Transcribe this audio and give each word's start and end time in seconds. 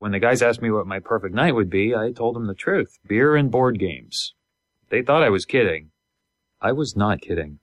When 0.00 0.12
the 0.12 0.20
guys 0.20 0.42
asked 0.42 0.62
me 0.62 0.70
what 0.70 0.86
my 0.86 1.00
perfect 1.00 1.34
night 1.34 1.56
would 1.56 1.68
be, 1.68 1.92
I 1.92 2.12
told 2.12 2.36
them 2.36 2.46
the 2.46 2.54
truth 2.54 2.98
beer 3.06 3.34
and 3.34 3.50
board 3.50 3.80
games. 3.80 4.34
They 4.90 5.02
thought 5.02 5.24
I 5.24 5.28
was 5.30 5.44
kidding. 5.44 5.90
I 6.60 6.70
was 6.70 6.96
not 6.96 7.20
kidding. 7.20 7.58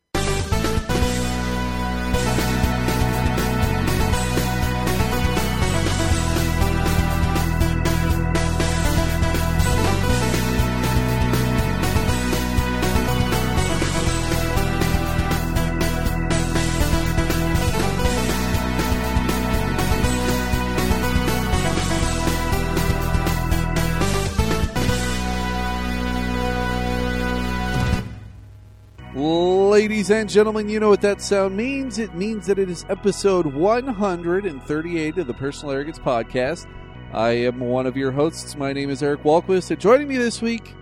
Ladies 30.05 30.21
and 30.21 30.29
gentlemen, 30.29 30.69
you 30.69 30.79
know 30.79 30.89
what 30.89 31.01
that 31.01 31.19
sound 31.19 31.57
means. 31.57 31.97
It 31.97 32.13
means 32.13 32.45
that 32.45 32.59
it 32.59 32.69
is 32.69 32.85
episode 32.89 33.47
138 33.47 35.17
of 35.17 35.25
the 35.25 35.33
Personal 35.33 35.73
Arrogance 35.73 35.97
Podcast. 35.97 36.67
I 37.11 37.29
am 37.31 37.59
one 37.59 37.87
of 37.87 37.97
your 37.97 38.11
hosts. 38.11 38.55
My 38.55 38.71
name 38.71 38.91
is 38.91 39.01
Eric 39.01 39.23
Walquist, 39.23 39.71
and 39.71 39.81
joining 39.81 40.07
me 40.07 40.17
this 40.17 40.43
week, 40.43 40.75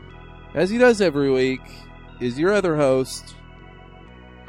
as 0.56 0.70
he 0.70 0.78
does 0.78 1.00
every 1.00 1.32
week, 1.32 1.62
is 2.20 2.38
your 2.38 2.52
other 2.52 2.76
host, 2.76 3.34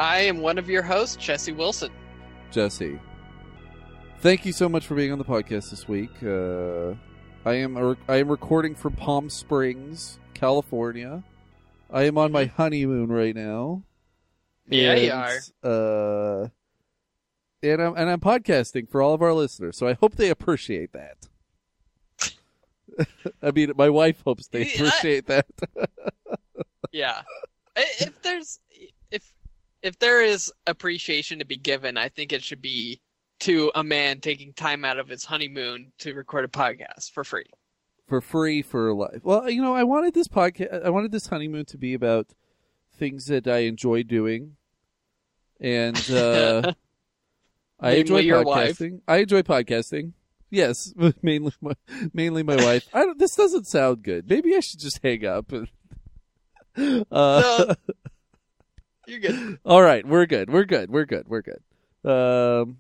I 0.01 0.23
am 0.23 0.39
one 0.39 0.59
of 0.59 0.69
your 0.69 0.83
hosts, 0.83 1.15
Jesse 1.15 1.53
Wilson. 1.53 1.93
Jesse. 2.51 2.99
Thank 4.23 4.45
you 4.45 4.53
so 4.53 4.69
much 4.69 4.89
for 4.89 4.97
being 4.97 5.13
on 5.13 5.19
the 5.19 5.25
podcast 5.25 5.71
this 5.71 5.87
week. 5.87 6.11
Uh, 6.21 6.95
I 7.49 7.55
am 7.55 7.77
a, 7.77 7.97
I 8.09 8.17
am 8.17 8.27
recording 8.27 8.75
from 8.75 8.95
Palm 8.95 9.31
Springs, 9.31 10.19
California. 10.35 11.23
I 11.93 12.07
am 12.07 12.19
on 12.19 12.33
my 12.33 12.47
honeymoon 12.47 13.13
right 13.13 13.37
now. 13.37 13.85
Yeah, 14.69 14.95
you 14.95 15.11
and, 15.13 15.53
Uh, 15.63 16.49
and 17.63 17.83
I'm 17.83 17.95
and 17.97 18.11
I'm 18.11 18.21
podcasting 18.21 18.89
for 18.89 19.03
all 19.03 19.15
of 19.15 19.23
our 19.23 19.33
listeners, 19.33 19.77
so 19.77 19.87
I 19.87 19.93
hope 19.95 20.17
they 20.17 20.31
appreciate 20.31 20.93
that. 20.93 21.17
I 23.43 23.51
mean, 23.51 23.73
my 23.77 23.91
wife 23.91 24.23
hopes 24.25 24.47
they 24.49 24.61
I- 24.67 24.71
appreciate 24.75 25.27
that. 25.27 25.47
Yeah. 26.93 27.23
If 27.77 28.23
there's 28.23 28.61
if 29.11 29.33
if 29.83 29.99
there 29.99 30.23
is 30.23 30.53
appreciation 30.69 31.41
to 31.41 31.45
be 31.45 31.57
given, 31.57 31.97
I 31.97 32.09
think 32.09 32.33
it 32.33 32.41
should 32.41 32.63
be 32.63 33.01
to 33.41 33.73
a 33.75 33.83
man 33.83 34.21
taking 34.21 34.53
time 34.53 34.85
out 34.85 35.01
of 35.01 35.09
his 35.09 35.25
honeymoon 35.25 35.91
to 35.99 36.15
record 36.15 36.45
a 36.45 36.49
podcast 36.49 37.11
for 37.11 37.25
free. 37.25 37.47
for 38.07 38.21
free 38.21 38.63
for 38.63 38.95
life. 38.95 39.25
Well, 39.25 39.51
you 39.51 39.61
know, 39.61 39.75
I 39.75 39.83
wanted 39.83 40.15
this 40.15 40.29
podcast. 40.29 40.85
I 40.85 40.91
wanted 40.91 41.11
this 41.11 41.27
honeymoon 41.27 41.65
to 41.65 41.77
be 41.79 41.95
about 41.95 42.29
things 42.95 43.27
that 43.27 43.47
I 43.47 43.59
enjoy 43.59 44.03
doing, 44.03 44.57
and 45.61 45.97
uh, 46.11 46.73
I 47.81 47.93
enjoy 47.93 48.19
your 48.21 48.45
wife. 48.45 48.79
podcasting. 48.79 49.01
I 49.07 49.17
enjoy 49.19 49.43
podcasting. 49.43 50.13
Yes, 50.51 50.95
mainly 51.23 51.53
my, 51.61 51.73
mainly 52.13 52.43
my 52.43 52.57
wife. 52.57 52.89
I 52.93 53.05
don't, 53.05 53.19
this 53.19 53.35
doesn't 53.35 53.67
sound 53.67 54.03
good. 54.03 54.29
Maybe 54.29 54.55
I 54.55 54.61
should 54.61 54.81
just 54.81 55.01
hang 55.03 55.25
up. 55.27 55.53
And, 55.53 55.69
uh, 57.11 57.65
No. 57.69 57.75
You're 59.07 59.21
good. 59.21 59.59
all 59.67 59.83
right, 59.83 60.07
we're 60.07 60.27
good. 60.27 60.49
We're 60.51 60.65
good. 60.65 60.91
We're 60.91 61.05
good. 61.05 61.29
We're 61.29 61.43
good. 61.43 61.61
Um, 62.11 62.79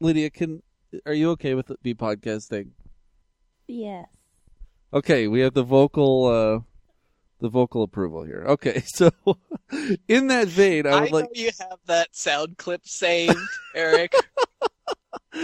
Lydia, 0.00 0.30
can 0.30 0.62
are 1.04 1.12
you 1.12 1.30
okay 1.30 1.54
with 1.54 1.70
me 1.82 1.94
podcasting? 1.94 2.70
Yes. 3.66 4.06
Okay, 4.92 5.26
we 5.26 5.40
have 5.40 5.54
the 5.54 5.64
vocal 5.64 6.26
uh 6.26 6.60
the 7.40 7.48
vocal 7.48 7.82
approval 7.82 8.24
here. 8.24 8.44
Okay, 8.48 8.80
so 8.86 9.10
in 10.08 10.28
that 10.28 10.48
vein, 10.48 10.86
I 10.86 10.90
I, 10.90 11.08
like 11.08 11.28
you 11.34 11.50
have 11.58 11.78
that 11.86 12.14
sound 12.16 12.58
clip 12.58 12.86
saved, 12.86 13.38
Eric. 13.74 14.12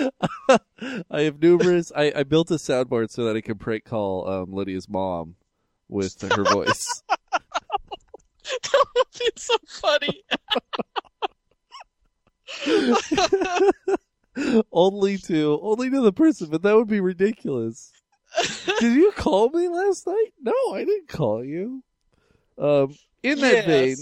I 1.10 1.22
have 1.22 1.40
numerous 1.40 1.92
I, 1.94 2.12
I 2.16 2.22
built 2.22 2.50
a 2.50 2.54
soundboard 2.54 3.10
so 3.10 3.24
that 3.26 3.36
I 3.36 3.40
can 3.40 3.58
prank 3.58 3.84
call 3.84 4.28
um 4.28 4.52
Lydia's 4.52 4.88
mom 4.88 5.36
with 5.88 6.20
her 6.22 6.44
voice. 6.44 7.02
that 8.44 8.86
would 8.96 9.06
be 9.18 9.30
so 9.36 9.56
funny. 9.66 10.24
only 14.72 15.18
to 15.18 15.58
only 15.62 15.90
to 15.90 16.00
the 16.00 16.12
person, 16.12 16.48
but 16.50 16.62
that 16.62 16.74
would 16.74 16.88
be 16.88 17.00
ridiculous. 17.00 17.92
Did 18.80 18.94
you 18.94 19.12
call 19.12 19.50
me 19.50 19.68
last 19.68 20.06
night? 20.06 20.32
No, 20.40 20.52
I 20.72 20.84
didn't 20.84 21.08
call 21.08 21.44
you. 21.44 21.82
Um 22.58 22.96
in 23.22 23.38
that 23.40 23.66
vein, 23.66 23.96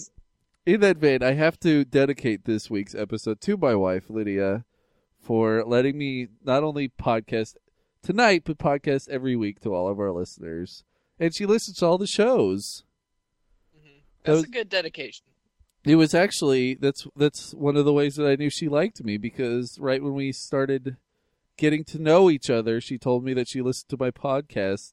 in 0.66 0.80
that 0.80 0.96
vein, 0.96 1.22
I 1.22 1.32
have 1.32 1.58
to 1.60 1.84
dedicate 1.84 2.44
this 2.44 2.70
week's 2.70 2.94
episode 2.94 3.40
to 3.42 3.56
my 3.56 3.74
wife, 3.74 4.08
Lydia, 4.08 4.64
for 5.20 5.62
letting 5.66 5.98
me 5.98 6.28
not 6.44 6.62
only 6.64 6.88
podcast 6.88 7.56
tonight, 8.02 8.42
but 8.44 8.56
podcast 8.58 9.08
every 9.10 9.36
week 9.36 9.60
to 9.60 9.74
all 9.74 9.88
of 9.88 9.98
our 10.00 10.10
listeners. 10.12 10.84
And 11.18 11.34
she 11.34 11.44
listens 11.44 11.78
to 11.78 11.86
all 11.86 11.98
the 11.98 12.06
shows. 12.06 12.84
Mhm. 13.76 13.82
That 14.22 14.24
That's 14.24 14.36
was- 14.36 14.44
a 14.44 14.48
good 14.52 14.68
dedication. 14.70 15.26
It 15.84 15.96
was 15.96 16.14
actually 16.14 16.74
that's 16.74 17.06
that's 17.16 17.54
one 17.54 17.76
of 17.76 17.84
the 17.86 17.92
ways 17.92 18.16
that 18.16 18.26
I 18.26 18.36
knew 18.36 18.50
she 18.50 18.68
liked 18.68 19.02
me 19.02 19.16
because 19.16 19.78
right 19.78 20.02
when 20.02 20.14
we 20.14 20.30
started 20.32 20.96
getting 21.60 21.84
to 21.84 21.98
know 22.00 22.28
each 22.30 22.50
other, 22.50 22.80
she 22.80 22.98
told 22.98 23.22
me 23.22 23.34
that 23.34 23.46
she 23.46 23.60
listened 23.62 23.90
to 23.90 23.96
my 23.98 24.10
podcast 24.10 24.92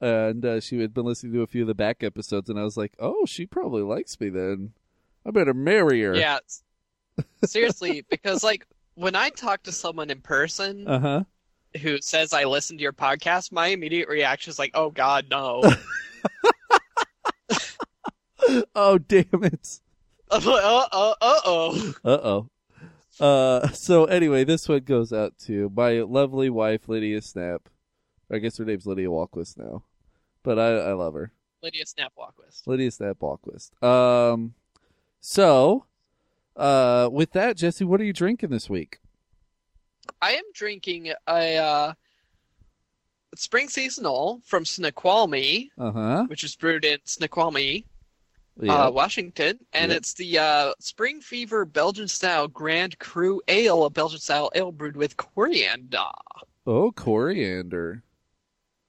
and 0.00 0.44
uh, 0.44 0.58
she 0.60 0.80
had 0.80 0.94
been 0.94 1.04
listening 1.04 1.32
to 1.34 1.42
a 1.42 1.46
few 1.46 1.62
of 1.62 1.66
the 1.68 1.74
back 1.74 2.02
episodes, 2.02 2.48
and 2.48 2.58
I 2.58 2.62
was 2.62 2.76
like, 2.76 2.94
"Oh, 3.00 3.24
she 3.26 3.46
probably 3.46 3.82
likes 3.82 4.18
me 4.20 4.28
then. 4.28 4.72
I 5.26 5.30
better 5.32 5.52
marry 5.54 6.00
her." 6.02 6.14
Yeah. 6.16 6.38
Seriously, 7.44 8.04
because 8.08 8.42
like 8.44 8.64
when 8.94 9.14
I 9.16 9.30
talk 9.30 9.64
to 9.64 9.72
someone 9.72 10.08
in 10.10 10.20
person 10.20 10.86
Uh 10.88 10.98
huh. 11.00 11.24
who 11.82 12.00
says 12.00 12.32
I 12.32 12.44
listen 12.44 12.76
to 12.78 12.82
your 12.82 12.92
podcast, 12.92 13.50
my 13.52 13.66
immediate 13.68 14.08
reaction 14.08 14.50
is 14.50 14.58
like, 14.58 14.70
"Oh 14.74 14.90
God, 14.90 15.26
no!" 15.30 15.62
Oh 18.74 18.98
damn 18.98 19.26
it. 19.44 19.80
uh 20.30 20.40
uh 20.44 20.88
uh 20.92 21.14
oh. 21.20 21.94
Uh 22.04 22.08
oh. 22.22 22.48
Uh, 23.20 23.68
so 23.72 24.04
anyway, 24.06 24.44
this 24.44 24.68
one 24.68 24.80
goes 24.80 25.12
out 25.12 25.36
to 25.46 25.70
my 25.74 26.00
lovely 26.00 26.50
wife, 26.50 26.88
Lydia 26.88 27.20
Snap. 27.22 27.68
I 28.30 28.38
guess 28.38 28.58
her 28.58 28.64
name's 28.64 28.86
Lydia 28.86 29.08
Walquist 29.08 29.56
now, 29.56 29.82
but 30.42 30.58
I, 30.58 30.68
I 30.76 30.92
love 30.92 31.14
her. 31.14 31.32
Lydia 31.62 31.84
Snapwalkwist. 31.84 32.66
Lydia 32.66 32.90
Snap 32.90 33.18
Walquist. 33.18 33.82
Um, 33.82 34.54
so, 35.20 35.86
uh, 36.56 37.08
with 37.10 37.32
that, 37.32 37.56
Jesse, 37.56 37.84
what 37.84 38.00
are 38.00 38.04
you 38.04 38.12
drinking 38.12 38.50
this 38.50 38.68
week? 38.70 38.98
I 40.22 40.32
am 40.32 40.44
drinking 40.54 41.12
a 41.26 41.56
uh, 41.56 41.92
spring 43.34 43.68
seasonal 43.68 44.40
from 44.44 44.64
Snoqualmie, 44.64 45.70
Uh 45.78 45.90
huh. 45.92 46.24
which 46.28 46.44
is 46.44 46.54
brewed 46.54 46.84
in 46.84 46.98
Snoqualmie, 47.04 47.86
Yeah. 48.60 48.86
uh, 48.86 48.90
Washington, 48.90 49.58
and 49.72 49.90
Yep. 49.90 49.96
it's 49.98 50.14
the 50.14 50.38
uh, 50.38 50.72
Spring 50.80 51.20
Fever 51.20 51.64
Belgian 51.64 52.08
style 52.08 52.48
Grand 52.48 52.98
Cru 52.98 53.40
Ale, 53.48 53.84
a 53.84 53.90
Belgian 53.90 54.18
style 54.20 54.50
ale 54.54 54.72
brewed 54.72 54.96
with 54.96 55.16
coriander. 55.16 56.04
oh, 56.66 56.90
coriander. 56.92 58.02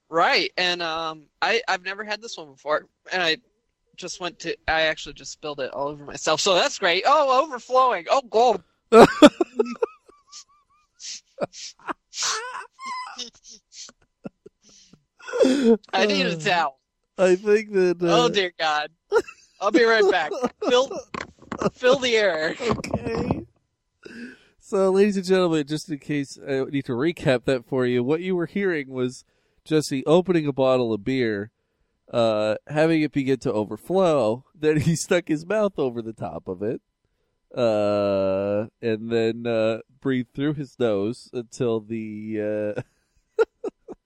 Right, 0.08 0.50
and 0.56 0.82
um, 0.82 1.26
I 1.40 1.62
I've 1.68 1.84
never 1.84 2.02
had 2.02 2.20
this 2.20 2.36
one 2.36 2.50
before, 2.52 2.86
and 3.12 3.22
I 3.22 3.36
just 3.96 4.18
went 4.20 4.40
to 4.40 4.56
I 4.66 4.82
actually 4.82 5.12
just 5.12 5.30
spilled 5.32 5.60
it 5.60 5.72
all 5.72 5.86
over 5.88 6.04
myself, 6.04 6.40
so 6.40 6.54
that's 6.54 6.78
great. 6.78 7.04
Oh, 7.06 7.44
overflowing. 7.44 8.06
Oh, 8.10 8.22
God. 8.22 8.62
I 15.92 16.06
need 16.06 16.26
a 16.26 16.36
towel. 16.36 16.78
I 17.18 17.36
think 17.36 17.72
that. 17.72 18.02
Uh, 18.02 18.24
Oh 18.24 18.28
dear 18.28 18.52
God. 18.58 18.90
I'll 19.60 19.70
be 19.70 19.84
right 19.84 20.10
back. 20.10 20.32
Fill 20.68 20.90
fill 21.72 21.98
the 21.98 22.16
air. 22.16 22.54
okay. 22.60 23.46
So, 24.58 24.90
ladies 24.90 25.16
and 25.16 25.26
gentlemen, 25.26 25.66
just 25.66 25.90
in 25.90 25.98
case 25.98 26.38
I 26.46 26.64
need 26.64 26.84
to 26.84 26.92
recap 26.92 27.44
that 27.44 27.66
for 27.66 27.86
you, 27.86 28.04
what 28.04 28.20
you 28.20 28.36
were 28.36 28.46
hearing 28.46 28.88
was 28.88 29.24
Jesse 29.64 30.06
opening 30.06 30.46
a 30.46 30.52
bottle 30.52 30.92
of 30.92 31.04
beer, 31.04 31.50
uh, 32.12 32.54
having 32.68 33.02
it 33.02 33.12
begin 33.12 33.38
to 33.40 33.52
overflow. 33.52 34.44
Then 34.54 34.80
he 34.80 34.94
stuck 34.94 35.28
his 35.28 35.46
mouth 35.46 35.78
over 35.78 36.02
the 36.02 36.12
top 36.12 36.46
of 36.46 36.62
it, 36.62 36.82
uh, 37.56 38.66
and 38.82 39.10
then 39.10 39.46
uh, 39.46 39.78
breathed 40.02 40.34
through 40.34 40.52
his 40.52 40.78
nose 40.78 41.30
until 41.32 41.80
the 41.80 42.76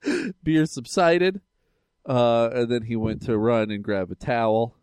uh, 0.01 0.11
beer 0.45 0.65
subsided. 0.65 1.41
Uh, 2.07 2.51
and 2.53 2.71
then 2.71 2.83
he 2.83 2.95
went 2.95 3.23
to 3.23 3.37
run 3.37 3.73
and 3.73 3.83
grab 3.83 4.13
a 4.13 4.15
towel 4.15 4.77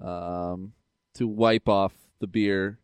um, 0.00 0.72
to 1.14 1.26
wipe 1.26 1.68
off 1.68 1.92
the 2.20 2.26
beer, 2.26 2.78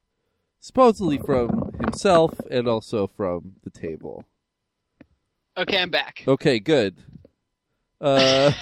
supposedly 0.60 1.18
from 1.18 1.72
himself 1.80 2.40
and 2.50 2.66
also 2.68 3.06
from 3.06 3.54
the 3.62 3.70
table. 3.70 4.24
Okay, 5.56 5.78
I'm 5.78 5.90
back. 5.90 6.22
Okay, 6.26 6.60
good. 6.60 6.96
Uh, 8.00 8.52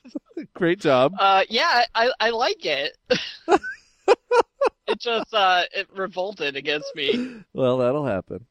great 0.54 0.80
job. 0.80 1.14
Uh, 1.18 1.44
yeah, 1.48 1.84
I 1.94 2.10
I 2.20 2.30
like 2.30 2.64
it. 2.66 2.96
it 3.48 4.98
just 4.98 5.32
uh 5.32 5.62
it 5.72 5.88
revolted 5.94 6.56
against 6.56 6.94
me. 6.94 7.36
Well, 7.54 7.78
that'll 7.78 8.04
happen. 8.06 8.46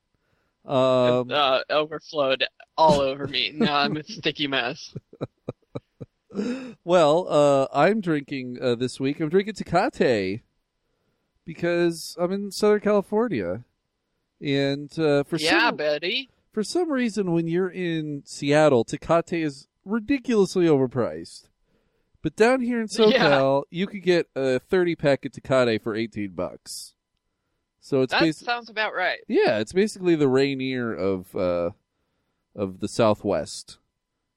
Um, 0.66 1.30
It, 1.30 1.36
uh, 1.36 1.64
overflowed 1.70 2.46
all 2.78 3.02
over 3.02 3.28
me. 3.28 3.52
Now 3.54 3.78
I'm 3.78 3.98
a 3.98 4.04
sticky 4.04 4.48
mess. 4.48 4.96
Well, 6.84 7.28
uh, 7.30 7.68
I'm 7.74 8.02
drinking 8.02 8.58
uh, 8.62 8.76
this 8.76 9.00
week. 9.00 9.20
I'm 9.20 9.30
drinking 9.30 9.56
Tecate 9.56 10.42
because 11.46 12.16
I'm 12.20 12.32
in 12.32 12.52
Southern 12.52 12.80
California, 12.82 13.64
and 14.40 14.92
uh, 14.98 15.24
for 15.24 15.38
yeah, 15.38 15.70
some 15.70 15.78
Betty. 15.78 16.30
for 16.52 16.64
some 16.64 16.92
reason, 16.92 17.32
when 17.32 17.48
you're 17.48 17.70
in 17.70 18.24
Seattle, 18.26 18.86
Tecate 18.86 19.44
is 19.44 19.68
ridiculously 19.86 20.66
overpriced. 20.66 21.48
But 22.22 22.36
down 22.36 22.62
here 22.62 22.80
in 22.80 22.88
SoCal, 22.88 23.64
you 23.72 23.88
could 23.88 24.04
get 24.04 24.28
a 24.36 24.60
30 24.60 24.96
pack 24.96 25.26
of 25.26 25.32
Tecate 25.32 25.82
for 25.82 25.96
18 25.96 26.30
bucks. 26.30 26.94
So 27.80 28.02
it's 28.02 28.12
That 28.12 28.22
basically 28.22 28.46
sounds 28.46 28.70
about 28.70 28.94
right. 28.94 29.18
yeah, 29.28 29.58
it's 29.58 29.74
basically 29.74 30.16
the 30.16 30.28
Rainier 30.28 30.94
of 30.94 31.36
uh, 31.36 31.72
of 32.56 32.80
the 32.80 32.88
Southwest, 32.88 33.80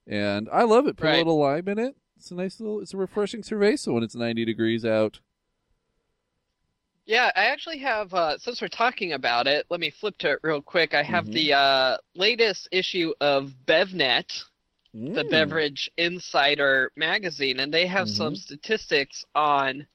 and 0.07 0.49
I 0.53 0.63
love 0.63 0.87
it. 0.87 0.97
Put 0.97 1.11
a 1.11 1.17
little 1.19 1.39
lime 1.39 1.69
in 1.69 1.79
it. 1.79 1.97
It's 2.17 2.31
a 2.31 2.35
nice 2.35 2.61
little. 2.61 2.81
It's 2.81 2.95
a 2.95 2.97
refreshing 2.97 3.43
cerveza 3.43 3.93
when 3.93 4.03
it's 4.03 4.15
90 4.15 4.45
degrees 4.45 4.85
out. 4.85 5.21
Yeah, 7.07 7.31
I 7.37 7.47
actually 7.47 7.79
have. 7.79 8.15
Uh, 8.15 8.39
since 8.39 8.63
we're 8.63 8.69
talking 8.69 9.13
about 9.13 9.47
it, 9.47 9.67
let 9.69 9.81
me 9.81 9.91
flip 9.91 10.17
to 10.19 10.33
it 10.33 10.39
real 10.43 10.63
quick. 10.63 10.95
I 10.95 11.03
have 11.03 11.27
Mhm. 11.27 11.33
the 11.33 11.53
uh, 11.53 11.97
latest 12.15 12.69
issue 12.71 13.13
of 13.21 13.53
BevNet, 13.67 14.43
the 14.95 15.25
Mm. 15.25 15.31
Beverage 15.31 15.91
Insider 15.99 16.93
magazine, 16.97 17.61
and 17.61 17.73
they 17.75 17.87
have 17.87 18.09
some 18.09 18.35
Mhm. 18.35 18.39
statistics 18.39 19.25
on 19.35 19.87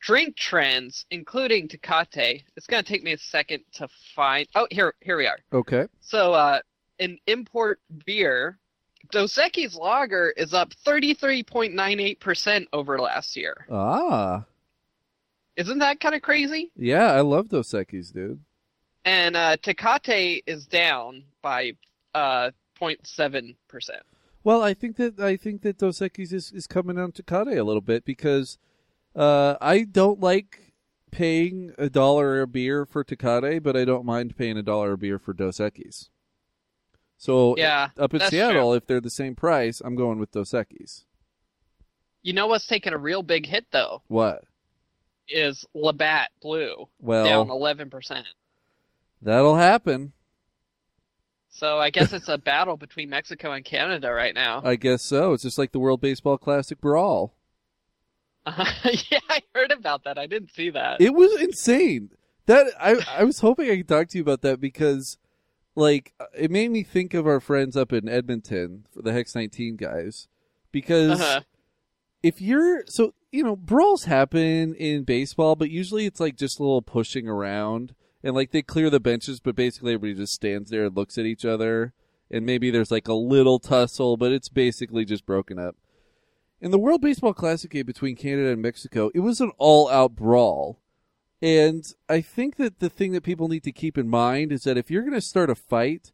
drink 0.00 0.36
trends, 0.36 1.04
including 1.10 1.68
Tecate. 1.68 2.44
It's 2.56 2.66
going 2.66 2.82
to 2.82 2.88
take 2.88 3.02
me 3.02 3.12
a 3.12 3.18
second 3.18 3.64
to 3.72 3.88
find. 4.14 4.48
Oh, 4.54 4.66
here, 4.70 4.94
here 5.02 5.16
we 5.18 5.26
are. 5.26 5.40
Okay. 5.52 5.88
So, 6.00 6.32
uh, 6.32 6.60
in 7.00 7.18
import 7.26 7.80
beer, 8.06 8.58
Dos 9.10 9.34
Equis 9.36 9.76
Lager 9.76 10.30
is 10.36 10.52
up 10.54 10.72
33.98% 10.86 12.66
over 12.72 12.98
last 12.98 13.36
year. 13.36 13.66
Ah, 13.70 14.44
Isn't 15.56 15.78
that 15.78 16.00
kind 16.00 16.14
of 16.14 16.22
crazy? 16.22 16.70
yeah, 16.76 17.12
I 17.12 17.20
love 17.20 17.48
Dos 17.48 17.70
Equis, 17.72 18.12
dude. 18.12 18.40
And 19.04 19.36
uh, 19.36 19.56
Tecate 19.58 20.42
is 20.46 20.66
down 20.66 21.24
by 21.42 21.72
uh, 22.14 22.50
0.7%. 22.80 23.54
Well, 24.42 24.62
I 24.62 24.74
think 24.74 24.96
that 24.96 25.18
I 25.18 25.36
think 25.36 25.62
that 25.62 25.78
Dos 25.78 25.98
Equis 26.00 26.32
is, 26.32 26.52
is 26.52 26.66
coming 26.66 26.98
on 26.98 27.12
Tecate 27.12 27.58
a 27.58 27.64
little 27.64 27.80
bit 27.80 28.04
because 28.04 28.58
uh, 29.14 29.56
I 29.60 29.82
don't 29.84 30.20
like 30.20 30.72
paying 31.10 31.72
a 31.78 31.88
dollar 31.88 32.40
a 32.42 32.46
beer 32.46 32.84
for 32.86 33.02
Tecate, 33.04 33.62
but 33.62 33.76
I 33.76 33.84
don't 33.84 34.04
mind 34.04 34.36
paying 34.36 34.56
a 34.56 34.62
dollar 34.62 34.92
a 34.92 34.98
beer 34.98 35.18
for 35.18 35.32
Dos 35.32 35.58
Equis. 35.58 36.08
So 37.18 37.54
Yeah, 37.56 37.88
up 37.98 38.14
in 38.14 38.20
Seattle, 38.20 38.74
if 38.74 38.86
they're 38.86 39.00
the 39.00 39.10
same 39.10 39.34
price, 39.34 39.80
I'm 39.84 39.96
going 39.96 40.18
with 40.18 40.32
Dos 40.32 40.50
Equis. 40.52 41.04
You 42.22 42.32
know 42.32 42.46
what's 42.48 42.66
taking 42.66 42.92
a 42.92 42.98
real 42.98 43.22
big 43.22 43.46
hit, 43.46 43.66
though? 43.70 44.02
What? 44.08 44.44
Is 45.28 45.64
Labatt 45.74 46.30
Blue 46.42 46.88
Well, 47.00 47.24
down 47.24 47.48
11%. 47.48 48.24
that'll 49.22 49.56
happen. 49.56 50.12
So 51.50 51.78
I 51.78 51.88
guess 51.90 52.12
it's 52.12 52.28
a 52.28 52.36
battle 52.36 52.76
between 52.76 53.08
Mexico 53.08 53.52
and 53.52 53.64
Canada 53.64 54.12
right 54.12 54.34
now. 54.34 54.60
I 54.62 54.76
guess 54.76 55.02
so. 55.02 55.32
It's 55.32 55.42
just 55.42 55.56
like 55.56 55.72
the 55.72 55.78
World 55.78 56.02
Baseball 56.02 56.36
Classic 56.36 56.78
brawl. 56.80 57.32
yeah, 58.46 59.18
I 59.30 59.42
heard 59.54 59.72
about 59.72 60.04
that. 60.04 60.18
I 60.18 60.26
didn't 60.26 60.52
see 60.54 60.70
that. 60.70 61.00
It 61.00 61.14
was 61.14 61.40
insane. 61.40 62.10
That 62.44 62.66
I 62.78 62.96
I 63.10 63.24
was 63.24 63.40
hoping 63.40 63.70
I 63.70 63.76
could 63.78 63.88
talk 63.88 64.08
to 64.08 64.18
you 64.18 64.22
about 64.22 64.42
that 64.42 64.60
because 64.60 65.18
like 65.76 66.12
it 66.36 66.50
made 66.50 66.70
me 66.72 66.82
think 66.82 67.14
of 67.14 67.26
our 67.26 67.38
friends 67.40 67.76
up 67.76 67.92
in 67.92 68.08
Edmonton 68.08 68.86
for 68.92 69.02
the 69.02 69.12
Hex 69.12 69.34
19 69.34 69.76
guys 69.76 70.26
because 70.72 71.20
Uh-huh. 71.20 71.40
if 72.22 72.40
you're 72.40 72.84
so 72.86 73.14
you 73.30 73.44
know 73.44 73.54
brawls 73.56 74.04
happen 74.04 74.74
in 74.74 75.04
baseball 75.04 75.54
but 75.54 75.70
usually 75.70 76.06
it's 76.06 76.18
like 76.20 76.36
just 76.36 76.58
a 76.58 76.62
little 76.62 76.82
pushing 76.82 77.28
around 77.28 77.94
and 78.24 78.34
like 78.34 78.50
they 78.50 78.62
clear 78.62 78.88
the 78.90 78.98
benches 79.00 79.38
but 79.38 79.54
basically 79.54 79.92
everybody 79.94 80.18
just 80.18 80.32
stands 80.32 80.70
there 80.70 80.86
and 80.86 80.96
looks 80.96 81.18
at 81.18 81.26
each 81.26 81.44
other 81.44 81.92
and 82.30 82.44
maybe 82.46 82.70
there's 82.70 82.90
like 82.90 83.06
a 83.08 83.12
little 83.14 83.58
tussle 83.58 84.16
but 84.16 84.32
it's 84.32 84.48
basically 84.48 85.04
just 85.04 85.26
broken 85.26 85.58
up 85.58 85.76
in 86.58 86.70
the 86.70 86.78
World 86.78 87.02
Baseball 87.02 87.34
Classic 87.34 87.70
game 87.70 87.84
between 87.84 88.16
Canada 88.16 88.48
and 88.48 88.62
Mexico 88.62 89.10
it 89.14 89.20
was 89.20 89.40
an 89.42 89.52
all 89.58 89.88
out 89.90 90.16
brawl 90.16 90.80
and 91.42 91.84
I 92.08 92.20
think 92.20 92.56
that 92.56 92.78
the 92.78 92.88
thing 92.88 93.12
that 93.12 93.22
people 93.22 93.48
need 93.48 93.64
to 93.64 93.72
keep 93.72 93.98
in 93.98 94.08
mind 94.08 94.52
is 94.52 94.62
that 94.62 94.78
if 94.78 94.90
you're 94.90 95.02
going 95.02 95.14
to 95.14 95.20
start 95.20 95.50
a 95.50 95.54
fight 95.54 96.12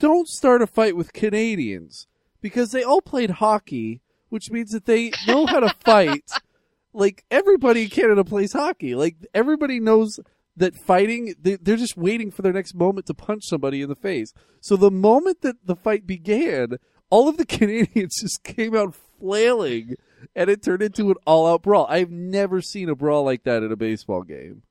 don't 0.00 0.28
start 0.28 0.62
a 0.62 0.66
fight 0.66 0.96
with 0.96 1.12
Canadians 1.12 2.06
because 2.40 2.72
they 2.72 2.82
all 2.82 3.00
played 3.00 3.30
hockey 3.30 4.02
which 4.34 4.50
means 4.50 4.72
that 4.72 4.84
they 4.84 5.12
know 5.28 5.46
how 5.46 5.60
to 5.60 5.72
fight. 5.84 6.28
like 6.92 7.24
everybody 7.30 7.84
in 7.84 7.88
Canada 7.88 8.24
plays 8.24 8.52
hockey. 8.52 8.96
Like 8.96 9.14
everybody 9.32 9.78
knows 9.78 10.18
that 10.56 10.74
fighting, 10.74 11.36
they, 11.40 11.54
they're 11.54 11.76
just 11.76 11.96
waiting 11.96 12.32
for 12.32 12.42
their 12.42 12.52
next 12.52 12.74
moment 12.74 13.06
to 13.06 13.14
punch 13.14 13.44
somebody 13.44 13.80
in 13.80 13.88
the 13.88 13.94
face. 13.94 14.32
So 14.60 14.74
the 14.74 14.90
moment 14.90 15.42
that 15.42 15.64
the 15.64 15.76
fight 15.76 16.04
began, 16.04 16.78
all 17.10 17.28
of 17.28 17.36
the 17.36 17.46
Canadians 17.58 18.16
just 18.20 18.42
came 18.42 18.74
out 18.74 18.96
flailing, 19.20 19.94
and 20.34 20.50
it 20.50 20.62
turned 20.62 20.82
into 20.82 21.10
an 21.10 21.16
all-out 21.26 21.62
brawl. 21.62 21.86
I've 21.88 22.10
never 22.10 22.60
seen 22.60 22.88
a 22.88 22.94
brawl 22.94 23.24
like 23.24 23.44
that 23.44 23.62
in 23.62 23.70
a 23.72 23.76
baseball 23.76 24.22
game. 24.22 24.62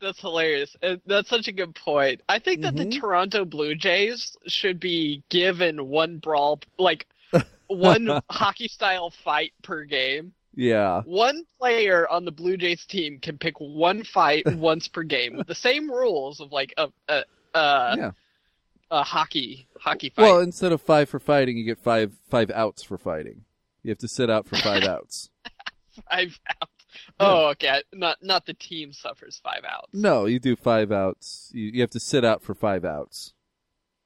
That's 0.00 0.20
hilarious. 0.20 0.76
That's 1.06 1.28
such 1.30 1.48
a 1.48 1.52
good 1.52 1.74
point. 1.74 2.20
I 2.28 2.38
think 2.38 2.60
that 2.62 2.76
the 2.76 2.84
Mhm. 2.84 3.00
Toronto 3.00 3.44
Blue 3.46 3.74
Jays 3.74 4.36
should 4.46 4.78
be 4.78 5.22
given 5.30 5.88
one 5.88 6.18
brawl, 6.18 6.60
like 6.78 7.06
one 7.68 8.20
hockey 8.30 8.68
style 8.68 9.10
fight 9.10 9.52
per 9.62 9.84
game. 9.84 10.32
Yeah. 10.56 11.00
One 11.06 11.44
player 11.58 12.06
on 12.08 12.24
the 12.26 12.30
Blue 12.32 12.56
Jays 12.56 12.84
team 12.84 13.18
can 13.18 13.38
pick 13.38 13.54
one 13.58 14.04
fight 14.04 14.44
once 14.56 14.88
per 14.88 15.02
game 15.04 15.36
with 15.36 15.46
the 15.46 15.54
same 15.54 15.90
rules 15.90 16.38
of 16.40 16.52
like 16.52 16.74
a 16.76 16.88
a, 17.08 17.24
a, 17.54 17.94
yeah. 17.96 18.10
a 18.90 19.02
hockey 19.02 19.66
hockey 19.80 20.10
fight. 20.10 20.22
Well, 20.22 20.40
instead 20.40 20.72
of 20.72 20.82
five 20.82 21.08
for 21.08 21.18
fighting, 21.18 21.56
you 21.56 21.64
get 21.64 21.78
five 21.78 22.12
five 22.28 22.50
outs 22.50 22.82
for 22.82 22.98
fighting. 22.98 23.44
You 23.84 23.90
have 23.90 23.98
to 23.98 24.08
sit 24.08 24.30
out 24.30 24.48
for 24.48 24.56
five 24.56 24.82
outs. 24.84 25.30
five 26.10 26.40
outs. 26.48 26.72
Oh, 27.20 27.48
okay. 27.48 27.82
Not 27.92 28.18
not 28.22 28.46
the 28.46 28.54
team 28.54 28.92
suffers 28.92 29.40
five 29.44 29.62
outs. 29.68 29.90
No, 29.92 30.24
you 30.24 30.38
do 30.38 30.56
five 30.56 30.90
outs. 30.90 31.50
You, 31.52 31.70
you 31.74 31.80
have 31.82 31.90
to 31.90 32.00
sit 32.00 32.24
out 32.24 32.42
for 32.42 32.54
five 32.54 32.84
outs. 32.84 33.34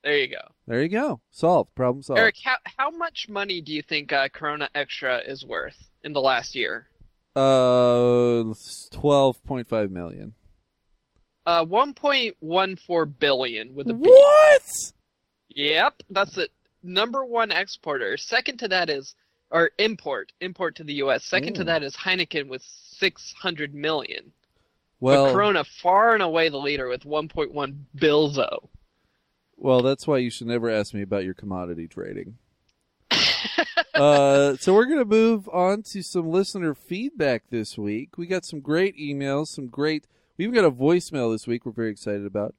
There 0.02 0.16
you 0.16 0.28
go. 0.28 0.40
There 0.66 0.82
you 0.82 0.88
go. 0.88 1.20
Solved. 1.30 1.74
Problem 1.74 2.02
solved. 2.02 2.20
Eric, 2.20 2.36
how 2.44 2.56
how 2.76 2.90
much 2.90 3.28
money 3.28 3.60
do 3.60 3.72
you 3.72 3.82
think 3.82 4.12
uh, 4.12 4.28
Corona 4.28 4.68
Extra 4.74 5.18
is 5.18 5.44
worth 5.44 5.76
in 6.02 6.12
the 6.12 6.20
last 6.20 6.54
year? 6.54 6.88
Uh, 7.36 8.52
twelve 8.90 9.42
point 9.44 9.68
five 9.68 9.90
million. 9.90 10.34
Uh, 11.46 11.64
one 11.64 11.94
point 11.94 12.36
one 12.40 12.76
four 12.76 13.06
billion 13.06 13.74
with 13.74 13.88
a 13.88 13.94
B. 13.94 14.08
What? 14.08 14.92
Yep, 15.50 16.02
that's 16.10 16.34
the 16.34 16.48
number 16.82 17.24
one 17.24 17.50
exporter. 17.50 18.16
Second 18.16 18.58
to 18.58 18.68
that 18.68 18.90
is 18.90 19.14
or 19.50 19.70
import 19.78 20.32
import 20.40 20.76
to 20.76 20.84
the 20.84 20.94
U.S. 20.94 21.24
Second 21.24 21.54
to 21.54 21.64
that 21.64 21.82
is 21.82 21.96
Heineken 21.96 22.48
with 22.48 22.62
six 22.62 23.32
hundred 23.32 23.74
million. 23.74 24.32
Well, 25.00 25.26
but 25.26 25.32
Corona 25.32 25.64
far 25.64 26.14
and 26.14 26.22
away 26.22 26.48
the 26.48 26.58
leader 26.58 26.88
with 26.88 27.04
one 27.04 27.28
point 27.28 27.52
one 27.52 27.86
bilzo. 27.96 28.68
well, 29.56 29.82
that's 29.82 30.06
why 30.06 30.18
you 30.18 30.30
should 30.30 30.48
never 30.48 30.68
ask 30.68 30.92
me 30.92 31.02
about 31.02 31.24
your 31.24 31.34
commodity 31.34 31.86
trading. 31.86 32.36
uh, 33.94 34.56
so 34.56 34.74
we're 34.74 34.86
gonna 34.86 35.04
move 35.04 35.48
on 35.50 35.82
to 35.82 36.02
some 36.02 36.30
listener 36.30 36.74
feedback 36.74 37.44
this 37.50 37.78
week. 37.78 38.18
We 38.18 38.26
got 38.26 38.44
some 38.44 38.60
great 38.60 38.98
emails, 38.98 39.48
some 39.48 39.68
great. 39.68 40.06
We 40.36 40.44
even 40.44 40.54
got 40.54 40.64
a 40.64 40.70
voicemail 40.70 41.32
this 41.32 41.46
week. 41.46 41.64
We're 41.64 41.72
very 41.72 41.90
excited 41.90 42.26
about. 42.26 42.54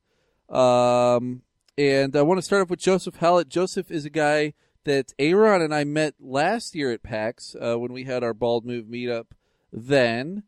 Um, 0.50 1.44
and 1.78 2.16
I 2.16 2.24
want 2.24 2.40
to 2.40 2.42
start 2.42 2.62
off 2.62 2.70
with 2.70 2.80
Joseph 2.80 3.18
Hallett. 3.18 3.48
Joseph 3.48 3.90
is 3.90 4.04
a 4.04 4.10
guy 4.10 4.54
that 4.90 5.14
Aaron 5.20 5.62
and 5.62 5.74
I 5.74 5.84
met 5.84 6.16
last 6.20 6.74
year 6.74 6.92
at 6.92 7.04
PAX 7.04 7.56
uh, 7.62 7.78
when 7.78 7.94
we 7.94 8.06
had 8.06 8.24
our 8.24 8.34
Bald 8.34 8.66
Move 8.66 8.86
meetup 8.86 9.28
then, 9.72 10.42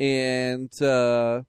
and 0.00 0.82
uh, 0.82 1.42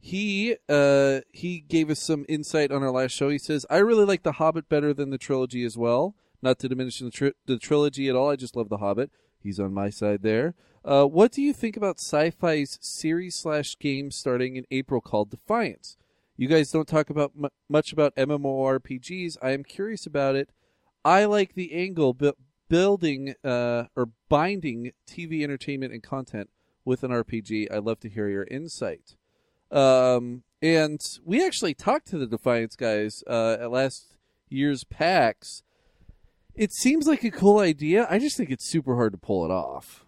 he 0.00 0.56
uh, 0.68 1.20
he 1.30 1.60
gave 1.60 1.88
us 1.88 2.00
some 2.00 2.26
insight 2.28 2.72
on 2.72 2.82
our 2.82 2.90
last 2.90 3.12
show. 3.12 3.28
He 3.28 3.38
says, 3.38 3.64
"I 3.70 3.76
really 3.76 4.04
like 4.04 4.24
The 4.24 4.32
Hobbit 4.32 4.68
better 4.68 4.92
than 4.92 5.10
the 5.10 5.18
trilogy 5.18 5.62
as 5.62 5.78
well. 5.78 6.16
Not 6.42 6.58
to 6.58 6.68
diminish 6.68 6.98
the, 6.98 7.12
tri- 7.12 7.32
the 7.46 7.58
trilogy 7.58 8.08
at 8.08 8.16
all. 8.16 8.30
I 8.30 8.34
just 8.34 8.56
love 8.56 8.68
The 8.68 8.78
Hobbit. 8.78 9.12
He's 9.38 9.60
on 9.60 9.72
my 9.72 9.88
side 9.88 10.22
there. 10.22 10.56
Uh, 10.84 11.04
what 11.04 11.30
do 11.30 11.40
you 11.40 11.52
think 11.52 11.76
about 11.76 12.00
Sci-Fi's 12.00 12.76
series 12.80 13.36
slash 13.36 13.78
game 13.78 14.10
starting 14.10 14.56
in 14.56 14.66
April 14.72 15.00
called 15.00 15.30
Defiance? 15.30 15.96
You 16.36 16.48
guys 16.48 16.72
don't 16.72 16.88
talk 16.88 17.08
about 17.08 17.36
mu 17.36 17.50
much 17.68 17.92
about 17.92 18.16
MMORPGs. 18.16 19.36
I 19.40 19.50
am 19.50 19.62
curious 19.62 20.06
about 20.06 20.34
it. 20.34 20.50
I 21.04 21.24
like 21.24 21.54
the 21.54 21.72
angle 21.72 22.14
bu- 22.14 22.32
building 22.68 23.34
uh, 23.44 23.84
or 23.96 24.10
binding 24.28 24.92
TV 25.06 25.42
entertainment 25.42 25.92
and 25.92 26.02
content 26.02 26.50
with 26.84 27.02
an 27.02 27.10
RPG. 27.10 27.72
I'd 27.72 27.84
love 27.84 28.00
to 28.00 28.08
hear 28.08 28.28
your 28.28 28.44
insight. 28.44 29.16
Um, 29.70 30.42
and 30.60 31.00
we 31.24 31.44
actually 31.44 31.74
talked 31.74 32.06
to 32.08 32.18
the 32.18 32.26
Defiance 32.26 32.76
guys 32.76 33.24
uh, 33.26 33.56
at 33.60 33.70
last 33.70 34.16
year's 34.48 34.84
PAX. 34.84 35.62
It 36.54 36.72
seems 36.72 37.06
like 37.06 37.24
a 37.24 37.30
cool 37.30 37.58
idea. 37.58 38.06
I 38.08 38.18
just 38.18 38.36
think 38.36 38.50
it's 38.50 38.68
super 38.68 38.94
hard 38.96 39.12
to 39.12 39.18
pull 39.18 39.44
it 39.44 39.50
off. 39.50 40.04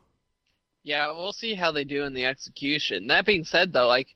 Yeah, 0.82 1.10
we'll 1.12 1.32
see 1.32 1.54
how 1.54 1.72
they 1.72 1.84
do 1.84 2.04
in 2.04 2.12
the 2.12 2.26
execution. 2.26 3.06
That 3.06 3.24
being 3.24 3.44
said, 3.44 3.72
though, 3.72 3.88
like 3.88 4.08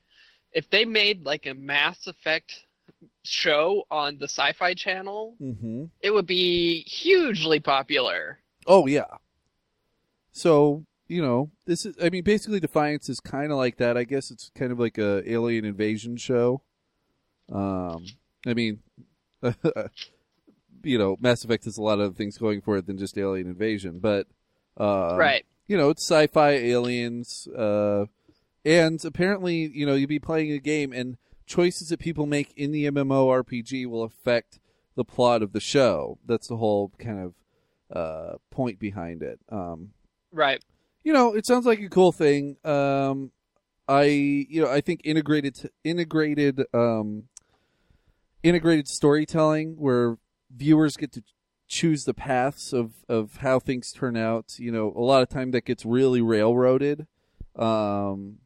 if 0.52 0.68
they 0.70 0.85
made 0.85 1.25
like 1.25 1.47
a 1.47 1.54
Mass 1.54 2.06
Effect 2.06 2.64
show 3.28 3.85
on 3.90 4.18
the 4.18 4.25
Sci-Fi 4.28 4.75
Channel, 4.75 5.35
Mm-hmm. 5.40 5.85
it 6.00 6.11
would 6.11 6.26
be 6.26 6.82
hugely 6.82 7.61
popular. 7.61 8.38
Oh 8.66 8.87
yeah. 8.87 9.04
So 10.32 10.85
you 11.08 11.23
know, 11.23 11.50
this 11.64 11.87
is. 11.87 11.97
I 12.02 12.11
mean, 12.11 12.23
basically, 12.23 12.61
Defiance 12.61 13.08
is 13.08 13.18
kind 13.18 13.50
of 13.50 13.56
like 13.56 13.78
that. 13.78 13.97
I 13.97 14.04
guess 14.04 14.30
it's 14.30 14.50
kind 14.54 14.70
of 14.73 14.78
like 14.78 14.99
a 14.99 15.23
alien 15.30 15.64
invasion 15.64 16.16
show. 16.18 16.61
Um, 17.50 18.04
I 18.47 18.52
mean, 18.52 18.80
you 20.82 20.99
know, 20.99 21.16
Mass 21.20 21.44
Effect 21.44 21.64
has 21.64 21.78
a 21.78 21.82
lot 21.82 21.99
of 22.00 22.16
things 22.16 22.38
going 22.38 22.61
for 22.61 22.76
it 22.76 22.87
than 22.87 22.99
just 22.99 23.16
alien 23.18 23.47
invasion, 23.47 23.99
but 24.00 24.26
uh, 24.78 25.16
right. 25.18 25.44
You 25.66 25.76
know, 25.76 25.90
it's 25.90 26.02
sci-fi 26.02 26.50
aliens, 26.52 27.47
uh, 27.49 28.06
and 28.64 29.02
apparently, 29.04 29.66
you 29.75 29.85
know, 29.87 29.94
you'd 29.94 30.08
be 30.08 30.18
playing 30.18 30.52
a 30.52 30.58
game, 30.58 30.92
and 30.94 31.16
choices 31.49 31.88
that 31.88 31.99
people 31.99 32.26
make 32.26 32.52
in 32.57 32.71
the 32.71 32.85
MMORPG 32.87 33.87
will 33.87 34.05
affect 34.05 34.61
the 34.95 35.05
plot 35.05 35.43
of 35.43 35.52
the 35.52 35.61
show. 35.61 36.19
That's 36.26 36.47
the 36.49 36.57
whole 36.59 36.93
kind 36.99 37.19
of 37.21 37.35
uh, 37.97 38.37
point 38.50 38.78
behind 38.78 39.23
it. 39.23 39.40
Um, 39.50 39.90
Right. 40.31 40.62
you 41.02 41.12
know, 41.12 41.35
it 41.35 41.47
sounds 41.47 41.64
like 41.67 41.81
a 41.81 41.88
cool 41.88 42.12
thing. 42.12 42.57
Um, 42.64 43.33
I, 43.88 44.02
you 44.05 44.61
know, 44.62 44.71
I 44.71 44.83
think 44.83 45.00
integrated, 45.05 45.71
integrated, 45.83 46.64
um, 46.75 47.25
integrated 48.43 48.87
storytelling 48.88 49.76
where 49.78 50.19
viewers 50.55 50.97
get 50.97 51.12
to 51.12 51.23
choose 51.67 52.05
the 52.05 52.14
paths 52.14 52.73
of 52.73 52.93
of 53.09 53.38
how 53.38 53.59
things 53.59 53.93
turn 53.93 54.17
out. 54.17 54.59
You 54.59 54.71
know, 54.73 54.93
a 54.95 55.00
lot 55.00 55.23
of 55.23 55.28
time 55.28 55.50
that 55.52 55.64
gets 55.64 55.85
really 55.85 56.21
railroaded, 56.21 57.07
um, 57.57 58.38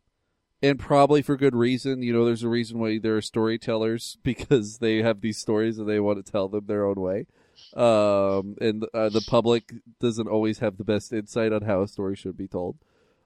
and 0.63 0.79
probably 0.79 1.23
for 1.23 1.37
good 1.37 1.57
reason. 1.57 2.03
You 2.03 2.13
know, 2.13 2.25
there's 2.25 2.45
a 2.45 2.49
reason 2.49 2.79
why 2.79 2.99
there 2.99 3.17
are 3.17 3.23
storytellers 3.23 4.19
because 4.23 4.79
they 4.79 5.03
have 5.03 5.21
these 5.21 5.39
stories 5.39 5.79
and 5.79 5.89
they 5.89 6.01
want 6.01 6.25
to 6.25 6.33
tell 6.33 6.49
them 6.49 6.67
their 6.67 6.87
own 6.87 7.01
way 7.01 7.27
um, 7.75 8.57
and 8.61 8.85
uh, 8.93 9.09
the 9.09 9.25
public 9.27 9.73
doesn't 10.01 10.29
always 10.29 10.59
have 10.59 10.77
the 10.77 10.85
best 10.85 11.13
insight 11.13 11.53
on 11.53 11.63
how 11.63 11.83
a 11.83 11.89
story 11.89 12.17
should 12.17 12.37
be 12.37 12.49
told. 12.49 12.77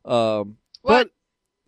Um, 0.04 0.58
but 0.84 1.10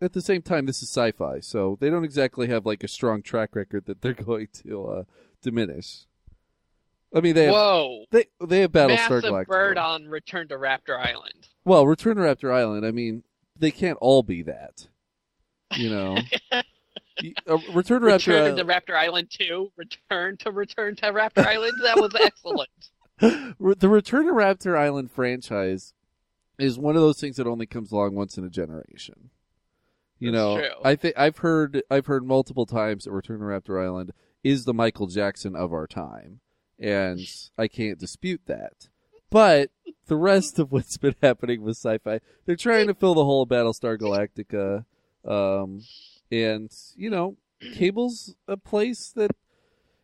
at 0.00 0.12
the 0.12 0.22
same 0.22 0.42
time, 0.42 0.66
this 0.66 0.82
is 0.82 0.88
sci-fi, 0.88 1.40
so 1.40 1.76
they 1.80 1.90
don't 1.90 2.04
exactly 2.04 2.46
have 2.48 2.66
like 2.66 2.84
a 2.84 2.88
strong 2.88 3.22
track 3.22 3.56
record 3.56 3.86
that 3.86 4.00
they're 4.00 4.12
going 4.14 4.48
to 4.64 4.86
uh, 4.86 5.02
diminish. 5.42 6.04
I 7.14 7.20
mean, 7.20 7.34
they 7.34 7.44
have, 7.44 7.54
Whoa. 7.54 8.04
they 8.10 8.26
they 8.46 8.60
have 8.60 8.70
Battlestar 8.70 8.88
Massive 8.88 9.24
Galactica. 9.24 9.46
bird 9.46 9.78
on 9.78 10.08
Return 10.08 10.48
to 10.48 10.56
Raptor 10.56 10.98
Island. 10.98 11.48
Well, 11.64 11.86
Return 11.86 12.16
to 12.16 12.22
Raptor 12.22 12.52
Island. 12.52 12.84
I 12.84 12.90
mean, 12.90 13.24
they 13.58 13.70
can't 13.70 13.98
all 14.00 14.22
be 14.22 14.42
that. 14.42 14.88
You 15.76 15.90
know, 15.90 16.18
uh, 16.52 17.58
Return 17.72 18.00
to 18.02 18.06
Raptor 18.06 18.12
Return 18.12 18.42
Island. 18.42 18.56
to 18.56 18.64
Raptor 18.64 18.94
Island 18.96 19.28
2. 19.30 19.72
Return 19.76 20.36
to 20.38 20.50
Return 20.50 20.96
to 20.96 21.12
Raptor 21.12 21.46
Island. 21.46 21.74
That 21.82 21.96
was 21.96 22.14
excellent. 22.18 22.70
The 23.80 23.88
Return 23.88 24.26
to 24.26 24.32
Raptor 24.32 24.78
Island 24.78 25.10
franchise 25.10 25.92
is 26.58 26.78
one 26.78 26.94
of 26.94 27.02
those 27.02 27.20
things 27.20 27.36
that 27.36 27.46
only 27.48 27.66
comes 27.66 27.90
along 27.90 28.14
once 28.14 28.38
in 28.38 28.44
a 28.44 28.48
generation. 28.48 29.30
You 30.20 30.30
That's 30.30 30.40
know, 30.40 30.58
true. 30.58 30.68
I 30.84 30.94
think 30.94 31.14
I've 31.18 31.38
heard 31.38 31.82
I've 31.90 32.06
heard 32.06 32.24
multiple 32.24 32.66
times 32.66 33.04
that 33.04 33.12
Return 33.12 33.40
to 33.40 33.44
Raptor 33.44 33.82
Island 33.84 34.12
is 34.44 34.64
the 34.64 34.74
Michael 34.74 35.06
Jackson 35.08 35.56
of 35.56 35.72
our 35.72 35.86
time, 35.86 36.40
and 36.78 37.20
I 37.56 37.68
can't 37.68 37.98
dispute 37.98 38.42
that. 38.46 38.88
But 39.30 39.70
the 40.06 40.16
rest 40.16 40.58
of 40.58 40.72
what's 40.72 40.96
been 40.96 41.14
happening 41.22 41.62
with 41.62 41.76
sci-fi, 41.76 42.20
they're 42.46 42.56
trying 42.56 42.86
to 42.86 42.94
fill 42.94 43.14
the 43.14 43.24
whole 43.24 43.42
of 43.42 43.48
Battlestar 43.48 43.98
Galactica, 43.98 44.84
um, 45.28 45.82
and 46.30 46.70
you 46.96 47.10
know, 47.10 47.36
Cable's 47.74 48.34
a 48.46 48.56
place 48.56 49.12
that 49.16 49.30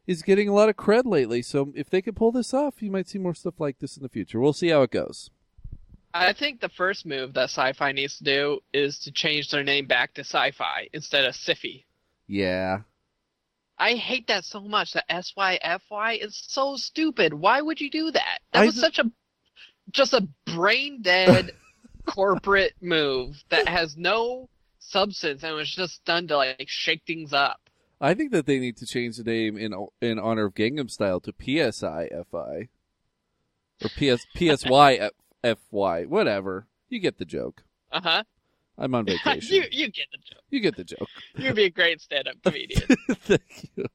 is 0.06 0.22
getting 0.22 0.48
a 0.48 0.54
lot 0.54 0.68
of 0.68 0.76
cred 0.76 1.04
lately. 1.06 1.42
So 1.42 1.72
if 1.74 1.88
they 1.88 2.02
could 2.02 2.16
pull 2.16 2.32
this 2.32 2.52
off, 2.52 2.82
you 2.82 2.90
might 2.90 3.08
see 3.08 3.18
more 3.18 3.34
stuff 3.34 3.58
like 3.58 3.78
this 3.78 3.96
in 3.96 4.02
the 4.02 4.08
future. 4.08 4.38
We'll 4.38 4.52
see 4.52 4.68
how 4.68 4.82
it 4.82 4.90
goes. 4.90 5.30
I 6.12 6.32
think 6.32 6.60
the 6.60 6.68
first 6.68 7.06
move 7.06 7.34
that 7.34 7.50
sci-fi 7.50 7.90
needs 7.90 8.18
to 8.18 8.24
do 8.24 8.60
is 8.72 9.00
to 9.00 9.10
change 9.10 9.50
their 9.50 9.64
name 9.64 9.86
back 9.86 10.14
to 10.14 10.20
sci-fi 10.20 10.88
instead 10.92 11.24
of 11.24 11.34
Siffy. 11.34 11.84
Yeah. 12.28 12.80
I 13.78 13.94
hate 13.94 14.28
that 14.28 14.44
so 14.44 14.60
much. 14.60 14.92
The 14.92 15.04
SYFY 15.10 16.24
is 16.24 16.40
so 16.46 16.76
stupid. 16.76 17.34
Why 17.34 17.60
would 17.60 17.80
you 17.80 17.90
do 17.90 18.10
that? 18.12 18.38
That 18.52 18.62
I 18.62 18.66
was 18.66 18.76
d- 18.76 18.80
such 18.80 18.98
a 19.00 19.10
just 19.90 20.14
a 20.14 20.26
brain 20.46 21.02
dead 21.02 21.50
corporate 22.06 22.74
move 22.80 23.42
that 23.48 23.68
has 23.68 23.96
no 23.96 24.48
substance 24.88 25.42
and 25.42 25.54
was 25.54 25.70
just 25.70 26.04
done 26.04 26.28
to 26.28 26.36
like 26.36 26.66
shake 26.68 27.02
things 27.06 27.32
up. 27.32 27.60
I 28.00 28.14
think 28.14 28.32
that 28.32 28.46
they 28.46 28.58
need 28.58 28.76
to 28.78 28.86
change 28.86 29.16
the 29.16 29.24
name 29.24 29.56
in 29.56 29.74
in 30.00 30.18
honor 30.18 30.46
of 30.46 30.54
Gangnam 30.54 30.90
Style 30.90 31.20
to 31.20 31.32
PSIFI 31.32 32.68
or 33.82 33.88
PS 33.88 34.26
PSYFY, 34.36 36.06
whatever. 36.06 36.66
You 36.88 37.00
get 37.00 37.18
the 37.18 37.24
joke. 37.24 37.64
Uh 37.90 38.00
huh. 38.02 38.22
I'm 38.76 38.94
on 38.94 39.04
vacation. 39.06 39.54
you 39.56 39.64
you 39.70 39.86
get 39.90 40.06
the 40.10 40.18
joke. 40.18 40.42
you 40.50 40.60
get 40.60 40.76
the 40.76 40.84
joke. 40.84 41.08
You'd 41.36 41.56
be 41.56 41.64
a 41.64 41.70
great 41.70 42.00
stand-up 42.00 42.36
comedian. 42.44 42.82
Thank 43.10 43.70
you. 43.76 43.86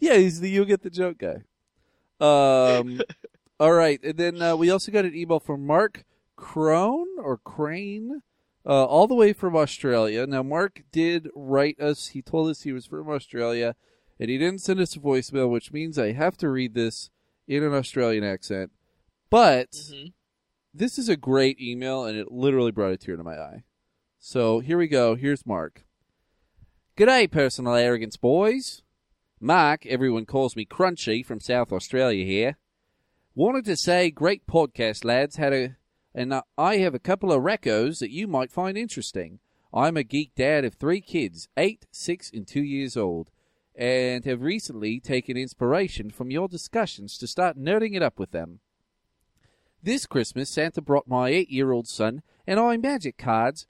yeah, 0.00 0.16
he's 0.16 0.40
the 0.40 0.50
you 0.50 0.64
get 0.64 0.82
the 0.82 0.90
joke 0.90 1.18
guy. 1.18 1.42
Um, 2.20 3.00
all 3.60 3.72
right, 3.72 4.02
and 4.02 4.16
then 4.16 4.42
uh, 4.42 4.56
we 4.56 4.70
also 4.70 4.92
got 4.92 5.04
an 5.04 5.14
email 5.14 5.40
from 5.40 5.66
Mark 5.66 6.04
Crone 6.36 7.06
or 7.18 7.38
Crane, 7.38 8.22
uh, 8.70 8.84
all 8.84 9.08
the 9.08 9.16
way 9.16 9.32
from 9.32 9.56
Australia. 9.56 10.24
Now, 10.28 10.44
Mark 10.44 10.84
did 10.92 11.28
write 11.34 11.80
us. 11.80 12.08
He 12.08 12.22
told 12.22 12.48
us 12.48 12.62
he 12.62 12.70
was 12.72 12.86
from 12.86 13.08
Australia, 13.08 13.74
and 14.20 14.30
he 14.30 14.38
didn't 14.38 14.60
send 14.60 14.78
us 14.78 14.94
a 14.94 15.00
voicemail, 15.00 15.50
which 15.50 15.72
means 15.72 15.98
I 15.98 16.12
have 16.12 16.36
to 16.36 16.48
read 16.48 16.74
this 16.74 17.10
in 17.48 17.64
an 17.64 17.74
Australian 17.74 18.22
accent. 18.22 18.70
But 19.28 19.72
Mhm. 19.72 20.12
this 20.72 20.98
is 20.98 21.08
a 21.08 21.16
great 21.16 21.60
email, 21.60 22.04
and 22.04 22.16
it 22.16 22.30
literally 22.30 22.70
brought 22.70 22.92
a 22.92 22.96
tear 22.96 23.16
to 23.16 23.24
my 23.24 23.36
eye. 23.36 23.64
So 24.20 24.60
here 24.60 24.78
we 24.78 24.86
go. 24.86 25.16
Here's 25.16 25.44
Mark. 25.44 25.84
G'day, 26.96 27.28
personal 27.28 27.74
arrogance 27.74 28.16
boys. 28.16 28.82
Mark, 29.40 29.84
everyone 29.86 30.26
calls 30.26 30.54
me 30.54 30.64
Crunchy 30.64 31.26
from 31.26 31.40
South 31.40 31.72
Australia 31.72 32.24
here. 32.24 32.56
Wanted 33.34 33.64
to 33.64 33.76
say, 33.76 34.10
great 34.10 34.46
podcast, 34.46 35.04
lads. 35.04 35.36
Had 35.36 35.52
a, 35.54 35.76
and 36.14 36.34
I 36.58 36.76
have 36.78 36.94
a 36.94 36.98
couple 36.98 37.32
of 37.32 37.42
recos 37.42 38.00
that 38.00 38.10
you 38.10 38.26
might 38.26 38.52
find 38.52 38.76
interesting. 38.76 39.38
I'm 39.72 39.96
a 39.96 40.02
geek 40.02 40.34
dad 40.34 40.64
of 40.64 40.74
three 40.74 41.00
kids, 41.00 41.48
eight, 41.56 41.86
six, 41.90 42.30
and 42.32 42.46
two 42.46 42.62
years 42.62 42.96
old, 42.96 43.30
and 43.76 44.24
have 44.24 44.42
recently 44.42 45.00
taken 45.00 45.36
inspiration 45.36 46.10
from 46.10 46.30
your 46.30 46.48
discussions 46.48 47.16
to 47.18 47.26
start 47.26 47.58
nerding 47.58 47.94
it 47.94 48.02
up 48.02 48.18
with 48.18 48.32
them. 48.32 48.60
This 49.82 50.06
Christmas, 50.06 50.50
Santa 50.50 50.82
brought 50.82 51.08
my 51.08 51.28
eight-year-old 51.30 51.88
son 51.88 52.22
and 52.46 52.60
I 52.60 52.76
magic 52.76 53.16
cards 53.16 53.66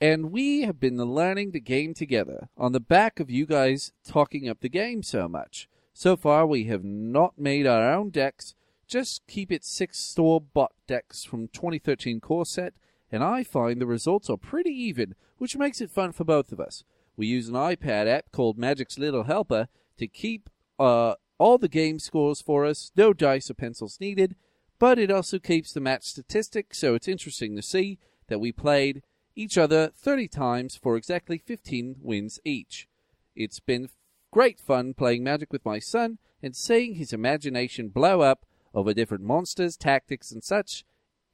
and 0.00 0.30
we 0.30 0.62
have 0.62 0.78
been 0.78 0.98
learning 0.98 1.50
the 1.50 1.60
game 1.60 1.94
together 1.94 2.48
on 2.56 2.72
the 2.72 2.80
back 2.80 3.18
of 3.18 3.30
you 3.30 3.46
guys 3.46 3.92
talking 4.06 4.48
up 4.48 4.60
the 4.60 4.68
game 4.68 5.02
so 5.02 5.28
much. 5.28 5.68
So 5.94 6.16
far, 6.16 6.46
we 6.46 6.64
have 6.64 6.84
not 6.84 7.38
made 7.38 7.66
our 7.66 7.90
own 7.90 8.10
decks, 8.10 8.54
just 8.86 9.26
keep 9.26 9.50
it 9.50 9.64
six 9.64 9.98
store 9.98 10.40
bot 10.40 10.72
decks 10.86 11.24
from 11.24 11.48
2013 11.48 12.20
core 12.20 12.46
set, 12.46 12.74
and 13.10 13.22
I 13.22 13.42
find 13.42 13.80
the 13.80 13.86
results 13.86 14.30
are 14.30 14.36
pretty 14.36 14.70
even, 14.70 15.14
which 15.38 15.56
makes 15.56 15.80
it 15.80 15.90
fun 15.90 16.12
for 16.12 16.24
both 16.24 16.52
of 16.52 16.60
us. 16.60 16.84
We 17.16 17.26
use 17.26 17.48
an 17.48 17.54
iPad 17.54 18.06
app 18.06 18.32
called 18.32 18.58
Magic's 18.58 18.98
Little 18.98 19.24
Helper 19.24 19.68
to 19.98 20.06
keep 20.06 20.50
uh, 20.78 21.14
all 21.38 21.58
the 21.58 21.68
game 21.68 21.98
scores 21.98 22.40
for 22.40 22.64
us, 22.64 22.92
no 22.96 23.12
dice 23.12 23.50
or 23.50 23.54
pencils 23.54 23.98
needed, 24.00 24.36
but 24.78 24.98
it 24.98 25.10
also 25.10 25.38
keeps 25.38 25.72
the 25.72 25.80
match 25.80 26.04
statistics, 26.04 26.78
so 26.78 26.94
it's 26.94 27.08
interesting 27.08 27.56
to 27.56 27.62
see 27.62 27.98
that 28.28 28.40
we 28.40 28.52
played 28.52 29.02
each 29.34 29.58
other 29.58 29.90
30 29.94 30.28
times 30.28 30.76
for 30.76 30.96
exactly 30.96 31.38
15 31.38 31.96
wins 32.00 32.38
each. 32.44 32.88
It's 33.34 33.60
been 33.60 33.88
great 34.30 34.58
fun 34.58 34.94
playing 34.94 35.24
Magic 35.24 35.52
with 35.52 35.64
my 35.64 35.78
son 35.78 36.18
and 36.42 36.54
seeing 36.54 36.94
his 36.94 37.12
imagination 37.12 37.88
blow 37.88 38.20
up 38.20 38.44
over 38.76 38.94
different 38.94 39.24
monsters, 39.24 39.76
tactics, 39.76 40.30
and 40.30 40.44
such. 40.44 40.84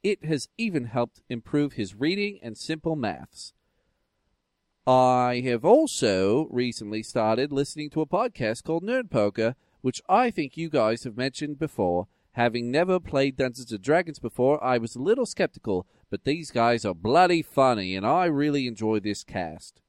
It 0.01 0.25
has 0.25 0.49
even 0.57 0.85
helped 0.85 1.21
improve 1.29 1.73
his 1.73 1.93
reading 1.93 2.39
and 2.41 2.57
simple 2.57 2.95
maths. 2.95 3.53
I 4.87 5.43
have 5.45 5.63
also 5.63 6.47
recently 6.49 7.03
started 7.03 7.51
listening 7.51 7.91
to 7.91 8.01
a 8.01 8.07
podcast 8.07 8.63
called 8.63 8.83
Nerd 8.83 9.11
Poker, 9.11 9.55
which 9.81 10.01
I 10.09 10.31
think 10.31 10.57
you 10.57 10.69
guys 10.69 11.03
have 11.03 11.15
mentioned 11.15 11.59
before, 11.59 12.07
Having 12.33 12.71
never 12.71 12.99
played 12.99 13.37
Dungeons 13.37 13.71
and 13.71 13.81
Dragons 13.81 14.17
before, 14.17 14.63
I 14.63 14.79
was 14.79 14.95
a 14.95 15.01
little 15.01 15.25
skeptical, 15.25 15.85
but 16.09 16.23
these 16.23 16.49
guys 16.49 16.83
are 16.83 16.95
bloody 16.95 17.43
funny, 17.43 17.95
and 17.95 18.05
I 18.07 18.25
really 18.25 18.65
enjoy 18.65 18.99
this 18.99 19.23
cast. 19.23 19.81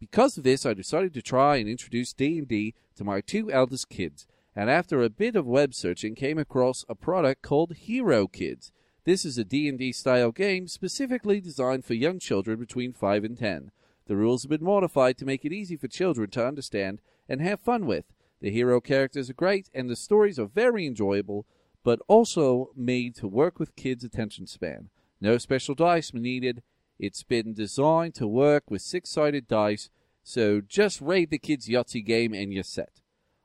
Because 0.00 0.36
of 0.36 0.42
this, 0.42 0.66
I 0.66 0.74
decided 0.74 1.14
to 1.14 1.22
try 1.22 1.56
and 1.56 1.68
introduce 1.68 2.12
D&D 2.12 2.74
to 2.96 3.04
my 3.04 3.20
two 3.20 3.50
eldest 3.50 3.90
kids, 3.90 4.26
and 4.56 4.70
after 4.70 5.02
a 5.02 5.10
bit 5.10 5.36
of 5.36 5.46
web 5.46 5.74
searching, 5.74 6.14
came 6.14 6.38
across 6.38 6.84
a 6.88 6.94
product 6.94 7.42
called 7.42 7.74
Hero 7.74 8.26
Kids. 8.26 8.70
This 9.04 9.24
is 9.24 9.36
a 9.36 9.44
D&D 9.44 9.92
style 9.92 10.32
game 10.32 10.68
specifically 10.68 11.40
designed 11.40 11.84
for 11.84 11.94
young 11.94 12.18
children 12.18 12.58
between 12.58 12.92
5 12.92 13.24
and 13.24 13.38
10. 13.38 13.70
The 14.06 14.16
rules 14.16 14.42
have 14.42 14.50
been 14.50 14.64
modified 14.64 15.18
to 15.18 15.24
make 15.24 15.44
it 15.44 15.52
easy 15.52 15.76
for 15.76 15.88
children 15.88 16.30
to 16.30 16.46
understand 16.46 17.00
and 17.28 17.40
have 17.40 17.60
fun 17.60 17.86
with. 17.86 18.04
The 18.40 18.50
hero 18.50 18.80
characters 18.80 19.30
are 19.30 19.34
great, 19.34 19.70
and 19.74 19.88
the 19.88 19.96
stories 19.96 20.38
are 20.38 20.46
very 20.46 20.86
enjoyable, 20.86 21.46
but 21.82 22.00
also 22.08 22.70
made 22.76 23.14
to 23.16 23.28
work 23.28 23.58
with 23.58 23.76
kids' 23.76 24.04
attention 24.04 24.46
span. 24.46 24.90
No 25.20 25.38
special 25.38 25.74
dice 25.74 26.12
needed. 26.12 26.62
It's 26.98 27.22
been 27.22 27.54
designed 27.54 28.14
to 28.16 28.26
work 28.26 28.70
with 28.70 28.82
six 28.82 29.10
sided 29.10 29.48
dice, 29.48 29.90
so 30.22 30.60
just 30.60 31.00
raid 31.00 31.30
the 31.30 31.38
kids' 31.38 31.68
Yahtzee 31.68 32.04
game 32.04 32.32
and 32.32 32.52
you're 32.52 32.62
set. 32.62 33.00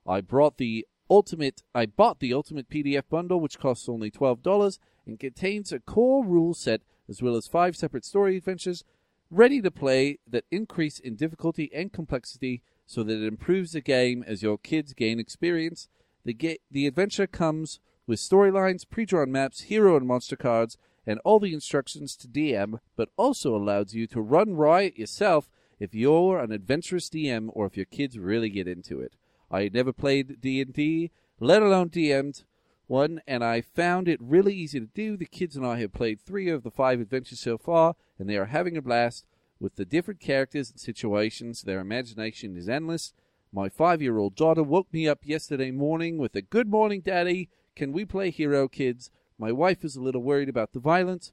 I 0.06 0.22
brought 0.22 0.58
the 0.58 0.86
ultimate 1.10 1.64
I 1.74 1.86
bought 1.86 2.20
the 2.20 2.34
ultimate 2.34 2.70
PDF 2.70 3.04
bundle 3.10 3.40
which 3.40 3.60
costs 3.60 3.90
only 3.90 4.12
$12 4.12 4.80
and 5.06 5.20
contains 5.20 5.72
a 5.72 5.80
core 5.80 6.24
rule 6.24 6.54
set 6.54 6.82
as 7.08 7.22
well 7.22 7.36
as 7.36 7.48
five 7.48 7.76
separate 7.76 8.06
story 8.06 8.38
adventures 8.38 8.84
ready 9.32 9.62
to 9.62 9.72
play 9.72 10.20
that 10.28 10.46
increase 10.52 11.00
in 11.00 11.16
difficulty 11.16 11.70
and 11.74 11.94
complexity 11.94 12.62
so 12.86 13.04
that 13.04 13.22
it 13.22 13.28
improves 13.28 13.74
the 13.74 13.82
game 13.82 14.24
as 14.26 14.42
your 14.42 14.58
kids 14.58 14.94
gain 14.94 15.20
experience. 15.20 15.88
The 16.26 16.60
the 16.72 16.88
adventure 16.88 17.28
comes 17.28 17.80
with 18.08 18.20
storylines, 18.20 18.90
pre-drawn 18.90 19.32
maps, 19.32 19.62
hero 19.62 19.96
and 19.96 20.08
monster 20.08 20.36
cards, 20.36 20.78
and 21.06 21.20
all 21.24 21.40
the 21.40 21.54
instructions 21.54 22.16
to 22.18 22.28
DM, 22.28 22.80
but 22.96 23.10
also 23.18 23.56
allows 23.56 23.94
you 23.94 24.08
to 24.08 24.22
run 24.22 24.56
riot 24.56 24.98
yourself 24.98 25.50
if 25.80 25.94
you're 25.94 26.40
an 26.40 26.52
adventurous 26.52 27.10
DM 27.10 27.50
or 27.54 27.68
if 27.68 27.78
your 27.78 27.86
kids 27.86 28.18
really 28.18 28.50
get 28.50 28.68
into 28.68 29.00
it. 29.00 29.14
I 29.52 29.70
never 29.74 29.94
played 29.94 30.42
D&D, 30.42 31.12
let 31.40 31.62
alone 31.62 31.90
DM'd 31.90 32.44
one, 32.88 33.22
and 33.28 33.44
I 33.44 33.62
found 33.62 34.08
it 34.08 34.20
really 34.22 34.54
easy 34.54 34.80
to 34.80 34.88
do. 34.88 35.16
The 35.16 35.26
kids 35.26 35.56
and 35.56 35.66
I 35.66 35.80
have 35.80 35.94
played 35.94 36.20
three 36.20 36.50
of 36.50 36.64
the 36.64 36.72
five 36.72 37.00
adventures 37.00 37.40
so 37.40 37.58
far, 37.58 37.96
and 38.18 38.28
they 38.28 38.38
are 38.38 38.46
having 38.46 38.76
a 38.76 38.82
blast 38.82 39.26
with 39.60 39.76
the 39.76 39.86
different 39.86 40.20
characters 40.20 40.72
and 40.72 40.80
situations. 40.80 41.62
Their 41.62 41.80
imagination 41.80 42.58
is 42.58 42.68
endless. 42.68 43.14
My 43.52 43.70
five-year-old 43.70 44.36
daughter 44.36 44.64
woke 44.64 44.92
me 44.94 45.08
up 45.08 45.20
yesterday 45.24 45.72
morning 45.72 46.18
with 46.18 46.36
a 46.36 46.42
"Good 46.42 46.68
morning, 46.68 47.02
Daddy. 47.02 47.50
Can 47.76 47.92
we 47.92 48.06
play 48.06 48.30
Hero 48.30 48.68
Kids?" 48.68 49.12
My 49.38 49.52
wife 49.52 49.86
is 49.86 49.96
a 49.96 50.02
little 50.02 50.22
worried 50.22 50.50
about 50.50 50.74
the 50.74 50.80
violence, 50.80 51.32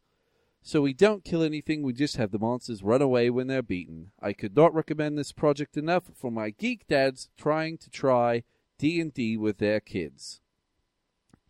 so 0.66 0.82
we 0.82 0.92
don't 0.92 1.22
kill 1.22 1.44
anything. 1.44 1.84
We 1.84 1.92
just 1.92 2.16
have 2.16 2.32
the 2.32 2.40
monsters 2.40 2.82
run 2.82 3.00
away 3.00 3.30
when 3.30 3.46
they're 3.46 3.62
beaten. 3.62 4.10
I 4.20 4.32
could 4.32 4.56
not 4.56 4.74
recommend 4.74 5.16
this 5.16 5.30
project 5.30 5.76
enough 5.76 6.10
for 6.12 6.32
my 6.32 6.50
geek 6.50 6.88
dads 6.88 7.28
trying 7.38 7.78
to 7.78 7.88
try 7.88 8.42
D&D 8.76 9.36
with 9.36 9.58
their 9.58 9.78
kids. 9.78 10.40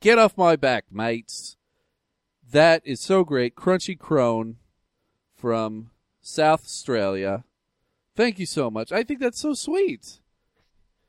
Get 0.01 0.19
off 0.19 0.37
my 0.37 0.55
back, 0.55 0.85
mates. 0.93 1.57
That 2.53 2.83
is 2.85 3.01
so 3.01 3.25
great. 3.25 3.57
Crunchy 3.57 3.99
Crone 3.99 4.57
from 5.35 5.93
South 6.21 6.67
Australia. 6.67 7.45
Thank 8.15 8.39
you 8.39 8.45
so 8.45 8.71
much. 8.71 8.93
I 8.93 9.03
think 9.03 9.21
that's 9.21 9.41
so 9.41 9.55
sweet. 9.55 10.21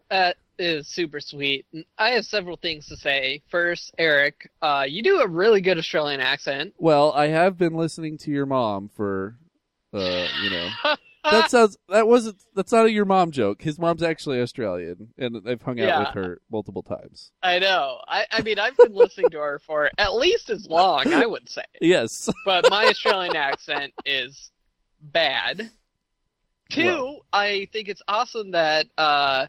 That 0.10 0.38
is 0.60 0.88
super 0.88 1.20
sweet. 1.20 1.66
I 1.98 2.12
have 2.12 2.26
several 2.26 2.58
things 2.58 2.88
to 2.88 2.98
say. 2.98 3.42
First, 3.50 3.94
Eric, 3.98 4.50
uh, 4.62 4.86
you 4.88 5.02
do 5.04 5.20
a 5.22 5.28
really 5.28 5.62
good 5.62 5.78
Australian 5.78 6.20
accent. 6.22 6.74
Well, 6.78 7.12
I 7.14 7.28
have 7.28 7.58
been 7.58 7.74
listening 7.76 8.18
to 8.20 8.32
your 8.32 8.46
mom 8.46 8.90
for, 8.96 9.38
uh, 9.94 10.28
you 10.44 10.50
know. 10.50 10.70
that 11.24 11.50
sounds 11.52 11.78
that 11.90 12.08
wasn't 12.08 12.38
that's 12.56 12.72
not 12.72 12.86
a 12.86 12.92
your 12.92 13.06
mom 13.06 13.32
joke. 13.32 13.62
His 13.62 13.78
mom's 13.80 14.02
actually 14.04 14.42
Australian, 14.42 15.10
and 15.18 15.48
I've 15.48 15.62
hung 15.62 15.80
out 15.80 15.88
Yeah. 15.88 16.00
with 16.00 16.10
her 16.16 16.42
multiple 16.52 16.84
times. 16.84 17.32
I 17.44 17.60
know. 17.60 18.00
I, 18.08 18.26
I 18.32 18.42
mean, 18.42 18.60
I've 18.60 18.78
been 18.78 18.94
listening 18.94 19.30
to 19.32 19.38
her 19.40 19.60
for 19.66 19.90
at 19.98 20.16
least 20.16 20.50
as 20.50 20.66
long, 20.68 21.14
I 21.14 21.26
would 21.26 21.50
say. 21.50 21.64
Yes, 21.82 22.30
But 22.46 22.70
my 22.70 22.86
Australian 22.86 23.36
accent 23.36 23.94
is 24.06 24.52
bad. 25.02 25.70
Two, 26.70 26.84
Well. 26.86 27.26
I 27.32 27.68
think 27.72 27.88
it's 27.88 28.02
awesome 28.10 28.52
that 28.52 28.88
uh, 28.98 29.48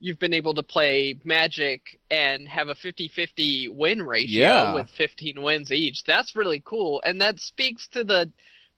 you've 0.00 0.18
been 0.18 0.34
able 0.34 0.54
to 0.54 0.62
play 0.62 1.18
Magic 1.24 1.98
and 2.10 2.48
have 2.48 2.68
a 2.68 2.74
50-50 2.74 3.74
win 3.74 4.02
ratio 4.02 4.40
Yeah. 4.40 4.74
with 4.74 4.88
15 4.90 5.42
wins 5.42 5.72
each. 5.72 6.04
That's 6.04 6.36
really 6.36 6.62
cool, 6.64 7.02
and 7.04 7.20
that 7.20 7.40
speaks 7.40 7.88
to 7.88 8.04
the 8.04 8.30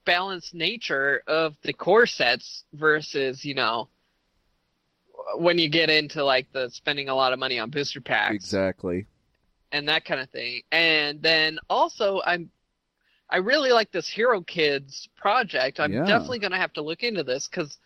balanced 0.07 0.55
nature 0.55 1.23
of 1.27 1.55
the 1.63 1.73
core 1.75 2.07
sets 2.07 2.65
versus, 2.73 3.45
you 3.45 3.55
know, 3.55 3.89
when 5.37 5.59
you 5.59 5.69
get 5.69 5.91
into 5.91 6.25
like 6.25 6.51
the 6.53 6.71
spending 6.71 7.09
a 7.09 7.15
lot 7.15 7.33
of 7.33 7.39
money 7.39 7.59
on 7.59 7.71
booster 7.71 8.01
packs 8.01 8.35
exactly. 8.35 9.07
and 9.73 9.89
that 9.89 10.05
kind 10.05 10.21
of 10.21 10.31
thing. 10.31 10.63
And 10.73 11.21
then 11.23 11.59
also, 11.69 12.21
I'm 12.25 12.51
I 13.29 13.37
really 13.37 13.71
like 13.71 13.93
this 13.93 14.09
Hero 14.09 14.41
Kids 14.41 15.09
project. 15.17 15.79
I'm 15.79 15.93
Yeah. 15.93 16.05
definitely 16.05 16.41
going 16.41 16.51
to 16.51 16.57
have 16.59 16.73
to 16.73 16.83
look 16.83 17.05
into 17.05 17.23
this 17.23 17.47
because 17.47 17.79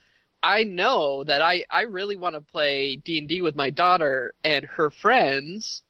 I 0.44 0.64
know 0.64 1.24
that 1.24 1.42
I 1.42 1.64
I 1.70 1.82
really 1.82 2.16
want 2.16 2.34
to 2.36 2.40
play 2.42 2.96
D 2.96 3.18
and 3.18 3.28
D 3.28 3.42
with 3.42 3.56
my 3.56 3.70
daughter 3.70 4.34
and 4.44 4.64
her 4.66 4.90
friends. 4.90 5.82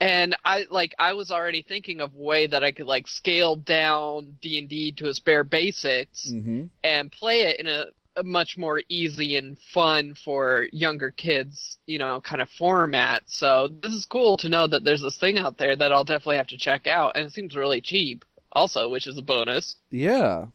And 0.00 0.36
I 0.44 0.66
like 0.70 0.94
I 0.98 1.12
was 1.14 1.30
already 1.30 1.62
thinking 1.62 2.00
of 2.00 2.14
a 2.14 2.18
way 2.18 2.46
that 2.46 2.64
I 2.64 2.72
could 2.72 2.86
like 2.86 3.08
scale 3.08 3.56
down 3.56 4.38
D 4.40 4.58
and 4.58 4.68
D 4.68 4.92
to 4.92 5.08
its 5.08 5.20
bare 5.20 5.44
basics 5.44 6.36
hmm 6.40 6.66
and 6.84 7.10
play 7.10 7.42
it 7.42 7.60
in 7.60 7.66
a, 7.66 7.86
a 8.16 8.22
much 8.22 8.58
more 8.58 8.82
easy 8.90 9.36
and 9.36 9.58
fun 9.72 10.14
for 10.14 10.66
younger 10.70 11.10
kids, 11.10 11.78
you 11.86 11.98
know, 11.98 12.20
kind 12.20 12.42
of 12.42 12.50
format. 12.50 13.22
So 13.26 13.68
this 13.82 13.92
is 13.94 14.04
cool 14.06 14.36
to 14.38 14.50
know 14.50 14.66
that 14.66 14.84
there's 14.84 15.00
this 15.00 15.16
thing 15.18 15.38
out 15.38 15.56
there 15.56 15.74
that 15.76 15.92
I'll 15.92 16.04
definitely 16.04 16.36
have 16.36 16.48
to 16.48 16.58
check 16.58 16.86
out, 16.86 17.16
and 17.16 17.26
it 17.26 17.32
seems 17.32 17.56
really 17.56 17.80
cheap, 17.80 18.24
also, 18.52 18.90
which 18.90 19.06
is 19.06 19.16
a 19.16 19.22
bonus. 19.22 19.76
Yeah, 19.90 20.46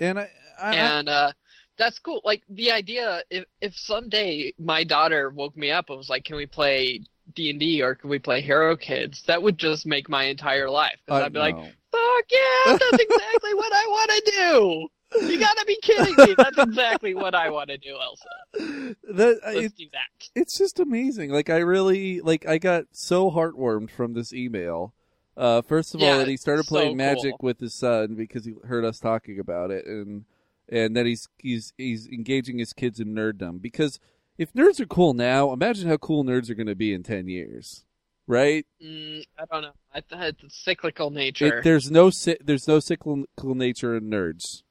and 0.00 0.18
I, 0.18 0.30
I, 0.60 0.70
I 0.70 0.74
and 0.74 1.08
uh, 1.08 1.32
that's 1.78 1.98
cool. 1.98 2.20
Like 2.24 2.42
the 2.48 2.70
idea, 2.72 3.22
if 3.30 3.44
if 3.60 3.76
someday 3.76 4.52
my 4.58 4.84
daughter 4.84 5.30
woke 5.30 5.56
me 5.56 5.70
up 5.70 5.88
and 5.88 5.98
was 5.98 6.08
like, 6.08 6.24
"Can 6.24 6.36
we 6.36 6.46
play 6.46 7.02
D 7.34 7.50
and 7.50 7.60
D 7.60 7.82
or 7.82 7.94
can 7.94 8.10
we 8.10 8.18
play 8.18 8.40
Hero 8.40 8.76
Kids?" 8.76 9.22
That 9.26 9.42
would 9.42 9.58
just 9.58 9.86
make 9.86 10.08
my 10.08 10.24
entire 10.24 10.68
life. 10.68 10.98
'Cause 11.06 11.22
I 11.22 11.26
I'd 11.26 11.32
be 11.32 11.38
like. 11.38 11.56
Fuck 11.90 12.24
yeah, 12.30 12.72
that's 12.78 13.02
exactly 13.02 13.54
what 13.54 13.72
I 13.72 13.86
want 13.88 14.10
to 14.10 14.32
do. 14.36 15.26
You 15.26 15.38
gotta 15.40 15.64
be 15.66 15.78
kidding 15.82 16.14
me. 16.18 16.34
That's 16.36 16.58
exactly 16.58 17.14
what 17.14 17.34
I 17.34 17.48
want 17.48 17.70
to 17.70 17.78
do, 17.78 17.96
Elsa. 17.98 18.94
that 19.14 19.40
Let's 19.42 19.66
it, 19.68 19.76
do 19.76 19.86
that. 19.92 20.28
it's 20.34 20.58
just 20.58 20.78
amazing. 20.78 21.30
Like 21.30 21.48
I 21.48 21.58
really 21.60 22.20
like 22.20 22.46
I 22.46 22.58
got 22.58 22.84
so 22.92 23.30
heartwarmed 23.30 23.90
from 23.90 24.12
this 24.12 24.34
email. 24.34 24.92
Uh, 25.34 25.62
first 25.62 25.94
of 25.94 26.02
all, 26.02 26.18
that 26.18 26.28
he 26.28 26.36
started 26.36 26.66
so 26.66 26.74
playing 26.74 26.96
Magic 26.98 27.30
cool. 27.38 27.46
with 27.48 27.60
his 27.60 27.72
son 27.72 28.16
because 28.16 28.44
he 28.44 28.52
heard 28.66 28.84
us 28.84 28.98
talking 28.98 29.38
about 29.38 29.70
it, 29.70 29.86
and 29.86 30.26
and 30.68 30.96
that 30.96 31.06
he's 31.06 31.28
he's 31.38 31.72
he's 31.76 32.06
engaging 32.08 32.58
his 32.58 32.72
kids 32.72 33.00
in 33.00 33.14
nerddom. 33.14 33.60
Because 33.60 33.98
if 34.36 34.52
nerds 34.52 34.80
are 34.80 34.86
cool 34.86 35.14
now, 35.14 35.52
imagine 35.52 35.88
how 35.88 35.96
cool 35.96 36.24
nerds 36.24 36.50
are 36.50 36.54
going 36.54 36.66
to 36.66 36.74
be 36.74 36.92
in 36.92 37.02
ten 37.02 37.28
years, 37.28 37.84
right? 38.26 38.66
Mm, 38.82 39.24
I 39.38 39.44
don't 39.50 39.62
know. 39.62 39.72
I 39.94 40.00
thought 40.00 40.34
it's 40.42 40.64
cyclical 40.64 41.10
nature. 41.10 41.58
It, 41.58 41.64
there's 41.64 41.90
no 41.90 42.10
there's 42.40 42.68
no 42.68 42.80
cyclical 42.80 43.26
nature 43.54 43.96
in 43.96 44.10
nerds. 44.10 44.62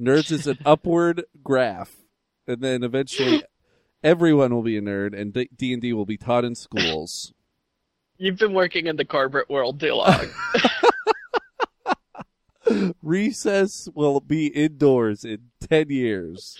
Nerds 0.00 0.30
is 0.30 0.46
an 0.46 0.58
upward 0.66 1.24
graph, 1.42 1.96
and 2.46 2.60
then 2.60 2.82
eventually 2.82 3.42
everyone 4.02 4.54
will 4.54 4.62
be 4.62 4.76
a 4.76 4.82
nerd, 4.82 5.18
and 5.18 5.32
D 5.32 5.72
and 5.72 5.82
D 5.82 5.92
will 5.92 6.06
be 6.06 6.16
taught 6.16 6.44
in 6.44 6.54
schools. 6.54 7.32
You've 8.16 8.38
been 8.38 8.52
working 8.52 8.86
in 8.88 8.96
the 8.96 9.04
corporate 9.04 9.48
world 9.48 9.78
too 9.78 9.94
long. 9.94 10.26
Recess 13.02 13.88
will 13.94 14.20
be 14.20 14.46
indoors 14.48 15.24
in 15.24 15.50
ten 15.60 15.90
years. 15.90 16.56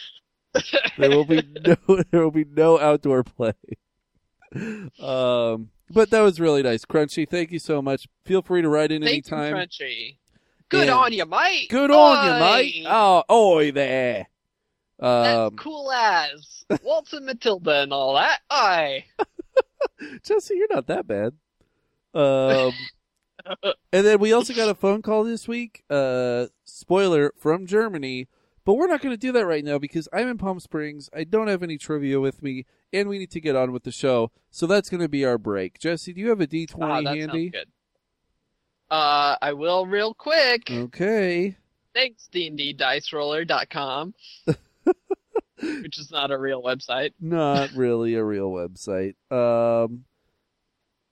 There 0.96 1.10
will 1.10 1.24
be 1.24 1.42
no 1.66 1.76
there 2.10 2.22
will 2.22 2.30
be 2.30 2.44
no 2.44 2.78
outdoor 2.78 3.22
play. 3.24 3.52
Um, 5.00 5.70
but 5.90 6.10
that 6.10 6.20
was 6.20 6.40
really 6.40 6.62
nice, 6.62 6.84
Crunchy. 6.84 7.28
Thank 7.28 7.52
you 7.52 7.58
so 7.58 7.82
much. 7.82 8.06
Feel 8.24 8.42
free 8.42 8.62
to 8.62 8.68
write 8.68 8.90
in 8.92 9.02
Thank 9.02 9.30
you, 9.30 9.36
anytime. 9.36 9.54
Crunchy. 9.54 10.16
Good 10.68 10.82
And- 10.82 10.90
on 10.90 11.12
you, 11.12 11.24
mate. 11.26 11.68
Good 11.70 11.90
on 11.90 12.26
you, 12.26 12.40
mate. 12.40 12.86
Oh, 12.88 13.24
oi 13.30 13.70
there. 13.72 14.28
That's 14.98 15.36
Um, 15.38 15.56
cool 15.56 15.90
as 15.92 16.64
Waltzing 16.82 17.24
Matilda 17.24 17.82
and 17.82 17.92
all 17.92 18.14
that. 18.14 18.40
Aye. 18.50 19.04
Jesse, 20.24 20.54
you're 20.56 20.66
not 20.70 20.86
that 20.88 21.06
bad. 21.06 21.32
Um, 22.14 22.72
and 23.92 24.06
then 24.06 24.18
we 24.18 24.32
also 24.32 24.52
got 24.54 24.68
a 24.68 24.74
phone 24.74 25.02
call 25.02 25.24
this 25.24 25.46
week. 25.48 25.82
Uh, 25.90 26.46
spoiler 26.64 27.32
from 27.36 27.66
Germany, 27.66 28.28
but 28.64 28.74
we're 28.74 28.86
not 28.86 29.00
going 29.00 29.12
to 29.14 29.16
do 29.18 29.32
that 29.32 29.46
right 29.46 29.64
now 29.64 29.78
because 29.78 30.08
I'm 30.12 30.28
in 30.28 30.38
Palm 30.38 30.60
Springs. 30.60 31.08
I 31.14 31.24
don't 31.24 31.48
have 31.48 31.62
any 31.62 31.78
trivia 31.78 32.20
with 32.20 32.42
me, 32.42 32.66
and 32.92 33.08
we 33.08 33.18
need 33.18 33.30
to 33.32 33.40
get 33.40 33.56
on 33.56 33.72
with 33.72 33.84
the 33.84 33.92
show. 33.92 34.30
So 34.50 34.66
that's 34.66 34.88
going 34.90 35.00
to 35.02 35.08
be 35.08 35.24
our 35.24 35.38
break. 35.38 35.78
Jesse, 35.78 36.12
do 36.12 36.20
you 36.20 36.28
have 36.28 36.40
a 36.40 36.46
D20 36.46 37.06
Ah, 37.06 37.10
handy? 37.14 37.50
good. 37.50 37.68
Uh, 38.90 39.36
I 39.42 39.52
will 39.52 39.86
real 39.86 40.14
quick. 40.14 40.70
Okay. 40.70 41.56
Thanks, 41.94 42.28
dnddiceroller.com, 42.32 44.14
which 45.82 45.98
is 45.98 46.10
not 46.10 46.30
a 46.30 46.38
real 46.38 46.62
website. 46.62 47.12
Not 47.20 47.70
really 47.72 48.14
a 48.14 48.24
real 48.24 48.50
website. 48.50 49.14
Um. 49.30 50.04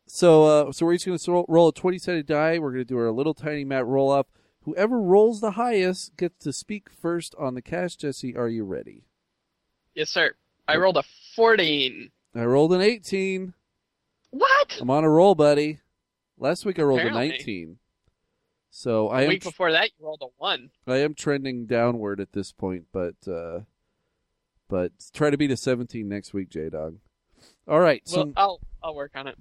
So, 0.07 0.45
uh, 0.69 0.73
so 0.73 0.87
we're 0.87 0.95
each 0.95 1.05
going 1.07 1.19
to 1.19 1.45
roll 1.49 1.69
a 1.69 1.73
twenty-sided 1.73 2.27
die. 2.27 2.59
We're 2.59 2.71
going 2.73 2.85
to 2.85 2.85
do 2.85 2.99
our 2.99 3.11
little 3.11 3.35
tiny 3.35 3.65
mat 3.65 3.87
roll 3.87 4.11
up. 4.11 4.29
Whoever 4.63 5.01
rolls 5.01 5.41
the 5.41 5.53
highest 5.53 6.17
gets 6.17 6.43
to 6.45 6.53
speak 6.53 6.89
first 6.91 7.35
on 7.39 7.55
the 7.55 7.63
cast. 7.63 8.01
Jesse, 8.01 8.37
are 8.37 8.49
you 8.49 8.65
ready? 8.65 9.05
Yes, 9.95 10.11
sir. 10.11 10.35
I 10.69 10.77
rolled 10.77 10.97
a 10.97 11.05
14. 11.37 12.11
I 12.35 12.45
rolled 12.45 12.73
an 12.73 12.81
eighteen. 12.81 13.55
What? 14.31 14.79
I'm 14.81 14.91
on 14.91 15.05
a 15.05 15.11
roll, 15.11 15.35
buddy. 15.35 15.81
Last 16.39 16.65
week 16.65 16.79
I 16.79 16.83
rolled 16.83 17.01
Apparently. 17.01 17.29
a 17.29 17.31
nineteen. 17.33 17.79
So 18.71 19.09
I 19.09 19.21
A 19.21 19.25
am 19.25 19.29
week 19.31 19.43
before 19.45 19.73
that, 19.73 19.91
you 19.99 20.05
rolled 20.05 20.21
a 20.23 20.27
1. 20.37 20.71
I 20.87 20.97
am 20.99 21.15
trending 21.15 21.65
downward 21.67 22.21
at 22.21 22.33
this 22.33 22.53
point, 22.53 22.87
but 22.93 23.15
uh, 23.27 23.61
but 24.69 24.93
try 25.15 25.31
to 25.31 25.39
beat 25.39 25.51
a 25.51 25.57
seventeen 25.57 26.09
next 26.09 26.35
week, 26.35 26.51
J 26.51 26.69
Dog. 26.69 26.99
All 27.67 27.81
right. 27.81 28.03
So 28.07 28.25
Well, 28.25 28.33
I'll, 28.37 28.61
I'll 28.83 28.95
work 28.95 29.13
on 29.15 29.27
it. 29.29 29.39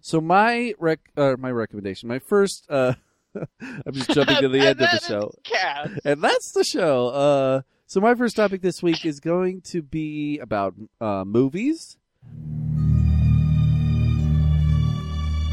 So 0.00 0.20
my 0.20 0.74
rec, 0.78 1.00
uh, 1.16 1.36
my 1.38 1.50
recommendation, 1.50 2.08
my 2.08 2.18
first, 2.18 2.66
uh, 2.70 2.94
I'm 3.60 3.92
just 3.92 4.10
jumping 4.10 4.36
to 4.38 4.48
the 4.48 4.58
end 4.66 4.80
of 4.80 4.90
the 4.90 5.00
show, 5.06 5.32
Cats. 5.44 5.90
and 6.04 6.22
that's 6.22 6.52
the 6.52 6.64
show. 6.64 7.08
Uh, 7.08 7.62
so 7.86 8.00
my 8.00 8.14
first 8.14 8.36
topic 8.36 8.62
this 8.62 8.82
week 8.82 9.04
is 9.04 9.20
going 9.20 9.60
to 9.62 9.82
be 9.82 10.38
about 10.38 10.74
uh, 11.00 11.24
movies. 11.24 11.98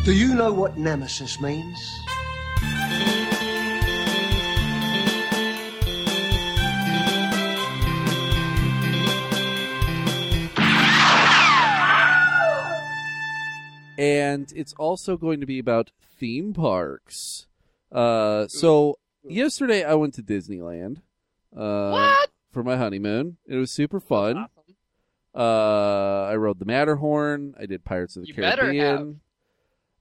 Do 0.05 0.13
you 0.13 0.33
know 0.35 0.53
what 0.53 0.77
nemesis 0.77 1.41
means? 1.41 1.77
And 13.97 14.51
it's 14.55 14.73
also 14.73 15.17
going 15.17 15.39
to 15.39 15.45
be 15.45 15.59
about 15.59 15.91
theme 16.01 16.53
parks. 16.53 17.47
Uh, 17.91 18.47
so 18.47 18.99
yesterday 19.23 19.83
I 19.83 19.93
went 19.95 20.13
to 20.15 20.23
Disneyland 20.23 20.97
uh, 21.55 21.89
What? 21.91 22.29
for 22.51 22.63
my 22.63 22.77
honeymoon. 22.77 23.37
It 23.47 23.55
was 23.55 23.71
super 23.71 23.99
fun. 23.99 24.37
Awesome. 24.37 24.51
Uh, 25.35 26.27
I 26.31 26.35
rode 26.35 26.59
the 26.59 26.65
Matterhorn. 26.65 27.53
I 27.59 27.65
did 27.65 27.83
Pirates 27.85 28.15
of 28.17 28.23
the 28.23 28.27
You 28.29 28.33
Caribbean. 28.33 29.21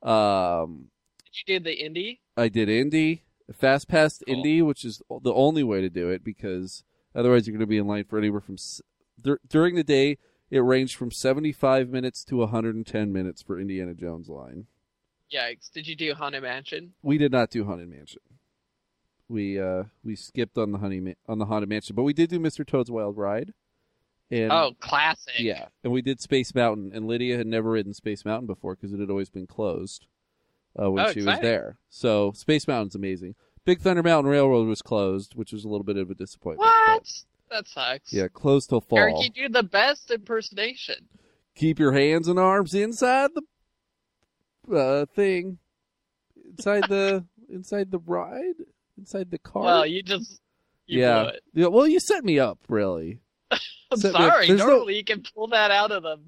Um, 0.03 0.89
Did 1.25 1.35
you 1.53 1.59
do 1.59 1.65
the 1.65 1.75
Indy? 1.85 2.21
I 2.37 2.49
did 2.49 2.69
Indy, 2.69 3.23
fast 3.53 3.89
Pass 3.89 4.23
Cool. 4.27 4.37
Indy, 4.37 4.63
which 4.63 4.85
is 4.85 5.03
the 5.23 5.33
only 5.35 5.63
way 5.63 5.81
to 5.81 5.91
do 5.91 6.09
it 6.11 6.23
because 6.25 6.85
otherwise 7.15 7.47
you're 7.47 7.53
going 7.53 7.61
to 7.61 7.67
be 7.67 7.79
in 7.79 7.87
line 7.87 8.05
for 8.05 8.19
anywhere 8.19 8.41
from 8.41 8.55
s- 8.55 8.81
dur- 9.21 9.41
during 9.49 9.75
the 9.75 9.85
day. 9.85 10.19
It 10.51 10.61
ranged 10.61 10.95
from 10.97 11.11
75 11.11 11.89
minutes 11.89 12.25
to 12.25 12.37
110 12.37 13.13
minutes 13.13 13.43
for 13.43 13.59
Indiana 13.59 13.95
Jones 13.95 14.29
line. 14.29 14.67
Yikes. 15.33 15.71
Did 15.73 15.89
you 15.89 15.97
do 15.97 16.15
Haunted 16.15 16.43
Mansion? 16.43 16.93
We 17.03 17.19
did 17.19 17.33
not 17.33 17.51
do 17.51 17.65
Haunted 17.65 17.89
Mansion. 17.89 18.23
We 19.29 19.61
uh 19.61 19.85
we 20.05 20.15
skipped 20.15 20.57
on 20.57 20.71
the 20.71 20.79
honey 20.79 21.01
Ma- 21.01 21.13
on 21.29 21.39
the 21.39 21.47
Haunted 21.47 21.69
Mansion, 21.69 21.97
but 21.97 22.05
we 22.05 22.13
did 22.13 22.31
do 22.31 22.39
Mr. 22.39 22.65
Toad's 22.65 22.91
Wild 22.93 23.17
Ride. 23.17 23.53
And 24.31 24.53
oh, 24.53 24.73
classic. 24.81 25.35
yeah, 25.39 25.67
and 25.85 25.93
we 25.93 26.03
did 26.03 26.21
Space 26.21 26.53
Mountain, 26.55 26.91
and 26.95 27.07
Lydia 27.07 27.37
had 27.37 27.47
never 27.47 27.71
ridden 27.71 27.95
Space 27.95 28.25
Mountain 28.25 28.47
before 28.47 28.75
because 28.75 28.93
it 28.93 28.99
had 29.01 29.11
always 29.11 29.31
been 29.31 29.47
closed 29.47 30.07
uh, 30.81 30.91
when 30.91 31.07
Oh, 31.07 31.13
she 31.13 31.23
was 31.23 31.39
there. 31.41 31.79
So 31.91 32.33
Space 32.33 32.67
Mountain's 32.69 32.95
amazing. 32.97 33.35
Big 33.65 33.81
Thunder 33.81 34.03
Mountain 34.03 34.31
Railroad 34.31 34.67
was 34.69 34.83
closed, 34.83 35.35
which 35.35 35.53
was 35.53 35.65
a 35.65 35.69
little 35.69 35.85
bit 35.85 35.97
of 35.97 36.09
a 36.11 36.15
disappointment. 36.15 36.67
What? 36.69 37.03
but- 37.03 37.23
That 37.51 37.69
sucks. 37.69 38.13
yeah, 38.13 38.29
close 38.29 38.67
till 38.67 38.81
fall. 38.81 38.99
Eric, 38.99 39.17
you 39.21 39.31
do 39.31 39.49
the 39.49 39.63
best 39.63 40.11
impersonation. 40.11 40.97
Keep 41.55 41.79
your 41.79 41.93
hands 41.93 42.29
and 42.29 42.39
arms 42.39 42.75
inside 42.75 43.31
the 43.35 44.77
uh, 44.77 45.07
thing, 45.07 45.59
inside 46.51 46.85
the 46.89 47.25
inside 47.49 47.91
the 47.91 48.01
ride, 48.01 48.55
inside 48.99 49.31
the 49.31 49.39
car. 49.39 49.63
Well, 49.63 49.87
you 49.87 50.03
just 50.03 50.41
you 50.87 51.01
yeah, 51.01 51.31
yeah. 51.55 51.69
Well, 51.69 51.87
you 51.87 52.01
set 52.01 52.25
me 52.25 52.39
up, 52.39 52.59
really. 52.69 53.21
I'm 53.51 53.99
Set 53.99 54.13
sorry. 54.13 54.49
There's 54.49 54.61
no- 54.61 54.69
Normally 54.69 54.97
you 54.97 55.05
can 55.05 55.23
pull 55.35 55.49
that 55.49 55.71
out 55.71 55.93
of 55.93 56.03
the 56.03 56.19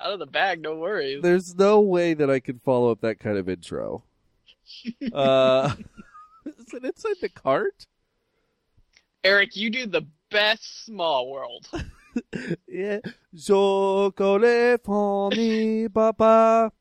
out 0.00 0.12
of 0.12 0.18
the 0.18 0.26
bag. 0.26 0.60
No 0.60 0.76
worries. 0.76 1.22
There's 1.22 1.54
no 1.54 1.80
way 1.80 2.14
that 2.14 2.30
I 2.30 2.40
could 2.40 2.60
follow 2.62 2.90
up 2.90 3.00
that 3.02 3.18
kind 3.20 3.38
of 3.38 3.48
intro. 3.48 4.04
uh, 5.12 5.74
is 6.44 6.74
it 6.74 6.84
inside 6.84 7.16
the 7.20 7.28
cart? 7.28 7.86
Eric, 9.24 9.56
you 9.56 9.70
do 9.70 9.86
the 9.86 10.02
best 10.30 10.84
small 10.84 11.30
world. 11.30 11.68
Yeah. 12.66 12.98
Famille, 13.36 14.10
papa. 15.88 16.72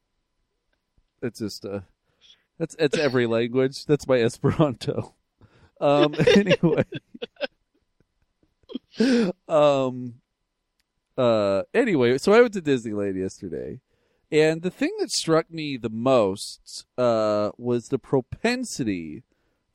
It's 1.21 1.39
just 1.39 1.65
uh 1.65 1.81
that's 2.57 2.75
it's 2.79 2.97
every 2.97 3.27
language. 3.37 3.85
That's 3.85 4.07
my 4.07 4.19
Esperanto. 4.21 5.13
Um 5.79 6.15
anyway. 6.35 6.85
um 9.47 10.15
uh 11.17 11.63
anyway, 11.73 12.17
so 12.17 12.33
I 12.33 12.41
went 12.41 12.53
to 12.53 12.61
Disneyland 12.61 13.19
yesterday. 13.19 13.79
And 14.31 14.61
the 14.61 14.71
thing 14.71 14.91
that 14.99 15.11
struck 15.11 15.51
me 15.51 15.77
the 15.77 15.89
most 15.89 16.85
uh 16.97 17.51
was 17.57 17.89
the 17.89 17.99
propensity 17.99 19.23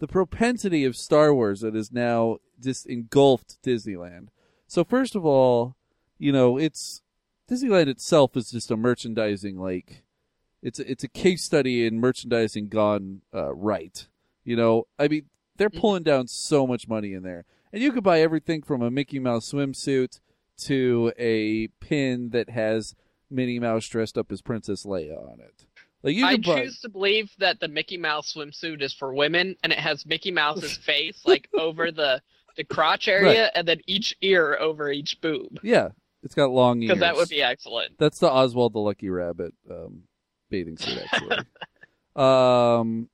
the 0.03 0.09
propensity 0.09 0.85
of 0.85 0.97
Star 0.97 1.33
Wars 1.33 1.61
that 1.61 1.77
is 1.77 1.93
now 1.93 2.39
just 2.61 2.87
engulfed 2.87 3.63
Disneyland. 3.63 4.31
So 4.67 4.83
first 4.83 5.15
of 5.15 5.25
all, 5.25 5.77
you 6.19 6.33
know, 6.33 6.59
it's 6.59 7.03
Disneyland 7.49 7.87
itself 7.87 8.37
is 8.37 8.51
just 8.51 8.73
a 8.73 8.77
merchandising 8.77 9.57
like 9.61 10.03
it's 10.61 10.81
a, 10.81 10.91
it's 10.91 11.05
a 11.05 11.09
case 11.09 11.45
study 11.45 11.87
in 11.87 12.01
merchandising 12.01 12.67
gone 12.67 13.21
uh, 13.33 13.55
right. 13.55 14.09
You 14.43 14.57
know, 14.57 14.89
I 14.99 15.07
mean, 15.07 15.27
they're 15.57 15.71
Mhm. 15.71 15.79
pulling 15.81 16.03
down 16.03 16.27
so 16.27 16.67
much 16.67 16.89
money 16.89 17.13
in 17.13 17.23
there, 17.23 17.45
and 17.73 17.81
you 17.81 17.93
could 17.93 18.03
buy 18.03 18.21
everything 18.23 18.63
from 18.63 18.83
a 18.83 18.91
Mickey 18.91 19.21
Mouse 19.21 19.53
swimsuit 19.53 20.19
to 20.63 21.13
a 21.17 21.69
pin 21.79 22.31
that 22.31 22.51
has 22.51 22.97
Minnie 23.31 23.61
Mouse 23.61 23.87
dressed 23.87 24.19
up 24.19 24.33
as 24.33 24.43
Princess 24.43 24.85
Leia 24.85 25.17
on 25.31 25.39
it. 25.39 25.65
Like 26.03 26.17
I 26.19 26.37
buy, 26.37 26.63
choose 26.65 26.81
to 26.81 26.89
believe 26.89 27.31
that 27.39 27.61
the 27.61 27.69
Mickey 27.69 27.97
Mouse 27.97 28.35
swimsuit 28.35 28.83
is 28.83 28.93
for 28.93 29.15
women, 29.15 29.57
and 29.63 29.73
it 29.73 29.79
has 29.79 30.05
Mickey 30.05 30.31
Mouse's 30.33 30.77
face 30.87 31.21
like 31.25 31.49
over 31.59 31.91
the 31.93 32.21
the 32.57 32.65
crotch 32.65 33.09
area, 33.09 33.51
and 33.55 33.67
then 33.67 33.79
each 33.87 34.15
ear 34.21 34.57
over 34.61 34.91
each 34.91 35.21
boob. 35.21 35.61
yeah, 35.63 35.89
it's 36.23 36.35
got 36.35 36.51
long 36.51 36.83
ears. 36.83 36.89
Because 36.89 37.01
that 37.01 37.17
would 37.17 37.29
be 37.29 37.43
excellent. 37.43 37.99
That's 37.99 38.19
the 38.19 38.31
Oswald 38.31 38.73
the 38.75 38.79
Lucky 38.81 39.09
Rabbit 39.09 39.55
um, 39.71 40.03
bathing 40.51 40.77
suit, 40.77 40.99
actually. 41.11 41.39
um, 42.17 43.09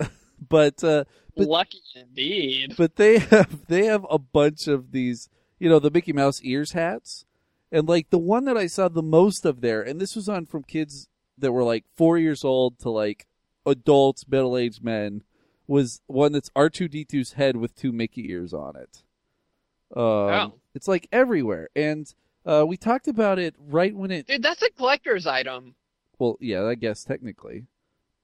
but 0.48 0.82
uh, 0.82 1.04
But- 1.36 1.46
Lucky 1.48 1.82
indeed. 1.94 2.74
but 2.76 2.96
they 2.96 3.18
have 3.18 3.66
they 3.68 3.84
have 3.84 4.06
a 4.10 4.18
bunch 4.18 4.66
of 4.66 4.92
these, 4.92 5.28
you 5.58 5.68
know, 5.68 5.78
the 5.78 5.90
Mickey 5.90 6.12
Mouse 6.12 6.40
ears 6.42 6.72
hats, 6.72 7.24
and 7.70 7.86
like 7.88 8.10
the 8.10 8.18
one 8.18 8.44
that 8.46 8.56
I 8.56 8.66
saw 8.66 8.88
the 8.88 9.02
most 9.02 9.44
of 9.44 9.60
there, 9.60 9.82
and 9.82 10.00
this 10.00 10.16
was 10.16 10.28
on 10.28 10.46
from 10.46 10.64
kids 10.64 11.08
that 11.40 11.52
were 11.52 11.64
like 11.64 11.84
four 11.96 12.18
years 12.18 12.44
old 12.44 12.78
to 12.80 12.90
like 12.90 13.26
adults, 13.66 14.26
middle 14.28 14.56
aged 14.56 14.82
men, 14.82 15.22
was 15.66 16.00
one 16.06 16.32
that's 16.32 16.50
R 16.56 16.68
two 16.70 16.88
D 16.88 17.04
2s 17.04 17.34
head 17.34 17.56
with 17.56 17.74
two 17.74 17.92
Mickey 17.92 18.30
ears 18.30 18.52
on 18.54 18.76
it. 18.76 19.02
Um, 19.96 20.02
Oh. 20.02 20.54
It's 20.74 20.86
like 20.88 21.08
everywhere, 21.10 21.68
and 21.74 22.12
uh, 22.46 22.64
we 22.66 22.76
talked 22.76 23.08
about 23.08 23.38
it 23.40 23.54
right 23.58 23.94
when 23.94 24.10
it 24.12 24.26
Dude, 24.28 24.42
that's 24.42 24.62
a 24.62 24.70
collector's 24.70 25.26
item. 25.26 25.74
Well, 26.18 26.36
yeah, 26.40 26.64
I 26.64 26.76
guess 26.76 27.02
technically, 27.04 27.66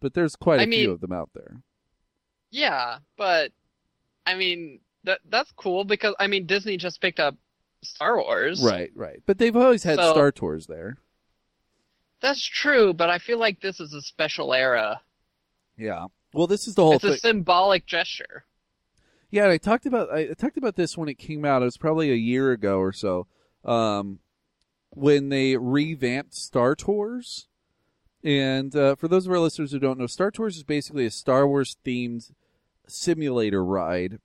but 0.01 0.15
there's 0.15 0.37
quite 0.37 0.61
a 0.61 0.63
I 0.63 0.67
few 0.67 0.93
of 0.93 1.01
them 1.01 1.13
out 1.13 1.31
there. 1.35 1.57
Yeah, 2.51 2.99
but 3.17 3.51
I 4.25 4.35
mean 4.37 4.79
that 5.05 5.21
that's 5.29 5.51
cool 5.57 5.85
because 5.85 6.15
I 6.21 6.29
mean 6.29 6.47
Disney 6.47 6.77
just 6.77 7.01
picked 7.01 7.19
up 7.19 7.37
Star 7.83 8.17
Wars. 8.17 8.63
Right, 8.63 8.91
right. 8.95 9.21
But 9.27 9.39
they've 9.39 9.57
always 9.57 9.83
had 9.83 9.99
So- 9.99 10.13
Star 10.13 10.31
Tours 10.31 10.67
there. 10.69 10.99
That's 12.21 12.45
true, 12.45 12.93
but 12.93 13.11
I 13.11 13.19
feel 13.19 13.39
like 13.39 13.61
this 13.61 13.81
is 13.81 13.93
a 13.93 14.03
special 14.03 14.55
era. 14.55 15.01
Yeah. 15.77 16.07
Well, 16.33 16.47
this 16.47 16.67
is 16.67 16.75
the 16.75 16.83
whole 16.83 16.95
it's 16.95 17.05
thing. 17.05 17.13
a 17.13 17.19
symbolic 17.19 17.87
gesture. 17.87 18.45
Yeah, 19.31 19.49
I 19.49 19.59
talked 19.59 19.87
about 19.87 20.11
I 20.13 20.27
talked 20.35 20.57
about 20.57 20.77
this 20.77 20.97
when 20.97 21.09
it 21.09 21.19
came 21.19 21.45
out. 21.45 21.63
It 21.63 21.67
was 21.67 21.77
probably 21.77 22.11
a 22.11 22.17
year 22.17 22.53
ago 22.53 22.79
or 22.79 22.93
so. 22.93 23.27
Um, 23.65 24.21
when 24.91 25.29
they 25.29 25.57
revamped 25.57 26.35
Star 26.35 26.75
Tours. 26.75 27.49
And 28.25 28.75
uh, 28.75 28.97
for 28.97 29.09
those 29.09 29.27
of 29.27 29.33
our 29.33 29.39
listeners 29.39 29.73
who 29.73 29.79
don't 29.79 29.99
know, 29.99 30.07
Star 30.07 30.31
Tours 30.31 30.57
is 30.57 30.65
basically 30.65 31.07
a 31.07 31.11
Star 31.11 31.47
Wars 31.47 31.77
themed 31.85 32.33
simulator 32.89 33.65
ride 33.65 34.19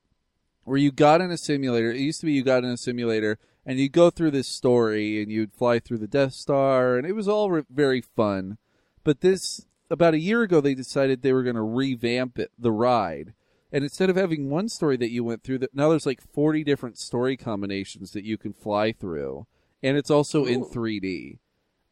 where 0.63 0.77
you 0.77 0.91
got 0.91 1.21
in 1.21 1.29
a 1.29 1.37
simulator. 1.37 1.91
It 1.91 1.99
used 1.99 2.21
to 2.21 2.25
be 2.25 2.31
you 2.31 2.43
got 2.43 2.63
in 2.63 2.69
a 2.69 2.77
simulator 2.77 3.37
and 3.65 3.79
you'd 3.79 3.91
go 3.91 4.09
through 4.09 4.31
this 4.31 4.47
story 4.47 5.21
and 5.21 5.31
you'd 5.31 5.53
fly 5.53 5.79
through 5.79 5.99
the 5.99 6.07
Death 6.07 6.33
Star, 6.33 6.97
and 6.97 7.05
it 7.05 7.13
was 7.13 7.27
all 7.27 7.51
re- 7.51 7.63
very 7.69 8.01
fun. 8.01 8.57
But 9.03 9.21
this 9.21 9.65
about 9.89 10.13
a 10.13 10.19
year 10.19 10.41
ago 10.41 10.61
they 10.61 10.73
decided 10.73 11.21
they 11.21 11.33
were 11.33 11.43
going 11.43 11.55
to 11.55 11.61
revamp 11.61 12.39
it, 12.39 12.51
the 12.57 12.71
ride. 12.71 13.33
And 13.73 13.83
instead 13.83 14.09
of 14.09 14.17
having 14.17 14.49
one 14.49 14.67
story 14.67 14.97
that 14.97 15.11
you 15.11 15.23
went 15.23 15.43
through, 15.43 15.59
that 15.59 15.73
now 15.73 15.89
there's 15.89 16.05
like 16.05 16.21
40 16.21 16.63
different 16.63 16.97
story 16.97 17.37
combinations 17.37 18.11
that 18.11 18.25
you 18.25 18.37
can 18.37 18.53
fly 18.53 18.91
through, 18.91 19.47
and 19.81 19.97
it's 19.97 20.11
also 20.11 20.45
in 20.45 20.65
3D. 20.65 21.39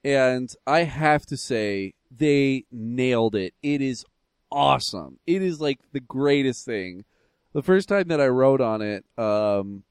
And 0.04 0.54
I 0.68 0.84
have 0.84 1.26
to 1.28 1.38
say, 1.38 1.94
they 2.12 2.66
nailed 2.72 3.36
it. 3.36 3.54
It 3.62 3.82
is 3.82 4.06
awesome. 4.52 5.20
It 5.26 5.42
is 5.42 5.62
like 5.62 5.80
the 5.92 6.00
greatest 6.00 6.66
thing. 6.66 7.06
The 7.54 7.64
first 7.64 7.90
time 7.90 8.08
that 8.10 8.22
I 8.22 8.28
rode 8.28 8.62
on 8.62 8.82
it, 8.82 9.06
um, 9.18 9.84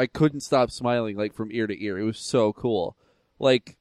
I 0.00 0.06
couldn't 0.06 0.40
stop 0.40 0.70
smiling 0.70 1.16
like 1.16 1.34
from 1.34 1.52
ear 1.52 1.66
to 1.66 1.84
ear. 1.84 1.98
It 1.98 2.04
was 2.04 2.18
so 2.18 2.52
cool. 2.52 2.96
Like, 3.38 3.76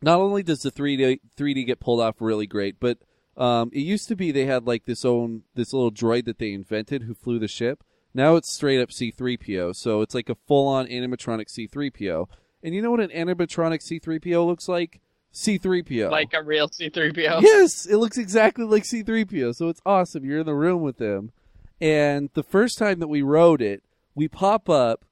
not 0.00 0.20
only 0.20 0.42
does 0.42 0.62
the 0.62 0.72
3D 0.72 1.20
3D 1.36 1.66
get 1.66 1.80
pulled 1.80 2.00
off 2.00 2.16
really 2.20 2.46
great, 2.46 2.80
but 2.80 2.98
um, 3.36 3.70
it 3.72 3.80
used 3.80 4.08
to 4.08 4.16
be 4.16 4.32
they 4.32 4.46
had 4.46 4.66
like 4.66 4.86
this 4.86 5.04
own 5.04 5.42
this 5.54 5.72
little 5.72 5.92
droid 5.92 6.24
that 6.24 6.38
they 6.38 6.52
invented 6.52 7.02
who 7.02 7.14
flew 7.14 7.38
the 7.38 7.48
ship. 7.48 7.84
Now 8.14 8.36
it's 8.36 8.52
straight 8.52 8.80
up 8.80 8.88
C3PO, 8.88 9.76
so 9.76 10.00
it's 10.00 10.14
like 10.14 10.30
a 10.30 10.34
full 10.46 10.66
on 10.66 10.86
animatronic 10.86 11.46
C3PO. 11.46 12.26
And 12.62 12.74
you 12.74 12.82
know 12.82 12.90
what 12.90 13.00
an 13.00 13.10
animatronic 13.10 13.80
C3PO 13.80 14.46
looks 14.46 14.66
like? 14.66 15.00
C3PO. 15.32 16.10
Like 16.10 16.32
a 16.32 16.42
real 16.42 16.68
C3PO. 16.68 17.42
Yes, 17.42 17.86
it 17.86 17.96
looks 17.96 18.18
exactly 18.18 18.64
like 18.64 18.84
C3PO. 18.84 19.54
So 19.54 19.68
it's 19.68 19.82
awesome. 19.84 20.24
You're 20.24 20.40
in 20.40 20.46
the 20.46 20.54
room 20.54 20.80
with 20.80 21.00
him. 21.00 21.32
And 21.80 22.30
the 22.34 22.42
first 22.42 22.78
time 22.78 22.98
that 23.00 23.08
we 23.08 23.22
rode 23.22 23.62
it, 23.62 23.84
we 24.14 24.26
pop 24.26 24.68
up. 24.68 25.04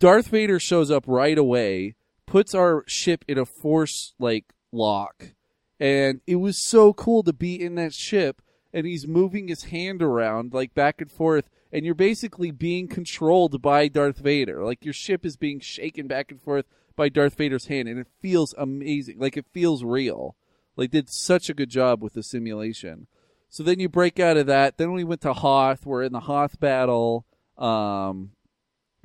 Darth 0.00 0.28
Vader 0.28 0.58
shows 0.58 0.90
up 0.90 1.04
right 1.06 1.36
away, 1.36 1.94
puts 2.24 2.54
our 2.54 2.84
ship 2.86 3.22
in 3.28 3.36
a 3.36 3.44
force 3.44 4.14
like 4.18 4.54
lock. 4.72 5.34
And 5.78 6.22
it 6.26 6.36
was 6.36 6.58
so 6.58 6.94
cool 6.94 7.22
to 7.22 7.34
be 7.34 7.62
in 7.62 7.74
that 7.74 7.92
ship 7.92 8.40
and 8.72 8.86
he's 8.86 9.06
moving 9.06 9.48
his 9.48 9.64
hand 9.64 10.02
around 10.02 10.54
like 10.54 10.72
back 10.72 11.02
and 11.02 11.10
forth 11.10 11.50
and 11.70 11.84
you're 11.84 11.94
basically 11.94 12.50
being 12.50 12.88
controlled 12.88 13.60
by 13.60 13.88
Darth 13.88 14.18
Vader. 14.18 14.64
Like 14.64 14.86
your 14.86 14.94
ship 14.94 15.26
is 15.26 15.36
being 15.36 15.60
shaken 15.60 16.06
back 16.06 16.30
and 16.30 16.40
forth 16.40 16.64
by 16.96 17.10
Darth 17.10 17.34
Vader's 17.34 17.66
hand 17.66 17.86
and 17.86 17.98
it 17.98 18.08
feels 18.22 18.54
amazing. 18.56 19.18
Like 19.18 19.36
it 19.36 19.46
feels 19.52 19.84
real. 19.84 20.34
Like 20.76 20.92
did 20.92 21.10
such 21.10 21.50
a 21.50 21.54
good 21.54 21.68
job 21.68 22.02
with 22.02 22.14
the 22.14 22.22
simulation. 22.22 23.06
So 23.50 23.62
then 23.62 23.80
you 23.80 23.90
break 23.90 24.18
out 24.18 24.38
of 24.38 24.46
that. 24.46 24.78
Then 24.78 24.92
we 24.92 25.04
went 25.04 25.20
to 25.22 25.34
Hoth. 25.34 25.84
We're 25.84 26.04
in 26.04 26.12
the 26.12 26.20
Hoth 26.20 26.58
battle. 26.58 27.26
Um, 27.58 28.30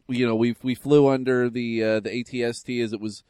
you 0.07 0.25
know, 0.25 0.35
we 0.35 0.55
we 0.61 0.75
flew 0.75 1.07
under 1.07 1.49
the 1.49 1.83
uh, 1.83 1.99
the 1.99 2.09
ATST 2.09 2.83
as 2.83 2.93
it 2.93 2.99
was 2.99 3.23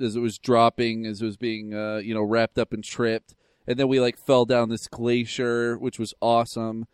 as 0.00 0.16
it 0.16 0.20
was 0.20 0.38
dropping, 0.38 1.06
as 1.06 1.22
it 1.22 1.26
was 1.26 1.36
being 1.36 1.74
uh, 1.74 1.96
you 1.96 2.14
know 2.14 2.22
wrapped 2.22 2.58
up 2.58 2.72
and 2.72 2.82
tripped, 2.82 3.34
and 3.66 3.78
then 3.78 3.88
we 3.88 4.00
like 4.00 4.18
fell 4.18 4.44
down 4.44 4.68
this 4.68 4.88
glacier, 4.88 5.76
which 5.78 5.98
was 5.98 6.14
awesome. 6.20 6.86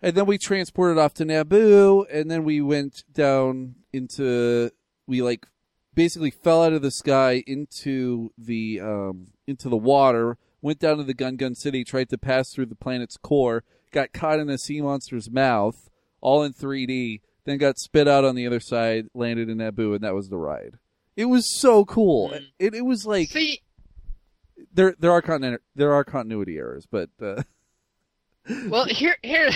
And 0.00 0.14
then 0.14 0.26
we 0.26 0.38
transported 0.38 0.96
off 0.96 1.14
to 1.14 1.24
Naboo, 1.24 2.06
and 2.12 2.30
then 2.30 2.44
we 2.44 2.60
went 2.60 3.04
down 3.12 3.74
into 3.92 4.70
we 5.06 5.22
like 5.22 5.46
basically 5.94 6.30
fell 6.30 6.62
out 6.62 6.72
of 6.72 6.82
the 6.82 6.90
sky 6.90 7.42
into 7.46 8.30
the 8.38 8.80
um, 8.80 9.28
into 9.46 9.68
the 9.68 9.76
water, 9.76 10.38
went 10.62 10.78
down 10.78 10.98
to 10.98 11.04
the 11.04 11.14
Gungan 11.14 11.56
City, 11.56 11.84
tried 11.84 12.08
to 12.10 12.18
pass 12.18 12.52
through 12.52 12.66
the 12.66 12.76
planet's 12.76 13.16
core, 13.16 13.64
got 13.90 14.12
caught 14.12 14.38
in 14.38 14.48
a 14.48 14.58
sea 14.58 14.80
monster's 14.80 15.30
mouth, 15.30 15.90
all 16.20 16.42
in 16.42 16.52
3D, 16.52 17.20
then 17.48 17.58
got 17.58 17.78
spit 17.78 18.06
out 18.08 18.24
on 18.24 18.34
the 18.34 18.46
other 18.46 18.60
side, 18.60 19.06
landed 19.14 19.48
in 19.48 19.58
Naboo, 19.58 19.94
and 19.94 20.04
that 20.04 20.14
was 20.14 20.28
the 20.28 20.36
ride. 20.36 20.74
It 21.16 21.26
was 21.26 21.58
so 21.60 21.84
cool. 21.84 22.30
Mm. 22.30 22.46
It, 22.58 22.74
it 22.74 22.84
was 22.84 23.06
like 23.06 23.28
See, 23.28 23.62
there 24.72 24.94
there 24.98 25.12
are 25.12 25.22
continu- 25.22 25.58
there 25.74 25.92
are 25.92 26.04
continuity 26.04 26.58
errors, 26.58 26.86
but 26.90 27.10
uh, 27.22 27.42
well, 28.68 28.86
here, 28.86 29.16
here, 29.22 29.50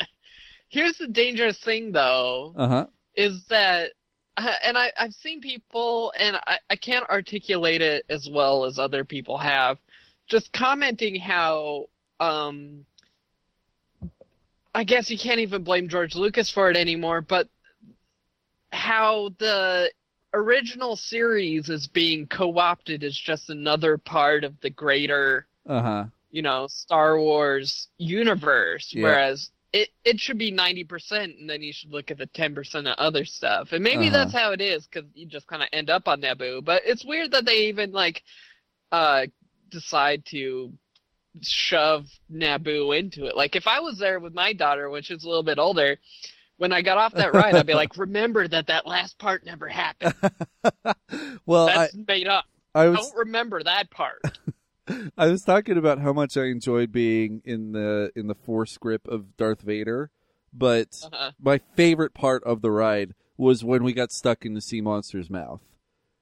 here's 0.68 0.96
the 0.98 1.08
dangerous 1.08 1.58
thing, 1.58 1.92
though. 1.92 2.54
uh 2.56 2.68
huh. 2.68 2.86
is 3.16 3.44
that 3.48 3.90
uh, 4.36 4.52
and 4.64 4.76
I, 4.76 4.92
I've 4.98 5.12
seen 5.12 5.40
people 5.40 6.12
and 6.18 6.36
I, 6.36 6.58
I 6.70 6.76
can't 6.76 7.08
articulate 7.08 7.82
it 7.82 8.04
as 8.08 8.28
well 8.30 8.64
as 8.64 8.78
other 8.78 9.04
people 9.04 9.38
have 9.38 9.78
just 10.28 10.52
commenting 10.52 11.16
how 11.20 11.86
um 12.20 12.84
I 14.74 14.84
guess 14.84 15.10
you 15.10 15.18
can't 15.18 15.40
even 15.40 15.62
blame 15.64 15.88
George 15.88 16.14
Lucas 16.16 16.50
for 16.50 16.70
it 16.70 16.76
anymore, 16.76 17.20
but 17.20 17.48
how 18.72 19.30
the 19.38 19.90
original 20.32 20.96
series 20.96 21.68
is 21.68 21.86
being 21.86 22.26
co-opted 22.26 23.04
is 23.04 23.18
just 23.18 23.50
another 23.50 23.96
part 23.98 24.42
of 24.44 24.60
the 24.60 24.70
greater 24.70 25.46
Uh 25.66 25.82
huh. 25.82 26.04
you 26.30 26.42
know, 26.42 26.66
Star 26.66 27.18
Wars 27.18 27.88
universe, 27.98 28.92
Yeah. 28.92 29.02
whereas 29.02 29.50
it, 29.72 29.90
it 30.04 30.18
should 30.20 30.38
be 30.38 30.50
90% 30.52 31.38
and 31.38 31.48
then 31.48 31.62
you 31.62 31.72
should 31.72 31.92
look 31.92 32.10
at 32.10 32.18
the 32.18 32.26
10% 32.28 32.86
of 32.88 32.98
other 32.98 33.24
stuff. 33.24 33.72
And 33.72 33.84
maybe 33.84 34.08
Uh-huh. 34.08 34.18
that's 34.18 34.32
how 34.32 34.52
it 34.52 34.60
is 34.60 34.86
because 34.86 35.08
you 35.14 35.26
just 35.26 35.46
kind 35.46 35.62
of 35.62 35.68
end 35.72 35.90
up 35.90 36.08
on 36.08 36.20
Naboo. 36.20 36.64
But 36.64 36.82
it's 36.84 37.04
weird 37.04 37.30
that 37.32 37.44
they 37.44 37.66
even, 37.68 37.92
like, 37.92 38.22
uh, 38.92 39.26
decide 39.70 40.24
to 40.26 40.72
shove 41.42 42.06
Naboo 42.32 42.96
into 42.98 43.26
it. 43.26 43.36
Like, 43.36 43.56
if 43.56 43.66
I 43.66 43.80
was 43.80 43.98
there 43.98 44.20
with 44.20 44.34
my 44.34 44.52
daughter, 44.52 44.88
which 44.90 45.10
is 45.10 45.24
a 45.24 45.28
little 45.28 45.42
bit 45.42 45.58
older, 45.58 45.98
when 46.56 46.72
I 46.72 46.82
got 46.82 46.98
off 46.98 47.14
that 47.14 47.34
ride, 47.34 47.54
I'd 47.54 47.66
be 47.66 47.74
like, 47.74 47.96
remember 47.96 48.46
that 48.46 48.68
that 48.68 48.86
last 48.86 49.18
part 49.18 49.44
never 49.44 49.68
happened. 49.68 50.14
well, 51.46 51.68
I, 51.68 51.74
That's 51.74 51.96
made 52.06 52.28
up. 52.28 52.44
I 52.74 52.88
was 52.88 52.98
Don't 52.98 53.16
remember 53.26 53.62
that 53.62 53.90
part. 53.90 54.22
I 55.16 55.28
was 55.28 55.42
talking 55.42 55.78
about 55.78 55.98
how 56.00 56.12
much 56.12 56.36
I 56.36 56.44
enjoyed 56.44 56.92
being 56.92 57.40
in 57.44 57.72
the 57.72 58.10
in 58.14 58.26
the 58.26 58.34
force 58.34 58.76
grip 58.76 59.06
of 59.08 59.36
Darth 59.36 59.62
Vader, 59.62 60.10
but 60.52 60.88
Uh-huh. 61.04 61.30
my 61.40 61.58
favorite 61.74 62.12
part 62.14 62.44
of 62.44 62.60
the 62.60 62.70
ride 62.70 63.14
was 63.36 63.64
when 63.64 63.82
we 63.82 63.92
got 63.92 64.12
stuck 64.12 64.44
in 64.44 64.54
the 64.54 64.60
sea 64.60 64.80
monster's 64.80 65.30
mouth. 65.30 65.60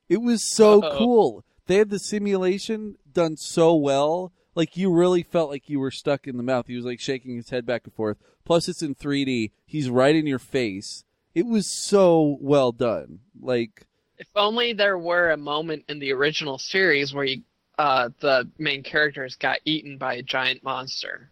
It 0.08 0.18
was 0.22 0.48
so 0.54 0.80
Uh-oh. 0.82 0.96
cool. 0.98 1.44
They 1.66 1.76
had 1.76 1.90
the 1.90 1.98
simulation 1.98 2.96
done 3.12 3.36
so 3.36 3.74
well. 3.74 4.32
Like 4.54 4.76
you 4.76 4.92
really 4.92 5.22
felt 5.22 5.50
like 5.50 5.68
you 5.68 5.80
were 5.80 5.90
stuck 5.90 6.26
in 6.26 6.36
the 6.36 6.42
mouth. 6.42 6.66
He 6.66 6.76
was 6.76 6.84
like 6.84 7.00
shaking 7.00 7.36
his 7.36 7.50
head 7.50 7.64
back 7.66 7.82
and 7.84 7.94
forth. 7.94 8.18
Plus 8.44 8.68
it's 8.68 8.82
in 8.82 8.94
3D. 8.94 9.50
He's 9.64 9.88
right 9.88 10.14
in 10.14 10.26
your 10.26 10.38
face. 10.38 11.04
It 11.34 11.46
was 11.46 11.66
so 11.66 12.36
well 12.40 12.72
done. 12.72 13.20
Like 13.40 13.86
If 14.18 14.28
only 14.36 14.72
there 14.74 14.98
were 14.98 15.30
a 15.30 15.36
moment 15.36 15.84
in 15.88 15.98
the 16.00 16.12
original 16.12 16.58
series 16.58 17.14
where 17.14 17.24
you, 17.24 17.42
uh, 17.78 18.10
the 18.20 18.50
main 18.58 18.82
characters 18.82 19.36
got 19.36 19.60
eaten 19.64 19.96
by 19.96 20.14
a 20.14 20.22
giant 20.22 20.62
monster. 20.62 21.30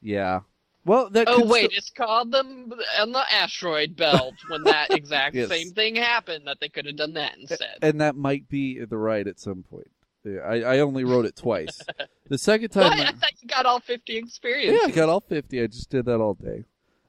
yeah. 0.00 0.40
Well, 0.86 1.08
that 1.10 1.28
Oh 1.30 1.46
wait, 1.46 1.70
still- 1.70 1.78
it's 1.78 1.88
called 1.90 2.30
them 2.30 2.70
on 3.00 3.12
the 3.12 3.24
asteroid 3.32 3.96
belt 3.96 4.34
when 4.48 4.64
that 4.64 4.92
exact 4.92 5.34
Yes. 5.34 5.48
same 5.48 5.70
thing 5.70 5.96
happened. 5.96 6.46
That 6.46 6.58
they 6.60 6.68
could 6.68 6.84
have 6.84 6.96
done 6.96 7.14
that 7.14 7.38
instead. 7.38 7.78
and 7.80 8.02
that 8.02 8.14
might 8.14 8.50
be 8.50 8.84
the 8.84 8.98
right 8.98 9.26
at 9.26 9.40
some 9.40 9.62
point. 9.62 9.90
Yeah, 10.24 10.40
I, 10.40 10.76
I 10.76 10.78
only 10.80 11.04
wrote 11.04 11.26
it 11.26 11.36
twice. 11.36 11.80
the 12.28 12.38
second 12.38 12.70
time, 12.70 12.92
I 12.92 13.12
thought 13.12 13.42
you 13.42 13.48
got 13.48 13.66
all 13.66 13.80
fifty 13.80 14.16
experiences. 14.16 14.80
yeah, 14.82 14.88
I 14.88 14.90
got 14.90 15.08
all 15.08 15.20
fifty. 15.20 15.62
I 15.62 15.66
just 15.66 15.90
did 15.90 16.06
that 16.06 16.20
all 16.20 16.34
day. 16.34 16.64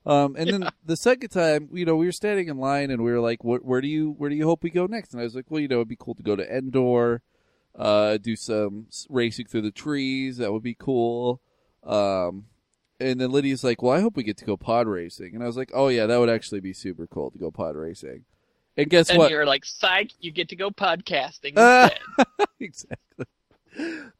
Um, 0.06 0.36
and 0.38 0.50
then 0.50 0.70
the 0.86 0.98
second 0.98 1.30
time, 1.30 1.70
you 1.74 1.84
know, 1.86 1.96
we 1.96 2.06
were 2.06 2.12
standing 2.12 2.48
in 2.48 2.58
line 2.58 2.92
and 2.92 3.04
we 3.04 3.12
were 3.12 3.22
like, 3.22 3.44
"What? 3.44 3.66
Where 3.66 3.82
do 3.82 3.88
you 3.88 4.12
where 4.18 4.30
do 4.30 4.36
you 4.36 4.46
hope 4.46 4.64
we 4.64 4.70
go 4.70 4.86
next?" 4.86 5.14
And 5.14 5.22
I 5.22 5.24
was 5.24 5.36
like, 5.36 5.50
"Well, 5.50 5.62
you 5.62 5.68
know, 5.68 5.78
it'd 5.78 5.88
be 5.88 5.96
cool 5.96 6.16
to 6.16 6.24
go 6.24 6.36
to 6.36 6.56
Endor, 6.56 7.22
uh, 7.74 8.18
do 8.18 8.36
some 8.36 8.88
racing 9.10 9.48
through 9.48 9.62
the 9.62 9.72
trees. 9.72 10.38
That 10.38 10.52
would 10.52 10.62
be 10.64 10.76
cool." 10.76 11.42
Um, 11.84 12.46
and 13.00 13.20
then 13.20 13.32
Lydia's 13.32 13.64
like, 13.64 13.82
"Well, 13.82 13.94
I 13.94 14.02
hope 14.02 14.16
we 14.16 14.24
get 14.24 14.38
to 14.38 14.46
go 14.46 14.58
pod 14.58 14.88
racing." 14.88 15.34
And 15.34 15.44
I 15.44 15.48
was 15.48 15.58
like, 15.58 15.72
"Oh 15.74 15.88
yeah, 15.88 16.06
that 16.06 16.20
would 16.20 16.30
actually 16.30 16.60
be 16.60 16.74
super 16.74 17.08
cool 17.08 17.32
to 17.32 17.40
go 17.40 17.50
pod 17.50 17.76
racing." 17.76 18.26
And 18.78 18.90
guess 18.90 19.10
and 19.10 19.18
what? 19.20 19.32
you're 19.32 19.46
like, 19.46 19.64
psych, 19.66 20.12
you 20.20 20.32
get 20.32 20.50
to 20.50 20.56
go 20.56 20.70
podcasting 20.70 21.54
instead. 21.58 22.00
exactly. 22.60 23.26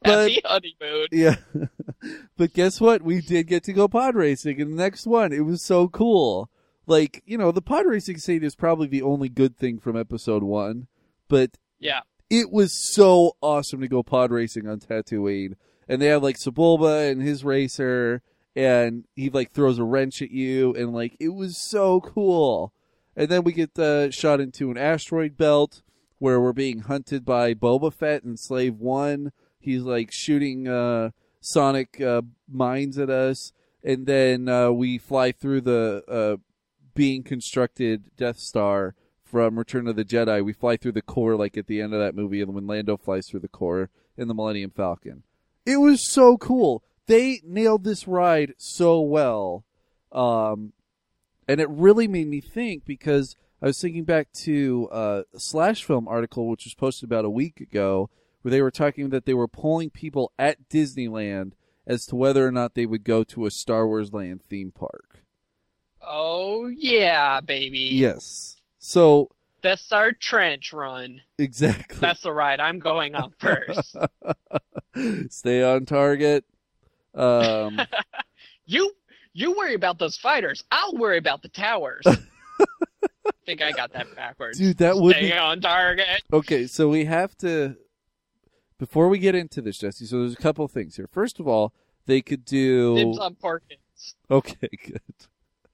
But 0.02 0.30
Happy 0.32 0.42
honeymoon. 0.44 1.08
yeah, 1.14 1.36
but 2.38 2.54
guess 2.54 2.82
what? 2.82 3.02
We 3.02 3.22
did 3.22 3.48
get 3.48 3.64
to 3.66 3.74
go 3.74 3.88
pod 3.88 4.16
racing 4.16 4.60
in 4.60 4.72
the 4.72 4.76
next 4.76 5.08
one. 5.08 5.32
It 5.32 5.46
was 5.46 5.64
so 5.64 5.88
cool. 5.88 6.50
Like 6.88 7.24
you 7.26 7.38
know, 7.38 7.52
the 7.52 7.62
pod 7.62 7.86
racing 7.86 8.18
scene 8.18 8.44
is 8.44 8.56
probably 8.56 8.88
the 8.88 9.02
only 9.02 9.30
good 9.30 9.58
thing 9.58 9.80
from 9.80 9.96
episode 9.98 10.44
one, 10.44 10.88
but 11.30 11.52
Yeah. 11.80 12.02
it 12.30 12.52
was 12.52 12.74
so 12.94 13.38
awesome 13.42 13.80
to 13.82 13.88
go 13.88 14.04
pod 14.04 14.30
racing 14.32 14.68
on 14.68 14.80
Tatooine. 14.80 15.54
And 15.88 16.02
they 16.02 16.08
have 16.08 16.22
like 16.24 16.38
Sebulba 16.38 17.10
and 17.12 17.22
his 17.22 17.46
racer, 17.46 18.22
and 18.58 19.06
he 19.16 19.30
like 19.30 19.52
throws 19.52 19.80
a 19.80 19.84
wrench 19.86 20.22
at 20.22 20.32
you, 20.32 20.74
and 20.76 20.94
like 20.94 21.16
it 21.20 21.30
was 21.30 21.58
so 21.58 22.02
cool. 22.02 22.74
And 23.16 23.30
then 23.30 23.44
we 23.44 23.54
get 23.54 23.78
uh, 23.80 24.12
shot 24.12 24.42
into 24.42 24.72
an 24.72 24.78
asteroid 24.78 25.38
belt 25.38 25.82
where 26.20 26.40
we're 26.40 26.54
being 26.54 26.80
hunted 26.80 27.26
by 27.26 27.54
Boba 27.54 27.94
Fett 27.94 28.24
and 28.24 28.40
Slave 28.40 28.76
One. 28.76 29.32
He's 29.60 29.84
like 29.84 30.12
shooting 30.12 30.68
uh, 30.68 31.12
sonic 31.40 32.02
uh, 32.02 32.24
mines 32.52 32.98
at 32.98 33.10
us, 33.10 33.52
and 33.84 34.06
then 34.06 34.50
uh, 34.50 34.72
we 34.72 34.98
fly 34.98 35.32
through 35.32 35.62
the 35.62 36.04
uh, 36.08 36.38
being 36.94 37.24
constructed 37.24 38.12
Death 38.18 38.38
Star 38.38 38.96
from 39.24 39.58
Return 39.58 39.88
of 39.88 39.96
the 39.96 40.06
Jedi. 40.06 40.44
We 40.44 40.54
fly 40.54 40.78
through 40.78 40.94
the 40.94 41.02
core 41.02 41.36
like 41.36 41.58
at 41.58 41.68
the 41.68 41.82
end 41.82 41.94
of 41.94 42.00
that 42.00 42.16
movie, 42.16 42.42
and 42.42 42.54
when 42.54 42.68
Lando 42.68 42.98
flies 42.98 43.28
through 43.28 43.42
the 43.42 43.48
core 43.48 43.90
in 44.18 44.28
the 44.28 44.34
Millennium 44.34 44.72
Falcon. 44.72 45.24
It 45.66 45.78
was 45.78 46.12
so 46.12 46.38
cool. 46.38 46.84
They 47.08 47.42
nailed 47.44 47.84
this 47.84 48.08
ride 48.08 48.54
so 48.58 49.02
well. 49.02 49.66
Um, 50.12 50.74
and 51.48 51.60
it 51.60 51.70
really 51.70 52.08
made 52.08 52.28
me 52.28 52.42
think 52.42 52.86
because 52.86 53.36
I 53.62 53.68
was 53.68 53.80
thinking 53.80 54.04
back 54.04 54.32
to 54.44 54.90
uh, 54.92 55.22
a 55.34 55.40
Slash 55.40 55.84
Film 55.84 56.08
article, 56.08 56.48
which 56.48 56.66
was 56.66 56.74
posted 56.74 57.08
about 57.08 57.26
a 57.26 57.30
week 57.30 57.60
ago, 57.60 58.10
where 58.42 58.52
they 58.52 58.62
were 58.62 58.72
talking 58.72 59.10
that 59.10 59.26
they 59.26 59.34
were 59.34 59.48
polling 59.48 59.90
people 59.90 60.32
at 60.38 60.70
Disneyland 60.70 61.54
as 61.88 62.06
to 62.08 62.16
whether 62.16 62.46
or 62.46 62.52
not 62.52 62.74
they 62.76 62.86
would 62.86 63.04
go 63.04 63.24
to 63.24 63.46
a 63.46 63.52
Star 63.52 63.88
Wars 63.88 64.12
Land 64.14 64.42
theme 64.44 64.72
park. 64.72 65.24
Oh 66.02 66.68
yeah, 66.68 67.42
baby. 67.42 67.90
Yes. 67.94 68.58
So 68.78 69.30
That's 69.62 69.92
our 69.92 70.12
trench 70.12 70.74
run. 70.74 71.22
exactly. 71.40 71.98
That's 72.00 72.22
the 72.22 72.32
ride 72.32 72.60
I'm 72.60 72.80
going 72.80 73.16
on 73.16 73.34
first. 73.40 73.96
Stay 75.30 75.64
on 75.64 75.86
target. 75.86 76.46
Um, 77.16 77.82
you 78.66 78.92
you 79.36 79.52
worry 79.56 79.74
about 79.76 80.00
those 80.00 80.16
fighters. 80.18 80.64
I'll 80.72 80.94
worry 80.96 81.18
about 81.18 81.42
the 81.44 81.50
towers. 81.50 82.02
I 82.08 82.18
think 83.46 83.62
I 83.62 83.72
got 83.74 83.92
that 83.94 84.16
backwards. 84.16 84.58
dude, 84.58 84.78
that 84.78 84.96
would 84.96 85.16
Stay 85.16 85.28
be 85.30 85.34
on 85.34 85.60
target. 85.62 86.24
okay. 86.34 86.66
So 86.68 86.88
we 86.90 87.06
have 87.06 87.38
to 87.40 87.76
before 88.80 89.10
we 89.10 89.20
get 89.20 89.36
into 89.36 89.62
this, 89.62 89.78
Jesse. 89.78 90.06
So 90.06 90.20
there's 90.22 90.34
a 90.34 90.38
couple 90.38 90.68
things 90.70 90.96
here. 90.96 91.08
First 91.12 91.40
of 91.40 91.48
all, 91.48 91.74
they 92.06 92.22
could 92.22 92.46
do 92.46 92.96
Dibs 92.96 93.20
on 93.20 93.36
Porkins. 93.36 94.14
okay, 94.32 94.70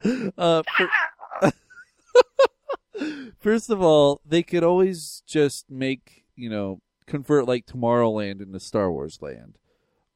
good. 0.03 0.33
Uh, 0.37 0.63
fir- 1.41 1.51
first 3.39 3.69
of 3.69 3.81
all, 3.81 4.21
they 4.25 4.43
could 4.43 4.63
always 4.63 5.21
just 5.27 5.69
make 5.69 6.23
you 6.35 6.49
know 6.49 6.81
convert 7.05 7.47
like 7.47 7.65
Tomorrowland 7.65 8.41
into 8.41 8.59
Star 8.59 8.91
Wars 8.91 9.19
Land, 9.21 9.57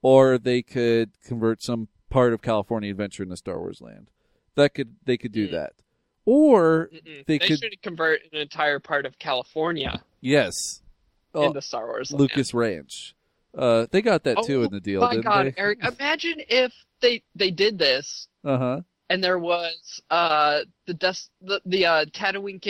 or 0.01 0.37
they 0.37 0.61
could 0.61 1.11
convert 1.23 1.61
some 1.61 1.89
part 2.15 2.33
of 2.33 2.41
California 2.41 2.89
Adventure 2.89 3.23
in 3.23 3.29
the 3.29 3.37
Star 3.37 3.59
Wars 3.59 3.81
Land. 3.81 4.09
That 4.55 4.73
could 4.73 4.95
they 5.05 5.17
could 5.17 5.31
do 5.33 5.47
Mm. 5.49 5.51
that, 5.51 5.73
or 6.25 6.89
Mm-mm. 6.93 7.25
They 7.25 7.37
They, 7.37 7.47
could- 7.47 7.59
should 7.59 7.81
convert 7.81 8.21
an 8.31 8.39
entire 8.39 8.79
part 8.79 9.05
of 9.05 9.19
California 9.19 10.01
yes, 10.21 10.81
oh, 11.33 11.47
into 11.47 11.61
Star 11.61 11.85
Wars. 11.87 12.11
land. 12.11 12.21
Lucas 12.21 12.53
Ranch. 12.53 13.13
Uh, 13.57 13.87
they 13.91 14.01
got 14.01 14.23
that 14.23 14.43
too 14.43 14.61
Oh 14.61 14.63
in 14.65 14.71
the 14.71 14.79
deal, 14.81 15.01
My 15.01 15.17
God, 15.17 15.45
they? 15.47 15.53
Eric! 15.57 15.79
Imagine 15.99 16.35
if 16.49 16.73
they 17.01 17.21
they 17.35 17.51
did 17.51 17.77
this 17.77 18.27
Uh 18.43 18.57
huh. 18.57 18.81
and 19.09 19.21
there 19.23 19.39
was 19.39 20.01
uh 20.09 20.61
the 20.87 20.93
des- 20.93 21.29
the, 21.41 21.61
the 21.65 21.85
uh 21.85 22.05
Tatooine 22.05 22.61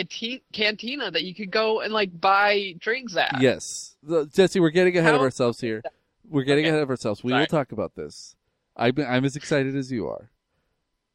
cantina 0.52 1.10
that 1.10 1.22
you 1.24 1.34
could 1.34 1.50
go 1.50 1.80
and 1.80 1.92
like 1.92 2.20
buy 2.20 2.74
drinks 2.80 3.16
at. 3.16 3.40
Yes, 3.40 3.96
Jesse, 4.34 4.58
we're 4.60 4.70
getting 4.70 4.96
ahead 4.96 5.14
of 5.14 5.20
ourselves 5.20 5.60
here. 5.60 5.82
We're 6.28 6.42
getting 6.44 6.64
Okay. 6.64 6.70
ahead 6.70 6.82
of 6.82 6.90
ourselves. 6.90 7.22
We 7.22 7.30
Sorry. 7.30 7.42
will 7.42 7.46
talk 7.46 7.70
about 7.72 7.94
this. 7.94 8.34
I'm, 8.76 8.94
I'm 8.98 9.24
as 9.24 9.36
excited 9.36 9.74
as 9.74 9.90
you 9.90 10.06
are. 10.08 10.30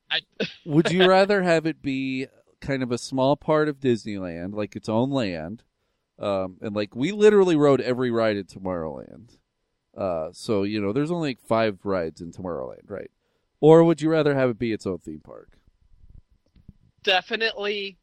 I, 0.10 0.20
Would 0.66 0.92
you 0.92 1.08
rather 1.08 1.42
have 1.44 1.66
it 1.66 1.82
be 1.82 2.28
kind 2.60 2.84
of 2.84 2.92
a 2.92 2.98
small 2.98 3.36
part 3.36 3.68
of 3.68 3.80
Disneyland, 3.80 4.54
like 4.54 4.76
its 4.76 4.90
own 4.90 5.10
land, 5.10 5.64
um, 6.20 6.58
and 6.62 6.76
like 6.76 6.96
we 6.96 7.12
literally 7.12 7.56
rode 7.56 7.82
every 7.82 8.12
ride 8.12 8.38
at 8.38 8.48
Tomorrowland. 8.48 9.38
Uh, 9.96 10.30
so 10.32 10.64
you 10.64 10.82
know, 10.82 10.94
there's 10.94 11.12
only 11.12 11.30
like 11.30 11.42
five 11.42 11.80
rides 11.84 12.22
in 12.22 12.32
Tomorrowland, 12.32 12.90
right? 12.90 13.12
Or 13.60 13.84
would 13.84 14.02
you 14.02 14.10
rather 14.10 14.36
have 14.36 14.50
it 14.50 14.60
be 14.60 14.74
its 14.74 14.86
own 14.86 15.00
theme 15.00 15.22
park? 15.24 15.58
definitely, 17.04 17.98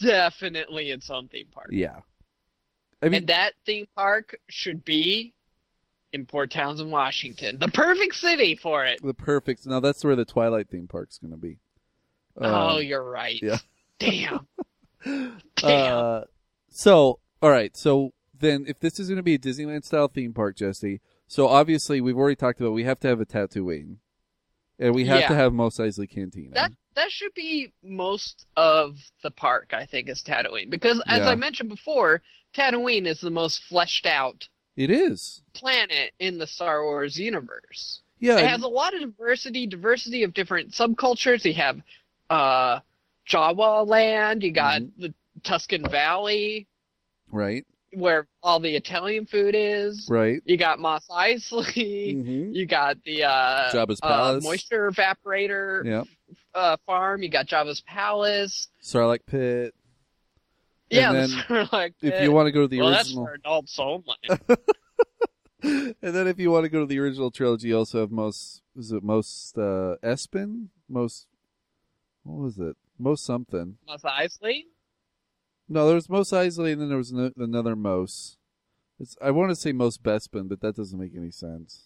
definitely 0.00 0.90
its 0.90 1.10
own 1.10 1.28
theme 1.28 1.48
park. 1.50 1.68
Yeah. 1.70 2.00
I 3.02 3.06
mean, 3.06 3.18
and 3.18 3.26
that 3.28 3.52
theme 3.64 3.86
park 3.94 4.38
should 4.48 4.84
be 4.84 5.34
in 6.12 6.26
Port 6.26 6.50
Townsend, 6.50 6.90
Washington, 6.90 7.58
the 7.58 7.68
perfect 7.68 8.14
city 8.14 8.54
for 8.56 8.84
it. 8.86 9.00
the 9.02 9.14
perfect. 9.14 9.66
Now 9.66 9.80
that's 9.80 10.04
where 10.04 10.16
the 10.16 10.24
Twilight 10.24 10.68
theme 10.70 10.88
park's 10.88 11.18
going 11.18 11.32
to 11.32 11.36
be. 11.36 11.58
oh, 12.38 12.76
Um, 12.78 12.82
you're 12.82 13.02
right. 13.08 13.38
yeah. 13.42 13.58
Damn. 13.98 14.46
Damn. 15.56 15.96
Uh, 15.98 16.20
so, 16.70 17.18
all 17.42 17.50
right. 17.50 17.76
So 17.76 18.12
then, 18.38 18.64
if 18.68 18.80
this 18.80 18.98
is 18.98 19.08
going 19.08 19.16
to 19.16 19.22
be 19.22 19.34
a 19.34 19.38
Disneyland 19.38 19.84
style 19.84 20.08
theme 20.08 20.32
park, 20.32 20.56
Jesse, 20.56 21.00
so 21.26 21.48
obviously 21.48 22.00
we've 22.00 22.16
already 22.16 22.36
talked 22.36 22.60
about 22.60 22.72
we 22.72 22.84
have 22.84 23.00
to 23.00 23.08
have 23.08 23.20
a 23.20 23.26
Tatooine, 23.26 23.96
and 24.78 24.94
we 24.94 25.06
have 25.06 25.20
Yeah. 25.20 25.28
to 25.28 25.34
have 25.34 25.52
Mos 25.52 25.78
Eisley 25.78 26.08
Cantina. 26.10 26.54
That 26.54 26.72
that 26.94 27.10
should 27.12 27.34
be 27.34 27.72
most 27.82 28.46
of 28.56 28.96
the 29.22 29.30
park, 29.30 29.70
I 29.72 29.86
think, 29.86 30.08
is 30.08 30.22
Tatooine. 30.22 30.68
Because 30.70 31.00
as 31.06 31.20
Yeah. 31.20 31.28
I 31.30 31.34
mentioned 31.36 31.68
before, 31.68 32.22
Tatooine 32.54 33.06
is 33.06 33.20
the 33.20 33.30
most 33.30 33.62
fleshed 33.64 34.04
out 34.06 34.48
it 34.78 34.90
is. 34.90 35.42
planet 35.54 36.12
in 36.18 36.38
the 36.38 36.46
Star 36.46 36.82
Wars 36.84 37.18
universe. 37.18 38.00
Yeah. 38.20 38.38
It 38.38 38.46
has 38.46 38.62
a 38.62 38.68
lot 38.68 38.94
of 38.94 39.00
diversity, 39.00 39.66
diversity 39.66 40.22
of 40.24 40.32
different 40.34 40.70
subcultures. 40.72 41.44
You 41.44 41.54
have 41.54 41.80
uh 42.30 42.80
Jawa 43.28 43.86
land, 43.86 44.42
you 44.42 44.52
got 44.52 44.80
Mm-hmm. 44.82 45.02
the 45.02 45.14
Tuscan 45.44 45.88
Valley, 45.88 46.66
right. 47.30 47.64
where 47.92 48.26
all 48.42 48.58
the 48.58 48.74
Italian 48.74 49.26
food 49.26 49.54
is. 49.56 50.08
Right. 50.10 50.40
You 50.46 50.56
got 50.56 50.78
Mos 50.80 51.06
Eisley. 51.08 52.16
Mm-hmm. 52.16 52.54
You 52.54 52.66
got 52.66 52.96
the 53.04 53.24
uh, 53.24 53.70
Jabba's 53.72 54.00
uh, 54.02 54.08
Palace. 54.08 54.44
moisture 54.44 54.90
evaporator 54.90 55.84
Yeah. 55.84 56.04
uh, 56.54 56.76
farm. 56.86 57.22
You 57.22 57.28
got 57.28 57.46
Jabba's 57.46 57.80
Palace. 57.82 58.68
Sarlacc 58.82 59.20
Pit. 59.26 59.74
Yeah, 60.90 61.12
then 61.12 61.28
Sarlacc 61.48 61.94
If 62.02 62.12
pit. 62.14 62.22
you 62.22 62.32
want 62.32 62.46
to 62.46 62.52
go 62.52 62.62
to 62.62 62.68
the 62.68 62.80
well, 62.80 62.90
that's 62.90 63.08
original, 63.08 63.26
for 63.26 63.34
adults 63.34 63.78
only. 63.78 64.16
and 65.62 65.94
then 66.14 66.26
if 66.26 66.38
you 66.38 66.50
want 66.50 66.64
to 66.64 66.68
go 66.68 66.80
to 66.80 66.86
the 66.86 66.98
original 66.98 67.30
trilogy, 67.30 67.68
you 67.68 67.78
also 67.78 68.00
have 68.00 68.10
most. 68.10 68.62
Is 68.76 68.92
it 68.92 69.02
most 69.02 69.58
uh, 69.58 69.96
Espen? 70.02 70.68
Most. 70.88 71.26
What 72.22 72.42
was 72.42 72.58
it? 72.58 72.76
Most 72.98 73.24
something. 73.24 73.76
Mos 73.86 74.02
Eisley. 74.02 74.64
No, 75.68 75.86
there 75.86 75.94
was 75.94 76.08
Mos 76.08 76.30
Eisley, 76.30 76.72
and 76.72 76.80
then 76.80 76.88
there 76.88 76.98
was 76.98 77.12
no, 77.12 77.30
another 77.36 77.76
Mos. 77.76 78.36
It's 78.98 79.16
I 79.22 79.30
want 79.30 79.50
to 79.50 79.56
say 79.56 79.72
Mos 79.72 79.98
Bespin, 79.98 80.48
but 80.48 80.60
that 80.60 80.76
doesn't 80.76 80.98
make 80.98 81.14
any 81.16 81.30
sense. 81.30 81.84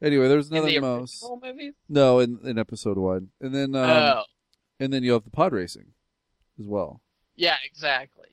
Anyway, 0.00 0.28
there 0.28 0.36
was 0.36 0.50
In 0.50 0.58
another 0.58 0.70
the 0.72 0.78
Mos. 0.80 1.22
original 1.22 1.40
movies? 1.42 1.74
No, 1.88 2.18
in 2.20 2.38
in 2.44 2.58
episode 2.58 2.98
one, 2.98 3.28
and 3.40 3.54
then 3.54 3.74
um, 3.74 3.90
oh, 3.90 4.22
and 4.78 4.92
then 4.92 5.02
you 5.02 5.12
have 5.12 5.24
the 5.24 5.30
pod 5.30 5.52
racing 5.52 5.92
as 6.58 6.66
well. 6.66 7.00
Yeah, 7.38 7.56
exactly. 7.64 8.26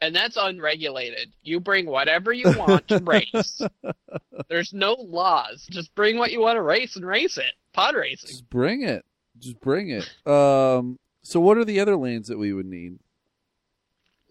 And 0.00 0.16
that's 0.16 0.38
unregulated. 0.40 1.30
You 1.42 1.60
bring 1.60 1.84
whatever 1.84 2.32
you 2.32 2.50
want 2.56 2.88
to 2.88 2.98
race. 3.00 3.60
There's 4.48 4.72
no 4.72 4.94
laws. 4.94 5.66
Just 5.70 5.94
bring 5.94 6.16
what 6.16 6.32
you 6.32 6.40
want 6.40 6.56
to 6.56 6.62
race 6.62 6.96
and 6.96 7.04
race 7.04 7.36
it. 7.36 7.52
Pod 7.74 7.94
racing. 7.94 8.28
Just 8.30 8.48
bring 8.48 8.82
it. 8.82 9.04
Just 9.38 9.60
bring 9.60 9.90
it. 9.90 10.08
Um. 10.26 10.98
So, 11.22 11.38
what 11.38 11.58
are 11.58 11.66
the 11.66 11.80
other 11.80 11.96
lanes 11.96 12.28
that 12.28 12.38
we 12.38 12.54
would 12.54 12.64
need? 12.64 12.98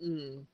Mm. 0.04 0.46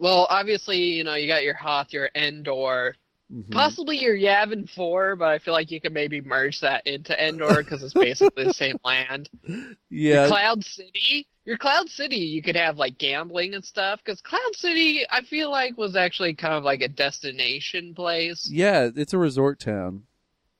Well, 0.00 0.26
obviously, 0.30 0.78
you 0.78 1.04
know, 1.04 1.14
you 1.14 1.28
got 1.28 1.42
your 1.44 1.54
Hoth, 1.54 1.92
your 1.92 2.08
Endor, 2.14 2.96
Mhm. 3.32 3.50
possibly 3.52 3.98
your 3.98 4.16
Yavin 4.16 4.68
4, 4.68 5.16
but 5.16 5.28
I 5.28 5.38
feel 5.38 5.54
like 5.54 5.70
you 5.70 5.80
could 5.80 5.92
maybe 5.92 6.20
merge 6.20 6.60
that 6.60 6.86
into 6.86 7.14
Endor 7.22 7.56
because 7.62 7.82
it's 7.82 7.94
basically 7.94 8.44
the 8.44 8.54
same 8.54 8.78
land. 8.84 9.28
Yeah. 9.90 10.20
Your 10.22 10.28
Cloud 10.28 10.64
City, 10.64 11.26
your 11.44 11.58
Cloud 11.58 11.88
City, 11.88 12.16
you 12.16 12.42
could 12.42 12.56
have 12.56 12.78
like 12.78 12.98
gambling 12.98 13.54
and 13.54 13.64
stuff 13.64 14.00
because 14.04 14.20
Cloud 14.20 14.54
City, 14.54 15.04
I 15.10 15.22
feel 15.22 15.50
like 15.50 15.76
was 15.76 15.96
actually 15.96 16.34
kind 16.34 16.54
of 16.54 16.64
like 16.64 16.80
a 16.80 16.88
destination 16.88 17.94
place. 17.94 18.48
Yeah, 18.50 18.90
it's 18.94 19.12
a 19.12 19.18
resort 19.18 19.60
town. 19.60 20.04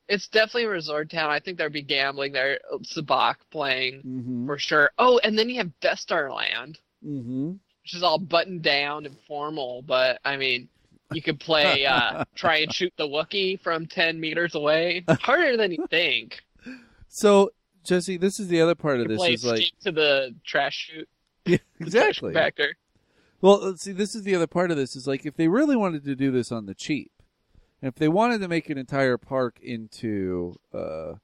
It's 0.08 0.28
definitely 0.28 0.64
a 0.64 0.68
resort 0.68 1.10
town. 1.10 1.30
I 1.30 1.40
think 1.40 1.56
there'd 1.56 1.72
be 1.72 1.80
gambling 1.82 2.32
there, 2.32 2.58
Sabacc 2.82 3.36
playing 3.50 4.02
Mm-hmm. 4.02 4.46
for 4.46 4.58
sure. 4.58 4.90
Oh, 4.98 5.18
and 5.24 5.38
then 5.38 5.48
you 5.48 5.56
have 5.56 5.70
Death 5.80 6.00
Star 6.00 6.30
Land, 6.32 6.78
Mm-hmm. 7.06 7.52
which 7.82 7.94
is 7.94 8.02
all 8.02 8.18
buttoned 8.18 8.62
down 8.62 9.06
and 9.06 9.16
formal, 9.26 9.82
but 9.82 10.20
I 10.24 10.36
mean. 10.36 10.68
You 11.12 11.22
could 11.22 11.38
play, 11.38 11.84
uh, 11.86 12.24
try 12.34 12.56
and 12.56 12.72
shoot 12.72 12.92
the 12.96 13.06
Wookiee 13.06 13.60
from 13.60 13.86
10 13.86 14.18
meters 14.18 14.54
away. 14.56 15.04
Harder 15.06 15.56
than 15.56 15.70
you 15.70 15.86
think. 15.88 16.40
So, 17.08 17.52
Jesse, 17.84 18.16
this 18.16 18.40
is 18.40 18.48
the 18.48 18.60
other 18.60 18.74
part 18.74 19.00
of 19.00 19.08
this 19.08 19.20
is 19.28 19.44
like 19.44 19.70
to 19.82 19.92
the 19.92 20.34
trash 20.44 20.90
chute. 20.90 21.08
yeah, 21.44 21.58
exactly. 21.78 22.34
Well, 23.40 23.76
see, 23.76 23.92
this 23.92 24.14
is 24.14 24.22
the 24.22 24.34
other 24.34 24.46
part 24.46 24.70
of 24.70 24.76
this 24.76 24.96
is 24.96 25.06
like 25.06 25.26
if 25.26 25.36
they 25.36 25.48
really 25.48 25.76
wanted 25.76 26.04
to 26.04 26.16
do 26.16 26.30
this 26.30 26.50
on 26.50 26.66
the 26.66 26.74
cheap, 26.74 27.12
and 27.82 27.88
if 27.88 27.94
they 27.96 28.08
wanted 28.08 28.40
to 28.40 28.48
make 28.48 28.70
an 28.70 28.78
entire 28.78 29.18
park 29.18 29.58
into 29.62 30.56
uh 30.72 31.14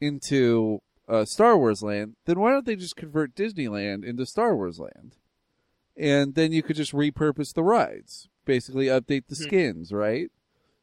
into 0.00 0.80
uh, 1.06 1.24
Star 1.26 1.58
Wars 1.58 1.82
Land, 1.82 2.16
then 2.24 2.40
why 2.40 2.50
don't 2.52 2.64
they 2.64 2.76
just 2.76 2.96
convert 2.96 3.34
Disneyland 3.34 4.04
into 4.04 4.24
Star 4.24 4.56
Wars 4.56 4.78
Land, 4.78 5.16
and 5.96 6.34
then 6.34 6.52
you 6.52 6.62
could 6.62 6.76
just 6.76 6.92
repurpose 6.92 7.52
the 7.52 7.62
rides, 7.64 8.28
basically 8.46 8.86
update 8.86 9.26
the 9.26 9.34
Mhm. 9.34 9.42
skins, 9.42 9.92
right? 9.92 10.30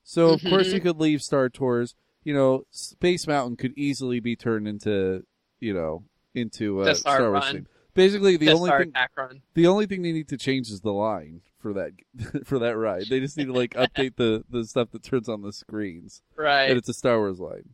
So 0.04 0.30
of 0.32 0.44
course 0.44 0.68
Mhm. 0.70 0.74
you 0.74 0.82
could 0.82 0.98
leave 0.98 1.24
Star 1.24 1.50
Tours. 1.50 1.96
You 2.28 2.34
know, 2.34 2.66
Space 2.72 3.26
Mountain 3.26 3.56
could 3.56 3.72
easily 3.78 4.20
be 4.20 4.36
turned 4.36 4.68
into 4.68 5.24
you 5.62 5.74
know 5.74 6.04
into 6.36 6.82
a 6.82 6.86
The 6.86 6.96
Star 6.96 7.16
Star 7.20 7.32
Wars 7.32 7.46
Run. 7.46 7.54
theme. 7.54 7.68
Basically, 7.94 8.36
the 8.36 8.48
Death 8.48 8.56
only 8.56 8.68
Star 8.68 8.80
thing 8.80 8.90
attack 8.90 9.12
the 9.54 9.68
only 9.68 9.86
thing 9.86 10.02
they 10.02 10.12
need 10.12 10.28
to 10.28 10.36
change 10.38 10.70
is 10.70 10.82
the 10.82 10.92
line 10.92 11.40
for 11.58 11.72
that 11.72 11.92
for 12.46 12.60
that 12.60 12.76
ride. 12.76 13.06
They 13.10 13.22
just 13.22 13.38
need 13.38 13.46
to 13.46 13.54
like 13.54 13.74
update 13.76 14.18
the 14.18 14.44
the 14.50 14.66
stuff 14.66 14.92
that 14.92 15.04
turns 15.04 15.30
on 15.30 15.42
the 15.42 15.54
screens, 15.54 16.22
Right. 16.36 16.66
and 16.70 16.78
it's 16.78 16.90
a 16.90 16.94
Star 16.94 17.18
Wars 17.18 17.40
line. 17.40 17.70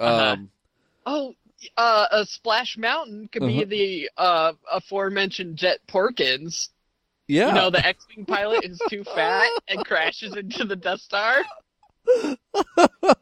Uh-huh. 0.00 0.32
Um, 0.32 0.50
Oh, 1.04 1.34
uh, 1.76 2.06
a 2.10 2.24
Splash 2.24 2.78
Mountain 2.78 3.28
could 3.30 3.42
be 3.42 3.56
Uh-huh. 3.58 3.64
the 3.68 4.10
uh, 4.16 4.52
aforementioned 4.72 5.56
Jet 5.56 5.80
Porkins. 5.88 6.70
yeah, 7.26 7.48
You 7.48 7.54
know, 7.54 7.68
the 7.70 7.84
X-wing 7.84 8.24
pilot 8.24 8.64
is 8.64 8.80
too 8.88 9.04
fat 9.14 9.50
and 9.68 9.84
crashes 9.84 10.34
into 10.36 10.64
the 10.64 10.76
Death 10.76 11.00
Star. 11.00 11.44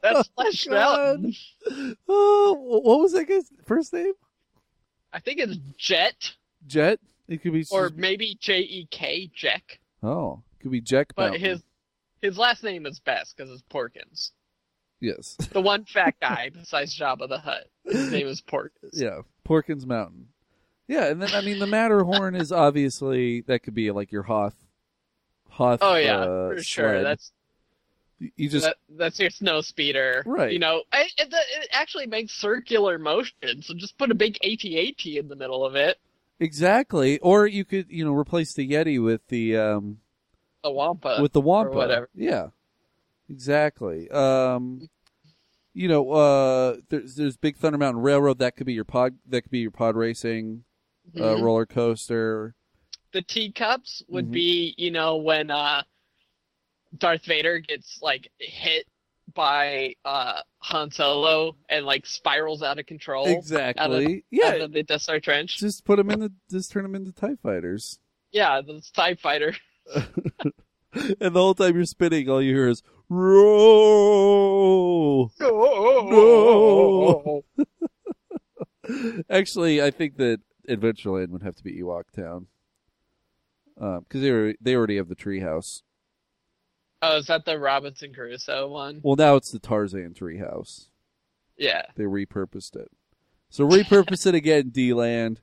That's 0.02 0.26
Splash 0.28 0.64
God. 0.66 1.20
Mountain. 1.22 1.34
Oh, 2.08 2.80
what 2.84 3.00
was 3.00 3.12
that 3.12 3.24
guy's 3.28 3.50
first 3.64 3.92
name? 3.92 4.12
I 5.12 5.18
think 5.20 5.40
it's 5.40 5.56
Jet 5.78 6.32
Jet. 6.66 7.00
It 7.28 7.42
could 7.42 7.52
be 7.52 7.64
or 7.72 7.90
maybe 7.94 8.36
J 8.40 8.60
E 8.60 8.86
K 8.90 9.28
Jack, 9.34 9.80
oh, 10.02 10.42
it 10.54 10.62
could 10.62 10.70
be 10.70 10.80
Jack. 10.80 11.12
but 11.16 11.30
Mountain. 11.30 11.40
his 11.40 11.62
his 12.22 12.38
last 12.38 12.62
name 12.62 12.86
is 12.86 13.00
best 13.00 13.36
because 13.36 13.50
it's 13.50 13.62
Porkins. 13.62 14.30
yes, 15.00 15.36
The 15.52 15.60
one 15.60 15.84
fat 15.84 16.14
guy 16.20 16.50
besides 16.54 16.96
Jabba 16.96 17.28
the 17.28 17.38
Hutt. 17.38 17.64
His 17.84 18.12
name 18.12 18.28
is 18.28 18.40
Porkins. 18.40 18.70
yeah, 18.92 19.22
Porkins 19.46 19.86
Mountain. 19.86 20.28
Yeah, 20.86 21.06
and 21.06 21.20
then 21.20 21.30
I 21.34 21.40
mean 21.40 21.58
the 21.58 21.66
Matterhorn 21.66 22.36
is 22.36 22.52
obviously 22.52 23.40
that 23.42 23.64
could 23.64 23.74
be 23.74 23.90
like 23.90 24.12
your 24.12 24.22
Hoth. 24.22 24.54
Hoth. 25.48 25.80
Oh 25.82 25.96
yeah, 25.96 26.18
uh, 26.20 26.48
for 26.50 26.62
sure. 26.62 26.92
sled. 26.94 27.04
That's 27.06 27.32
you 28.18 28.48
just 28.48 28.64
that, 28.64 28.76
that's 28.90 29.18
your 29.18 29.30
snow 29.30 29.60
speeder, 29.60 30.22
Right. 30.26 30.52
You 30.52 30.58
know, 30.58 30.82
I, 30.92 31.02
it, 31.18 31.28
it 31.32 31.68
actually 31.72 32.06
makes 32.06 32.32
circular 32.32 32.98
motion, 32.98 33.62
so 33.62 33.74
just 33.74 33.98
put 33.98 34.10
a 34.10 34.14
big 34.14 34.36
AT-AT 34.42 35.04
in 35.06 35.28
the 35.28 35.36
middle 35.36 35.64
of 35.64 35.74
it. 35.76 35.98
exactly, 36.40 37.18
or 37.20 37.46
you 37.46 37.64
could 37.64 37.86
you 37.90 38.04
know 38.04 38.14
replace 38.14 38.54
the 38.54 38.66
Yeti 38.68 39.02
with 39.02 39.26
the 39.28 39.56
um 39.56 39.98
A 40.64 40.70
Wampa. 40.70 41.18
with 41.20 41.32
the 41.32 41.40
Wampa. 41.40 41.76
whatever. 41.76 42.08
Yeah, 42.14 42.48
exactly. 43.28 44.10
Um, 44.10 44.88
you 45.74 45.88
know, 45.88 46.10
uh, 46.10 46.76
there's 46.88 47.16
there's 47.16 47.36
Big 47.36 47.56
Thunder 47.58 47.78
Mountain 47.78 48.02
Railroad. 48.02 48.38
That 48.38 48.56
could 48.56 48.66
be 48.66 48.72
your 48.72 48.84
pod. 48.84 49.16
That 49.28 49.42
could 49.42 49.50
be 49.50 49.58
your 49.58 49.70
pod 49.70 49.94
racing 49.96 50.64
uh, 51.16 51.20
Mhm. 51.20 51.42
roller 51.42 51.66
coaster. 51.66 52.54
the 53.12 53.22
teacups 53.22 54.02
would 54.08 54.26
Mhm. 54.28 54.32
be, 54.32 54.74
you 54.76 54.90
know, 54.90 55.16
when 55.16 55.50
uh, 55.50 55.82
Darth 56.98 57.24
Vader 57.24 57.58
gets 57.58 57.98
like 58.02 58.30
hit 58.38 58.86
by 59.34 59.94
uh, 60.04 60.40
Han 60.58 60.90
Solo 60.90 61.56
and 61.68 61.84
like 61.84 62.06
spirals 62.06 62.62
out 62.62 62.78
of 62.78 62.86
control. 62.86 63.26
Out 63.26 63.32
of, 63.32 63.38
Exactly. 63.38 64.16
out 64.16 64.22
yeah. 64.30 64.52
of 64.54 64.72
the 64.72 64.82
Death 64.82 65.02
Star 65.02 65.20
trench. 65.20 65.58
Just 65.58 65.84
put 65.84 65.96
them 65.96 66.10
in 66.10 66.20
the. 66.20 66.32
Just 66.50 66.72
turn 66.72 66.84
them 66.84 66.94
into 66.94 67.12
Tie 67.12 67.36
Fighters. 67.42 67.98
Yeah, 68.32 68.60
the 68.60 68.82
Tie 68.94 69.14
Fighter. 69.14 69.54
and 69.94 71.34
the 71.34 71.40
whole 71.40 71.54
time 71.54 71.76
you're 71.76 71.84
spinning, 71.84 72.28
all 72.28 72.42
you 72.42 72.54
hear 72.54 72.68
is 72.68 72.82
roll. 73.08 75.32
No. 75.38 77.42
Actually, 79.28 79.82
I 79.82 79.90
think 79.90 80.16
that 80.18 80.40
Adventureland 80.68 81.30
would 81.30 81.42
have 81.42 81.56
to 81.56 81.64
be 81.64 81.80
Ewok 81.80 82.04
Town 82.14 82.46
because 83.74 84.20
they 84.20 84.30
were, 84.30 84.54
they 84.60 84.76
already 84.76 84.96
have 84.96 85.08
the 85.08 85.16
treehouse. 85.16 85.82
Oh, 87.02 87.16
is 87.18 87.26
that 87.26 87.44
the 87.44 87.58
Robinson 87.58 88.12
Crusoe 88.14 88.68
one? 88.68 89.00
Well, 89.02 89.16
now 89.16 89.36
it's 89.36 89.50
the 89.50 89.58
Tarzan 89.58 90.14
treehouse. 90.14 90.86
Yeah, 91.58 91.82
They 91.94 92.04
repurposed 92.04 92.76
it, 92.76 92.90
so 93.48 93.66
repurpose 93.66 94.26
it 94.26 94.34
again, 94.34 94.68
D-Land. 94.72 95.40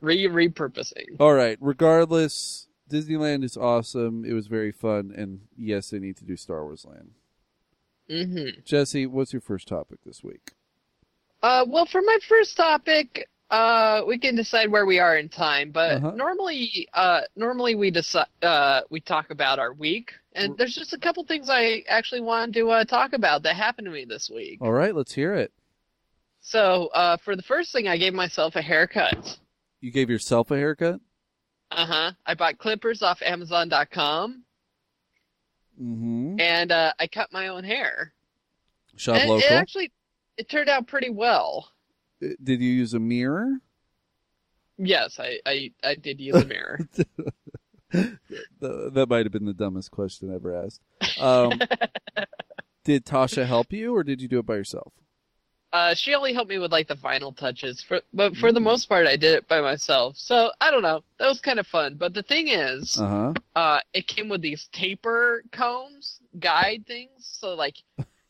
re 0.00 0.24
repurposing. 0.28 1.16
All 1.18 1.34
right. 1.34 1.58
Regardless, 1.60 2.68
Disneyland 2.88 3.42
is 3.42 3.56
awesome. 3.56 4.24
It 4.24 4.32
was 4.32 4.46
very 4.46 4.70
fun, 4.70 5.12
and 5.16 5.40
yes, 5.56 5.90
they 5.90 5.98
need 5.98 6.16
to 6.18 6.24
do 6.24 6.36
Star 6.36 6.62
Wars 6.64 6.84
Land. 6.88 7.10
Mm-hmm. 8.08 8.60
Jesse, 8.64 9.06
what's 9.06 9.32
your 9.32 9.40
first 9.42 9.66
topic 9.66 9.98
this 10.06 10.22
week? 10.22 10.52
Uh, 11.42 11.64
well, 11.66 11.86
for 11.86 12.00
my 12.02 12.18
first 12.28 12.56
topic, 12.56 13.28
uh, 13.50 14.02
we 14.06 14.18
can 14.18 14.34
decide 14.34 14.70
where 14.70 14.86
we 14.86 14.98
are 14.98 15.16
in 15.16 15.28
time. 15.28 15.70
But 15.70 15.92
Uh-huh. 15.98 16.10
normally, 16.12 16.88
uh, 16.94 17.20
normally 17.36 17.74
we 17.74 17.90
decide, 17.90 18.26
uh, 18.42 18.80
we 18.90 19.00
talk 19.00 19.30
about 19.30 19.58
our 19.58 19.72
week, 19.72 20.12
and 20.32 20.56
there's 20.58 20.74
just 20.74 20.92
a 20.92 20.98
couple 20.98 21.24
things 21.24 21.48
I 21.48 21.84
actually 21.88 22.22
wanted 22.22 22.54
to 22.54 22.70
uh, 22.70 22.84
talk 22.84 23.12
about 23.12 23.42
that 23.44 23.54
happened 23.56 23.84
to 23.86 23.90
me 23.92 24.04
this 24.04 24.28
week. 24.28 24.58
All 24.60 24.72
right, 24.72 24.94
let's 24.94 25.12
hear 25.12 25.34
it. 25.34 25.52
So, 26.40 26.88
uh, 26.88 27.16
for 27.18 27.34
the 27.36 27.42
first 27.42 27.72
thing, 27.72 27.88
I 27.88 27.96
gave 27.96 28.14
myself 28.14 28.56
a 28.56 28.62
haircut. 28.62 29.38
You 29.80 29.90
gave 29.90 30.10
yourself 30.10 30.50
a 30.50 30.56
haircut. 30.56 31.00
Uh 31.70 31.86
huh. 31.86 32.12
I 32.24 32.34
bought 32.34 32.58
clippers 32.58 33.02
off 33.02 33.20
Amazon.com, 33.22 34.42
Mm-hmm. 35.80 36.40
and 36.40 36.72
uh, 36.72 36.92
I 36.98 37.06
cut 37.06 37.32
my 37.32 37.48
own 37.48 37.62
hair. 37.62 38.12
Shop 38.96 39.16
And 39.16 39.24
it 39.24 39.32
local. 39.32 39.56
actually, 39.58 39.92
it 40.38 40.48
turned 40.48 40.70
out 40.70 40.86
pretty 40.86 41.10
well. 41.10 41.68
Did 42.20 42.60
you 42.60 42.70
use 42.72 42.94
a 42.94 42.98
mirror? 42.98 43.60
Yes, 44.78 45.18
I, 45.18 45.38
I, 45.46 45.70
I 45.82 45.94
did 45.94 46.20
use 46.20 46.36
a 46.36 46.44
mirror. 46.44 46.80
Th- 47.92 48.16
that 48.60 49.06
might 49.08 49.24
have 49.24 49.32
been 49.32 49.46
the 49.46 49.54
dumbest 49.54 49.90
question 49.90 50.34
ever 50.34 50.54
asked. 50.54 50.80
Um, 51.18 51.60
did 52.84 53.04
Tasha 53.06 53.46
help 53.46 53.72
you, 53.72 53.94
or 53.94 54.02
did 54.02 54.20
you 54.20 54.28
do 54.28 54.38
it 54.38 54.46
by 54.46 54.56
yourself? 54.56 54.92
Uh, 55.72 55.94
she 55.94 56.14
only 56.14 56.32
helped 56.32 56.48
me 56.50 56.58
with 56.58 56.72
like 56.72 56.88
the 56.88 56.96
final 56.96 57.32
touches, 57.32 57.82
for, 57.82 58.00
but 58.14 58.34
for 58.36 58.52
the 58.52 58.60
most 58.60 58.88
part, 58.88 59.06
I 59.06 59.16
did 59.16 59.34
it 59.34 59.48
by 59.48 59.60
myself. 59.60 60.16
So 60.16 60.50
I 60.60 60.70
don't 60.70 60.82
know. 60.82 61.02
That 61.18 61.28
was 61.28 61.40
kind 61.40 61.58
of 61.58 61.66
fun. 61.66 61.96
But 61.96 62.14
the 62.14 62.22
thing 62.22 62.48
is, 62.48 62.98
Uh 62.98 63.08
huh. 63.08 63.34
uh, 63.54 63.80
it 63.92 64.06
came 64.06 64.28
with 64.28 64.40
these 64.42 64.68
taper 64.72 65.42
combs, 65.52 66.20
guide 66.38 66.84
things, 66.86 67.28
so 67.40 67.54
like 67.54 67.76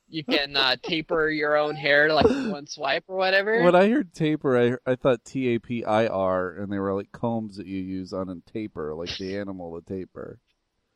you 0.09 0.23
can 0.25 0.57
uh, 0.57 0.77
taper 0.83 1.29
your 1.29 1.57
own 1.57 1.75
hair 1.75 2.13
like 2.13 2.27
one 2.27 2.67
swipe 2.67 3.05
or 3.09 3.17
whatever. 3.17 3.63
When 3.63 3.75
I 3.75 3.89
heard 3.91 4.13
taper, 4.15 4.79
I 4.87 4.91
I 4.91 4.95
thought 4.97 5.25
T 5.25 5.55
A 5.55 5.59
P 5.59 5.85
I 5.85 6.07
R, 6.07 6.51
and 6.51 6.73
they 6.73 6.79
were 6.79 6.95
like 6.95 7.13
combs 7.13 7.57
that 7.57 7.67
you 7.67 7.81
use 7.83 8.13
on 8.13 8.29
a 8.29 8.37
tapir, 8.53 8.95
like 8.95 9.17
the 9.19 9.37
animal, 9.37 9.75
the 9.75 9.83
tapir. 9.83 10.39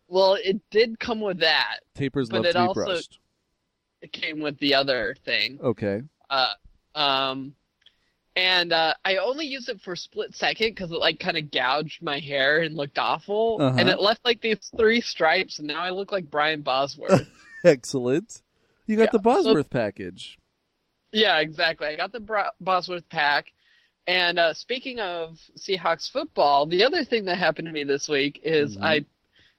well, 0.08 0.34
it 0.42 0.60
did 0.70 0.98
come 0.98 1.20
with 1.20 1.40
that. 1.40 1.78
Tapirs 1.96 2.28
But 2.30 2.36
love 2.42 2.44
it 2.46 2.52
to 2.52 2.58
be 2.58 2.66
also- 2.66 2.84
brushed. 2.84 3.18
It 4.02 4.12
came 4.12 4.40
with 4.40 4.58
the 4.58 4.74
other 4.76 5.14
thing. 5.26 5.58
Okay. 5.62 6.00
Uh, 6.30 6.54
um, 6.94 7.54
and 8.34 8.72
uh, 8.72 8.94
I 9.04 9.16
only 9.16 9.44
used 9.44 9.68
it 9.68 9.80
for 9.82 9.92
a 9.92 9.96
split 9.96 10.34
second 10.34 10.68
because 10.70 10.90
it 10.90 10.98
like 10.98 11.18
kind 11.20 11.36
of 11.36 11.50
gouged 11.50 12.00
my 12.02 12.18
hair 12.18 12.62
and 12.62 12.74
looked 12.76 12.98
awful, 12.98 13.58
Uh-huh. 13.60 13.76
and 13.78 13.88
it 13.90 14.00
left 14.00 14.24
like 14.24 14.40
these 14.40 14.70
three 14.74 15.00
stripes, 15.02 15.58
and 15.58 15.68
now 15.68 15.80
I 15.82 15.90
look 15.90 16.12
like 16.12 16.30
Brian 16.30 16.62
Bosworth. 16.62 17.28
Excellent. 17.64 18.40
You 18.86 18.96
got 18.96 19.04
Yeah, 19.04 19.10
the 19.12 19.18
so- 19.18 19.22
Bosworth 19.22 19.70
package. 19.70 20.38
yeah, 21.12 21.38
exactly. 21.38 21.86
I 21.88 21.96
got 21.96 22.12
the 22.12 22.20
Bro- 22.20 22.50
Bosworth 22.60 23.08
pack. 23.08 23.52
And 24.06 24.38
uh, 24.38 24.54
speaking 24.54 24.98
of 24.98 25.38
Seahawks 25.58 26.10
football, 26.10 26.66
the 26.66 26.82
other 26.84 27.04
thing 27.04 27.24
that 27.26 27.36
happened 27.36 27.66
to 27.66 27.72
me 27.72 27.84
this 27.84 28.08
week 28.08 28.40
is 28.42 28.76
Mhm. 28.76 28.82
I, 28.82 29.04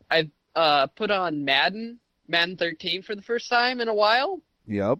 I 0.10 0.30
uh, 0.60 0.88
put 0.88 1.12
on 1.12 1.46
Madden, 1.46 2.00
Madden 2.28 2.58
13 2.58 3.04
for 3.04 3.16
the 3.16 3.22
first 3.22 3.50
time 3.50 3.80
in 3.80 3.88
a 3.88 3.94
while. 3.94 4.42
Yep. 4.68 5.00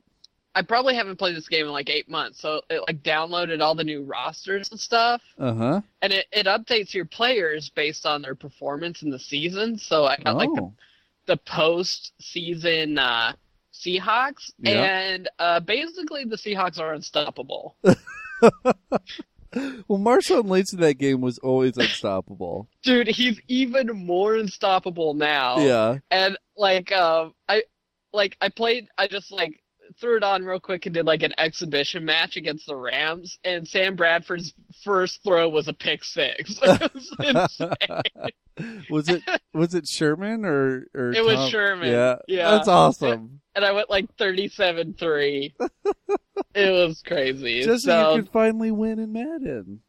I 0.54 0.62
probably 0.62 0.96
haven't 0.96 1.16
played 1.18 1.36
this 1.36 1.48
game 1.48 1.66
in 1.66 1.72
like 1.72 1.90
eight 1.90 2.10
months, 2.10 2.40
so 2.42 2.62
it 2.70 2.82
like 2.88 3.02
downloaded 3.04 3.62
all 3.62 3.74
the 3.74 3.84
new 3.86 4.04
rosters 4.04 4.70
and 4.72 4.80
stuff. 4.80 5.22
Uh 5.40 5.54
huh. 5.54 5.82
and 6.02 6.12
it, 6.14 6.26
it 6.32 6.46
updates 6.46 6.94
your 6.94 7.06
players 7.06 7.70
based 7.70 8.06
on 8.06 8.22
their 8.22 8.36
performance 8.36 9.02
in 9.02 9.10
the 9.10 9.20
season. 9.20 9.78
So 9.78 10.06
I 10.06 10.18
got 10.18 10.36
like 10.36 10.50
the, 10.54 10.62
Oh. 10.62 10.74
the 11.26 11.38
post 11.38 12.12
season 12.20 12.98
uh, 12.98 13.34
Seahawks, 13.84 14.52
Yeah. 14.60 14.84
and 14.84 15.30
uh, 15.40 15.60
basically 15.60 16.26
the 16.26 16.36
Seahawks 16.38 16.80
are 16.80 16.94
unstoppable. 16.94 17.76
Well, 19.54 20.00
Marshawn 20.00 20.46
Lynch 20.48 20.72
in 20.72 20.80
that 20.80 20.94
game 20.94 21.20
was 21.20 21.38
always 21.40 21.76
unstoppable. 21.76 22.70
Dude, 22.84 23.10
he's 23.10 23.38
even 23.50 23.88
more 23.88 24.36
unstoppable 24.36 25.14
now. 25.14 25.60
Yeah. 25.60 25.98
And 26.10 26.38
like 26.56 26.94
um 26.94 27.34
I 27.50 27.64
like 28.14 28.38
I 28.40 28.48
played 28.48 28.88
I 28.98 29.08
just 29.08 29.30
like 29.30 29.62
threw 30.00 30.18
it 30.18 30.24
on 30.24 30.44
real 30.44 30.60
quick 30.60 30.86
and 30.86 30.94
did 30.96 31.06
like 31.06 31.24
an 31.24 31.34
exhibition 31.38 32.06
match 32.06 32.38
against 32.38 32.66
the 32.68 32.76
Rams 32.76 33.38
and 33.44 33.68
Sam 33.68 33.96
Bradford's 33.96 34.54
first 34.84 35.24
throw 35.24 35.50
was 35.50 35.68
a 35.68 35.74
pick 35.74 36.04
six. 36.04 36.60
it 36.64 37.34
was. 37.34 37.62
Was 38.90 39.10
it 39.10 39.24
was 39.54 39.74
it 39.74 39.88
Sherman 39.88 40.46
or 40.46 40.86
or 40.94 41.12
It 41.14 41.24
was 41.24 41.50
Sherman. 41.50 41.90
Yeah. 41.90 42.18
Yeah. 42.28 42.52
That's 42.52 42.68
awesome. 42.68 43.40
and 43.56 43.66
I 43.66 43.72
went 43.72 43.90
like 43.90 44.16
37-3. 44.18 45.54
it 46.54 46.72
was 46.72 47.02
crazy. 47.02 47.64
Just 47.64 47.86
so 47.86 47.92
so 47.92 48.16
you 48.16 48.22
could 48.22 48.32
finally 48.32 48.70
win 48.70 49.00
in 49.00 49.14
Madden. 49.14 49.82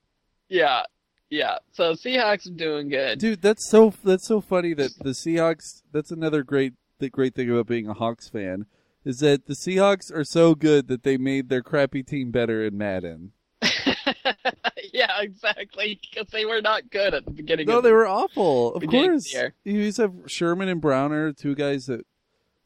yeah, 0.48 0.82
yeah. 1.28 1.58
So 1.72 1.92
Seahawks 1.94 2.46
are 2.46 2.54
doing 2.54 2.88
good. 2.88 3.18
Dude, 3.18 3.42
that's 3.42 3.68
so 3.68 3.92
that's 4.04 4.26
so 4.26 4.40
funny 4.40 4.74
that 4.74 4.92
the 5.00 5.10
Seahawks. 5.10 5.82
That's 5.92 6.10
another 6.12 6.42
great 6.42 6.72
the 6.98 7.10
great 7.10 7.34
thing 7.34 7.50
about 7.50 7.66
being 7.66 7.88
a 7.88 7.94
Hawks 7.94 8.28
fan 8.30 8.66
is 9.04 9.18
that 9.20 9.46
the 9.46 9.54
Seahawks 9.54 10.14
are 10.14 10.24
so 10.24 10.54
good 10.54 10.88
that 10.88 11.02
they 11.02 11.16
made 11.16 11.48
their 11.48 11.62
crappy 11.62 12.02
team 12.02 12.30
better 12.30 12.64
in 12.64 12.76
Madden. 12.78 13.32
yeah, 14.92 15.20
exactly. 15.20 15.98
Because 16.00 16.28
they 16.32 16.44
were 16.44 16.60
not 16.60 16.90
good 16.90 17.14
at 17.14 17.24
the 17.24 17.30
beginning. 17.30 17.66
No, 17.66 17.80
they 17.80 17.88
the- 17.90 17.94
were 17.94 18.06
awful. 18.06 18.74
Of 18.74 18.86
course. 18.86 19.32
You 19.32 19.52
used 19.64 19.96
to 19.96 20.02
have 20.02 20.12
Sherman 20.26 20.68
and 20.68 20.80
Browner, 20.80 21.32
two 21.32 21.54
guys 21.54 21.86
that 21.86 22.04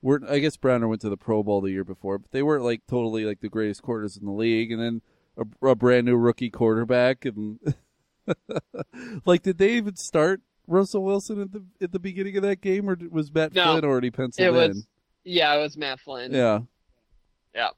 were. 0.03 0.20
I 0.28 0.39
guess 0.39 0.57
Browner 0.57 0.89
went 0.89 1.01
to 1.03 1.09
the 1.11 1.16
Pro 1.16 1.43
Bowl 1.43 1.61
the 1.61 1.70
year 1.70 1.84
before, 1.84 2.18
but 2.18 2.30
they 2.30 2.43
weren't 2.43 2.64
like 2.64 2.82
totally 2.89 3.24
like 3.24 3.41
the 3.41 3.49
greatest 3.49 3.82
quarters 3.82 4.16
in 4.16 4.24
the 4.24 4.32
league. 4.32 4.72
And 4.72 4.80
then 4.80 5.03
a, 5.37 5.68
a 5.68 5.74
brand 5.74 6.07
new 6.07 6.16
rookie 6.16 6.51
quarterback, 6.51 7.24
and 7.24 7.59
like, 9.24 9.43
did 9.43 9.59
they 9.59 9.74
even 9.74 9.97
start 9.97 10.41
Russell 10.66 11.05
Wilson 11.05 11.41
at 11.41 11.53
the 11.53 11.64
at 11.80 11.93
the 11.93 11.99
beginning 11.99 12.37
of 12.37 12.43
that 12.43 12.61
game, 12.61 12.89
or 12.89 12.97
was 13.11 13.32
Matt 13.32 13.55
No. 13.55 13.72
Flynn 13.72 13.84
already 13.84 14.11
penciled 14.11 14.55
was. 14.55 14.76
in? 14.78 14.82
Yeah, 15.27 15.57
it 15.57 15.61
was 15.61 15.77
Matt 15.77 15.99
Flynn. 15.99 16.33
Yeah. 16.33 16.61
Yeah. 17.53 17.70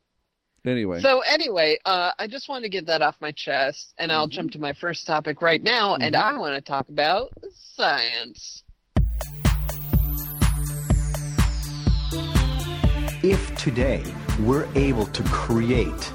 Anyway, 0.66 1.00
So 1.00 1.20
anyway, 1.20 1.78
uh, 1.86 2.10
I 2.18 2.26
just 2.26 2.46
wanted 2.50 2.64
to 2.64 2.68
get 2.68 2.86
that 2.86 3.00
off 3.00 3.16
my 3.20 3.32
chest, 3.32 3.94
and 3.96 4.12
I'll 4.12 4.26
jump 4.26 4.52
to 4.52 4.58
my 4.58 4.74
first 4.74 5.06
topic 5.06 5.40
right 5.40 5.62
now, 5.62 5.94
and 5.94 6.14
I 6.14 6.36
want 6.36 6.56
to 6.56 6.60
talk 6.60 6.90
about 6.90 7.32
science. 7.54 8.64
If 13.22 13.56
today 13.56 14.04
we're 14.40 14.68
able 14.74 15.06
to 15.06 15.22
create 15.24 16.12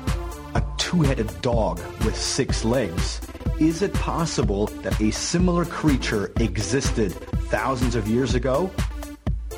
a 0.53 0.63
two-headed 0.77 1.41
dog 1.41 1.79
with 2.05 2.15
six 2.15 2.63
legs, 2.63 3.21
is 3.59 3.81
it 3.81 3.93
possible 3.95 4.67
that 4.83 5.01
a 5.01 5.09
similar 5.09 5.65
creature 5.65 6.31
existed 6.39 7.11
thousands 7.49 7.95
of 7.95 8.07
years 8.07 8.35
ago? 8.35 8.69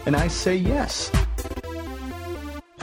And 0.05 0.15
I 0.15 0.29
say 0.29 0.55
yes. 0.55 1.11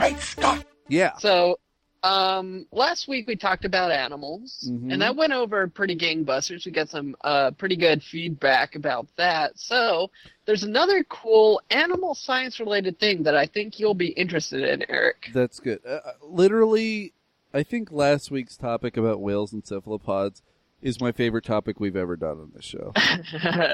Great 0.03 0.19
Scott! 0.19 0.65
yeah. 0.89 1.15
So, 1.17 1.57
um, 2.03 2.65
last 2.73 3.07
week 3.07 3.25
we 3.27 3.37
talked 3.37 3.63
about 3.63 3.89
animals, 3.91 4.69
Mhm. 4.69 4.91
and 4.91 5.01
that 5.01 5.15
went 5.15 5.31
over 5.31 5.65
pretty 5.69 5.95
gangbusters. 5.95 6.65
We 6.65 6.73
got 6.73 6.89
some 6.89 7.15
uh, 7.23 7.51
pretty 7.51 7.77
good 7.77 8.03
feedback 8.03 8.75
about 8.75 9.07
that. 9.15 9.57
So, 9.57 10.11
there's 10.45 10.63
another 10.63 11.05
cool 11.05 11.61
animal 11.69 12.15
science 12.15 12.59
related 12.59 12.99
thing 12.99 13.23
that 13.23 13.37
I 13.37 13.45
think 13.45 13.79
you'll 13.79 13.93
be 13.93 14.09
interested 14.09 14.63
in, 14.63 14.83
Eric. 14.89 15.29
That's 15.33 15.61
good. 15.61 15.79
Uh, 15.87 15.91
uh, 16.05 16.11
literally, 16.21 17.13
I 17.53 17.63
think 17.63 17.89
last 17.89 18.29
week's 18.29 18.57
topic 18.57 18.97
about 18.97 19.21
whales 19.21 19.53
and 19.53 19.65
cephalopods 19.65 20.41
is 20.81 20.99
my 20.99 21.13
favorite 21.13 21.45
topic 21.45 21.79
we've 21.79 21.95
ever 21.95 22.17
done 22.17 22.39
on 22.41 22.51
this 22.53 22.65
show. 22.65 22.91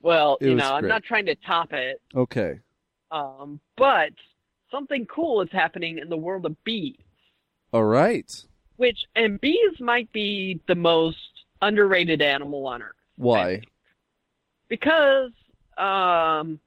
well, 0.00 0.38
It 0.40 0.44
you 0.50 0.54
was 0.54 0.62
know, 0.62 0.74
I'm 0.74 0.86
not 0.86 1.02
trying 1.02 1.26
to 1.26 1.34
top 1.34 1.72
it, 1.72 2.00
Okay. 2.14 2.60
um, 3.10 3.58
but 3.76 4.10
something 4.74 5.06
cool 5.06 5.40
is 5.40 5.48
happening 5.52 5.98
in 5.98 6.08
the 6.08 6.16
world 6.16 6.44
of 6.46 6.62
bees, 6.64 6.96
All 7.72 7.84
right. 7.84 8.30
which 8.76 8.98
and 9.14 9.40
bees 9.40 9.78
might 9.78 10.10
be 10.12 10.60
the 10.66 10.74
most 10.74 11.16
underrated 11.62 12.20
animal 12.20 12.66
on 12.66 12.82
earth. 12.82 12.96
Why? 13.16 13.62
Because 14.68 15.30
um, 15.78 16.58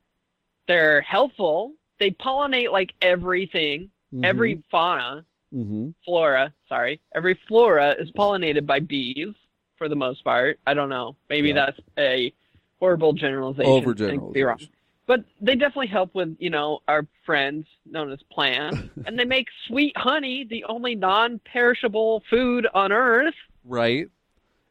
they're 0.68 1.01
helpful. 1.01 1.74
They 1.99 2.12
pollinate 2.12 2.72
like 2.72 2.93
everything, 3.01 3.89
every 4.24 4.64
fauna, 4.72 5.26
hmm 5.51 5.89
flora. 6.05 6.53
Sorry, 6.70 7.01
every 7.14 7.38
flora 7.47 7.95
is 7.99 8.10
pollinated 8.12 8.66
by 8.66 8.80
bees 8.80 9.34
for 9.78 9.89
the 9.89 9.95
most 9.95 10.24
part. 10.24 10.60
I 10.66 10.74
don't 10.74 10.89
know. 10.89 11.18
Maybe 11.30 11.49
Yeah. 11.49 11.66
that's 11.66 11.80
a 11.97 12.34
horrible 12.80 13.14
generalization. 13.14 14.05
I 14.05 14.18
could 14.18 14.34
be 14.34 14.43
wrong. 14.43 14.58
Overgeneralization. 14.58 14.70
But 15.08 15.24
they 15.41 15.55
definitely 15.55 15.88
help 15.88 16.14
with, 16.14 16.36
you 16.38 16.49
know, 16.49 16.80
our 16.88 17.08
friends 17.26 17.66
known 17.86 18.12
as 18.12 18.20
plants. 18.32 18.78
and 19.05 19.18
they 19.18 19.26
make 19.26 19.47
sweet 19.68 19.95
honey, 19.97 20.45
the 20.49 20.66
only 20.66 20.95
non-perishable 20.95 22.24
food 22.30 22.68
on 22.74 22.91
earth. 22.91 23.34
Right. 23.64 24.08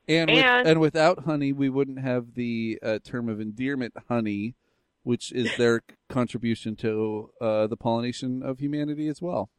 And 0.08 0.30
with, 0.30 0.44
And- 0.44 0.68
and 0.68 0.80
without 0.80 1.24
honey, 1.24 1.52
we 1.52 1.68
wouldn't 1.70 1.98
have 2.00 2.34
the 2.34 2.78
uh, 2.82 2.98
term 3.02 3.28
of 3.28 3.40
endearment 3.40 3.94
honey, 4.08 4.54
which 5.04 5.32
is 5.32 5.56
their 5.56 5.82
contribution 6.10 6.76
to 6.76 7.30
uh, 7.40 7.66
the 7.66 7.76
pollination 7.76 8.42
of 8.42 8.58
humanity 8.60 9.08
as 9.08 9.20
well. 9.22 9.50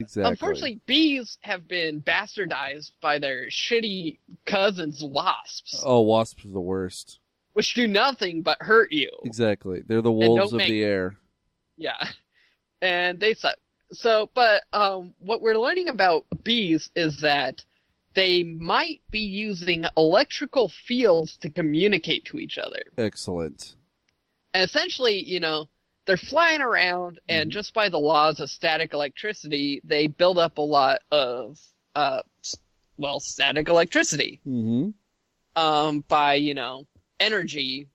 Exactly. 0.00 0.30
Unfortunately, 0.32 0.80
bees 0.86 1.38
have 1.42 1.68
been 1.68 2.02
bastardized 2.02 2.90
by 3.00 3.20
their 3.20 3.46
shitty 3.46 4.18
cousins, 4.44 5.04
wasps, 5.04 5.80
Oh, 5.86 6.00
wasps 6.00 6.44
are 6.44 6.48
the 6.48 6.60
worst. 6.60 7.20
Which 7.54 7.74
do 7.74 7.88
nothing 7.88 8.42
but 8.42 8.58
hurt 8.60 8.92
you. 8.92 9.10
Exactly. 9.24 9.82
They're 9.86 10.02
the 10.02 10.12
wolves 10.12 10.52
of 10.52 10.58
make- 10.58 10.68
the 10.68 10.84
air. 10.84 11.16
Yeah. 11.76 12.08
And 12.82 13.18
they 13.18 13.34
suck. 13.34 13.56
So, 13.92 14.28
but 14.34 14.62
um, 14.72 15.14
what 15.18 15.40
we're 15.40 15.58
learning 15.58 15.88
about 15.88 16.26
bees 16.42 16.90
is 16.94 17.20
that 17.20 17.64
they 18.14 18.42
might 18.42 19.00
be 19.10 19.20
using 19.20 19.84
electrical 19.96 20.68
fields 20.68 21.36
to 21.38 21.50
communicate 21.50 22.26
to 22.26 22.38
each 22.38 22.58
other. 22.58 22.82
Excellent. 22.98 23.74
And 24.52 24.62
essentially, 24.62 25.24
you 25.24 25.40
know, 25.40 25.68
they're 26.06 26.16
flying 26.16 26.60
around, 26.60 27.20
and 27.28 27.50
just 27.50 27.72
by 27.72 27.88
the 27.88 27.98
laws 27.98 28.38
of 28.40 28.50
static 28.50 28.92
electricity, 28.92 29.80
they 29.84 30.06
build 30.06 30.38
up 30.38 30.58
a 30.58 30.62
lot 30.62 31.00
of, 31.10 31.58
uh, 31.94 32.20
well, 32.98 33.20
static 33.20 33.68
electricity 33.68 34.40
hmm 34.44 34.90
um, 35.56 36.04
by, 36.08 36.34
you 36.34 36.54
know, 36.54 36.86
energy 37.20 37.88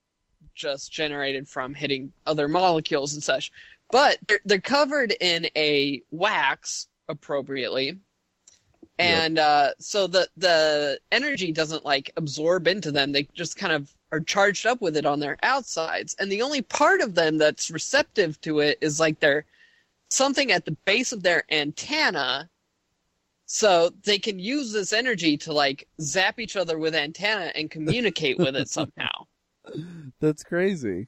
just 0.55 0.91
generated 0.91 1.47
from 1.47 1.73
hitting 1.73 2.11
other 2.25 2.47
molecules 2.47 3.13
and 3.13 3.23
such. 3.23 3.51
But 3.91 4.17
they're, 4.27 4.39
they're 4.45 4.61
covered 4.61 5.15
in 5.19 5.47
a 5.55 6.01
wax 6.11 6.87
appropriately. 7.07 7.97
And 8.99 9.39
uh, 9.39 9.71
so 9.79 10.07
the 10.07 10.27
the 10.35 10.99
energy 11.11 11.53
doesn't 11.53 11.85
like 11.85 12.11
absorb 12.17 12.67
into 12.67 12.91
them. 12.91 13.13
They 13.13 13.23
just 13.33 13.55
kind 13.55 13.71
of 13.71 13.93
are 14.11 14.19
charged 14.19 14.65
up 14.65 14.81
with 14.81 14.97
it 14.97 15.05
on 15.05 15.21
their 15.21 15.37
outsides. 15.41 16.15
And 16.19 16.29
the 16.29 16.41
only 16.41 16.61
part 16.61 16.99
of 16.99 17.15
them 17.15 17.37
that's 17.37 17.71
receptive 17.71 18.39
to 18.41 18.59
it 18.59 18.77
is 18.81 18.99
like 18.99 19.19
their 19.19 19.45
something 20.09 20.51
at 20.51 20.65
the 20.65 20.75
base 20.85 21.13
of 21.13 21.23
their 21.23 21.45
antenna 21.49 22.49
so 23.51 23.89
they 24.03 24.19
can 24.19 24.37
use 24.37 24.71
this 24.71 24.93
energy 24.93 25.35
to 25.35 25.51
like 25.51 25.87
zap 25.99 26.39
each 26.39 26.55
other 26.55 26.77
with 26.77 26.93
antenna 26.93 27.51
and 27.55 27.71
communicate 27.71 28.37
with 28.37 28.55
it 28.55 28.69
somehow. 28.69 29.25
That's 30.19 30.43
crazy. 30.43 31.07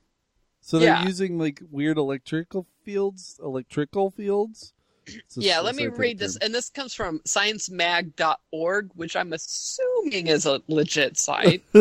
So 0.59 0.79
they're 0.79 0.89
Yeah. 0.89 1.03
using 1.05 1.37
like 1.37 1.61
weird 1.69 1.97
electrical 1.99 2.65
fields, 2.83 3.39
electrical 3.43 4.09
fields. 4.09 4.73
It's 5.05 5.37
yeah, 5.37 5.59
let 5.59 5.75
me 5.75 5.85
read 5.87 6.17
this. 6.17 6.33
term. 6.33 6.39
And 6.45 6.55
this 6.55 6.69
comes 6.69 6.95
from 6.95 7.19
sciencemag.org, 7.27 8.89
which 8.95 9.15
I'm 9.15 9.33
assuming 9.33 10.27
is 10.27 10.47
a 10.47 10.61
legit 10.67 11.17
site 11.17 11.63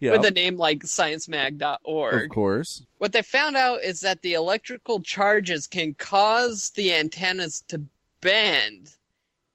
yeah, 0.00 0.12
with 0.12 0.24
a 0.24 0.30
name 0.30 0.56
like 0.56 0.80
sciencemag.org. 0.84 2.24
of 2.24 2.30
course. 2.30 2.86
What 2.96 3.12
they 3.12 3.20
found 3.22 3.56
out 3.58 3.82
is 3.82 4.00
that 4.00 4.22
the 4.22 4.34
electrical 4.34 5.00
charges 5.00 5.66
can 5.66 5.92
cause 5.94 6.70
the 6.70 6.94
antennas 6.94 7.62
to 7.68 7.82
bend, 8.20 8.94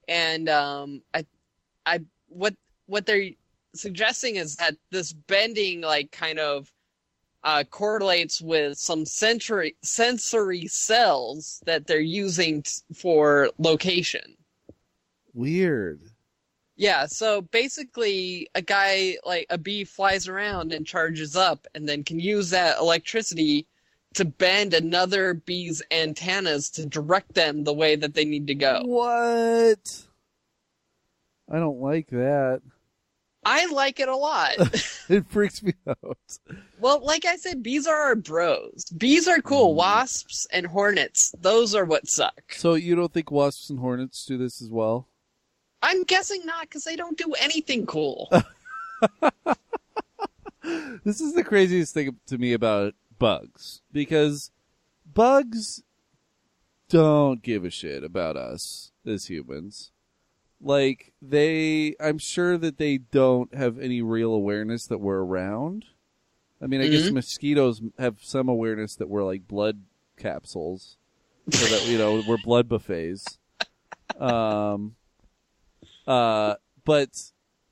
and 0.08 0.50
um, 0.50 1.02
I, 1.14 1.26
I, 1.86 2.00
what 2.28 2.56
what 2.86 3.06
they're 3.06 3.32
suggesting 3.76 4.36
is 4.36 4.56
that 4.58 4.76
this 4.92 5.14
bending, 5.14 5.82
like, 5.82 6.12
kind 6.12 6.40
of 6.40 6.72
uh, 7.44 7.64
correlates 7.70 8.42
with 8.42 8.78
some 8.78 9.06
sensory 9.06 9.76
sensory 9.84 10.68
cells 10.68 11.62
that 11.66 11.88
they're 11.88 12.00
using 12.00 12.62
t- 12.64 12.72
for 12.96 13.50
location. 13.58 14.36
Weird. 15.34 16.02
Yeah, 16.76 17.06
so 17.06 17.42
basically, 17.42 18.50
a 18.56 18.62
guy 18.62 19.18
like 19.26 19.46
a 19.50 19.58
bee 19.58 19.84
flies 19.84 20.28
around 20.28 20.74
and 20.74 20.86
charges 20.86 21.36
up, 21.36 21.68
and 21.76 21.88
then 21.88 22.04
can 22.04 22.20
use 22.20 22.50
that 22.50 22.80
electricity 22.80 23.68
to 24.16 24.26
bend 24.26 24.74
another 24.74 25.34
bee's 25.34 25.82
antennas 25.92 26.70
to 26.72 26.86
direct 26.86 27.34
them 27.34 27.64
the 27.64 27.74
way 27.74 27.96
that 27.96 28.14
they 28.14 28.26
need 28.26 28.48
to 28.48 28.56
go. 28.56 28.82
What? 28.86 30.04
I 31.52 31.60
don't 31.60 31.80
like 31.80 32.08
that. 32.10 32.62
I 33.46 33.66
like 33.68 34.00
it 34.00 34.10
a 34.10 34.16
lot. 34.16 34.56
It 35.10 35.28
freaks 35.28 35.62
me 35.62 35.74
out. 35.86 36.18
well, 36.80 37.04
like 37.04 37.26
I 37.26 37.36
said, 37.36 37.62
bees 37.62 37.88
are 37.88 37.98
our 37.98 38.16
bros. 38.16 38.86
Bees 38.98 39.28
are 39.28 39.42
cool. 39.42 39.74
Mm. 39.74 39.76
Wasps 39.76 40.48
and 40.50 40.66
hornets, 40.66 41.34
those 41.42 41.76
are 41.76 41.84
what 41.84 42.08
suck. 42.08 42.54
So 42.54 42.76
you 42.76 42.96
don't 42.96 43.12
think 43.12 43.30
wasps 43.30 43.70
and 43.70 43.80
hornets 43.80 44.26
do 44.26 44.38
this 44.38 44.62
as 44.62 44.70
well? 44.70 45.10
I'm 45.82 46.04
guessing 46.04 46.46
not, 46.46 46.62
because 46.62 46.84
they 46.84 46.96
don't 46.96 47.18
do 47.18 47.34
anything 47.38 47.86
cool. 47.86 48.32
This 51.04 51.20
is 51.20 51.34
the 51.34 51.44
craziest 51.44 51.94
thing 51.94 52.18
to 52.28 52.38
me 52.38 52.54
about 52.54 52.96
bugs 53.20 53.82
because 53.92 54.52
bugs 55.06 55.84
don't 56.90 57.42
give 57.42 57.66
a 57.66 57.70
shit 57.70 58.04
about 58.04 58.38
us 58.38 58.92
as 59.06 59.28
humans. 59.28 59.92
Like 60.62 61.14
they 61.22 61.96
I'm 62.00 62.18
sure 62.18 62.58
that 62.58 62.78
they 62.78 62.98
don't 62.98 63.54
have 63.54 63.80
any 63.80 64.02
real 64.02 64.34
awareness 64.34 64.86
that 64.88 65.00
we're 65.00 65.24
around. 65.24 65.86
I 66.62 66.68
mean, 66.68 66.80
I 66.82 66.88
guess 66.88 67.10
Mhm. 67.10 67.14
mosquitoes 67.14 67.82
have 67.98 68.24
some 68.24 68.48
awareness 68.48 68.96
that 68.96 69.10
we're 69.10 69.24
like 69.26 69.48
blood 69.48 69.82
capsules. 70.18 70.98
So 71.50 71.68
that 71.68 71.90
you 71.92 71.98
know, 71.98 72.24
we're 72.26 72.38
blood 72.38 72.70
buffets. 72.70 73.40
Um 74.18 74.96
uh 76.08 76.56
but 76.86 77.10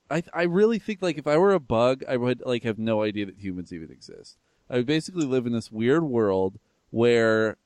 I 0.09 0.23
I 0.33 0.43
really 0.43 0.79
think 0.79 1.01
like 1.01 1.17
if 1.17 1.27
I 1.27 1.37
were 1.37 1.53
a 1.53 1.59
bug, 1.59 2.03
I 2.07 2.17
would 2.17 2.41
like 2.45 2.63
have 2.63 2.79
no 2.79 3.03
idea 3.03 3.25
that 3.25 3.37
humans 3.37 3.71
even 3.71 3.91
exist. 3.91 4.37
I 4.71 4.81
basically 4.81 5.25
live 5.25 5.45
in 5.45 5.53
this 5.53 5.71
weird 5.71 6.03
world 6.03 6.57
where 6.89 7.57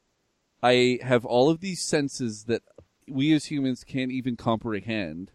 I 0.64 1.00
have 1.04 1.24
all 1.24 1.50
of 1.50 1.60
these 1.60 1.82
senses 1.82 2.46
that 2.46 2.64
we 3.08 3.34
as 3.34 3.46
humans 3.46 3.84
can't 3.84 4.12
even 4.12 4.36
comprehend. 4.36 5.32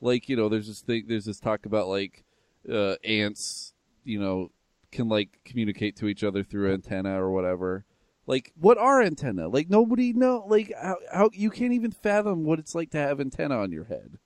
Like 0.00 0.28
you 0.28 0.36
know, 0.36 0.48
there's 0.48 0.68
this 0.68 0.80
thing, 0.80 1.04
there's 1.08 1.24
this 1.24 1.40
talk 1.40 1.66
about 1.66 1.88
like 1.88 2.24
uh, 2.70 2.94
ants, 3.04 3.74
you 4.04 4.20
know, 4.20 4.50
can 4.92 5.08
like 5.08 5.40
communicate 5.44 5.96
to 5.96 6.06
each 6.06 6.22
other 6.22 6.44
through 6.44 6.72
antenna 6.72 7.20
or 7.20 7.32
whatever. 7.32 7.84
Like, 8.26 8.52
what 8.60 8.78
are 8.78 9.02
antenna? 9.02 9.48
Like, 9.48 9.68
nobody 9.68 10.12
know. 10.12 10.44
Like, 10.46 10.72
how, 10.80 10.96
how 11.12 11.30
you 11.32 11.50
can't 11.50 11.72
even 11.72 11.90
fathom 11.90 12.44
what 12.44 12.60
it's 12.60 12.74
like 12.74 12.90
to 12.90 12.98
have 12.98 13.20
antenna 13.20 13.58
on 13.58 13.72
your 13.72 13.84
head. 13.84 14.18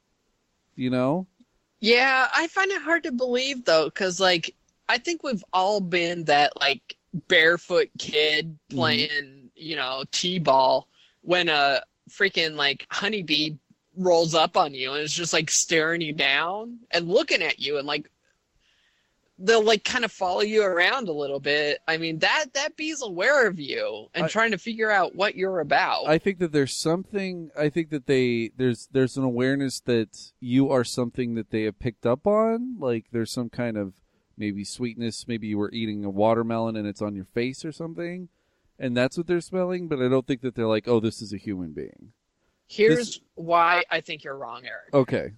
You 0.75 0.91
know? 0.91 1.29
Yeah, 1.81 2.29
I 2.35 2.47
find 2.49 2.71
it 2.71 2.83
hard 2.83 3.05
to 3.05 3.13
believe 3.13 3.65
though, 3.65 3.87
because 3.87 4.21
like 4.21 4.55
I 4.89 4.99
think 4.99 5.23
we've 5.23 5.45
all 5.53 5.81
been 5.81 6.25
that 6.25 6.53
like 6.61 6.97
barefoot 7.29 7.89
kid 7.99 8.47
mm-hmm. 8.47 8.77
playing, 8.77 9.51
you 9.55 9.77
know, 9.77 10.05
t-ball 10.13 10.89
when 11.23 11.49
a 11.49 11.83
freaking 12.11 12.55
like 12.55 12.87
honeybee 12.91 13.57
rolls 13.97 14.35
up 14.35 14.57
on 14.57 14.75
you 14.75 14.93
and 14.93 15.03
is 15.03 15.13
just 15.13 15.33
like 15.33 15.51
staring 15.51 16.01
you 16.01 16.13
down 16.13 16.79
and 16.91 17.09
looking 17.09 17.43
at 17.43 17.59
you 17.59 17.79
and 17.79 17.87
like 17.87 18.11
they'll 19.39 19.63
like 19.63 19.85
kind 19.85 20.05
of 20.05 20.13
follow 20.13 20.41
you 20.41 20.63
around 20.63 21.09
a 21.09 21.13
little 21.13 21.41
bit. 21.41 21.81
I 21.89 21.97
mean 21.97 22.19
that 22.21 22.47
that 22.55 22.77
bee's 22.77 23.03
aware 23.03 23.47
of 23.47 23.59
you 23.59 24.09
and 24.15 24.27
I- 24.27 24.29
trying 24.29 24.53
to 24.53 24.59
figure 24.59 24.91
out 24.91 25.15
what 25.15 25.35
you're 25.35 25.61
about. 25.61 26.07
I 26.07 26.19
think 26.19 26.39
that 26.39 26.53
there's 26.53 26.75
something. 26.75 27.51
I 27.59 27.69
think 27.69 27.91
that 27.91 28.07
they 28.07 28.53
there's 28.57 28.89
there's 28.93 29.17
an 29.17 29.25
awareness 29.25 29.81
that 29.81 30.33
you 30.41 30.71
are 30.71 30.85
something 30.85 31.35
that 31.35 31.51
they 31.51 31.63
have 31.63 31.79
picked 31.79 32.07
up 32.07 32.27
on. 32.27 32.77
Like 32.79 33.07
there's 33.13 33.33
some 33.33 33.51
kind 33.51 33.77
of 33.77 33.95
maybe 34.37 34.65
sweetness. 34.65 35.27
Maybe 35.29 35.47
you 35.47 35.59
were 35.59 35.71
eating 35.73 36.05
a 36.05 36.11
watermelon 36.11 36.77
and 36.77 36.87
it's 36.87 37.03
on 37.03 37.15
your 37.15 37.25
face 37.25 37.65
or 37.65 37.73
something, 37.73 38.29
and 38.79 38.97
that's 38.97 39.17
what 39.17 39.27
they're 39.27 39.41
smelling. 39.41 39.89
But 39.89 40.01
I 40.01 40.09
don't 40.09 40.27
think 40.27 40.41
that 40.43 40.55
they're 40.55 40.67
like, 40.67 40.87
oh, 40.89 41.01
this 41.01 41.21
is 41.23 41.33
a 41.33 41.39
human 41.39 41.73
being. 41.73 42.13
Here's 42.69 42.97
this- 42.99 43.21
why 43.35 43.85
I 43.91 44.01
think 44.01 44.25
you're 44.25 44.37
wrong, 44.37 44.65
Eric. 44.67 44.93
Okay. 44.95 45.33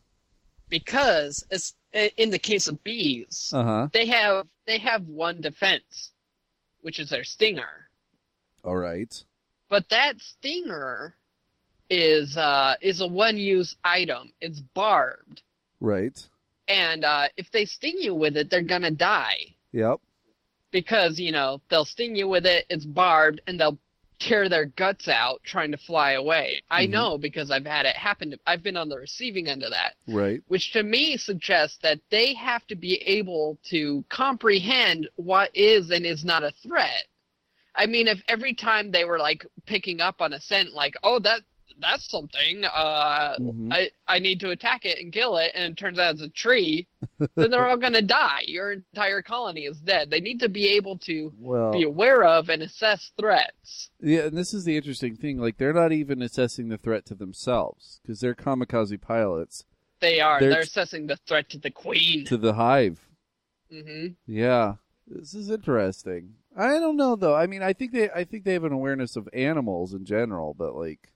Because 0.69 1.45
it's 1.51 1.75
in 2.17 2.31
the 2.31 2.39
case 2.39 2.69
of 2.69 2.83
bees, 2.85 3.51
Uh 3.55 3.65
huh. 3.65 3.89
they 3.93 4.07
have 4.07 4.47
they 4.67 4.79
have 4.79 5.07
one 5.07 5.41
defense, 5.41 6.13
which 6.83 6.99
is 6.99 7.09
their 7.11 7.25
stinger. 7.25 7.89
All 8.65 8.77
right. 8.77 9.25
But 9.71 9.89
that 9.91 10.21
stinger 10.21 11.15
is 11.89 12.37
uh, 12.37 12.75
is 12.83 13.01
a 13.01 13.07
one 13.07 13.39
use 13.39 13.77
item. 13.85 14.33
It's 14.43 14.61
barbed, 14.61 15.43
Right. 15.81 16.29
And 16.69 17.05
uh, 17.05 17.29
if 17.37 17.51
they 17.51 17.65
sting 17.65 17.97
you 17.99 18.15
with 18.15 18.37
it, 18.37 18.51
they're 18.51 18.63
gonna 18.63 18.91
die 18.91 19.55
Yep. 19.73 20.01
because 20.71 21.19
you 21.19 21.33
know 21.33 21.61
they'll 21.71 21.85
sting 21.85 22.15
you 22.17 22.29
with 22.29 22.47
it. 22.47 22.67
It's 22.69 22.85
barbed, 22.85 23.41
and 23.47 23.59
they'll 23.59 23.79
tear 24.21 24.49
their 24.49 24.67
guts 24.67 25.07
out 25.07 25.41
trying 25.45 25.71
to 25.71 25.77
fly 25.79 26.13
away. 26.13 26.61
I 26.71 26.87
Mhm. 26.87 26.91
know 26.91 27.19
because 27.19 27.53
I've 27.53 27.65
had 27.65 27.87
it 27.87 27.95
happen. 27.95 28.33
To, 28.33 28.39
I've 28.49 28.65
been 28.65 28.77
on 28.77 28.89
the 28.89 28.99
receiving 28.99 29.47
end 29.47 29.63
of 29.63 29.71
that. 29.71 29.95
Right. 30.09 30.43
which 30.49 30.73
to 30.73 30.83
me 30.83 31.17
suggests 31.17 31.79
that 31.83 32.01
they 32.11 32.35
have 32.35 32.67
to 32.67 32.75
be 32.75 32.97
able 33.03 33.59
to 33.71 34.05
comprehend 34.09 35.09
what 35.17 35.51
is 35.55 35.91
and 35.91 36.05
is 36.05 36.25
not 36.25 36.43
a 36.43 36.51
threat. 36.51 37.07
I 37.77 37.87
mean, 37.87 38.09
if 38.09 38.21
every 38.27 38.55
time 38.55 38.91
they 38.91 39.05
were 39.05 39.21
like 39.21 39.47
picking 39.67 40.01
up 40.01 40.21
on 40.21 40.33
a 40.33 40.41
scent, 40.41 40.73
like, 40.73 40.97
oh, 41.05 41.21
that 41.21 41.43
that's 41.81 42.09
something, 42.11 42.65
uh, 42.65 43.37
Mhm. 43.39 43.73
I 43.73 43.91
I 44.07 44.19
need 44.19 44.41
to 44.41 44.51
attack 44.51 44.85
it 44.85 44.99
and 44.99 45.13
kill 45.13 45.37
it, 45.37 45.53
and 45.55 45.73
it 45.73 45.77
turns 45.77 45.99
out 45.99 46.15
it's 46.15 46.23
a 46.23 46.29
tree, 46.31 46.87
then 47.37 47.51
they're 47.51 47.67
all 47.67 47.77
gonna 47.77 48.03
die. 48.03 48.43
Your 48.47 48.73
entire 48.73 49.23
colony 49.23 49.67
is 49.67 49.79
dead. 49.81 50.11
They 50.11 50.21
need 50.21 50.41
to 50.41 50.49
be 50.49 50.67
able 50.77 50.99
to 50.99 51.33
Well. 51.39 51.73
be 51.73 51.83
aware 51.85 52.25
of 52.25 52.49
and 52.49 52.63
assess 52.63 53.13
threats. 53.19 53.91
Yeah, 54.01 54.27
and 54.27 54.37
this 54.37 54.53
is 54.55 54.65
the 54.65 54.77
interesting 54.77 55.17
thing. 55.17 55.39
Like, 55.39 55.57
they're 55.59 55.73
not 55.73 55.93
even 55.93 56.23
assessing 56.23 56.69
the 56.69 56.79
threat 56.79 57.05
to 57.07 57.15
themselves 57.15 58.01
because 58.03 58.21
they're 58.21 58.35
kamikaze 58.35 59.01
pilots 59.01 59.65
They 60.01 60.21
are. 60.21 60.39
They're- 60.41 60.51
They're, 60.51 60.61
assessing 60.61 61.07
the 61.09 61.17
threat 61.27 61.49
to 61.51 61.59
the 61.59 61.71
queen. 61.71 62.25
to 62.27 62.37
the 62.37 62.55
hive. 62.55 63.07
hmm 63.71 64.09
Yeah, 64.27 64.75
this 65.07 65.35
is 65.35 65.51
interesting. 65.51 66.35
I 66.57 66.79
don't 66.81 66.97
know 66.97 67.15
though. 67.15 67.35
I 67.37 67.47
mean, 67.47 67.63
I 67.63 67.73
think 67.73 67.93
they, 67.93 68.11
I 68.11 68.25
think 68.25 68.45
they 68.45 68.53
have 68.55 68.65
an 68.65 68.73
awareness 68.73 69.15
of 69.17 69.29
animals 69.33 69.93
in 69.95 70.05
general, 70.05 70.55
but 70.55 70.75
like, 70.75 71.13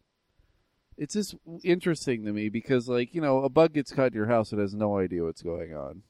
it's 1.02 1.14
just 1.14 1.34
interesting 1.64 2.24
to 2.24 2.32
me 2.32 2.48
because, 2.48 2.88
like, 2.88 3.14
you 3.14 3.20
know, 3.20 3.42
a 3.42 3.48
bug 3.48 3.72
gets 3.74 3.92
caught 3.92 4.08
in 4.08 4.14
your 4.14 4.26
house, 4.26 4.52
it 4.52 4.58
has 4.58 4.72
no 4.74 4.98
idea 4.98 5.24
what's 5.24 5.42
going 5.42 5.74
on. 5.74 6.02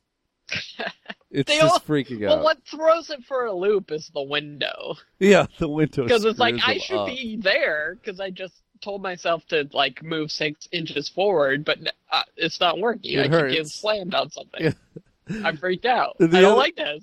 It's 1.34 1.50
They 1.50 1.56
just 1.58 1.72
all- 1.72 1.80
freaking 1.80 2.20
Well, 2.20 2.36
out. 2.40 2.44
what 2.44 2.58
throws 2.70 3.08
it 3.08 3.24
for 3.24 3.46
a 3.46 3.52
loop 3.54 3.90
is 3.90 4.10
the 4.12 4.22
window. 4.22 4.96
Yeah, 5.18 5.46
the 5.58 5.66
window 5.66 6.02
because 6.02 6.26
it's 6.26 6.38
like 6.38 6.56
I 6.62 6.76
should 6.76 6.98
up. 6.98 7.06
be 7.06 7.38
there 7.40 7.94
because 7.94 8.20
I 8.20 8.28
just 8.28 8.52
told 8.82 9.00
myself 9.02 9.42
to 9.46 9.66
like 9.72 10.02
move 10.02 10.30
six 10.30 10.68
inches 10.72 11.08
forward, 11.08 11.64
but 11.64 11.78
uh, 12.10 12.22
it's 12.36 12.60
not 12.60 12.78
working. 12.78 13.12
It 13.14 13.20
I 13.20 13.22
keep 13.22 13.32
getting 13.32 13.56
hurts. 13.60 13.80
slammed 13.80 14.14
on 14.14 14.28
something. 14.30 14.62
Yeah. 15.30 15.40
I 15.42 15.56
freaked 15.56 15.86
out. 15.86 16.16
I 16.20 16.26
don't 16.26 16.44
other- 16.44 16.54
like 16.56 16.76
this. 16.76 17.02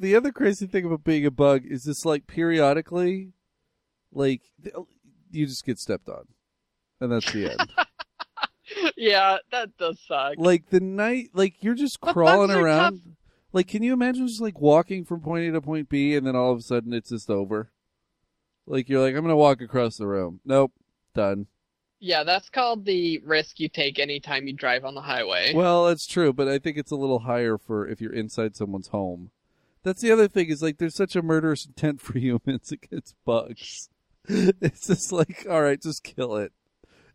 the 0.00 0.16
other 0.16 0.32
crazy 0.32 0.66
thing 0.66 0.84
about 0.84 1.04
being 1.04 1.24
a 1.24 1.30
bug 1.30 1.62
is 1.64 1.84
this 1.84 2.04
like 2.04 2.26
periodically 2.26 3.34
like 4.12 4.40
you 5.30 5.46
just 5.46 5.64
get 5.64 5.78
stepped 5.78 6.08
on 6.08 6.24
and 7.00 7.12
that's 7.12 7.30
the 7.32 7.50
end. 7.50 7.72
Yeah, 8.96 9.38
that 9.50 9.76
does 9.78 9.98
suck. 10.06 10.34
like 10.38 10.70
the 10.70 10.78
night 10.80 11.30
like 11.34 11.54
you're 11.60 11.74
just 11.74 12.00
But 12.00 12.12
crawling 12.12 12.50
around 12.52 12.92
tough. 12.92 13.12
like 13.52 13.66
can 13.66 13.82
you 13.82 13.92
imagine 13.92 14.28
just 14.28 14.40
like 14.40 14.60
walking 14.60 15.04
from 15.04 15.20
point 15.20 15.48
a 15.48 15.52
to 15.52 15.60
point 15.60 15.88
b 15.88 16.14
and 16.14 16.24
then 16.26 16.36
all 16.36 16.52
of 16.52 16.58
a 16.58 16.62
sudden 16.62 16.92
it's 16.92 17.10
just 17.10 17.28
over? 17.30 17.70
Like 18.66 18.88
you're 18.88 19.00
like 19.02 19.14
i'm 19.16 19.22
gonna 19.22 19.36
walk 19.36 19.60
across 19.60 19.96
the 19.96 20.06
room. 20.06 20.40
Nope. 20.44 20.72
Done. 21.14 21.46
Yeah, 21.98 22.22
that's 22.22 22.48
called 22.48 22.84
the 22.84 23.18
risk 23.18 23.58
you 23.60 23.68
take 23.68 23.98
anytime 23.98 24.46
you 24.46 24.52
drive 24.54 24.84
on 24.84 24.94
the 24.94 25.02
highway. 25.02 25.52
well 25.52 25.86
that's 25.86 26.06
true 26.06 26.32
but 26.32 26.46
i 26.48 26.58
think 26.58 26.76
it's 26.78 26.92
a 26.92 26.96
little 26.96 27.20
higher 27.20 27.58
for 27.58 27.88
if 27.88 28.00
you're 28.00 28.14
inside 28.14 28.54
someone's 28.54 28.88
home. 28.88 29.30
That's 29.82 30.00
the 30.02 30.12
other 30.12 30.28
thing 30.28 30.48
is 30.48 30.62
like 30.62 30.78
there's 30.78 30.94
such 30.94 31.16
a 31.16 31.22
murderous 31.22 31.66
intent 31.66 32.00
for 32.00 32.16
humans 32.18 32.70
against 32.70 33.16
bugs. 33.24 33.88
It's 34.28 34.86
just 34.86 35.10
like 35.10 35.44
all 35.50 35.62
right 35.62 35.80
just 35.82 36.04
kill 36.04 36.36
it 36.36 36.52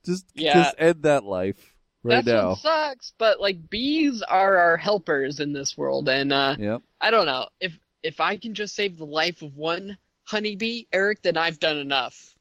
just 0.06 0.26
Yeah. 0.36 0.54
just 0.64 0.76
end 0.78 1.04
that 1.04 1.24
life 1.24 1.74
right 2.04 2.16
that's 2.24 2.28
now 2.28 2.50
what 2.50 2.60
sucks. 2.60 3.14
But 3.18 3.40
like 3.42 3.70
bees 3.70 4.22
are 4.22 4.58
our 4.58 4.78
helpers 4.78 5.40
in 5.40 5.54
this 5.54 5.78
world, 5.78 6.08
and 6.10 6.32
uh, 6.34 6.56
yep 6.60 6.82
I 7.02 7.12
don't 7.12 7.26
know 7.26 7.48
if 7.60 7.78
if 8.04 8.20
I 8.20 8.38
can 8.38 8.54
just 8.54 8.76
save 8.76 8.98
the 8.98 9.06
life 9.06 9.42
of 9.42 9.56
one 9.56 9.98
honeybee, 10.26 10.86
Eric, 10.94 11.22
then 11.24 11.38
I've 11.38 11.60
done 11.60 11.78
enough. 11.78 12.34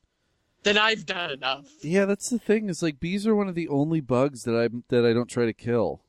Then 0.62 0.78
I've 0.78 1.04
done 1.04 1.30
enough. 1.32 1.66
yeah 1.82 2.06
that's 2.06 2.30
the 2.30 2.38
thing 2.38 2.68
is 2.70 2.82
like 2.82 2.98
bees 3.00 3.26
are 3.26 3.34
one 3.34 3.48
of 3.48 3.54
the 3.54 3.68
only 3.68 4.00
bugs 4.00 4.42
that 4.44 4.54
i 4.56 4.68
that 4.88 5.04
i 5.04 5.12
don't 5.12 5.28
try 5.28 5.44
to 5.44 5.52
kill 5.52 6.02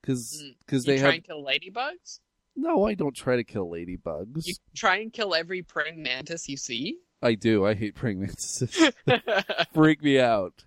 because 0.00 0.42
Mm. 0.42 0.54
because 0.60 0.86
You 0.86 0.92
they 0.94 0.98
try 0.98 1.06
have 1.08 1.14
and 1.16 1.24
kill 1.24 1.44
ladybugs? 1.44 2.20
no 2.56 2.86
i 2.86 2.94
don't 2.94 3.14
try 3.14 3.36
to 3.36 3.44
kill 3.44 3.68
ladybugs 3.68 4.46
You 4.46 4.54
try 4.74 4.96
and 5.00 5.12
kill 5.12 5.34
every 5.34 5.62
praying 5.62 6.02
mantis 6.02 6.48
you 6.48 6.56
see? 6.56 6.96
I 7.22 7.34
do 7.34 7.64
i 7.66 7.74
hate 7.74 7.94
praying 7.94 8.20
mantises 8.20 8.90
freak 9.74 10.02
me 10.02 10.18
out 10.20 10.64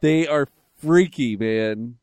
they 0.00 0.26
are 0.26 0.48
freaky 0.76 1.36
man 1.36 1.96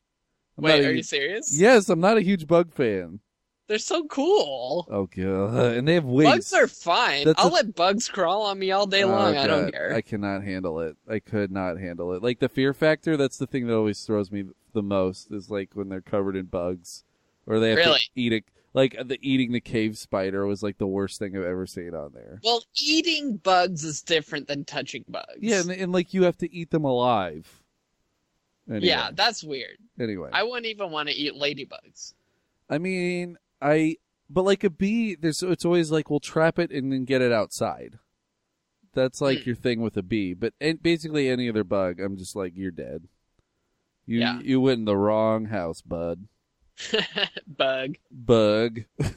I'm 0.58 0.64
Wait, 0.64 0.84
a 0.84 0.88
are 0.88 0.92
you 0.92 1.02
serious? 1.02 1.56
yes 1.58 1.88
i'm 1.88 2.00
not 2.00 2.16
a 2.18 2.22
huge 2.22 2.46
bug 2.46 2.72
fan 2.72 3.20
They're 3.68 3.78
so 3.78 4.04
cool. 4.08 4.86
oh 4.90 5.06
god 5.06 5.76
and 5.76 5.86
they 5.88 5.94
have 5.94 6.04
wings 6.04 6.30
Bugs 6.30 6.52
are 6.52 6.66
fine. 6.66 7.24
That's 7.24 7.40
I'll 7.42 7.48
a- 7.50 7.54
let 7.62 7.74
bugs 7.74 8.08
crawl 8.08 8.42
on 8.42 8.58
me 8.58 8.70
all 8.72 8.86
day 8.86 9.04
Oh, 9.04 9.08
long. 9.08 9.36
I 9.36 9.46
don't 9.46 9.70
care. 9.72 9.94
I 9.94 10.00
cannot 10.00 10.42
handle 10.42 10.80
it. 10.80 10.96
I 11.08 11.18
could 11.20 11.50
not 11.52 11.78
handle 11.78 12.12
it. 12.12 12.22
Like 12.22 12.40
the 12.40 12.48
fear 12.48 12.74
factor, 12.74 13.16
that's 13.16 13.38
the 13.38 13.46
thing 13.46 13.66
that 13.68 13.74
always 13.76 14.00
throws 14.02 14.30
me 14.32 14.44
the 14.72 14.82
most 14.82 15.30
is 15.30 15.50
like 15.50 15.70
when 15.74 15.88
they're 15.88 16.00
covered 16.00 16.36
in 16.36 16.46
bugs 16.46 17.04
or 17.46 17.58
they 17.60 17.70
have 17.70 17.78
Really? 17.78 17.98
to 18.00 18.10
eat 18.16 18.32
it. 18.32 18.44
Like 18.72 18.96
the 19.04 19.18
eating 19.20 19.50
the 19.52 19.60
cave 19.60 19.98
spider 19.98 20.46
was 20.46 20.62
like 20.62 20.78
the 20.78 20.86
worst 20.86 21.18
thing 21.18 21.36
I've 21.36 21.42
ever 21.42 21.66
seen 21.66 21.92
on 21.94 22.12
there. 22.14 22.40
Well, 22.44 22.62
eating 22.80 23.36
bugs 23.38 23.82
is 23.84 24.00
different 24.00 24.46
than 24.46 24.64
touching 24.64 25.04
bugs. 25.08 25.38
Yeah, 25.40 25.60
and, 25.60 25.70
and 25.72 25.92
like 25.92 26.14
you 26.14 26.22
have 26.22 26.38
to 26.38 26.54
eat 26.54 26.70
them 26.70 26.84
alive. 26.84 27.62
Anyway, 28.68 28.86
Yeah, 28.86 29.10
that's 29.12 29.42
weird. 29.42 29.78
Anyway, 29.98 30.30
I 30.32 30.44
wouldn't 30.44 30.66
even 30.66 30.92
want 30.92 31.08
to 31.08 31.14
eat 31.14 31.34
ladybugs. 31.34 32.14
I 32.68 32.78
mean, 32.78 33.38
I 33.60 33.96
but 34.28 34.44
like 34.44 34.62
a 34.62 34.70
bee, 34.70 35.16
there's 35.16 35.42
it's 35.42 35.64
always 35.64 35.90
like 35.90 36.08
we'll 36.08 36.20
trap 36.20 36.58
it 36.60 36.70
and 36.70 36.92
then 36.92 37.04
get 37.04 37.22
it 37.22 37.32
outside. 37.32 37.98
That's 38.94 39.20
like 39.20 39.38
Hmm. 39.42 39.48
your 39.50 39.56
thing 39.56 39.80
with 39.80 39.96
a 39.96 40.02
bee, 40.04 40.34
but 40.34 40.54
and 40.60 40.80
basically 40.80 41.28
any 41.28 41.48
other 41.48 41.64
bug, 41.64 41.98
I'm 41.98 42.16
just 42.16 42.36
like 42.36 42.52
you're 42.56 42.70
dead. 42.70 43.08
You 44.06 44.20
Yeah. 44.20 44.40
you 44.40 44.60
went 44.60 44.78
in 44.78 44.84
the 44.84 44.96
wrong 44.96 45.46
house, 45.46 45.80
bud. 45.82 46.28
Bug. 47.46 47.96
Bug. 48.10 48.80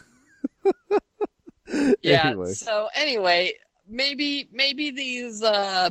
Yeah. 2.02 2.28
Anyway. 2.28 2.54
So 2.54 2.90
anyway, 2.94 3.54
maybe 3.88 4.48
maybe 4.52 4.92
these 4.92 5.42
uh, 5.42 5.90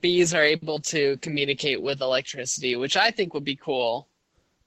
bees 0.00 0.34
are 0.34 0.42
able 0.42 0.80
to 0.80 1.16
communicate 1.18 1.80
with 1.80 2.00
electricity, 2.00 2.74
which 2.74 2.96
I 2.96 3.10
think 3.10 3.32
would 3.34 3.44
be 3.44 3.54
cool. 3.56 4.08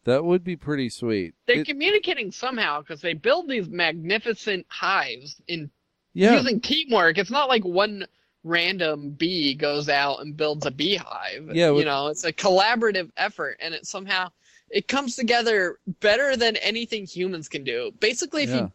That 0.05 0.24
would 0.24 0.43
be 0.43 0.55
pretty 0.55 0.89
sweet. 0.89 1.34
They're 1.47 1.59
It- 1.59 1.67
communicating 1.67 2.32
somehow 2.32 2.80
because 2.82 3.01
they 3.01 3.13
build 3.13 3.49
these 3.49 3.67
magnificent 3.67 4.65
hives 4.69 5.41
in 5.47 5.69
yeah, 6.13 6.34
using 6.38 6.59
teamwork. 6.61 7.17
It's 7.17 7.32
not 7.32 7.49
like 7.49 7.65
one 7.65 8.05
random 8.43 9.11
bee 9.11 9.53
goes 9.53 9.89
out 9.89 10.22
and 10.22 10.36
builds 10.38 10.65
a 10.65 10.72
beehive. 10.72 11.51
Yeah, 11.53 11.72
with- 11.72 11.80
you 11.80 11.86
know, 11.86 12.07
it's 12.07 12.24
a 12.24 12.32
collaborative 12.34 13.11
effort, 13.17 13.57
and 13.59 13.74
it 13.74 13.86
somehow 13.86 14.30
it 14.74 14.88
comes 14.88 15.15
together 15.15 15.80
better 15.99 16.36
than 16.38 16.55
anything 16.57 17.05
humans 17.05 17.49
can 17.49 17.63
do. 17.63 17.91
Basically, 17.99 18.43
if 18.43 18.49
Yeah. 18.49 18.67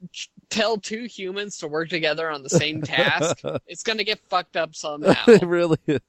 you 0.00 0.08
tell 0.50 0.76
two 0.76 1.04
humans 1.04 1.58
to 1.58 1.68
work 1.68 1.88
together 1.88 2.28
on 2.30 2.42
the 2.42 2.50
same 2.50 2.82
task, 2.82 3.40
it's 3.66 3.82
gonna 3.82 4.04
get 4.04 4.18
fucked 4.28 4.56
up 4.56 4.74
somehow. 4.74 5.14
it 5.26 5.42
really 5.42 5.78
is. 5.86 6.00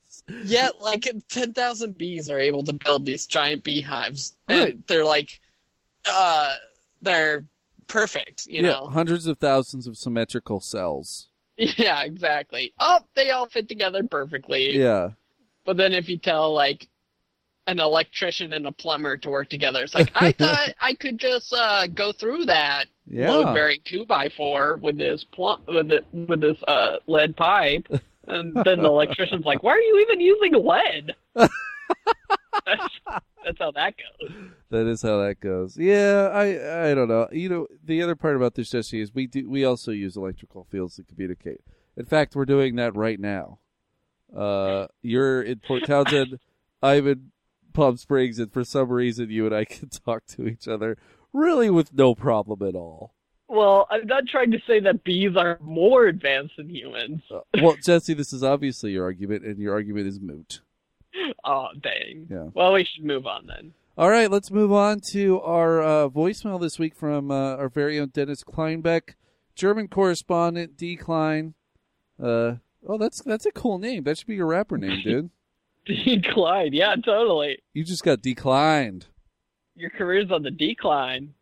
Yet, 0.43 0.81
like 0.81 1.07
ten 1.29 1.53
thousand 1.53 1.97
bees 1.97 2.29
are 2.29 2.39
able 2.39 2.63
to 2.63 2.73
build 2.73 3.05
these 3.05 3.25
giant 3.27 3.63
beehives, 3.63 4.35
and 4.47 4.59
Right. 4.59 4.87
they're 4.87 5.05
like, 5.05 5.39
uh, 6.09 6.55
they're 7.01 7.45
perfect. 7.87 8.45
You 8.47 8.63
yeah, 8.63 8.71
know, 8.71 8.87
hundreds 8.87 9.25
of 9.27 9.37
thousands 9.37 9.87
of 9.87 9.97
symmetrical 9.97 10.59
cells. 10.59 11.29
Yeah, 11.57 12.03
exactly. 12.03 12.71
Oh, 12.79 12.99
they 13.15 13.31
all 13.31 13.47
fit 13.47 13.67
together 13.67 14.03
perfectly. 14.03 14.77
Yeah, 14.77 15.11
But 15.65 15.77
then 15.77 15.91
if 15.91 16.07
you 16.07 16.17
tell 16.17 16.53
like 16.53 16.87
an 17.67 17.79
electrician 17.79 18.53
and 18.53 18.65
a 18.65 18.71
plumber 18.71 19.17
to 19.17 19.29
work 19.29 19.49
together, 19.49 19.83
it's 19.83 19.93
like 19.93 20.11
I 20.15 20.31
thought 20.37 20.69
I 20.81 20.93
could 20.93 21.19
just 21.19 21.53
uh, 21.53 21.87
go 21.87 22.11
through 22.11 22.45
that 22.45 22.87
yeah. 23.05 23.29
load 23.29 23.53
bearing 23.53 23.79
two 23.85 24.05
by 24.05 24.29
four 24.35 24.77
with 24.77 24.97
this 24.97 25.23
plum 25.23 25.61
with 25.67 25.91
it 25.91 26.05
with 26.11 26.41
this 26.41 26.57
uh, 26.67 26.97
lead 27.07 27.35
pipe, 27.35 27.87
and 28.27 28.55
then 28.55 28.81
the 28.81 28.87
electrician's 28.87 29.45
like, 29.45 29.63
"Why 29.63 29.71
are 29.71 29.79
you 29.79 29.99
even 29.99 30.19
using 30.21 30.53
lead?" 30.53 31.15
that's, 31.35 32.99
that's 33.45 33.59
how 33.59 33.71
that 33.71 33.95
goes. 33.97 34.31
That 34.69 34.87
is 34.87 35.01
how 35.01 35.19
that 35.21 35.39
goes. 35.39 35.77
Yeah, 35.77 36.29
I 36.33 36.89
I 36.89 36.93
don't 36.95 37.07
know. 37.07 37.27
You 37.31 37.49
know, 37.49 37.67
the 37.83 38.01
other 38.01 38.15
part 38.15 38.35
about 38.35 38.55
this, 38.55 38.71
Jesse, 38.71 39.01
is 39.01 39.13
we 39.13 39.27
do 39.27 39.49
we 39.49 39.65
also 39.65 39.91
use 39.91 40.17
electrical 40.17 40.65
fields 40.69 40.95
to 40.95 41.03
communicate. 41.03 41.61
In 41.95 42.05
fact, 42.05 42.35
we're 42.35 42.45
doing 42.45 42.75
that 42.75 42.95
right 42.95 43.19
now. 43.19 43.59
Uh, 44.35 44.87
you're 45.01 45.41
in 45.41 45.59
Port 45.59 45.85
Townsend, 45.85 46.39
I'm 46.81 47.07
in 47.07 47.31
Palm 47.77 47.95
Springs, 47.95 48.39
and 48.39 48.51
for 48.51 48.63
some 48.63 48.89
reason, 48.89 49.29
you 49.29 49.45
and 49.45 49.55
I 49.55 49.63
can 49.65 49.89
talk 49.89 50.25
to 50.29 50.47
each 50.47 50.67
other 50.67 50.97
really 51.31 51.69
with 51.69 51.93
no 51.93 52.15
problem 52.15 52.67
at 52.67 52.75
all. 52.75 53.13
Well, 53.47 53.87
I'm 53.89 54.07
not 54.07 54.23
trying 54.27 54.51
to 54.51 54.59
say 54.67 54.79
that 54.81 55.03
bees 55.03 55.37
are 55.37 55.57
more 55.61 56.07
advanced 56.07 56.55
than 56.57 56.69
humans. 56.69 57.21
Uh, 57.31 57.41
well, 57.61 57.77
Jesse, 57.81 58.15
this 58.15 58.33
is 58.33 58.43
obviously 58.43 58.91
your 58.91 59.05
argument, 59.05 59.45
and 59.45 59.59
your 59.59 59.73
argument 59.73 60.07
is 60.07 60.19
moot. 60.19 60.61
Oh, 61.43 61.69
dang. 61.81 62.27
Yeah. 62.29 62.49
Well, 62.53 62.73
we 62.73 62.85
should 62.85 63.03
move 63.03 63.25
on 63.25 63.47
then. 63.47 63.73
All 63.97 64.09
right, 64.09 64.29
let's 64.29 64.51
move 64.51 64.71
on 64.71 64.99
to 65.11 65.41
our 65.41 65.81
uh, 65.81 66.09
voicemail 66.09 66.61
this 66.61 66.77
week 66.77 66.93
from 66.93 67.31
uh, 67.31 67.55
our 67.55 67.69
very 67.69 67.99
own 67.99 68.09
Dennis 68.09 68.43
Kleinbeck, 68.43 69.15
German 69.55 69.87
correspondent, 69.87 70.77
D. 70.77 70.95
Klein. 70.95 71.55
Uh, 72.21 72.55
oh, 72.87 72.97
that's 72.99 73.23
that's 73.23 73.47
a 73.47 73.51
cool 73.51 73.79
name. 73.79 74.03
That 74.03 74.17
should 74.19 74.27
be 74.27 74.35
your 74.35 74.47
rapper 74.47 74.77
name, 74.77 75.01
dude. 75.03 75.31
Decline. 75.87 76.73
Yeah, 76.73 76.95
totally. 76.95 77.59
You 77.73 77.83
just 77.83 78.03
got 78.03 78.21
declined. 78.21 79.05
Your 79.75 79.89
career's 79.89 80.31
on 80.31 80.43
the 80.43 80.51
decline. 80.51 81.33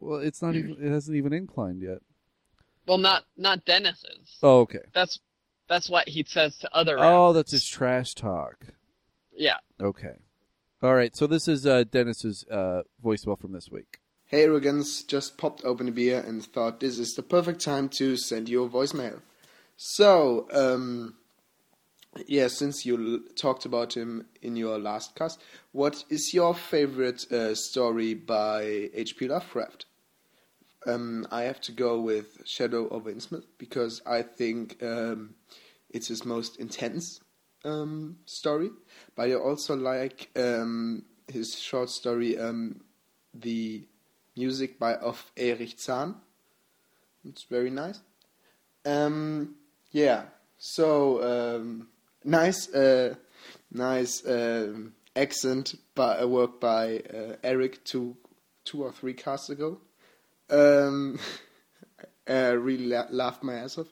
Well, 0.00 0.20
it's 0.20 0.42
not 0.42 0.54
even. 0.54 0.76
It 0.80 0.90
hasn't 0.90 1.16
even 1.16 1.32
inclined 1.32 1.80
yet. 1.82 1.98
Well, 2.86 2.98
not 2.98 3.24
not 3.36 3.64
Dennis's. 3.64 4.38
Oh, 4.42 4.60
okay. 4.60 4.80
That's 4.92 5.18
that's 5.68 5.88
what 5.88 6.08
he 6.08 6.24
says 6.26 6.56
to 6.58 6.74
other. 6.74 6.98
Oh, 6.98 7.26
rappers. 7.28 7.34
that's 7.36 7.50
his 7.52 7.66
trash 7.66 8.14
talk. 8.14 8.66
yeah. 9.36 9.56
Okay. 9.80 10.16
All 10.82 10.94
right. 10.94 11.16
So 11.16 11.26
this 11.26 11.48
is 11.48 11.66
uh, 11.66 11.84
Dennis's 11.90 12.44
uh, 12.50 12.82
voicemail 13.02 13.38
from 13.40 13.52
this 13.52 13.70
week. 13.70 13.98
Hey 14.26 14.44
Arrogance, 14.44 15.02
just 15.04 15.38
popped 15.38 15.64
open 15.64 15.88
a 15.88 15.92
beer 15.92 16.20
and 16.26 16.44
thought 16.44 16.80
this 16.80 16.98
is 16.98 17.14
the 17.14 17.22
perfect 17.22 17.60
time 17.60 17.88
to 17.90 18.16
send 18.16 18.48
you 18.48 18.64
a 18.64 18.68
voicemail. 18.68 19.20
So, 19.76 20.46
um, 20.52 21.16
yeah, 22.26 22.48
since 22.48 22.86
you 22.86 23.24
talked 23.36 23.64
about 23.64 23.96
him 23.96 24.26
in 24.42 24.56
your 24.56 24.78
last 24.78 25.14
cast, 25.14 25.40
what 25.72 26.04
is 26.08 26.32
your 26.32 26.54
favorite 26.54 27.30
uh, 27.32 27.54
story 27.54 28.14
by 28.14 28.90
H.P. 28.94 29.28
Lovecraft? 29.28 29.86
Um, 30.86 31.26
I 31.30 31.42
have 31.42 31.60
to 31.62 31.72
go 31.72 32.00
with 32.00 32.42
Shadow 32.44 32.86
of 32.86 33.04
Innsmouth 33.04 33.46
because 33.58 34.02
I 34.06 34.22
think 34.22 34.82
um, 34.82 35.34
it's 35.90 36.08
his 36.08 36.24
most 36.24 36.58
intense 36.58 37.20
um, 37.64 38.18
story. 38.26 38.70
But 39.16 39.30
I 39.30 39.34
also 39.34 39.74
like 39.74 40.30
um, 40.36 41.04
his 41.26 41.58
short 41.58 41.90
story, 41.90 42.38
um, 42.38 42.82
The 43.32 43.86
Music 44.36 44.78
by 44.78 44.94
of 44.96 45.30
Erich 45.36 45.80
Zahn. 45.80 46.16
It's 47.24 47.44
very 47.44 47.70
nice. 47.70 48.00
Um, 48.84 49.54
yeah, 49.90 50.24
so 50.58 51.22
nice, 52.24 52.72
uh, 52.72 53.14
nice 53.70 54.22
um, 54.26 54.94
accent 55.14 55.74
by 55.94 56.18
uh, 56.18 56.26
work 56.26 56.60
by 56.60 56.98
uh, 56.98 57.36
Eric 57.42 57.84
two, 57.84 58.16
two 58.64 58.82
or 58.82 58.92
three 58.92 59.14
casts 59.14 59.50
ago. 59.50 59.78
Um, 60.50 61.18
I 62.28 62.48
really 62.50 62.86
la- 62.86 63.06
laughed 63.10 63.42
my 63.42 63.54
ass 63.54 63.78
off. 63.78 63.88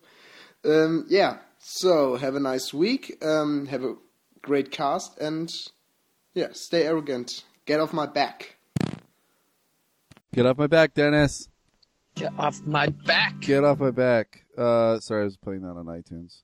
Um, 0.64 1.06
yeah, 1.08 1.38
so 1.58 2.16
have 2.16 2.34
a 2.34 2.40
nice 2.40 2.72
week. 2.72 3.22
Um, 3.22 3.66
have 3.66 3.84
a 3.84 3.96
great 4.40 4.70
cast, 4.70 5.18
and 5.18 5.52
yeah, 6.34 6.48
stay 6.52 6.84
arrogant. 6.84 7.44
Get 7.66 7.80
off 7.80 7.92
my 7.92 8.06
back. 8.06 8.56
Get 10.34 10.46
off 10.46 10.56
my 10.56 10.66
back, 10.66 10.94
Dennis. 10.94 11.48
Get 12.14 12.32
off 12.38 12.60
my 12.64 12.88
back. 12.88 13.40
Get 13.40 13.64
off 13.64 13.78
my 13.78 13.90
back. 13.90 14.44
Uh, 14.56 14.98
sorry, 15.00 15.22
I 15.22 15.24
was 15.24 15.36
playing 15.36 15.62
that 15.62 15.76
on 15.76 15.86
iTunes. 15.86 16.42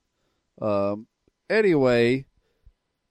Um, 0.61 1.07
anyway, 1.49 2.25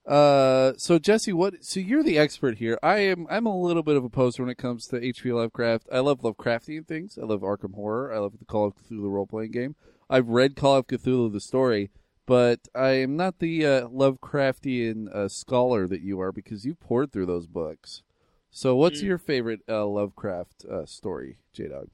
uh, 0.05 0.73
so 0.77 0.97
Jesse, 0.97 1.33
what? 1.33 1.63
So 1.63 1.79
you're 1.79 2.03
the 2.03 2.17
expert 2.17 2.57
here. 2.57 2.79
I 2.81 2.99
am. 2.99 3.27
I'm 3.29 3.45
a 3.45 3.55
little 3.59 3.83
bit 3.83 3.95
of 3.95 4.03
a 4.03 4.09
poser 4.09 4.41
when 4.43 4.49
it 4.49 4.57
comes 4.57 4.87
to 4.87 5.03
H.P. 5.03 5.31
Lovecraft. 5.31 5.87
I 5.91 5.99
love 5.99 6.21
Lovecraftian 6.21 6.87
things. 6.87 7.17
I 7.21 7.25
love 7.25 7.41
Arkham 7.41 7.75
Horror. 7.75 8.13
I 8.13 8.17
love 8.19 8.39
the 8.39 8.45
Call 8.45 8.67
of 8.67 8.73
Cthulhu 8.75 9.11
role 9.11 9.27
playing 9.27 9.51
game. 9.51 9.75
I've 10.09 10.27
read 10.29 10.55
Call 10.55 10.77
of 10.77 10.87
Cthulhu 10.87 11.31
the 11.31 11.39
story, 11.39 11.91
but 12.25 12.61
I 12.73 12.89
am 12.91 13.15
not 13.15 13.37
the 13.39 13.65
uh, 13.65 13.87
Lovecraftian 13.89 15.13
uh, 15.15 15.27
scholar 15.29 15.87
that 15.87 16.01
you 16.01 16.19
are 16.19 16.31
because 16.31 16.65
you 16.65 16.73
poured 16.73 17.11
through 17.11 17.27
those 17.27 17.45
books. 17.45 18.01
So, 18.49 18.75
what's 18.75 19.01
Mm. 19.01 19.05
your 19.05 19.17
favorite 19.19 19.59
uh, 19.69 19.85
Lovecraft 19.85 20.65
uh, 20.65 20.85
story, 20.87 21.37
J 21.53 21.67
Dog? 21.67 21.89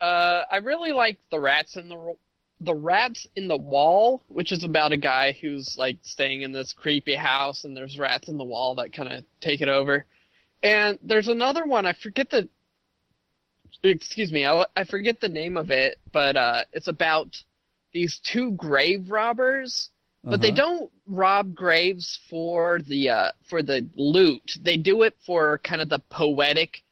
Uh, 0.00 0.42
I 0.52 0.58
really 0.58 0.92
like 0.92 1.18
the 1.32 1.40
rats 1.40 1.76
in 1.76 1.88
the 1.88 2.14
the 2.64 2.74
rats 2.74 3.26
in 3.36 3.48
the 3.48 3.56
wall, 3.56 4.22
which 4.28 4.52
is 4.52 4.64
about 4.64 4.92
a 4.92 4.96
guy 4.96 5.32
who's 5.40 5.76
like 5.78 5.98
staying 6.02 6.42
in 6.42 6.52
this 6.52 6.72
creepy 6.72 7.14
house, 7.14 7.64
and 7.64 7.76
there's 7.76 7.98
rats 7.98 8.28
in 8.28 8.36
the 8.38 8.44
wall 8.44 8.74
that 8.76 8.92
kind 8.92 9.12
of 9.12 9.24
take 9.40 9.60
it 9.60 9.68
over. 9.68 10.06
And 10.62 10.98
there's 11.02 11.28
another 11.28 11.64
one. 11.66 11.86
I 11.86 11.92
forget 11.92 12.30
the. 12.30 12.48
Excuse 13.82 14.32
me. 14.32 14.46
I, 14.46 14.64
I 14.76 14.84
forget 14.84 15.20
the 15.20 15.28
name 15.28 15.56
of 15.56 15.70
it, 15.70 15.98
but 16.12 16.36
uh, 16.36 16.62
it's 16.72 16.88
about 16.88 17.36
these 17.92 18.20
two 18.24 18.52
grave 18.52 19.10
robbers 19.10 19.90
but 20.24 20.40
they 20.40 20.48
Uh-huh. 20.48 20.56
don't 20.56 20.92
rob 21.06 21.54
graves 21.54 22.18
for 22.30 22.80
the 22.80 23.10
uh, 23.10 23.32
for 23.44 23.62
the 23.62 23.86
loot. 23.94 24.56
They 24.62 24.78
do 24.78 25.02
it 25.02 25.14
for 25.26 25.58
kind 25.58 25.82
of 25.82 25.90
the 25.90 25.98
poetic 26.08 26.82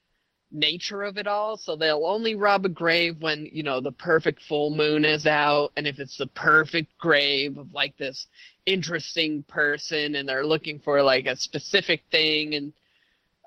nature 0.52 1.02
of 1.02 1.16
it 1.18 1.26
all. 1.26 1.56
So 1.56 1.76
they'll 1.76 2.06
only 2.06 2.34
rob 2.34 2.64
a 2.66 2.68
grave 2.68 3.20
when 3.20 3.48
you 3.52 3.62
know 3.62 3.80
the 3.80 3.92
perfect 3.92 4.42
full 4.42 4.70
moon 4.70 5.04
is 5.04 5.26
out, 5.26 5.72
and 5.76 5.86
if 5.86 5.98
it's 5.98 6.18
the 6.18 6.26
perfect 6.28 6.96
grave 6.98 7.58
of 7.58 7.72
like 7.72 7.96
this 7.96 8.26
interesting 8.66 9.42
person, 9.44 10.14
and 10.16 10.28
they're 10.28 10.46
looking 10.46 10.78
for 10.78 11.02
like 11.02 11.26
a 11.26 11.36
specific 11.36 12.02
thing, 12.10 12.54
and 12.54 12.72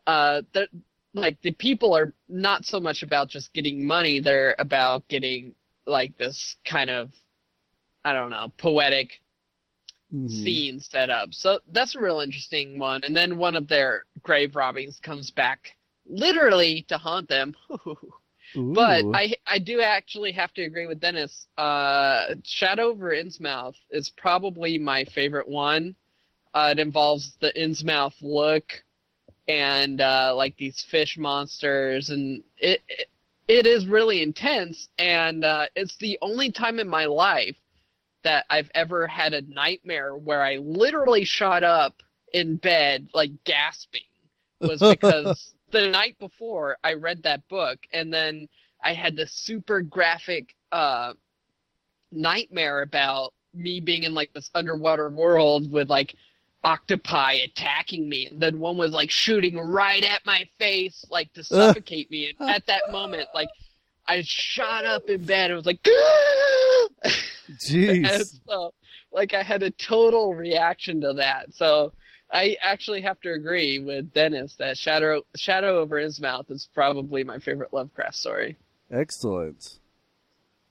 uh, 0.08 0.42
they're- 0.54 0.68
like 1.14 1.40
the 1.42 1.52
people 1.54 1.96
are 1.96 2.14
not 2.28 2.66
so 2.66 2.80
much 2.80 3.02
about 3.02 3.30
just 3.30 3.54
getting 3.54 3.86
money; 3.86 4.20
they're 4.20 4.56
about 4.60 5.08
getting 5.08 5.56
like 5.86 6.18
this 6.18 6.58
kind 6.66 6.90
of 6.90 7.12
I 8.04 8.14
don't 8.14 8.30
know 8.32 8.52
poetic 8.58 9.22
Mhm. 10.14 10.30
scene 10.30 10.80
set 10.80 11.10
up. 11.10 11.34
So 11.34 11.60
that's 11.72 11.96
a 11.96 12.00
real 12.00 12.20
interesting 12.20 12.78
one. 12.80 13.04
And 13.04 13.16
then 13.16 13.38
one 13.38 13.56
of 13.56 13.68
their 13.68 14.06
grave 14.22 14.56
robbings 14.56 15.00
comes 15.00 15.32
back 15.32 15.76
literally 16.08 16.86
to 16.90 16.98
haunt 16.98 17.30
them. 17.30 17.56
but 18.56 19.06
I 19.14 19.34
I 19.46 19.60
do 19.60 19.82
actually 19.82 20.32
have 20.34 20.54
to 20.54 20.64
agree 20.64 20.88
with 20.88 21.00
Dennis. 21.00 21.48
Uh, 21.58 22.36
Shadow 22.44 22.90
over 22.90 23.12
Innsmouth 23.12 23.76
is 23.90 24.10
probably 24.10 24.78
my 24.78 25.06
favorite 25.06 25.48
one. 25.48 25.96
Uh, 26.54 26.70
it 26.72 26.80
involves 26.80 27.36
the 27.42 27.52
Innsmouth 27.54 28.16
look 28.22 28.84
and 29.48 30.02
uh, 30.02 30.34
like 30.36 30.56
these 30.58 30.82
fish 30.82 31.18
monsters, 31.18 32.10
and 32.10 32.44
it, 32.58 32.82
it 32.88 33.10
it 33.48 33.66
is 33.68 33.86
really 33.86 34.22
intense. 34.22 34.90
And 34.98 35.44
uh, 35.44 35.68
it's 35.76 35.98
the 35.98 36.18
only 36.22 36.52
time 36.52 36.80
in 36.80 36.88
my 36.88 37.06
life 37.06 37.56
that 38.24 38.46
I've 38.50 38.72
ever 38.74 39.06
had 39.06 39.34
a 39.34 39.42
nightmare 39.42 40.16
where 40.16 40.42
I 40.42 40.58
literally 40.58 41.26
shot 41.26 41.64
up 41.64 42.02
in 42.34 42.58
bed 42.58 43.08
like 43.14 43.32
gasping 43.44 44.02
was 44.60 44.80
because 44.90 45.55
the 45.72 45.88
night 45.88 46.18
before 46.20 46.78
I 46.84 46.94
read 46.94 47.24
that 47.24 47.48
book, 47.48 47.80
and 47.92 48.14
then 48.14 48.48
I 48.84 48.94
had 48.94 49.16
this 49.16 49.32
super 49.34 49.82
graphic 49.82 50.56
uh, 50.72 51.14
nightmare 52.12 52.82
about 52.82 53.34
me 53.54 53.80
being 53.80 54.04
in 54.04 54.14
like 54.14 54.34
this 54.34 54.50
underwater 54.54 55.10
world 55.10 55.72
with 55.72 55.90
like 55.90 56.16
octopi 56.64 57.34
attacking 57.34 58.08
me, 58.08 58.28
and 58.28 58.40
then 58.40 58.60
one 58.60 58.78
was 58.78 58.92
like 58.92 59.12
shooting 59.12 59.58
right 59.58 60.04
at 60.04 60.26
my 60.26 60.48
face, 60.60 61.06
like 61.10 61.32
to 61.34 61.44
suffocate 61.44 62.10
me. 62.12 62.34
And 62.40 62.50
at 62.50 62.66
that 62.68 62.92
moment, 62.92 63.28
like 63.34 63.50
I 64.08 64.22
shot 64.24 64.86
up 64.86 65.10
in 65.10 65.24
bed 65.26 65.52
and 65.52 65.58
was 65.58 65.66
like, 65.66 65.82
Jeez. 67.68 68.40
so 68.48 68.74
like 69.12 69.34
I 69.34 69.44
had 69.44 69.64
a 69.64 69.72
total 69.72 70.34
reaction 70.36 71.02
to 71.02 71.14
that. 71.14 71.54
So 71.54 71.94
I 72.32 72.58
actually 72.62 73.02
have 73.02 73.20
to 73.22 73.34
agree 73.34 73.80
with 73.80 74.14
Dennis 74.14 74.56
that 74.56 74.78
Shadow 74.78 75.24
Shadow 75.36 75.80
over 75.80 76.02
Innsmouth 76.02 76.50
is 76.52 76.68
probably 76.74 77.24
my 77.24 77.40
favorite 77.40 77.74
Lovecraft 77.74 78.16
story. 78.16 78.58
Excellent. 78.92 79.80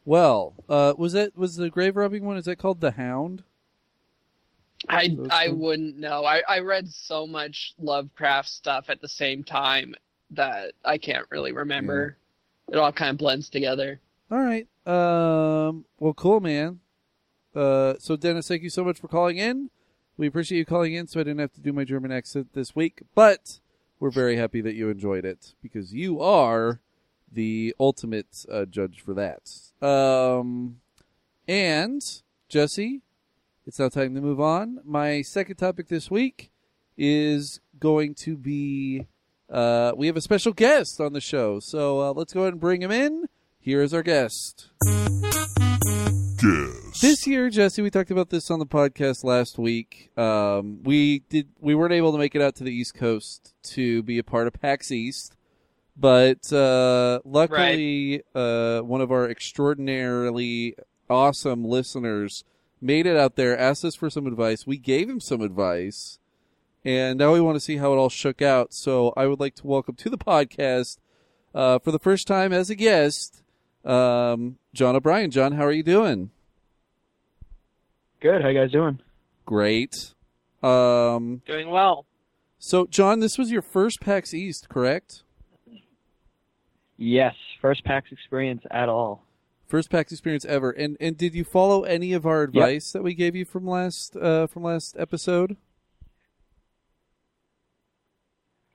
Well, 0.05 0.55
uh, 0.68 0.94
was 0.96 1.12
that 1.14 1.36
was 1.36 1.57
the 1.57 1.70
grave 1.70 1.96
robbing 1.96 2.24
one? 2.24 2.36
Is 2.36 2.44
that 2.44 2.57
called 2.57 2.80
the 2.80 2.92
Hound? 2.92 3.42
I 4.88 5.16
I 5.30 5.48
wouldn't 5.48 5.96
know. 5.96 6.24
I, 6.24 6.42
I 6.48 6.59
read 6.59 6.88
so 6.88 7.26
much 7.26 7.74
Lovecraft 7.78 8.48
stuff 8.48 8.90
at 8.90 9.00
the 9.00 9.09
same 9.09 9.42
time 9.44 9.94
that 10.30 10.72
I 10.84 10.98
can't 10.98 11.26
really 11.30 11.52
remember. 11.52 12.16
It 12.68 12.76
all 12.76 12.92
kind 12.92 13.11
of 13.11 13.18
blends 13.18 13.48
together. 13.48 14.00
All 14.30 14.38
right. 14.38 14.66
Um. 14.86 15.86
Well, 15.98 16.14
cool, 16.14 16.40
man. 16.40 16.80
Uh. 17.55 17.94
So, 17.98 18.16
Dennis, 18.16 18.48
thank 18.48 18.62
you 18.62 18.70
so 18.70 18.84
much 18.84 19.00
for 19.00 19.09
calling 19.09 19.38
in. 19.38 19.70
We 20.16 20.26
appreciate 20.26 20.58
you 20.58 20.64
calling 20.64 20.94
in, 20.94 21.06
so 21.06 21.20
I 21.20 21.24
didn't 21.24 21.40
have 21.40 21.52
to 21.54 21.60
do 21.60 21.72
my 21.72 21.84
German 21.84 22.12
accent 22.12 22.48
this 22.54 22.76
week. 22.76 23.02
But 23.14 23.60
we're 23.98 24.10
very 24.10 24.36
happy 24.36 24.60
that 24.60 24.74
you 24.74 24.88
enjoyed 24.88 25.24
it 25.24 25.54
because 25.62 25.92
you 25.92 26.20
are 26.20 26.80
the 27.30 27.74
ultimate 27.80 28.44
uh, 28.50 28.64
judge 28.64 29.00
for 29.00 29.14
that. 29.14 29.50
Um. 29.86 30.80
And 31.46 32.02
Jesse, 32.48 33.02
it's 33.66 33.78
now 33.78 33.88
time 33.88 34.14
to 34.14 34.20
move 34.20 34.40
on. 34.40 34.80
My 34.84 35.20
second 35.22 35.56
topic 35.56 35.88
this 35.88 36.10
week 36.10 36.50
is 36.96 37.60
going 37.78 38.14
to 38.14 38.36
be 38.36 39.06
uh, 39.50 39.92
we 39.96 40.06
have 40.06 40.16
a 40.16 40.22
special 40.22 40.52
guest 40.52 41.00
on 41.00 41.12
the 41.12 41.20
show, 41.20 41.60
so 41.60 42.00
uh, 42.00 42.12
let's 42.12 42.32
go 42.32 42.42
ahead 42.42 42.54
and 42.54 42.60
bring 42.60 42.82
him 42.82 42.90
in. 42.90 43.26
Here 43.60 43.82
is 43.82 43.92
our 43.92 44.02
guest. 44.02 44.68
This 47.01 47.26
year, 47.26 47.49
Jesse, 47.49 47.80
we 47.80 47.88
talked 47.88 48.11
about 48.11 48.28
this 48.28 48.51
on 48.51 48.59
the 48.59 48.66
podcast 48.66 49.24
last 49.24 49.57
week. 49.57 50.11
Um, 50.18 50.82
we 50.82 51.20
did 51.30 51.49
we 51.59 51.74
weren't 51.74 51.95
able 51.95 52.12
to 52.12 52.18
make 52.18 52.34
it 52.34 52.42
out 52.42 52.55
to 52.57 52.64
the 52.64 52.70
East 52.70 52.95
Coast 52.95 53.55
to 53.62 54.03
be 54.03 54.18
a 54.18 54.24
part 54.24 54.47
of 54.47 54.53
PAX 54.53 54.92
East, 54.92 55.36
but 55.97 56.53
uh, 56.53 57.20
luckily, 57.24 58.22
uh, 58.34 58.80
one 58.80 59.01
of 59.01 59.11
our 59.11 59.26
extraordinarily 59.30 60.76
awesome 61.09 61.64
listeners 61.64 62.45
made 62.78 63.07
it 63.07 63.16
out 63.16 63.36
there, 63.36 63.59
asked 63.59 63.84
us 63.84 63.95
for 63.95 64.11
some 64.11 64.26
advice. 64.26 64.66
We 64.66 64.76
gave 64.76 65.09
him 65.09 65.20
some 65.20 65.40
advice, 65.40 66.18
and 66.84 67.18
now 67.18 67.32
we 67.32 67.40
want 67.40 67.57
to 67.57 67.61
see 67.61 67.78
how 67.78 67.95
it 67.95 67.97
all 67.97 68.11
shook 68.11 68.42
out. 68.42 68.74
So 68.74 69.14
I 69.16 69.26
would 69.26 69.40
like 69.40 69.55
to 69.57 69.66
welcome 69.66 69.95
to 69.95 70.11
the 70.11 70.18
podcast 70.18 70.99
uh, 71.55 71.78
for 71.78 71.90
the 71.90 71.99
first 71.99 72.26
time 72.26 72.53
as 72.53 72.68
a 72.68 72.74
guest, 72.74 73.42
um, 73.82 74.59
John 74.74 74.95
O'Brien. 74.95 75.30
John, 75.30 75.53
how 75.53 75.64
are 75.64 75.72
you 75.72 75.82
doing? 75.82 76.30
Good. 78.24 78.40
How 78.40 78.48
you 78.48 78.58
guys 78.58 78.72
doing? 78.72 78.98
Great. 79.44 80.14
Um, 80.62 81.42
Doing 81.46 81.68
well. 81.68 82.06
so, 82.58 82.86
John, 82.86 83.20
this 83.20 83.36
was 83.36 83.50
your 83.50 83.60
first 83.60 84.00
PAX 84.00 84.32
East, 84.32 84.70
correct? 84.70 85.24
Yes. 86.96 87.34
First 87.60 87.84
PAX 87.84 88.10
experience 88.10 88.62
at 88.70 88.88
all. 88.88 89.26
First 89.66 89.90
PAX 89.90 90.10
experience 90.10 90.46
ever. 90.46 90.70
And 90.70 90.96
and 91.00 91.18
did 91.18 91.34
you 91.34 91.44
follow 91.44 91.82
any 91.82 92.14
of 92.14 92.24
our 92.24 92.40
advice 92.42 92.92
that 92.92 93.02
we 93.02 93.12
gave 93.12 93.36
you 93.36 93.44
from 93.44 93.66
last 93.66 94.16
uh, 94.16 94.46
from 94.46 94.62
last 94.62 94.96
episode? 94.98 95.58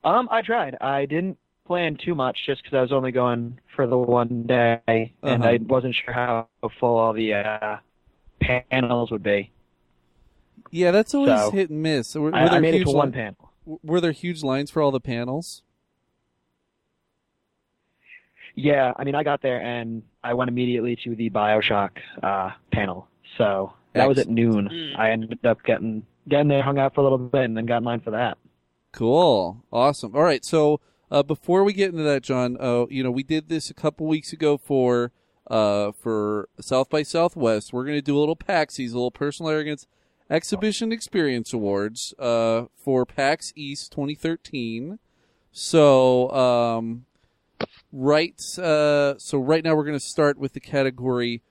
Um, 0.03 0.27
I 0.31 0.43
tried. 0.43 0.77
I 0.79 1.05
didn't 1.07 1.39
plan 1.65 1.97
too 2.03 2.13
much 2.13 2.37
just 2.45 2.61
because 2.61 2.77
I 2.77 2.81
was 2.81 2.91
only 2.91 3.11
going 3.11 3.59
for 3.75 3.87
the 3.87 3.97
one 3.97 4.43
day, 4.43 4.79
and 4.87 5.41
Uh-huh. 5.43 5.47
I 5.47 5.57
wasn't 5.61 5.95
sure 5.95 6.13
how 6.13 6.47
full 6.79 6.97
all 6.97 7.13
the 7.13 7.33
uh, 7.33 7.77
panels 8.39 9.11
would 9.11 9.23
be. 9.23 9.51
Yeah, 10.71 10.91
that's 10.91 11.13
always 11.13 11.39
So, 11.39 11.51
hit 11.51 11.69
and 11.69 11.81
miss. 11.81 12.15
Were, 12.15 12.21
were 12.31 12.35
I, 12.35 12.45
I 12.45 12.49
there 12.49 12.61
made 12.61 12.75
it 12.75 12.79
huge 12.79 12.89
to 12.89 12.95
one 12.95 13.09
li- 13.09 13.15
panel. 13.15 13.51
Were 13.83 14.01
there 14.01 14.11
huge 14.11 14.43
lines 14.43 14.71
for 14.71 14.81
all 14.81 14.91
the 14.91 14.99
panels? 14.99 15.63
Yeah, 18.55 18.93
I 18.97 19.03
mean, 19.03 19.15
I 19.15 19.23
got 19.23 19.41
there 19.41 19.61
and 19.61 20.03
I 20.23 20.33
went 20.33 20.49
immediately 20.49 20.97
to 21.03 21.15
the 21.15 21.29
Bioshock 21.29 21.91
uh, 22.21 22.51
panel. 22.71 23.07
So 23.37 23.73
that 23.93 24.07
was 24.07 24.17
at 24.19 24.27
noon. 24.27 24.69
Mm. 24.69 24.99
I 24.99 25.11
ended 25.11 25.45
up 25.45 25.63
getting 25.63 26.05
getting 26.27 26.47
there, 26.49 26.61
hung 26.61 26.77
out 26.77 26.93
for 26.93 27.01
a 27.01 27.03
little 27.03 27.17
bit, 27.17 27.45
and 27.45 27.55
then 27.55 27.65
got 27.65 27.77
in 27.77 27.83
line 27.85 28.01
for 28.01 28.11
that. 28.11 28.37
Cool. 28.91 29.63
Awesome. 29.71 30.15
All 30.15 30.23
right. 30.23 30.43
So 30.43 30.81
uh, 31.11 31.23
before 31.23 31.63
we 31.63 31.73
get 31.73 31.91
into 31.91 32.03
that, 32.03 32.23
John, 32.23 32.57
uh, 32.59 32.85
you 32.89 33.03
know, 33.03 33.11
we 33.11 33.23
did 33.23 33.49
this 33.49 33.69
a 33.69 33.73
couple 33.73 34.07
weeks 34.07 34.33
ago 34.33 34.57
for 34.57 35.11
uh, 35.49 35.91
for 35.91 36.49
South 36.59 36.89
by 36.89 37.03
Southwest. 37.03 37.73
We're 37.73 37.85
going 37.85 37.97
to 37.97 38.01
do 38.01 38.17
a 38.17 38.19
little 38.19 38.35
PAXIS, 38.35 38.91
a 38.91 38.95
little 38.95 39.11
personal 39.11 39.51
arrogance 39.51 39.87
exhibition 40.29 40.91
experience 40.91 41.53
awards 41.53 42.13
uh, 42.19 42.65
for 42.75 43.05
PAX 43.05 43.51
East 43.55 43.91
2013. 43.91 44.99
So 45.51 46.29
um, 46.31 47.05
right. 47.91 48.39
Uh, 48.57 49.17
so 49.17 49.39
right 49.39 49.63
now 49.63 49.75
we're 49.75 49.85
going 49.85 49.99
to 49.99 50.05
start 50.05 50.37
with 50.37 50.53
the 50.53 50.59
category. 50.59 51.41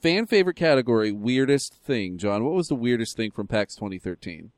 Fan 0.00 0.26
favorite 0.26 0.56
category, 0.56 1.12
weirdest 1.12 1.74
thing. 1.74 2.16
John, 2.16 2.42
what 2.42 2.54
was 2.54 2.68
the 2.68 2.74
weirdest 2.74 3.16
thing 3.16 3.30
from 3.30 3.46
PAX 3.46 3.74
2013? 3.74 4.50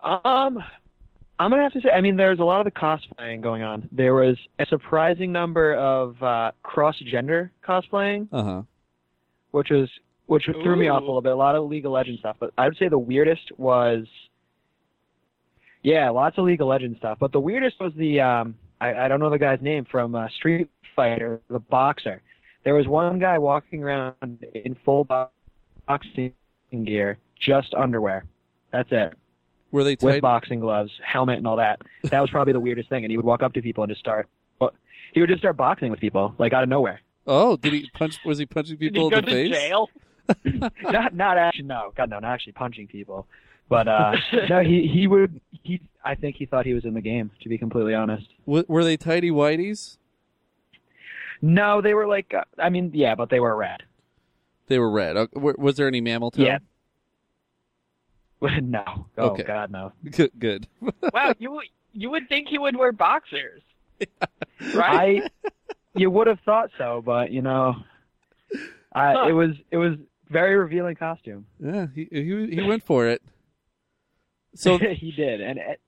Um, 0.00 0.62
I'm 1.38 1.50
gonna 1.50 1.62
have 1.62 1.72
to 1.74 1.80
say, 1.80 1.90
I 1.90 2.00
mean, 2.00 2.16
there's 2.16 2.40
a 2.40 2.44
lot 2.44 2.60
of 2.60 2.64
the 2.64 2.78
cosplaying 2.78 3.40
going 3.42 3.62
on. 3.62 3.88
There 3.92 4.14
was 4.14 4.36
a 4.58 4.66
surprising 4.66 5.30
number 5.30 5.74
of 5.76 6.20
uh, 6.22 6.50
cross-gender 6.62 7.52
cosplaying, 7.66 8.28
Uh 8.32 8.42
huh. 8.42 8.62
which 9.52 9.70
was 9.70 9.88
which 10.26 10.44
threw 10.44 10.76
me 10.76 10.88
off 10.88 11.00
a 11.00 11.04
little 11.04 11.22
bit. 11.22 11.32
A 11.32 11.36
lot 11.36 11.54
of 11.54 11.68
League 11.70 11.86
of 11.86 11.92
Legends 11.92 12.20
stuff, 12.20 12.36
but 12.40 12.52
I 12.58 12.66
would 12.66 12.76
say 12.76 12.88
the 12.88 12.98
weirdest 12.98 13.50
was, 13.56 14.04
yeah, 15.82 16.10
lots 16.10 16.36
of 16.38 16.44
League 16.44 16.60
of 16.60 16.66
Legends 16.66 16.98
stuff. 16.98 17.16
But 17.18 17.32
the 17.32 17.40
weirdest 17.40 17.76
was 17.80 17.92
the 17.96 18.20
um, 18.20 18.54
I, 18.80 18.94
I 18.94 19.08
don't 19.08 19.20
know 19.20 19.30
the 19.30 19.38
guy's 19.38 19.62
name 19.62 19.86
from 19.90 20.14
uh, 20.14 20.28
Street 20.36 20.68
Fighter, 20.94 21.40
the 21.48 21.60
boxer. 21.60 22.20
There 22.64 22.74
was 22.74 22.86
one 22.88 23.18
guy 23.18 23.38
walking 23.38 23.82
around 23.84 24.44
in 24.54 24.76
full 24.84 25.04
boxing 25.04 26.34
gear, 26.84 27.16
just 27.40 27.72
underwear. 27.74 28.24
That's 28.72 28.88
it 28.90 29.14
Were 29.70 29.84
they 29.84 29.96
with 30.00 30.22
boxing 30.22 30.60
gloves, 30.60 30.90
helmet, 31.04 31.38
and 31.38 31.46
all 31.46 31.56
that. 31.56 31.82
That 32.04 32.20
was 32.20 32.30
probably 32.30 32.52
the 32.54 32.60
weirdest 32.60 32.88
thing. 32.88 33.04
And 33.04 33.10
he 33.10 33.16
would 33.16 33.26
walk 33.26 33.42
up 33.42 33.52
to 33.54 33.62
people 33.62 33.84
and 33.84 33.90
just 33.90 34.00
start. 34.00 34.28
Well, 34.60 34.72
he 35.12 35.20
would 35.20 35.28
just 35.28 35.40
start 35.40 35.56
boxing 35.56 35.90
with 35.90 36.00
people, 36.00 36.34
like 36.38 36.52
out 36.52 36.62
of 36.62 36.68
nowhere. 36.68 37.00
Oh, 37.26 37.56
did 37.56 37.72
he 37.74 37.90
punch? 37.94 38.18
Was 38.24 38.38
he 38.38 38.46
punching 38.46 38.78
Did 38.78 38.94
people 38.94 39.10
he 39.10 39.10
go 39.10 39.18
in 39.18 39.24
the 39.26 39.30
to 39.30 39.36
face? 39.36 39.50
jail? 39.50 39.90
not, 40.90 41.14
not 41.14 41.36
actually. 41.38 41.64
No, 41.64 41.92
God, 41.96 42.08
no, 42.10 42.18
not 42.18 42.32
actually 42.32 42.52
punching 42.54 42.86
people. 42.86 43.26
But 43.68 43.86
uh, 43.88 44.16
no, 44.48 44.60
he 44.60 44.86
he 44.90 45.06
would. 45.06 45.40
He, 45.62 45.82
I 46.02 46.14
think 46.14 46.36
he 46.36 46.46
thought 46.46 46.64
he 46.64 46.72
was 46.72 46.86
in 46.86 46.94
the 46.94 47.02
game. 47.02 47.30
To 47.42 47.48
be 47.50 47.58
completely 47.58 47.94
honest. 47.94 48.26
W- 48.46 48.64
were 48.68 48.82
they 48.84 48.96
tidy 48.96 49.30
whiteys? 49.30 49.98
No, 51.42 51.80
they 51.80 51.94
were 51.94 52.06
like. 52.06 52.32
Uh, 52.34 52.44
I 52.58 52.70
mean, 52.70 52.90
yeah, 52.94 53.14
but 53.14 53.28
they 53.30 53.40
were 53.40 53.54
red. 53.54 53.82
They 54.66 54.78
were 54.78 54.90
red. 54.90 55.16
Okay, 55.16 55.32
w- 55.34 55.56
Was 55.58 55.76
there 55.76 55.86
any 55.86 56.00
mammal 56.00 56.30
toe? 56.30 56.42
Yeah. 56.42 56.58
no. 58.62 59.06
Oh 59.18 59.30
Okay. 59.30 59.42
God, 59.44 59.70
no. 59.70 59.92
Good. 60.10 60.30
Good. 60.38 60.66
Wow, 61.12 61.34
you 61.38 61.50
would- 61.52 61.66
you 61.94 62.10
would 62.10 62.28
think 62.28 62.48
he 62.48 62.58
would 62.58 62.76
wear 62.76 62.92
boxers, 62.92 63.62
right? 64.74 65.22
I. 65.24 65.50
You 65.94 66.10
would 66.10 66.26
have 66.28 66.38
thought 66.44 66.70
so, 66.78 67.02
but 67.04 67.32
you 67.32 67.42
know, 67.42 67.74
I, 68.92 69.12
Huh. 69.14 69.26
it 69.28 69.32
was 69.32 69.50
it 69.72 69.78
was 69.78 69.94
very 70.28 70.54
revealing 70.56 70.94
costume. 70.94 71.46
Yeah, 71.58 71.86
he 71.94 72.06
he 72.12 72.46
he 72.56 72.62
went 72.62 72.84
for 72.84 73.06
it. 73.08 73.22
So 74.54 74.78
he 74.78 75.12
did, 75.12 75.40
and 75.40 75.58
it, 75.58 75.80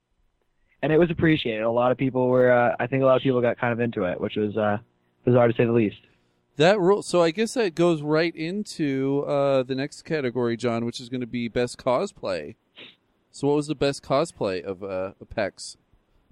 and 0.82 0.92
it 0.92 0.98
was 0.98 1.10
appreciated. 1.10 1.62
A 1.62 1.70
lot 1.70 1.92
of 1.92 1.98
people 1.98 2.28
were. 2.28 2.50
Uh, 2.50 2.74
I 2.80 2.86
think 2.88 3.02
a 3.02 3.06
lot 3.06 3.16
of 3.16 3.22
people 3.22 3.40
got 3.40 3.58
kind 3.58 3.72
of 3.72 3.78
into 3.80 4.04
it, 4.04 4.20
which 4.20 4.36
was 4.36 4.56
uh, 4.56 4.78
bizarre 5.24 5.46
to 5.48 5.54
say 5.54 5.66
the 5.66 5.72
least. 5.72 6.00
That 6.60 6.78
rule. 6.80 7.02
So 7.02 7.22
I 7.22 7.30
guess 7.30 7.54
that 7.54 7.74
goes 7.74 8.02
right 8.02 8.34
into 8.34 9.24
uh, 9.26 9.62
the 9.64 9.74
next 9.74 10.02
category, 10.02 10.56
John, 10.56 10.84
which 10.84 11.00
is 11.00 11.08
going 11.08 11.20
to 11.20 11.26
be 11.26 11.48
best 11.48 11.78
cosplay. 11.78 12.54
So 13.32 13.48
what 13.48 13.56
was 13.56 13.66
the 13.66 13.74
best 13.74 14.02
cosplay 14.02 14.62
of 14.62 14.82
uh, 14.82 15.12
of 15.20 15.30
PAX 15.30 15.76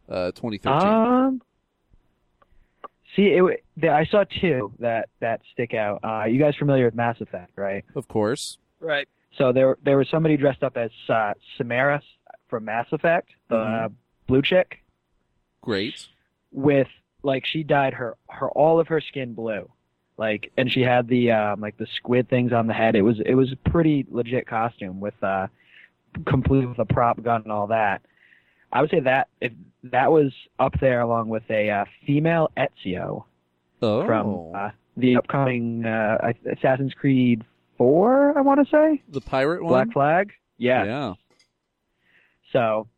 uh, 0.09 0.33
2013? 0.33 0.89
Um, 0.89 1.43
see, 3.15 3.27
it, 3.27 3.65
the- 3.77 3.91
I 3.91 4.05
saw 4.07 4.25
two 4.41 4.73
that 4.79 5.09
that 5.21 5.41
stick 5.53 5.75
out. 5.75 6.01
Uh, 6.05 6.25
you 6.25 6.39
guys 6.39 6.57
familiar 6.57 6.85
with 6.85 6.95
Mass 6.95 7.21
Effect, 7.21 7.53
right? 7.57 7.85
of 7.95 8.09
course. 8.09 8.59
right. 8.81 9.09
So 9.37 9.53
there 9.53 9.77
there 9.85 9.97
was 9.99 10.09
somebody 10.09 10.37
dressed 10.37 10.63
up 10.65 10.77
as 10.77 10.91
uh, 11.09 11.35
Samaras 11.59 12.03
from 12.49 12.65
Mass 12.65 12.87
Effect, 12.93 13.29
the 13.49 13.57
Mhm. 13.57 13.93
blue 14.27 14.43
chick 14.43 14.79
Great. 15.61 16.07
with 16.51 16.89
like 17.23 17.45
she 17.47 17.63
dyed 17.63 17.95
her 17.95 18.17
her 18.31 18.49
all 18.51 18.81
of 18.81 18.89
her 18.89 19.01
skin 19.01 19.35
blue, 19.35 19.71
like 20.19 20.53
and 20.59 20.71
she 20.71 20.81
had 20.83 21.09
the 21.09 21.31
um, 21.31 21.61
like 21.61 21.79
the 21.79 21.87
squid 21.97 22.29
things 22.29 22.53
on 22.53 22.67
the 22.67 22.75
head. 22.75 22.95
It 22.97 23.03
was 23.03 23.21
it 23.25 23.35
was 23.35 23.53
a 23.53 23.71
pretty 23.71 24.05
legit 24.11 24.47
costume 24.47 25.01
with 25.01 25.15
uh 25.23 25.47
complete 26.27 26.67
with 26.69 26.79
a 26.79 26.85
prop 26.85 27.23
gun 27.23 27.43
and 27.43 27.53
all 27.53 27.69
that. 27.69 28.03
I 28.73 28.81
would 28.83 28.91
say 28.91 29.01
that 29.01 29.29
if 29.41 29.53
that 29.85 30.11
was 30.13 30.33
up 30.59 30.75
there 30.81 31.01
along 31.01 31.29
with 31.29 31.45
a 31.51 31.71
uh, 31.71 31.85
female 32.07 32.51
Ezio 32.57 33.25
Oh. 33.81 34.05
from 34.05 34.53
uh, 34.55 34.71
the 34.97 35.17
upcoming 35.17 35.85
uh, 35.87 36.33
Assassin's 36.53 36.93
Creed 36.95 37.45
Four, 37.77 38.37
I 38.37 38.41
want 38.41 38.59
to 38.59 38.71
say 38.71 39.03
the 39.09 39.21
pirate 39.21 39.63
one? 39.63 39.71
Black 39.73 39.93
Flag. 39.93 40.33
Yeah. 40.59 40.85
Yeah. 40.85 41.15
So, 42.53 42.89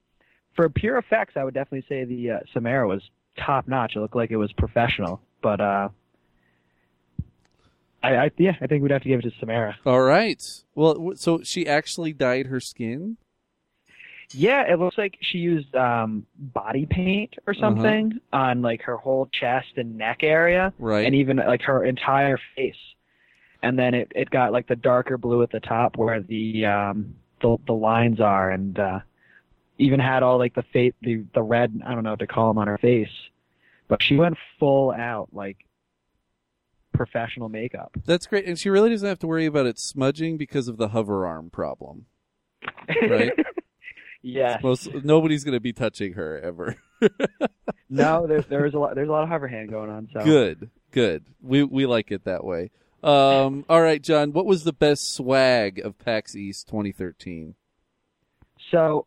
for 0.54 0.68
pure 0.70 0.96
effects, 0.96 1.34
I 1.36 1.44
would 1.44 1.54
definitely 1.54 1.84
say 1.88 2.04
the 2.04 2.30
uh, 2.30 2.38
Samara 2.54 2.88
was 2.88 3.02
top 3.36 3.68
notch. 3.68 3.94
It 3.94 4.00
looked 4.00 4.16
like 4.16 4.30
it 4.30 4.36
was 4.36 4.52
professional. 4.52 5.20
But 5.42 5.60
uh, 5.60 5.88
I, 8.02 8.16
I 8.16 8.30
yeah, 8.38 8.56
I 8.60 8.66
think 8.66 8.82
we'd 8.82 8.92
have 8.92 9.02
to 9.02 9.08
give 9.08 9.20
it 9.20 9.22
to 9.22 9.32
Samara. 9.40 9.76
All 9.84 10.00
right. 10.00 10.42
Well, 10.74 11.12
so 11.16 11.42
she 11.42 11.66
actually 11.66 12.12
dyed 12.12 12.46
her 12.46 12.60
skin? 12.60 13.16
Yeah, 14.32 14.62
it 14.72 14.78
looks 14.78 14.96
like 14.96 15.18
she 15.20 15.38
used 15.38 15.74
um, 15.74 16.24
body 16.38 16.86
paint 16.86 17.34
or 17.46 17.52
Uh-huh. 17.52 17.60
something 17.60 18.20
on 18.32 18.62
like 18.62 18.82
her 18.82 18.96
whole 18.96 19.26
chest 19.32 19.72
and 19.76 19.98
neck 19.98 20.18
area, 20.22 20.72
Right. 20.78 21.04
and 21.04 21.14
even 21.16 21.38
like 21.38 21.62
her 21.62 21.84
entire 21.84 22.38
face. 22.56 22.74
And 23.62 23.78
then 23.78 23.92
it, 23.94 24.12
it 24.14 24.30
got 24.30 24.52
like 24.52 24.66
the 24.68 24.76
darker 24.76 25.18
blue 25.18 25.42
at 25.42 25.50
the 25.50 25.60
top 25.60 25.96
where 25.96 26.22
the 26.22 26.64
um, 26.64 27.16
the 27.42 27.56
the 27.66 27.74
lines 27.74 28.20
are, 28.20 28.50
and 28.50 28.78
uh, 28.78 29.00
even 29.78 29.98
had 30.00 30.22
all 30.22 30.38
like 30.38 30.54
the 30.54 30.62
fa- 30.72 30.94
the 31.02 31.24
the 31.34 31.42
red 31.42 31.82
I 31.84 31.92
don't 31.94 32.04
know 32.04 32.10
what 32.10 32.20
to 32.20 32.26
call 32.26 32.48
them 32.48 32.58
on 32.58 32.68
her 32.68 32.78
face. 32.78 33.10
But 33.88 34.00
she 34.02 34.16
went 34.16 34.38
full 34.60 34.92
out 34.92 35.28
like 35.32 35.56
professional 36.92 37.48
makeup. 37.48 37.92
That's 38.04 38.26
great. 38.26 38.46
And 38.46 38.58
she 38.58 38.70
really 38.70 38.90
doesn't 38.90 39.08
have 39.08 39.18
to 39.20 39.26
worry 39.26 39.46
about 39.46 39.66
it 39.66 39.78
smudging 39.78 40.36
because 40.36 40.68
of 40.68 40.76
the 40.76 40.88
hover 40.88 41.26
arm 41.26 41.50
problem. 41.50 42.06
Right? 43.08 43.32
yeah. 44.22 44.58
Most 44.62 44.92
nobody's 45.04 45.44
going 45.44 45.56
to 45.56 45.60
be 45.60 45.72
touching 45.72 46.14
her 46.14 46.38
ever. 46.38 46.76
No, 47.90 48.28
there's 48.28 48.46
there's 48.46 48.72
a 48.74 48.78
lot 48.78 48.94
there's 48.94 49.08
a 49.08 49.12
lot 49.12 49.24
of 49.24 49.28
hover 49.28 49.48
hand 49.48 49.68
going 49.68 49.90
on. 49.90 50.08
So 50.12 50.24
Good. 50.24 50.70
Good. 50.92 51.24
We 51.42 51.64
we 51.64 51.86
like 51.86 52.12
it 52.12 52.24
that 52.24 52.44
way. 52.44 52.70
Um 53.02 53.64
all 53.68 53.82
right, 53.82 54.00
John, 54.00 54.32
what 54.32 54.46
was 54.46 54.62
the 54.62 54.72
best 54.72 55.12
swag 55.12 55.80
of 55.80 55.98
PAX 55.98 56.36
East 56.36 56.68
2013? 56.68 57.56
So, 58.70 59.06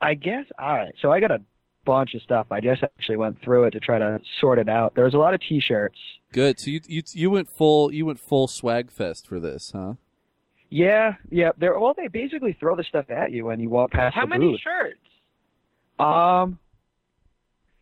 I 0.00 0.12
guess 0.14 0.44
all 0.58 0.74
right. 0.74 0.92
So 1.00 1.10
I 1.10 1.20
got 1.20 1.30
a 1.30 1.40
bunch 1.84 2.14
of 2.14 2.22
stuff. 2.22 2.46
I 2.50 2.60
just 2.60 2.82
actually 2.82 3.16
went 3.16 3.40
through 3.42 3.64
it 3.64 3.70
to 3.72 3.80
try 3.80 3.98
to 3.98 4.20
sort 4.40 4.58
it 4.58 4.68
out. 4.68 4.94
There 4.94 5.04
was 5.04 5.14
a 5.14 5.18
lot 5.18 5.34
of 5.34 5.40
T-shirts. 5.40 5.98
Good. 6.32 6.60
So 6.60 6.70
you 6.70 6.80
you 6.86 7.02
you 7.12 7.30
went 7.30 7.48
full 7.48 7.92
you 7.92 8.06
went 8.06 8.20
full 8.20 8.46
swag 8.46 8.90
fest 8.90 9.26
for 9.26 9.40
this, 9.40 9.72
huh? 9.74 9.94
Yeah, 10.68 11.14
yeah. 11.30 11.50
They're 11.58 11.76
well. 11.78 11.94
They 11.96 12.06
basically 12.08 12.52
throw 12.60 12.76
the 12.76 12.84
stuff 12.84 13.10
at 13.10 13.32
you 13.32 13.46
when 13.46 13.58
you 13.58 13.68
walk 13.68 13.90
past 13.90 14.14
How 14.14 14.22
the 14.22 14.28
many 14.28 14.52
booth. 14.52 14.60
shirts? 14.60 15.00
Um, 15.98 16.58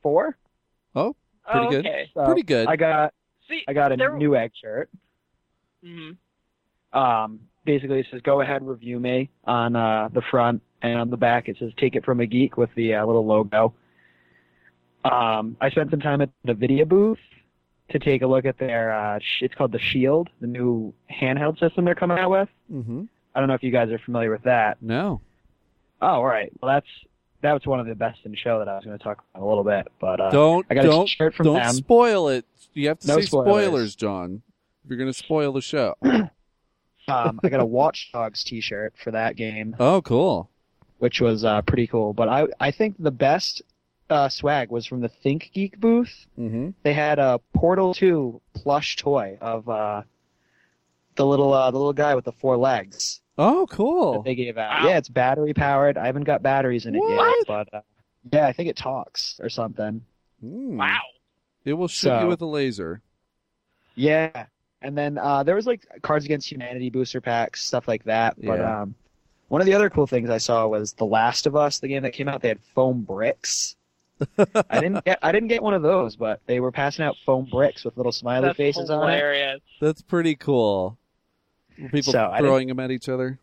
four. 0.03 0.36
Oh, 0.94 1.14
pretty 1.51 1.66
oh, 1.66 1.70
good. 1.70 1.86
okay. 1.86 2.11
So 2.14 2.24
Pretty 2.24 2.42
good. 2.42 2.66
I 2.66 2.76
got 2.76 3.12
See, 3.49 3.62
I 3.68 3.72
got 3.74 3.92
a 3.92 3.96
there- 3.96 4.12
Newegg 4.12 4.51
shirt. 4.61 4.88
Mhm. 5.84 6.16
Um, 6.92 7.40
basically 7.66 8.01
it 8.01 8.07
says 8.11 8.22
go 8.22 8.40
ahead 8.40 8.66
review 8.66 8.99
me 8.99 9.28
on 9.44 9.76
uh, 9.76 10.09
the 10.12 10.22
front 10.30 10.62
and 10.80 10.99
on 10.99 11.11
the 11.11 11.16
back 11.18 11.49
it 11.49 11.57
says 11.61 11.70
take 11.78 11.94
it 11.94 12.05
from 12.05 12.20
a 12.20 12.26
geek 12.26 12.57
with 12.57 12.70
the 12.74 12.94
uh, 12.94 13.05
little 13.05 13.26
logo. 13.26 13.74
Um, 15.11 15.57
I 15.61 15.71
spent 15.71 15.91
some 15.91 16.01
time 16.01 16.21
at 16.21 16.31
the 16.45 16.55
Nvidia 16.55 16.87
booth 16.89 17.19
to 17.91 17.99
take 17.99 18.23
a 18.23 18.27
look 18.27 18.45
at 18.45 18.59
their 18.59 18.93
uh, 18.93 19.19
sh- 19.21 19.43
it's 19.43 19.55
called 19.55 19.73
the 19.73 19.79
Shield, 19.79 20.29
the 20.41 20.47
new 20.47 20.93
handheld 21.11 21.59
system 21.59 21.85
they're 21.85 21.95
coming 21.95 22.19
out 22.19 22.31
with. 22.31 22.49
Mm-hmm. 22.73 23.05
I 23.35 23.41
don't 23.41 23.49
know 23.49 23.55
if 23.55 23.63
you 23.63 23.71
guys 23.71 23.91
are 23.91 23.99
familiar 23.99 24.31
with 24.31 24.43
that. 24.43 24.79
No. 24.83 25.21
Oh, 26.03 26.07
all 26.07 26.25
right. 26.25 26.53
Well, 26.61 26.75
that's 26.75 26.87
that 27.41 27.53
was 27.53 27.65
one 27.67 27.79
of 27.81 27.87
the 27.87 27.95
best 27.95 28.21
in 28.25 28.33
the 28.33 28.37
show 28.37 28.59
that 28.59 28.69
I 28.69 28.75
was 28.77 28.85
going 28.85 28.99
to 28.99 29.03
talk 29.03 29.23
about 29.35 29.45
a 29.45 29.49
little 29.49 29.65
bit. 29.65 29.89
But 30.01 30.21
uh, 30.21 30.31
don't 30.31 30.67
I 30.71 30.75
got 30.75 30.83
don't 30.85 31.07
t-shirt 31.07 31.35
from 31.35 31.47
don't 31.47 31.57
them. 31.57 31.73
spoil 31.75 32.29
it. 32.29 32.45
You 32.75 32.89
have 32.89 32.99
to 33.01 33.07
No 33.09 33.17
say 33.21 33.23
spoilers. 33.27 33.47
spoilers, 33.65 33.97
John. 33.97 34.43
If 34.85 34.91
you're 34.91 34.99
going 34.99 35.11
to 35.13 35.19
spoil 35.19 35.53
the 35.53 35.61
show. 35.63 35.95
um, 36.03 36.31
I 37.43 37.49
got 37.49 37.61
a 37.61 37.65
Watch 37.67 38.11
Dogs 38.13 38.45
T-shirt 38.45 38.95
for 39.03 39.11
that 39.13 39.37
game. 39.37 39.75
Oh, 39.79 40.03
cool. 40.03 40.51
which 40.99 41.21
was 41.21 41.45
uh, 41.45 41.63
pretty 41.63 41.87
cool. 41.87 42.13
But 42.13 42.29
I 42.29 42.47
I 42.61 42.71
think 42.71 42.97
the 42.99 43.11
best 43.11 43.63
uh, 44.11 44.29
swag 44.29 44.71
was 44.71 44.87
from 44.87 45.01
the 45.01 45.09
ThinkGeek 45.25 45.79
booth. 45.79 46.27
Mm-hmm. 46.39 46.71
They 46.83 46.93
had 46.95 47.19
a 47.19 47.41
Portal 47.55 47.95
Two 47.95 48.41
plush 48.55 48.97
toy 48.97 49.39
of 49.41 49.69
uh, 49.69 50.03
the 51.17 51.27
little 51.27 51.53
uh, 51.53 51.71
the 51.71 51.79
little 51.79 51.93
guy 51.93 52.15
with 52.15 52.25
the 52.25 52.33
four 52.33 52.57
legs 52.57 53.21
Oh, 53.41 53.67
that 53.67 53.75
cool. 53.77 54.23
they 54.23 54.35
gave 54.35 54.59
out. 54.59 54.83
Wow. 54.83 54.89
Yeah, 54.89 54.99
it's 54.99 55.09
battery 55.09 55.55
powered. 55.55 55.97
I 55.97 56.07
haven't 56.07 56.25
got 56.25 56.43
batteries 56.43 56.87
in 56.87 56.95
it 56.97 56.99
What? 56.99 57.37
yet, 57.39 57.47
but 57.47 57.75
uh, 57.75 57.81
yeah, 58.33 58.47
I 58.47 58.53
think 58.53 58.69
it 58.69 58.77
talks 58.77 59.39
or 59.43 59.49
something. 59.49 60.03
Mm. 60.45 60.77
Wow. 60.77 60.99
It 61.65 61.75
will 61.75 61.89
shoot 61.89 62.21
you 62.21 62.27
with 62.27 62.41
a 62.41 62.47
laser. 62.47 63.01
Yeah. 63.95 64.47
And 64.81 64.97
then 64.97 65.19
uh, 65.19 65.43
there 65.43 65.55
was 65.55 65.67
like 65.67 65.87
Cards 66.03 66.25
Against 66.25 66.51
Humanity 66.51 66.89
booster 66.91 67.21
packs, 67.21 67.65
stuff 67.65 67.87
like 67.89 68.05
that. 68.05 68.37
But 68.41 68.59
Yeah. 68.61 68.83
um, 68.83 68.95
one 69.49 69.61
of 69.61 69.67
the 69.67 69.75
other 69.75 69.91
cool 69.91 70.07
things 70.07 70.31
I 70.31 70.39
saw 70.39 70.67
was 70.67 70.93
The 70.93 71.05
Last 71.07 71.47
of 71.47 71.57
Us, 71.57 71.79
the 71.81 71.89
game 71.89 72.03
that 72.05 72.13
came 72.13 72.29
out. 72.29 72.43
They 72.43 72.49
had 72.49 72.61
foam 72.75 73.03
bricks. 73.03 73.77
I 74.71 74.81
didn't 74.81 75.05
get 75.05 75.19
I 75.23 75.33
didn't 75.33 75.49
get 75.49 75.62
one 75.62 75.75
of 75.75 75.83
those, 75.83 76.16
but 76.16 76.41
they 76.47 76.61
were 76.61 76.73
passing 76.73 77.05
out 77.05 77.16
foam 77.25 77.47
bricks 77.51 77.85
with 77.85 77.97
little 77.97 78.12
smiley 78.12 78.47
That's 78.47 78.57
faces 78.57 78.91
on 78.91 78.99
it. 79.09 79.12
hilarious. 79.12 79.61
That's 79.81 80.03
pretty 80.03 80.35
cool. 80.35 80.99
Were 81.81 81.89
people 81.89 82.12
So, 82.12 82.35
throwing 82.39 82.69
them 82.69 82.81
at 82.81 82.91
each 82.91 83.09
other? 83.09 83.39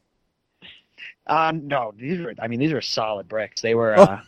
Uh, 1.27 1.51
no, 1.55 1.93
these 1.97 2.19
were 2.19 2.33
I 2.39 2.47
mean 2.47 2.59
these 2.59 2.73
were 2.73 2.81
solid 2.81 3.27
bricks. 3.27 3.61
They 3.61 3.73
were 3.75 3.97
uh, 3.97 4.21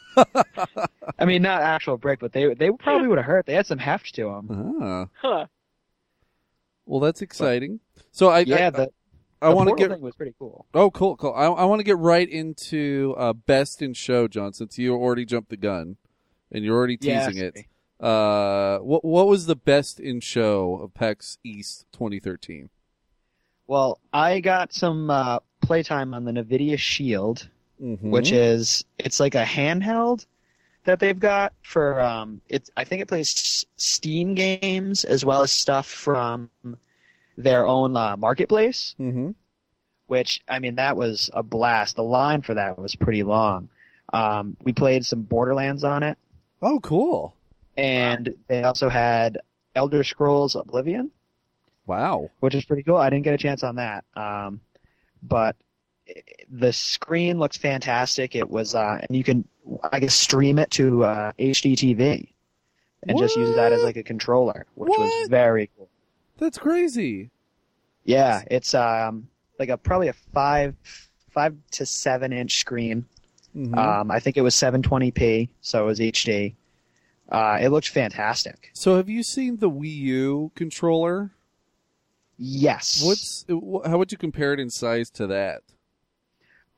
I 1.19 1.25
mean 1.25 1.41
not 1.41 1.61
actual 1.61 1.97
brick, 1.97 2.19
but 2.19 2.31
they 2.33 2.53
they 2.53 2.71
probably 2.71 3.07
would 3.07 3.17
have 3.17 3.25
hurt. 3.25 3.45
They 3.45 3.53
had 3.53 3.67
some 3.67 3.77
heft 3.77 4.15
to 4.15 4.23
them. 4.25 4.77
Ah. 4.81 5.07
Huh. 5.21 5.45
Well, 6.85 6.99
that's 7.01 7.21
exciting. 7.21 7.81
So 8.11 8.29
I 8.29 8.39
Yeah, 8.39 8.67
I, 8.67 8.69
the, 8.71 8.89
I 9.41 9.49
the 9.49 9.55
want 9.55 9.69
to 9.69 9.75
get 9.75 9.91
thing 9.91 10.01
was 10.01 10.15
pretty 10.15 10.33
cool. 10.39 10.65
oh 10.73 10.89
cool 10.89 11.15
cool. 11.17 11.33
I, 11.35 11.45
I 11.45 11.65
want 11.65 11.79
to 11.79 11.83
get 11.83 11.97
right 11.97 12.27
into 12.27 13.13
uh, 13.17 13.33
best 13.33 13.81
in 13.81 13.93
show, 13.93 14.27
John. 14.27 14.53
Since 14.53 14.79
you 14.79 14.95
already 14.95 15.25
jumped 15.25 15.49
the 15.49 15.57
gun 15.57 15.97
and 16.51 16.63
you're 16.63 16.75
already 16.75 16.97
Yeah, 16.99 17.27
teasing 17.27 17.43
it. 17.43 17.65
Uh, 17.99 18.77
what 18.79 19.03
what 19.03 19.27
was 19.27 19.45
the 19.47 19.55
best 19.55 19.99
in 19.99 20.19
show 20.19 20.79
of 20.83 20.93
PAX 20.93 21.37
East 21.43 21.85
2013? 21.93 22.69
Well, 23.65 23.99
I 24.13 24.39
got 24.39 24.71
some 24.71 25.09
uh, 25.09 25.39
playtime 25.61 26.13
on 26.13 26.23
the 26.25 26.31
Nvidia 26.31 26.77
Shield. 26.77 27.49
Mm-hmm. 27.79 28.09
which 28.09 28.31
is 28.31 28.83
it's 28.97 29.19
like 29.19 29.35
a 29.35 29.43
handheld 29.43 30.25
that 30.85 30.99
they've 30.99 31.19
got 31.19 31.53
for 31.61 32.01
um 32.01 32.41
it's 32.49 32.71
I 32.75 32.85
think 32.85 33.03
it 33.03 33.07
plays 33.07 33.65
Steam 33.75 34.33
games 34.33 35.03
as 35.03 35.23
well 35.23 35.43
as 35.43 35.51
stuff 35.51 35.85
from 35.85 36.49
their 37.37 37.67
own 37.67 37.95
uh, 37.95 38.17
marketplace 38.17 38.95
mm-hmm. 38.99 39.29
which 40.07 40.41
I 40.49 40.57
mean 40.57 40.73
that 40.77 40.97
was 40.97 41.29
a 41.33 41.43
blast 41.43 41.97
the 41.97 42.03
line 42.03 42.41
for 42.41 42.55
that 42.55 42.79
was 42.79 42.95
pretty 42.95 43.21
long 43.21 43.69
um 44.11 44.57
we 44.63 44.73
played 44.73 45.05
some 45.05 45.21
Borderlands 45.21 45.83
on 45.83 46.01
it 46.01 46.17
Oh, 46.61 46.79
cool. 46.79 47.35
and 47.75 48.33
they 48.47 48.63
also 48.63 48.89
had 48.89 49.39
Elder 49.75 50.03
Scrolls 50.03 50.55
Oblivion 50.55 51.11
Wow. 51.85 52.29
which 52.39 52.55
is 52.55 52.65
pretty 52.65 52.83
cool 52.83 52.97
I 52.97 53.09
didn't 53.09 53.23
get 53.23 53.33
a 53.33 53.37
chance 53.37 53.63
on 53.63 53.75
that 53.75 54.03
um 54.15 54.59
but 55.23 55.55
the 56.49 56.71
screen 56.71 57.37
looks 57.37 57.57
fantastic. 57.57 58.33
It 58.33 58.49
was, 58.49 58.73
uh, 58.75 58.97
and 59.01 59.17
you 59.17 59.25
can, 59.25 59.45
I 59.91 59.99
guess, 59.99 60.13
stream 60.15 60.57
it 60.57 60.71
to 60.71 61.03
uh, 61.03 61.31
HD 61.37 61.73
TV 61.75 62.29
and 63.05 63.17
just 63.19 63.35
use 63.35 63.53
that 63.57 63.73
as 63.73 63.83
like 63.83 63.97
a 63.97 64.03
controller, 64.03 64.65
which 64.75 64.87
was 64.87 65.27
very 65.27 65.69
cool. 65.75 65.89
That's 66.37 66.57
crazy. 66.57 67.29
Yeah, 68.05 68.41
it's 68.49 68.73
um 68.73 69.27
like 69.59 69.67
a 69.67 69.77
probably 69.77 70.07
a 70.07 70.13
five 70.13 70.75
five 71.31 71.55
to 71.71 71.85
seven 71.85 72.31
inch 72.31 72.59
screen. 72.61 73.05
Mhm. 73.57 73.75
Um, 73.77 74.11
I 74.11 74.19
think 74.19 74.37
it 74.37 74.41
was 74.41 74.55
720p, 74.55 75.49
so 75.61 75.83
it 75.83 75.85
was 75.87 75.99
HD. 75.99 76.55
Uh, 77.29 77.57
it 77.59 77.69
looked 77.69 77.89
fantastic. 77.89 78.69
so 78.73 78.95
have 78.97 79.09
you 79.09 79.23
seen 79.23 79.57
the 79.57 79.69
Wii 79.69 79.97
U 79.97 80.51
controller? 80.55 81.31
Yes. 82.37 83.01
What's 83.03 83.45
how 83.49 83.97
would 83.97 84.11
you 84.11 84.17
compare 84.17 84.53
it 84.53 84.59
in 84.59 84.69
size 84.69 85.09
to 85.11 85.27
that? 85.27 85.61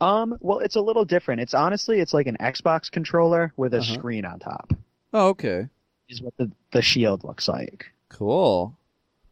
um? 0.02 0.38
Well, 0.40 0.60
it's 0.60 0.78
a 0.78 0.82
little 0.82 1.04
different. 1.04 1.42
It's 1.42 1.54
honestly, 1.54 2.00
it's 2.00 2.14
like 2.14 2.26
an 2.28 2.38
Xbox 2.40 2.90
controller 2.90 3.52
with 3.58 3.74
a 3.74 3.80
Uh-huh. 3.80 3.94
screen 3.96 4.24
on 4.24 4.40
top. 4.40 4.74
Oh, 5.14 5.28
okay. 5.30 5.68
Is 6.08 6.22
what 6.22 6.36
the 6.38 6.50
the 6.72 6.82
Shield 6.82 7.24
looks 7.26 7.48
like. 7.50 7.92
Cool. 8.08 8.78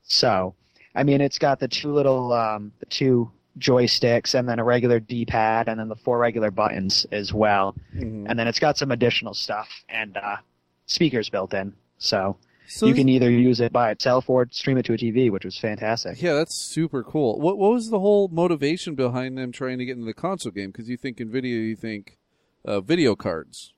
So, 0.03 0.53
I 0.93 1.03
mean, 1.03 1.21
it's 1.21 1.39
got 1.39 1.59
the 1.59 1.67
two 1.69 1.91
little, 1.93 2.33
um, 2.33 2.71
the 2.79 2.85
two 2.87 3.31
joysticks 3.59 4.33
and 4.33 4.47
then 4.47 4.59
a 4.59 4.63
regular 4.63 4.99
D-pad 4.99 5.67
and 5.67 5.79
then 5.79 5.87
the 5.89 5.95
four 5.95 6.17
regular 6.17 6.51
buttons 6.51 7.05
as 7.11 7.33
well. 7.33 7.75
Mhm. 7.95 8.25
And 8.29 8.37
then 8.39 8.47
it's 8.47 8.59
got 8.59 8.77
some 8.77 8.91
additional 8.91 9.33
stuff 9.33 9.67
and 9.89 10.15
uh, 10.17 10.37
speakers 10.85 11.29
built 11.29 11.53
in. 11.53 11.73
So, 11.97 12.37
So 12.67 12.85
you 12.85 12.93
can 12.93 13.07
either 13.09 13.29
use 13.29 13.59
it 13.59 13.71
by 13.71 13.91
itself 13.91 14.29
or 14.29 14.47
stream 14.51 14.77
it 14.77 14.83
to 14.85 14.93
a 14.93 14.97
TV, 14.97 15.31
which 15.31 15.45
was 15.45 15.57
fantastic. 15.57 16.21
Yeah, 16.21 16.33
that's 16.33 16.55
super 16.55 17.01
cool. 17.03 17.39
What 17.39 17.57
what 17.57 17.71
was 17.71 17.89
the 17.89 17.99
whole 17.99 18.27
motivation 18.27 18.93
behind 18.95 19.37
them 19.37 19.51
trying 19.51 19.77
to 19.79 19.85
get 19.85 19.93
into 19.93 20.05
the 20.05 20.13
console 20.13 20.51
game? 20.51 20.71
Because 20.71 20.89
you 20.89 20.97
think 20.97 21.17
Nvidia, 21.17 21.45
you 21.45 21.75
think 21.75 22.17
uh, 22.65 22.81
video 22.81 23.15
cards. 23.15 23.73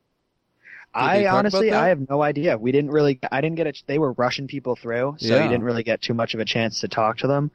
Did 0.96 1.00
I 1.02 1.28
honestly. 1.28 1.72
I 1.72 1.90
have 1.90 2.10
no 2.10 2.24
idea. 2.24 2.58
We 2.58 2.72
didn't 2.72 2.90
really, 2.90 3.20
I 3.32 3.42
didn't 3.42 3.58
get 3.58 3.68
it. 3.68 3.84
They 3.86 4.00
were 4.00 4.14
rushing 4.14 4.48
people 4.48 4.76
through, 4.76 5.18
so 5.20 5.28
Yeah. 5.36 5.44
you 5.44 5.50
didn't 5.50 5.64
really 5.64 5.84
get 5.84 6.02
too 6.02 6.16
much 6.16 6.34
of 6.34 6.40
a 6.40 6.46
chance 6.46 6.82
to 6.82 6.88
talk 6.88 7.20
to 7.20 7.28
them. 7.28 7.52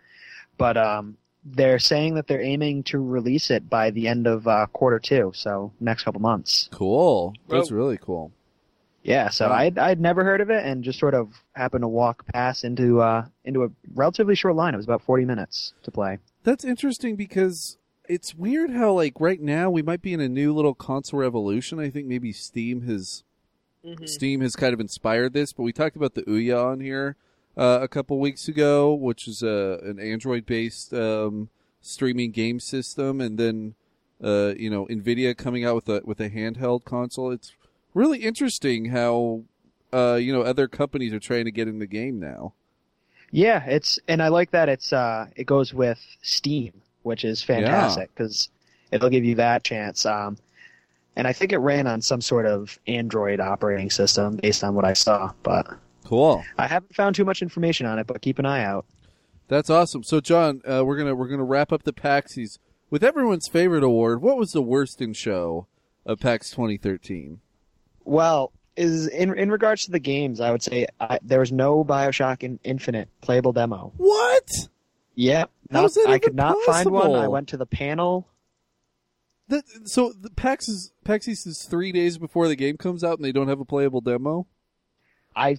But 0.56 0.76
um, 0.76 1.16
they're 1.44 1.78
saying 1.78 2.14
that 2.14 2.26
they're 2.26 2.40
aiming 2.42 2.82
to 2.84 2.98
release 2.98 3.50
it 3.50 3.68
by 3.68 3.90
the 3.90 4.08
end 4.08 4.26
of 4.26 4.48
uh, 4.48 4.66
quarter 4.72 4.98
two, 4.98 5.32
so 5.34 5.72
next 5.80 6.04
couple 6.04 6.20
months. 6.20 6.68
Cool. 6.72 7.34
That's 7.48 7.70
Well- 7.70 7.78
really 7.78 7.98
cool. 7.98 8.32
Yeah, 9.02 9.28
so 9.28 9.50
Wow. 9.50 9.56
I'd 9.56 9.78
I'd 9.78 10.00
never 10.00 10.24
heard 10.24 10.40
of 10.40 10.48
it, 10.48 10.64
and 10.64 10.82
just 10.82 10.98
sort 10.98 11.12
of 11.12 11.42
happened 11.52 11.82
to 11.82 11.88
walk 11.88 12.24
past 12.32 12.64
into 12.64 13.02
uh 13.02 13.26
into 13.44 13.62
a 13.64 13.68
relatively 13.94 14.34
short 14.34 14.56
line. 14.56 14.72
It 14.72 14.78
was 14.78 14.86
about 14.86 15.02
forty 15.02 15.26
minutes 15.26 15.74
to 15.82 15.90
play. 15.90 16.18
That's 16.42 16.64
interesting 16.64 17.14
because 17.14 17.76
it's 18.08 18.34
weird 18.34 18.70
how 18.70 18.92
like 18.94 19.20
right 19.20 19.42
now 19.42 19.68
we 19.68 19.82
might 19.82 20.00
be 20.00 20.14
in 20.14 20.20
a 20.22 20.28
new 20.28 20.54
little 20.54 20.72
console 20.74 21.20
revolution. 21.20 21.78
I 21.78 21.90
think 21.90 22.06
maybe 22.06 22.32
Steam 22.32 22.82
has 22.86 23.24
Mhm. 23.84 24.08
Steam 24.08 24.40
has 24.40 24.56
kind 24.56 24.72
of 24.72 24.80
inspired 24.80 25.34
this, 25.34 25.52
but 25.52 25.64
we 25.64 25.72
talked 25.74 25.96
about 25.96 26.14
the 26.14 26.22
Ouya 26.22 26.64
on 26.72 26.80
here 26.80 27.16
uh, 27.56 27.78
a 27.82 27.88
couple 27.88 28.18
weeks 28.18 28.48
ago, 28.48 28.94
which 28.94 29.28
is 29.28 29.42
a 29.42 29.80
an 29.82 29.98
Android 29.98 30.46
based 30.46 30.92
um, 30.92 31.48
streaming 31.80 32.30
game 32.30 32.60
system, 32.60 33.20
and 33.20 33.38
then 33.38 33.74
uh, 34.22 34.54
you 34.56 34.70
know 34.70 34.86
Nvidia 34.86 35.36
coming 35.36 35.64
out 35.64 35.74
with 35.74 35.88
a 35.88 36.02
with 36.04 36.20
a 36.20 36.30
handheld 36.30 36.84
console. 36.84 37.30
It's 37.30 37.52
really 37.92 38.18
interesting 38.20 38.86
how 38.86 39.42
uh, 39.92 40.14
you 40.14 40.32
know 40.32 40.42
other 40.42 40.68
companies 40.68 41.12
are 41.12 41.20
trying 41.20 41.44
to 41.44 41.52
get 41.52 41.68
in 41.68 41.78
the 41.78 41.86
game 41.86 42.18
now. 42.18 42.54
Yeah, 43.30 43.64
it's 43.64 43.98
and 44.06 44.22
I 44.22 44.28
like 44.28 44.52
that 44.52 44.68
it's 44.68 44.92
uh 44.92 45.26
it 45.36 45.44
goes 45.44 45.74
with 45.74 46.00
Steam, 46.22 46.72
which 47.02 47.24
is 47.24 47.42
fantastic 47.42 48.10
because 48.14 48.48
it'll 48.90 49.10
give 49.10 49.24
you 49.24 49.34
that 49.36 49.64
chance. 49.64 50.06
Um, 50.06 50.36
and 51.16 51.26
I 51.26 51.32
think 51.32 51.52
it 51.52 51.58
ran 51.58 51.86
on 51.86 52.00
some 52.00 52.20
sort 52.20 52.46
of 52.46 52.78
Android 52.86 53.40
operating 53.40 53.90
system 53.90 54.36
based 54.36 54.64
on 54.64 54.74
what 54.74 54.84
I 54.84 54.94
saw, 54.94 55.32
but 55.42 55.66
Cool. 56.04 56.44
I 56.58 56.66
haven't 56.66 56.94
found 56.94 57.16
too 57.16 57.24
much 57.24 57.42
information 57.42 57.86
on 57.86 57.98
it. 57.98 58.06
But 58.06 58.20
keep 58.22 58.38
an 58.38 58.46
eye 58.46 58.62
out. 58.64 58.86
That's 59.48 59.70
awesome. 59.70 60.02
So, 60.02 60.20
John, 60.20 60.60
uh, 60.66 60.84
we're 60.84 60.96
gonna 60.96 61.14
we're 61.14 61.28
gonna 61.28 61.44
wrap 61.44 61.72
up 61.72 61.82
the 61.82 61.92
Paxies 61.92 62.58
with 62.90 63.02
everyone's 63.04 63.48
favorite 63.48 63.82
award. 63.82 64.22
What 64.22 64.36
was 64.36 64.50
the 64.50 64.62
worst 64.62 65.00
in 65.02 65.12
show 65.12 65.66
of 66.06 66.20
PAX 66.20 66.50
2013? 66.50 67.40
Well, 68.04 68.52
is 68.76 69.06
in 69.06 69.36
in 69.38 69.50
regards 69.50 69.84
to 69.84 69.90
the 69.90 69.98
games, 69.98 70.40
I 70.40 70.50
would 70.50 70.62
say 70.62 70.86
I, 71.00 71.18
there 71.22 71.40
was 71.40 71.52
no 71.52 71.84
Bioshock 71.84 72.42
in, 72.42 72.58
Infinite 72.64 73.08
playable 73.20 73.52
demo. 73.52 73.92
What? 73.96 74.48
How's 75.70 75.96
not- 75.96 76.08
I 76.08 76.18
could 76.18 76.34
not 76.34 76.56
find 76.66 76.90
one. 76.90 77.12
I 77.14 77.28
went 77.28 77.48
to 77.48 77.56
the 77.56 77.66
panel. 77.66 78.28
So 79.84 80.12
the 80.18 80.30
PAX 80.30 80.68
is 80.68 80.92
PAXis 81.04 81.46
is 81.46 81.66
three 81.70 81.92
days 81.92 82.16
before 82.18 82.48
the 82.48 82.56
game 82.56 82.76
comes 82.78 83.04
out, 83.04 83.18
and 83.18 83.24
they 83.24 83.30
don't 83.32 83.48
have 83.48 83.60
a 83.60 83.64
playable 83.64 84.00
demo. 84.00 84.46
I 85.36 85.58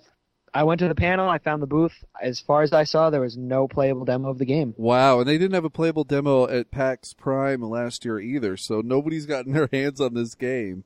I 0.56 0.64
went 0.64 0.80
to 0.80 0.88
the 0.88 0.96
panel. 0.96 1.30
I 1.30 1.38
found 1.38 1.62
the 1.62 1.68
booth. 1.68 1.94
As 2.22 2.40
far 2.40 2.62
as 2.64 2.72
I 2.74 2.86
saw, 2.86 3.10
there 3.10 3.22
was 3.22 3.36
no 3.38 3.68
playable 3.68 4.06
demo 4.06 4.30
of 4.30 4.38
the 4.38 4.46
game. 4.46 4.74
Wow, 4.78 5.20
and 5.20 5.28
they 5.28 5.38
didn't 5.38 5.54
have 5.54 5.66
a 5.66 5.70
playable 5.70 6.06
demo 6.06 6.48
at 6.48 6.72
PAX 6.72 7.14
Prime 7.14 7.62
last 7.62 8.06
year 8.06 8.20
either. 8.20 8.56
So 8.58 8.80
nobody's 8.82 9.26
gotten 9.26 9.52
their 9.58 9.70
hands 9.72 10.00
on 10.00 10.14
this 10.14 10.34
game. 10.34 10.84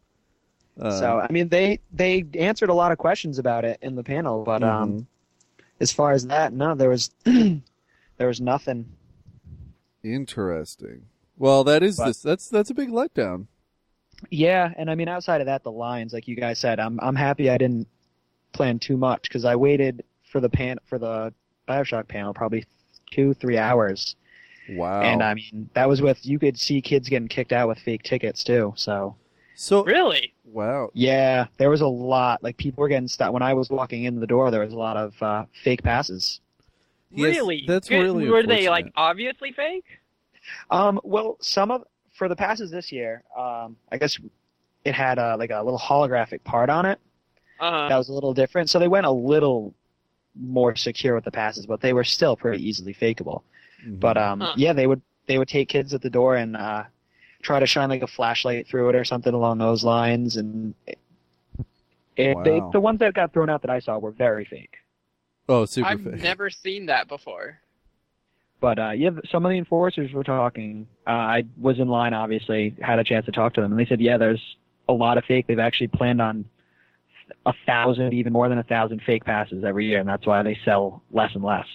Uh, 0.82 0.98
so 1.00 1.20
I 1.20 1.32
mean, 1.32 1.50
they 1.50 1.80
they 1.94 2.26
answered 2.38 2.70
a 2.70 2.74
lot 2.74 2.92
of 2.92 2.98
questions 2.98 3.38
about 3.38 3.64
it 3.64 3.78
in 3.82 3.96
the 3.96 4.04
panel, 4.04 4.44
but 4.44 4.62
Mm-hmm. 4.62 4.84
um, 4.84 5.08
as 5.80 5.92
far 5.92 6.12
as 6.14 6.26
that, 6.28 6.52
no, 6.52 6.74
there 6.76 6.90
was 6.90 7.12
there 7.24 7.62
was 8.28 8.42
nothing. 8.42 8.86
interesting. 10.04 11.04
Well, 11.38 11.64
that 11.66 11.84
is 11.84 11.98
But- 11.98 12.08
this. 12.08 12.22
That's 12.22 12.50
that's 12.50 12.70
a 12.70 12.74
big 12.74 12.90
letdown. 12.90 13.48
Yeah, 14.30 14.74
and 14.78 14.90
I 14.92 14.96
mean, 14.96 15.08
outside 15.08 15.40
of 15.42 15.46
that, 15.48 15.64
the 15.64 15.72
lines, 15.72 16.12
like 16.12 16.28
you 16.28 16.36
guys 16.36 16.60
said, 16.60 16.80
I'm 16.80 17.00
I'm 17.02 17.16
happy 17.16 17.50
I 17.50 17.58
didn't 17.58 17.88
plan 18.52 18.80
too 18.80 18.98
much 18.98 19.24
because 19.24 19.46
I 19.46 19.56
waited 19.56 20.04
for 20.32 20.40
the 20.40 20.50
pan 20.50 20.78
for 20.86 20.98
the 21.00 21.34
Bioshock 21.68 22.08
panel 22.08 22.34
probably 22.34 22.66
two 23.12 23.34
three 23.36 23.58
hours, 23.58 24.16
Wow. 24.70 25.02
and 25.02 25.22
I 25.24 25.34
mean 25.36 25.70
that 25.74 25.88
was 25.88 26.02
with 26.02 26.26
you 26.26 26.40
could 26.40 26.60
see 26.60 26.82
kids 26.82 27.10
getting 27.10 27.28
kicked 27.28 27.54
out 27.54 27.68
with 27.68 27.80
fake 27.80 28.04
tickets 28.04 28.44
too. 28.44 28.74
So 28.76 29.16
so 29.56 29.84
Really? 29.84 30.34
wow. 30.46 30.90
yeah, 30.94 31.48
there 31.58 31.70
was 31.70 31.82
a 31.82 31.88
lot. 31.88 32.42
Like 32.44 32.58
people 32.58 32.82
were 32.82 32.88
getting 32.90 33.08
stopped 33.08 33.34
when 33.34 33.42
I 33.44 33.54
was 33.54 33.70
walking 33.70 34.06
in 34.06 34.20
the 34.20 34.28
door. 34.28 34.52
There 34.52 34.62
was 34.62 34.74
a 34.74 34.78
lot 34.78 34.98
of 34.98 35.22
uh, 35.22 35.46
fake 35.64 35.84
passes. 35.84 36.40
Yes, 37.12 37.36
really? 37.36 37.66
that's 37.68 37.90
Good- 37.90 38.02
really 38.04 38.30
Were 38.30 38.44
they 38.44 38.70
like 38.70 38.92
obviously 38.96 39.52
fake? 39.52 39.86
Um, 40.72 41.00
well, 41.04 41.38
some 41.42 41.72
of 41.72 41.84
for 42.14 42.28
the 42.30 42.36
passes 42.36 42.72
this 42.72 42.92
year, 42.92 43.24
um, 43.38 43.76
I 43.92 43.98
guess 43.98 44.18
it 44.86 44.94
had 44.94 45.20
uh, 45.20 45.36
like 45.38 45.50
a 45.52 45.62
little 45.62 45.80
holographic 45.80 46.44
part 46.44 46.70
on 46.70 46.86
it. 46.86 47.00
Uh-huh. 47.60 47.90
that 47.90 47.98
was 47.98 48.10
a 48.10 48.14
little 48.14 48.34
different. 48.34 48.70
So 48.70 48.80
they 48.80 48.88
went 48.88 49.06
a 49.06 49.12
little 49.12 49.74
more 50.40 50.76
secure 50.76 51.16
with 51.16 51.26
the 51.26 51.32
passes, 51.32 51.66
but 51.66 51.82
they 51.82 51.94
were 51.94 52.04
still 52.04 52.36
pretty 52.36 52.68
easily 52.68 52.94
fakeable. 52.94 53.42
Mhm. 53.86 54.00
But 54.00 54.18
um, 54.18 54.40
Huh. 54.42 54.54
yeah, 54.58 54.74
they 54.74 54.88
would 54.88 55.02
they 55.28 55.38
would 55.38 55.48
take 55.48 55.70
kids 55.70 55.94
at 55.94 56.02
the 56.02 56.10
door 56.10 56.36
and 56.38 56.56
uh, 56.58 56.84
try 57.44 57.60
to 57.60 57.66
shine 57.68 57.90
like 57.90 58.02
a 58.02 58.08
flashlight 58.08 58.68
through 58.68 58.90
it 58.90 58.96
or 58.96 59.04
something 59.04 59.34
along 59.34 59.58
those 59.60 59.84
lines. 59.84 60.38
And 60.38 60.74
it, 60.88 60.98
it, 62.18 62.38
they, 62.44 62.62
the 62.74 62.80
ones 62.80 63.00
that 63.00 63.14
got 63.14 63.32
thrown 63.34 63.50
out 63.50 63.62
that 63.62 63.70
I 63.72 63.80
saw 63.80 63.98
were 63.98 64.12
very 64.12 64.46
fake. 64.46 64.78
oh, 65.48 65.66
super 65.66 65.88
I've 65.88 66.02
fake. 66.04 66.22
never 66.24 66.50
seen 66.50 66.88
that 66.88 67.08
before. 67.08 67.60
But 68.62 68.78
uh, 68.80 68.92
yeah, 68.92 69.12
some 69.32 69.46
of 69.46 69.52
the 69.52 69.58
enforcers 69.58 70.12
were 70.12 70.24
talking. 70.24 70.86
Uh, 71.08 71.12
I 71.12 71.44
was 71.58 71.80
in 71.80 71.88
line, 71.88 72.14
obviously, 72.14 72.76
had 72.82 73.00
a 73.00 73.04
chance 73.06 73.26
to 73.26 73.32
talk 73.32 73.54
to 73.54 73.62
them, 73.62 73.72
and 73.72 73.80
they 73.80 73.86
said, 73.86 74.02
yeah, 74.02 74.18
there's 74.18 74.42
a 74.90 74.94
lot 74.94 75.18
of 75.18 75.24
fake. 75.26 75.48
They've 75.48 75.60
actually 75.60 75.88
planned 75.88 76.22
on 76.22 76.44
a 77.46 77.54
thousand, 77.66 78.14
even 78.14 78.34
more 78.34 78.50
than 78.50 78.58
a 78.58 78.64
thousand 78.64 79.02
fake 79.06 79.26
passes 79.26 79.64
every 79.64 79.88
year, 79.88 80.00
and 80.00 80.08
that's 80.10 80.26
why 80.26 80.44
they 80.44 80.58
sell 80.66 81.02
less 81.12 81.32
and 81.34 81.44
less. 81.44 81.66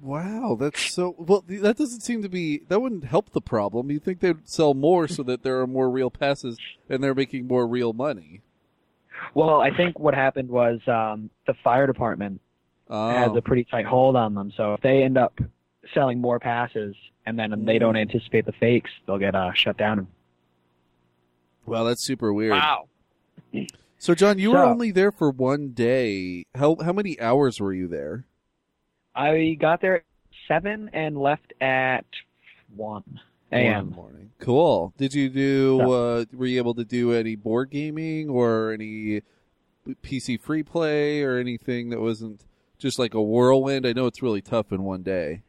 Wow, 0.00 0.56
that's 0.60 0.90
so 0.92 1.14
well. 1.18 1.44
That 1.46 1.78
doesn't 1.78 2.00
seem 2.00 2.22
to 2.22 2.28
be. 2.28 2.58
That 2.68 2.80
wouldn't 2.80 3.04
help 3.04 3.30
the 3.30 3.40
problem. 3.40 3.90
You'd 3.90 4.02
think 4.04 4.20
they'd 4.20 4.46
sell 4.46 4.74
more 4.74 5.08
so 5.08 5.22
that 5.22 5.42
there 5.42 5.60
are 5.60 5.66
more 5.66 5.88
real 5.88 6.10
passes 6.10 6.58
and 6.90 7.02
they're 7.02 7.14
making 7.14 7.46
more 7.46 7.66
real 7.66 7.92
money. 7.94 8.42
Well, 9.32 9.60
I 9.60 9.74
think 9.74 9.98
what 9.98 10.14
happened 10.14 10.50
was 10.50 10.80
um, 10.86 11.30
the 11.46 11.54
fire 11.64 11.86
department 11.86 12.40
has 12.90 13.30
Oh, 13.32 13.36
a 13.36 13.40
pretty 13.42 13.64
tight 13.64 13.86
hold 13.86 14.14
on 14.16 14.34
them. 14.34 14.52
So 14.56 14.74
if 14.74 14.80
they 14.82 15.02
end 15.02 15.16
up 15.16 15.38
selling 15.94 16.20
more 16.20 16.38
passes 16.38 16.94
and 17.24 17.38
then 17.38 17.64
they 17.64 17.78
don't 17.78 17.96
anticipate 17.96 18.44
the 18.44 18.52
fakes, 18.52 18.90
they'll 19.06 19.16
get 19.18 19.34
uh, 19.34 19.52
shut 19.54 19.78
down. 19.78 20.06
wow, 21.64 21.84
that's 21.84 22.04
super 22.04 22.32
weird. 22.34 22.52
Wow. 22.52 22.88
So, 24.04 24.14
John, 24.14 24.38
you 24.38 24.50
were 24.50 24.58
only 24.58 24.90
there 24.90 25.10
for 25.10 25.30
one 25.30 25.70
day. 25.70 26.44
How 26.54 26.76
how 26.84 26.92
many 26.92 27.18
hours 27.18 27.58
were 27.58 27.72
you 27.72 27.88
there? 27.88 28.26
I 29.14 29.56
got 29.58 29.80
there 29.80 29.96
at 29.96 30.04
seven 30.46 30.90
and 30.92 31.16
left 31.16 31.54
at 31.58 32.04
one 32.76 33.02
One 33.06 33.20
in 33.50 33.64
the 33.64 33.72
a.m. 33.72 33.92
morning. 33.92 34.30
Cool. 34.40 34.92
Did 34.98 35.14
you 35.14 35.30
do? 35.30 35.80
Uh, 35.90 36.24
were 36.34 36.44
you 36.44 36.58
able 36.58 36.74
to 36.74 36.84
do 36.84 37.14
any 37.14 37.34
board 37.34 37.70
gaming 37.70 38.28
or 38.28 38.72
any 38.72 39.22
PC 40.02 40.38
free 40.38 40.62
play 40.62 41.22
or 41.22 41.38
anything 41.38 41.88
that 41.88 42.00
wasn't 42.02 42.44
just 42.76 42.98
like 42.98 43.14
a 43.14 43.22
whirlwind? 43.22 43.86
I 43.86 43.94
know 43.94 44.04
it's 44.04 44.20
really 44.20 44.42
tough 44.42 44.70
in 44.70 44.82
one 44.82 45.02
day. 45.02 45.40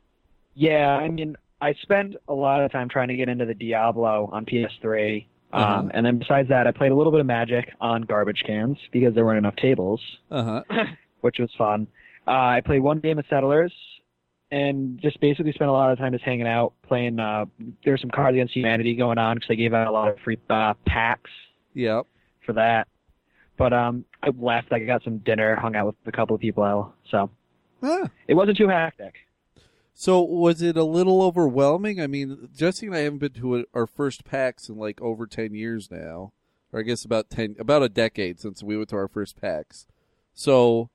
Yeah, 0.54 0.96
I 0.96 1.10
mean, 1.10 1.36
I 1.60 1.74
spent 1.82 2.16
a 2.30 2.34
lot 2.34 2.64
of 2.64 2.72
time 2.72 2.88
trying 2.88 3.10
to 3.10 3.18
get 3.18 3.28
into 3.28 3.46
the 3.46 3.54
Diablo 3.54 4.30
on 4.32 4.46
PS3. 4.46 5.26
Uh-huh. 5.56 5.80
Um, 5.80 5.92
and 5.94 6.06
then 6.06 6.20
besides 6.20 6.50
that, 6.50 6.68
I 6.68 6.72
played 6.72 6.92
a 6.92 6.96
little 6.96 7.12
bit 7.12 7.22
of 7.22 7.26
Magic 7.28 7.72
on 7.80 8.02
garbage 8.04 8.44
cans 8.46 8.78
because 8.92 9.14
there 9.16 9.26
weren't 9.26 9.38
enough 9.38 9.56
tables. 9.56 10.02
Uh 10.32 10.62
huh. 10.70 10.84
which 11.22 11.38
was 11.40 11.50
fun. 11.58 11.88
Uh, 12.28 12.32
I 12.32 12.62
played 12.64 12.80
one 12.82 13.00
game 13.00 13.18
of 13.20 13.26
Settlers, 13.30 13.74
and 14.52 15.00
just 15.02 15.20
basically 15.22 15.52
spent 15.54 15.70
a 15.70 15.74
lot 15.74 15.92
of 15.92 15.98
time 15.98 16.12
just 16.12 16.24
hanging 16.24 16.48
out, 16.48 16.74
playing. 16.88 17.20
Uh, 17.20 17.46
there's 17.84 18.02
some 18.02 18.10
Cards 18.12 18.36
Against 18.36 18.54
Humanity 18.56 18.96
going 18.96 19.18
on 19.18 19.38
because 19.38 19.48
they 19.48 19.56
gave 19.56 19.74
out 19.74 19.88
a 19.88 19.92
lot 19.92 20.10
of 20.10 20.18
free 20.24 20.38
uh, 20.50 20.74
packs 20.86 21.32
Yep. 21.74 22.06
for 22.46 22.54
that. 22.54 22.88
But 23.58 23.74
um, 23.74 24.06
I 24.22 24.30
left. 24.38 24.72
I 24.74 24.80
got 24.80 25.04
some 25.04 25.20
dinner, 25.20 25.56
hung 25.56 25.76
out 25.76 25.88
with 25.88 25.96
a 26.06 26.12
couple 26.12 26.36
of 26.36 26.42
people, 26.42 26.94
so 27.10 27.30
Ah. 27.82 28.10
it 28.28 28.34
wasn't 28.34 28.58
too 28.58 28.68
hectic. 28.68 29.14
So 29.98 30.22
was 30.22 30.62
it 30.62 30.76
a 30.76 30.84
little 30.84 31.22
overwhelming? 31.24 32.02
I 32.02 32.08
mean, 32.08 32.50
Jesse 32.54 32.88
and 32.88 32.96
I 32.96 33.00
haven't 33.00 33.20
been 33.20 33.32
to 33.32 33.60
a, 33.60 33.64
our 33.74 33.88
first 33.88 34.26
PAX 34.26 34.68
in 34.68 34.78
like 34.78 35.02
over 35.02 35.26
ten 35.26 35.56
years 35.56 35.90
now, 35.90 36.34
or 36.74 36.82
I 36.82 36.84
guess 36.84 37.06
about 37.06 37.30
ten, 37.30 37.56
about 37.60 37.82
a 37.82 37.88
decade 37.88 38.42
since 38.42 38.62
we 38.62 38.76
went 38.76 38.90
to 38.90 38.98
our 38.98 39.08
first 39.08 39.40
PAX. 39.40 39.88
So, 40.34 40.90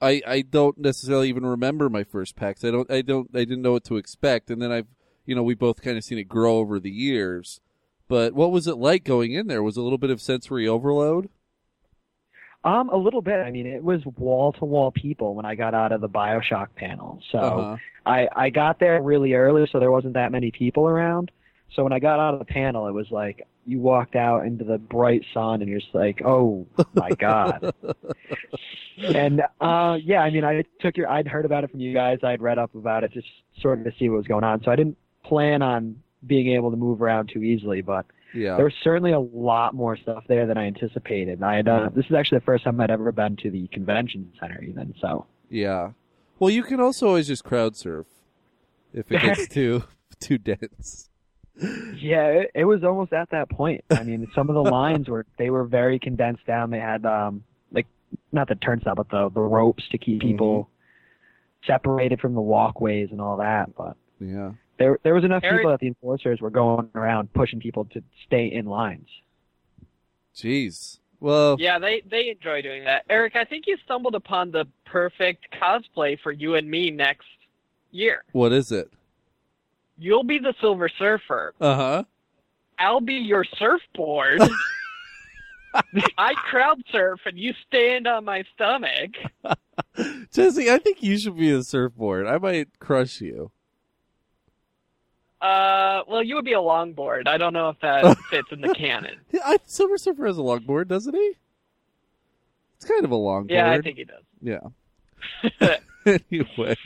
I 0.00 0.22
I 0.26 0.40
don't 0.40 0.78
necessarily 0.78 1.28
even 1.28 1.44
remember 1.44 1.90
my 1.90 2.04
first 2.04 2.34
PAX. 2.34 2.64
I 2.64 2.70
don't 2.70 2.90
I 2.90 3.02
don't 3.02 3.28
I 3.34 3.40
didn't 3.40 3.62
know 3.62 3.72
what 3.72 3.84
to 3.84 3.98
expect, 3.98 4.50
and 4.50 4.62
then 4.62 4.72
I've 4.72 4.88
you 5.26 5.34
know 5.34 5.42
we 5.42 5.54
both 5.54 5.82
kind 5.82 5.98
of 5.98 6.04
seen 6.04 6.16
it 6.16 6.24
grow 6.24 6.56
over 6.56 6.80
the 6.80 6.90
years. 6.90 7.60
But 8.08 8.32
what 8.32 8.50
was 8.50 8.66
it 8.66 8.78
like 8.78 9.04
going 9.04 9.32
in 9.32 9.46
there? 9.46 9.62
Was 9.62 9.76
a 9.76 9.82
little 9.82 9.98
bit 9.98 10.10
of 10.10 10.22
sensory 10.22 10.66
overload? 10.66 11.28
Um, 12.64 12.90
a 12.90 12.96
little 12.96 13.22
bit. 13.22 13.40
I 13.40 13.50
mean, 13.50 13.66
it 13.66 13.82
was 13.82 14.02
wall 14.16 14.52
to 14.54 14.64
wall 14.64 14.92
people 14.92 15.34
when 15.34 15.44
I 15.44 15.54
got 15.56 15.74
out 15.74 15.90
of 15.90 16.00
the 16.00 16.08
Bioshock 16.08 16.68
panel. 16.76 17.20
So 17.32 17.38
Uh-huh. 17.38 17.76
I 18.06 18.28
I 18.34 18.50
got 18.50 18.78
there 18.78 19.00
really 19.02 19.34
early, 19.34 19.66
so 19.70 19.80
there 19.80 19.90
wasn't 19.90 20.14
that 20.14 20.30
many 20.32 20.50
people 20.50 20.86
around. 20.86 21.30
So 21.74 21.82
when 21.82 21.92
I 21.92 21.98
got 21.98 22.20
out 22.20 22.34
of 22.34 22.38
the 22.38 22.44
panel, 22.44 22.86
it 22.86 22.92
was 22.92 23.10
like 23.10 23.46
you 23.66 23.80
walked 23.80 24.14
out 24.16 24.44
into 24.44 24.64
the 24.64 24.78
bright 24.78 25.24
sun, 25.32 25.60
and 25.62 25.70
you're 25.70 25.80
just 25.80 25.94
like, 25.94 26.20
oh 26.24 26.66
my 26.94 27.10
god. 27.10 27.72
and 29.14 29.42
uh, 29.60 29.96
yeah, 30.02 30.20
I 30.20 30.30
mean, 30.30 30.44
I 30.44 30.64
took 30.80 30.96
your, 30.96 31.08
I'd 31.08 31.26
heard 31.26 31.44
about 31.44 31.64
it 31.64 31.70
from 31.70 31.80
you 31.80 31.94
guys. 31.94 32.18
I'd 32.22 32.42
read 32.42 32.58
up 32.58 32.74
about 32.74 33.04
it, 33.04 33.12
just 33.12 33.28
sort 33.60 33.78
of 33.78 33.84
to 33.84 33.92
see 33.98 34.08
what 34.08 34.18
was 34.18 34.26
going 34.26 34.44
on. 34.44 34.62
So 34.62 34.70
I 34.70 34.76
didn't 34.76 34.98
plan 35.24 35.62
on 35.62 35.96
being 36.26 36.48
able 36.54 36.70
to 36.70 36.76
move 36.76 37.00
around 37.02 37.30
too 37.32 37.42
easily, 37.42 37.80
but 37.82 38.06
Yeah. 38.34 38.56
there 38.56 38.64
was 38.64 38.74
certainly 38.82 39.12
a 39.12 39.20
lot 39.20 39.74
more 39.74 39.96
stuff 39.96 40.24
there 40.28 40.46
than 40.46 40.56
I 40.56 40.66
anticipated. 40.66 41.42
I 41.42 41.56
had 41.56 41.68
uh, 41.68 41.90
this 41.94 42.06
is 42.06 42.12
actually 42.12 42.38
the 42.38 42.44
first 42.44 42.64
time 42.64 42.80
I'd 42.80 42.90
ever 42.90 43.12
been 43.12 43.36
to 43.42 43.50
the 43.50 43.68
convention 43.68 44.32
center, 44.40 44.62
even 44.62 44.94
so. 45.00 45.26
Yeah. 45.50 45.90
Well, 46.38 46.50
you 46.50 46.62
can 46.62 46.80
also 46.80 47.08
always 47.08 47.26
just 47.28 47.44
crowd 47.44 47.76
surf 47.76 48.06
if 48.92 49.10
it 49.12 49.20
gets 49.20 49.48
too 49.54 49.84
too 50.20 50.38
dense. 50.38 51.08
Yeah, 51.56 52.26
it, 52.28 52.50
it 52.54 52.64
was 52.64 52.82
almost 52.82 53.12
at 53.12 53.30
that 53.30 53.50
point. 53.50 53.84
I 53.90 54.02
mean, 54.02 54.26
some 54.34 54.48
of 54.48 54.54
the 54.54 54.62
lines 54.70 55.08
were 55.08 55.26
they 55.38 55.50
were 55.50 55.64
very 55.64 55.98
condensed 55.98 56.46
down. 56.46 56.70
They 56.70 56.80
had 56.80 57.04
um 57.04 57.44
like 57.72 57.86
not 58.32 58.48
the 58.48 58.54
turnstile, 58.54 58.94
but 58.94 59.10
the 59.10 59.28
the 59.28 59.40
ropes 59.40 59.84
to 59.92 59.98
keep 59.98 60.20
people 60.22 60.70
separated 61.66 62.20
from 62.20 62.34
the 62.34 62.40
walkways 62.40 63.08
and 63.12 63.20
all 63.20 63.36
that. 63.36 63.74
But 63.76 63.96
Yeah. 64.20 64.52
There 64.82 64.98
there 65.04 65.14
was 65.14 65.22
enough 65.24 65.44
Eric- 65.44 65.58
people 65.60 65.70
that 65.70 65.80
the 65.80 65.86
enforcers 65.86 66.40
were 66.40 66.50
going 66.50 66.88
around 66.94 67.32
pushing 67.32 67.60
people 67.60 67.84
to 67.86 68.02
stay 68.26 68.46
in 68.46 68.66
lines. 68.66 69.08
Jeez. 70.36 70.98
Well, 71.20 71.56
Yeah, 71.60 71.78
they 71.78 72.02
they 72.10 72.30
enjoy 72.30 72.62
doing 72.62 72.84
that. 72.84 73.04
Eric, 73.08 73.36
I 73.36 73.44
think 73.44 73.66
you 73.68 73.76
stumbled 73.84 74.14
upon 74.16 74.50
the 74.50 74.66
perfect 74.84 75.46
cosplay 75.60 76.18
for 76.20 76.32
you 76.32 76.56
and 76.56 76.68
me 76.68 76.90
next 76.90 77.26
year. 77.92 78.24
what 78.32 78.52
is 78.52 78.72
it? 78.72 78.90
You'll 79.98 80.24
be 80.24 80.38
the 80.38 80.54
Silver 80.60 80.88
Surfer. 80.98 81.54
Uh 81.60 81.76
huh. 81.76 82.04
I'll 82.78 83.00
be 83.00 83.14
your 83.14 83.44
surfboard. 83.44 84.40
I 86.18 86.34
crowd 86.34 86.82
surf 86.90 87.20
and 87.24 87.38
you 87.38 87.52
stand 87.66 88.06
on 88.06 88.24
my 88.24 88.42
stomach. 88.54 89.12
Jesse, 90.32 90.70
I 90.70 90.78
think 90.78 91.02
you 91.02 91.16
should 91.18 91.36
be 91.36 91.50
a 91.50 91.62
surfboard. 91.62 92.26
I 92.26 92.38
might 92.38 92.78
crush 92.80 93.20
you. 93.20 93.52
Uh, 95.42 96.04
well, 96.06 96.22
you 96.22 96.36
would 96.36 96.44
be 96.44 96.52
a 96.52 96.58
longboard. 96.58 97.26
I 97.26 97.36
don't 97.36 97.52
know 97.52 97.68
if 97.70 97.80
that 97.80 98.16
fits 98.30 98.48
in 98.52 98.60
the 98.60 98.72
canon. 98.74 99.16
Yeah, 99.32 99.40
I, 99.44 99.58
Silver 99.66 99.98
Surfer 99.98 100.26
has 100.26 100.38
a 100.38 100.42
longboard, 100.42 100.86
doesn't 100.86 101.14
he? 101.14 101.32
It's 102.76 102.84
kind 102.84 103.04
of 103.04 103.10
a 103.10 103.16
longboard. 103.16 103.50
Yeah, 103.50 103.70
I 103.70 103.80
think 103.80 103.98
he 103.98 104.04
does. 104.04 104.22
Yeah. 104.40 105.76
anyway. 106.30 106.76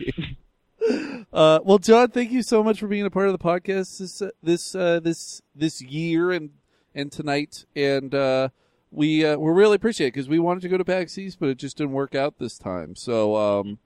Uh, 1.33 1.61
well, 1.65 1.79
John, 1.79 2.11
thank 2.11 2.31
you 2.31 2.43
so 2.43 2.63
much 2.63 2.81
for 2.81 2.87
being 2.87 3.05
a 3.05 3.11
part 3.11 3.27
of 3.27 3.33
the 3.33 3.39
podcast 3.39 3.99
this 3.99 4.23
uh, 4.23 4.31
this 4.43 4.75
uh, 4.75 5.01
this 5.01 5.43
this 5.55 5.83
year 5.83 6.31
and 6.31 6.51
and 6.95 7.13
tonight, 7.13 7.67
and 7.75 8.15
uh, 8.15 8.49
we 8.91 9.25
uh, 9.25 9.37
we 9.37 9.51
really 9.51 9.77
appreciate 9.77 10.09
it 10.09 10.15
because 10.15 10.29
we 10.29 10.39
wanted 10.39 10.61
to 10.63 10.69
go 10.69 10.79
to 10.79 10.85
PAX 10.85 11.19
East, 11.19 11.39
but 11.41 11.49
it 11.49 11.59
just 11.59 11.77
didn't 11.77 11.93
work 11.93 12.15
out 12.15 12.39
this 12.39 12.57
time. 12.57 12.95
So, 12.95 13.37
um, 13.37 13.79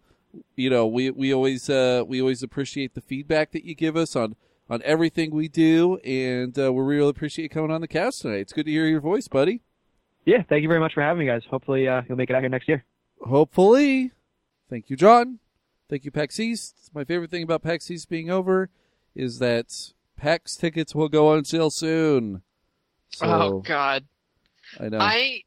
you 0.56 0.70
know, 0.70 0.86
we 0.86 1.10
we 1.10 1.32
always 1.32 1.68
uh, 1.70 2.04
we 2.06 2.20
always 2.20 2.42
appreciate 2.42 2.94
the 2.94 3.00
feedback 3.00 3.52
that 3.52 3.64
you 3.64 3.74
give 3.74 3.96
us 3.96 4.14
on 4.14 4.36
on 4.70 4.80
everything 4.84 5.34
we 5.34 5.48
do, 5.48 5.96
and 5.98 6.56
uh, 6.58 6.72
we 6.72 6.82
really 6.82 7.10
appreciate 7.10 7.42
you 7.42 7.48
coming 7.50 7.72
on 7.72 7.80
the 7.80 7.88
cast 7.88 8.22
tonight. 8.22 8.38
It's 8.38 8.52
good 8.52 8.66
to 8.66 8.70
hear 8.70 8.86
your 8.86 9.00
voice, 9.00 9.26
buddy. 9.28 9.62
Yeah, 10.24 10.42
thank 10.48 10.62
you 10.62 10.68
very 10.68 10.80
much 10.80 10.94
for 10.94 11.02
having 11.02 11.18
me, 11.18 11.26
guys. 11.26 11.42
Hopefully, 11.50 11.88
uh, 11.88 12.02
you'll 12.08 12.16
make 12.16 12.30
it 12.30 12.36
out 12.36 12.42
here 12.42 12.48
next 12.48 12.68
year. 12.68 12.84
Hopefully. 13.20 14.12
Thank 14.70 14.88
you, 14.88 14.96
John. 14.96 15.40
Thank 15.88 16.04
you, 16.04 16.12
PAX 16.12 16.38
East. 16.38 16.90
My 16.94 17.02
favorite 17.04 17.30
thing 17.30 17.42
about 17.42 17.62
PAX 17.62 17.90
East 17.90 18.08
being 18.08 18.30
over 18.30 18.70
is 19.16 19.40
that 19.40 19.92
PAX 20.16 20.54
tickets 20.54 20.94
will 20.94 21.08
go 21.08 21.28
on 21.28 21.44
sale 21.44 21.70
soon. 21.70 22.42
So, 23.08 23.26
oh 23.26 23.58
God, 23.60 24.04
I 24.78 24.88
know. 24.88 24.98
I 25.00 25.42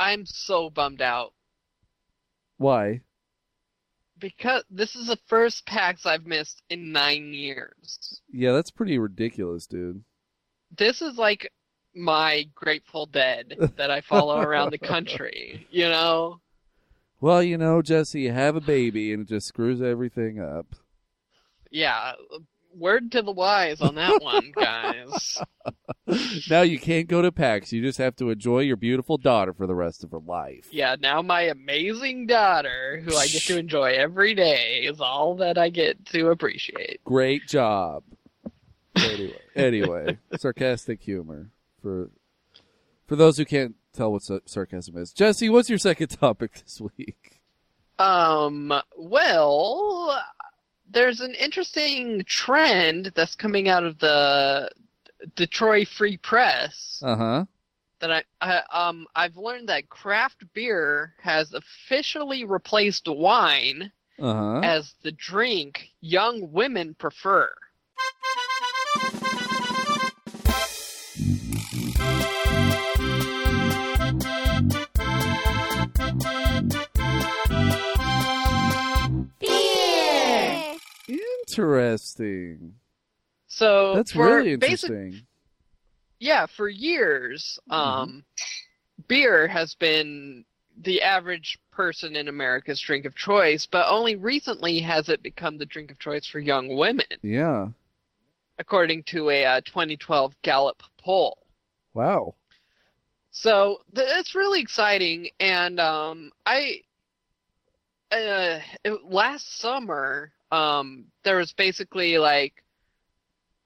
I'm 0.00 0.26
so 0.26 0.68
bummed 0.68 1.00
out 1.00 1.32
Why? 2.56 3.02
Because 4.24 4.64
this 4.70 4.96
is 4.96 5.08
the 5.08 5.18
first 5.26 5.66
PAX 5.66 6.06
I've 6.06 6.24
missed 6.24 6.62
in 6.70 6.92
nine 6.92 7.34
years. 7.34 8.22
Yeah, 8.32 8.52
that's 8.52 8.70
pretty 8.70 8.98
ridiculous, 8.98 9.66
dude. 9.66 10.02
This 10.74 11.02
is 11.02 11.18
like 11.18 11.52
my 11.94 12.46
Grateful 12.54 13.04
Dead 13.04 13.54
that 13.76 13.90
I 13.90 14.00
follow 14.00 14.40
around 14.40 14.70
the 14.70 14.78
country. 14.94 15.66
You 15.70 15.90
know? 15.90 16.40
Well, 17.20 17.42
you 17.42 17.58
know, 17.58 17.82
Jesse, 17.82 18.22
you 18.22 18.32
have 18.32 18.56
a 18.56 18.62
baby 18.62 19.12
and 19.12 19.24
it 19.24 19.28
just 19.28 19.46
screws 19.46 19.82
everything 19.82 20.40
up. 20.40 20.74
Yeah. 21.70 22.12
Word 22.76 23.12
to 23.12 23.22
the 23.22 23.32
wise 23.32 23.80
on 23.80 23.94
that 23.96 24.22
one, 24.22 24.52
guys. 24.56 25.38
now 26.48 26.62
you 26.62 26.78
can't 26.78 27.08
go 27.08 27.22
to 27.22 27.32
PAX. 27.32 27.72
You 27.72 27.82
just 27.82 27.98
have 27.98 28.16
to 28.16 28.30
enjoy 28.30 28.60
your 28.60 28.76
beautiful 28.76 29.16
daughter 29.16 29.52
for 29.52 29.66
the 29.66 29.74
rest 29.74 30.04
of 30.04 30.10
her 30.10 30.18
life. 30.18 30.68
Yeah, 30.70 30.96
now 30.98 31.22
my 31.22 31.42
amazing 31.42 32.26
daughter, 32.26 33.00
who 33.04 33.16
I 33.16 33.26
get 33.26 33.42
to 33.42 33.58
enjoy 33.58 33.92
every 33.94 34.34
day, 34.34 34.82
is 34.84 35.00
all 35.00 35.36
that 35.36 35.58
I 35.58 35.68
get 35.70 36.04
to 36.06 36.28
appreciate. 36.28 37.02
Great 37.04 37.46
job. 37.46 38.02
Anyway, 38.96 39.38
anyway, 39.56 40.18
sarcastic 40.36 41.02
humor 41.02 41.50
for 41.82 42.10
for 43.06 43.16
those 43.16 43.36
who 43.36 43.44
can't 43.44 43.74
tell 43.92 44.12
what 44.12 44.22
sarcasm 44.46 44.96
is. 44.96 45.12
Jesse, 45.12 45.48
what's 45.48 45.68
your 45.68 45.78
second 45.78 46.08
topic 46.08 46.54
this 46.54 46.80
week? 46.80 47.40
Um, 47.98 48.72
well, 48.96 50.20
there's 50.94 51.20
an 51.20 51.34
interesting 51.34 52.22
trend 52.26 53.12
that's 53.14 53.34
coming 53.34 53.68
out 53.68 53.84
of 53.84 53.98
the 53.98 54.70
Detroit 55.36 55.88
Free 55.88 56.16
Press 56.16 57.02
Uh 57.04 57.16
huh. 57.16 57.44
that 58.00 58.10
I, 58.12 58.22
I 58.40 58.62
um 58.72 59.06
I've 59.14 59.36
learned 59.36 59.68
that 59.68 59.88
craft 59.88 60.44
beer 60.54 61.14
has 61.20 61.52
officially 61.52 62.44
replaced 62.44 63.06
wine 63.08 63.90
Uh 64.18 64.34
huh. 64.34 64.60
as 64.62 64.94
the 65.02 65.12
drink 65.12 65.88
young 66.00 66.50
women 66.52 66.94
prefer. 66.94 67.52
Interesting. 81.58 82.74
So 83.46 83.94
That's 83.94 84.12
for 84.12 84.26
really 84.26 84.56
basic- 84.56 84.90
interesting. 84.90 85.26
yeah, 86.18 86.46
for 86.46 86.68
years, 86.68 87.58
Mm-hmm. 87.70 87.80
um, 87.80 88.24
beer 89.08 89.46
has 89.46 89.74
been 89.74 90.44
the 90.82 91.02
average 91.02 91.58
person 91.70 92.16
in 92.16 92.26
America's 92.28 92.80
drink 92.80 93.04
of 93.04 93.14
choice, 93.14 93.66
but 93.66 93.86
only 93.88 94.16
recently 94.16 94.80
has 94.80 95.08
it 95.08 95.22
become 95.22 95.56
the 95.58 95.66
drink 95.66 95.90
of 95.92 95.98
choice 96.00 96.26
for 96.26 96.40
young 96.40 96.76
women, 96.76 97.06
Yeah. 97.22 97.68
according 98.58 99.04
to 99.04 99.30
a 99.30 99.44
uh, 99.44 99.60
2012 99.60 100.34
Gallup 100.42 100.82
poll. 100.98 101.38
Wow. 101.94 102.34
So 103.30 103.82
th- 103.94 104.08
it's 104.18 104.34
really 104.34 104.60
exciting, 104.60 105.28
and 105.38 105.78
um, 105.78 106.32
I 106.46 106.80
uh, 108.10 108.60
it- 108.84 109.04
last 109.04 109.58
summer 109.58 110.32
um, 110.54 111.06
there 111.24 111.38
was 111.38 111.52
basically 111.52 112.16
like 112.18 112.62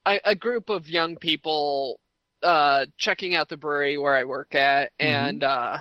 a, 0.07 0.19
a 0.25 0.35
group 0.35 0.69
of 0.69 0.87
young 0.87 1.15
people 1.17 1.99
uh, 2.41 2.85
checking 2.97 3.35
out 3.35 3.47
the 3.47 3.57
brewery 3.57 3.97
where 3.97 4.15
I 4.15 4.23
work 4.23 4.55
at, 4.55 4.91
and 4.99 5.43
uh, 5.43 5.77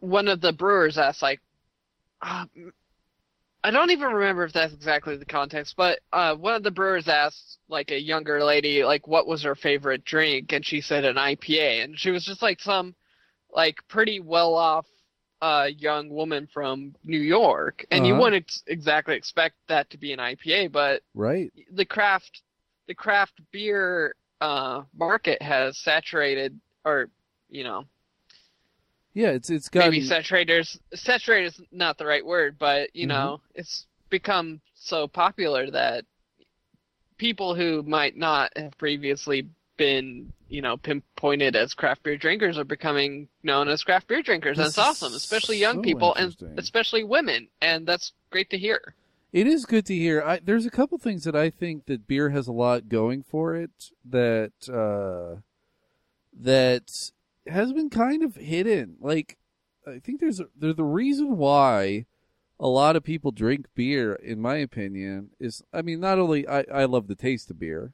one 0.00 0.28
of 0.28 0.42
the 0.42 0.52
brewers 0.52 0.98
asked 0.98 1.22
like, 1.22 1.40
uh, 2.20 2.44
I 3.62 3.70
don't 3.70 3.90
even 3.92 4.12
remember 4.12 4.44
if 4.44 4.52
that's 4.52 4.74
exactly 4.74 5.16
the 5.16 5.24
context, 5.24 5.74
but 5.74 6.00
uh, 6.12 6.34
one 6.34 6.54
of 6.54 6.62
the 6.62 6.70
brewers 6.70 7.08
asked 7.08 7.58
like 7.68 7.90
a 7.90 7.98
younger 7.98 8.44
lady 8.44 8.84
like 8.84 9.08
what 9.08 9.26
was 9.26 9.42
her 9.44 9.54
favorite 9.54 10.04
drink, 10.04 10.52
and 10.52 10.66
she 10.66 10.82
said 10.82 11.06
an 11.06 11.16
IPA, 11.16 11.84
and 11.84 11.98
she 11.98 12.10
was 12.10 12.26
just 12.26 12.42
like 12.42 12.60
some 12.60 12.94
like 13.50 13.76
pretty 13.88 14.20
well 14.20 14.54
off 14.54 14.86
uh, 15.42 15.68
young 15.76 16.08
woman 16.08 16.46
from 16.52 16.94
New 17.04 17.20
York, 17.20 17.84
and 17.90 18.06
you 18.06 18.12
Uh-huh. 18.14 18.22
wouldn't 18.22 18.44
ex- 18.44 18.62
exactly 18.66 19.14
expect 19.16 19.56
that 19.68 19.90
to 19.90 19.98
be 19.98 20.12
an 20.12 20.18
IPA, 20.18 20.68
but 20.72 21.02
Right. 21.14 21.52
the 21.70 21.84
craft 21.84 22.42
the 22.86 22.94
craft 22.94 23.40
beer 23.50 24.14
uh, 24.40 24.82
market 24.94 25.40
has 25.40 25.78
saturated, 25.78 26.60
or 26.84 27.08
you 27.48 27.64
know, 27.64 27.86
Yeah. 29.14 29.30
It's 29.30 29.48
it's 29.50 29.68
got 29.68 29.90
maybe 29.90 30.00
saturated 30.02 30.66
saturated 30.94 31.46
is 31.46 31.60
not 31.70 31.98
the 31.98 32.06
right 32.06 32.24
word, 32.24 32.58
but 32.58 32.94
you 32.94 33.06
Mhm. 33.06 33.08
know, 33.10 33.40
it's 33.54 33.86
become 34.10 34.60
so 34.74 35.06
popular 35.08 35.70
that 35.70 36.04
people 37.16 37.54
who 37.54 37.82
might 37.84 38.16
not 38.16 38.52
have 38.56 38.76
previously 38.76 39.48
been, 39.76 40.32
you 40.48 40.62
know, 40.62 40.76
pinpointed 40.76 41.56
as 41.56 41.74
craft 41.74 42.02
beer 42.02 42.16
drinkers 42.16 42.58
are 42.58 42.64
becoming 42.64 43.28
known 43.42 43.68
as 43.68 43.82
craft 43.82 44.08
beer 44.08 44.22
drinkers. 44.22 44.56
This 44.56 44.74
That's 44.74 44.78
awesome, 44.78 45.14
especially 45.14 45.58
young 45.58 45.76
so 45.76 45.82
people 45.82 46.14
and 46.14 46.34
especially 46.56 47.04
women, 47.04 47.48
and 47.60 47.86
that's 47.86 48.12
great 48.30 48.50
to 48.50 48.58
hear. 48.58 48.94
It 49.32 49.48
is 49.48 49.64
good 49.64 49.84
to 49.86 49.94
hear. 49.94 50.22
I, 50.22 50.38
there's 50.38 50.64
a 50.64 50.70
couple 50.70 50.96
things 50.96 51.24
that 51.24 51.34
I 51.34 51.50
think 51.50 51.86
that 51.86 52.06
beer 52.06 52.30
has 52.30 52.46
a 52.46 52.52
lot 52.52 52.88
going 52.88 53.24
for 53.24 53.56
it 53.56 53.90
that 54.08 54.52
uh, 54.68 55.40
that 56.40 57.10
has 57.46 57.72
been 57.72 57.90
kind 57.90 58.22
of 58.22 58.36
hidden. 58.36 58.96
Like 59.00 59.36
I 59.86 59.98
think 59.98 60.20
there's 60.20 60.38
a, 60.40 60.46
there's 60.56 60.76
the 60.76 60.84
reason 60.84 61.36
why 61.36 62.06
a 62.60 62.68
lot 62.68 62.94
of 62.94 63.02
people 63.02 63.32
drink 63.32 63.66
beer. 63.74 64.14
In 64.14 64.40
my 64.40 64.56
opinion, 64.58 65.30
is 65.40 65.62
I 65.72 65.82
mean 65.82 65.98
not 65.98 66.20
only 66.20 66.46
I 66.46 66.64
I 66.72 66.84
love 66.84 67.08
the 67.08 67.16
taste 67.16 67.50
of 67.50 67.58
beer, 67.58 67.92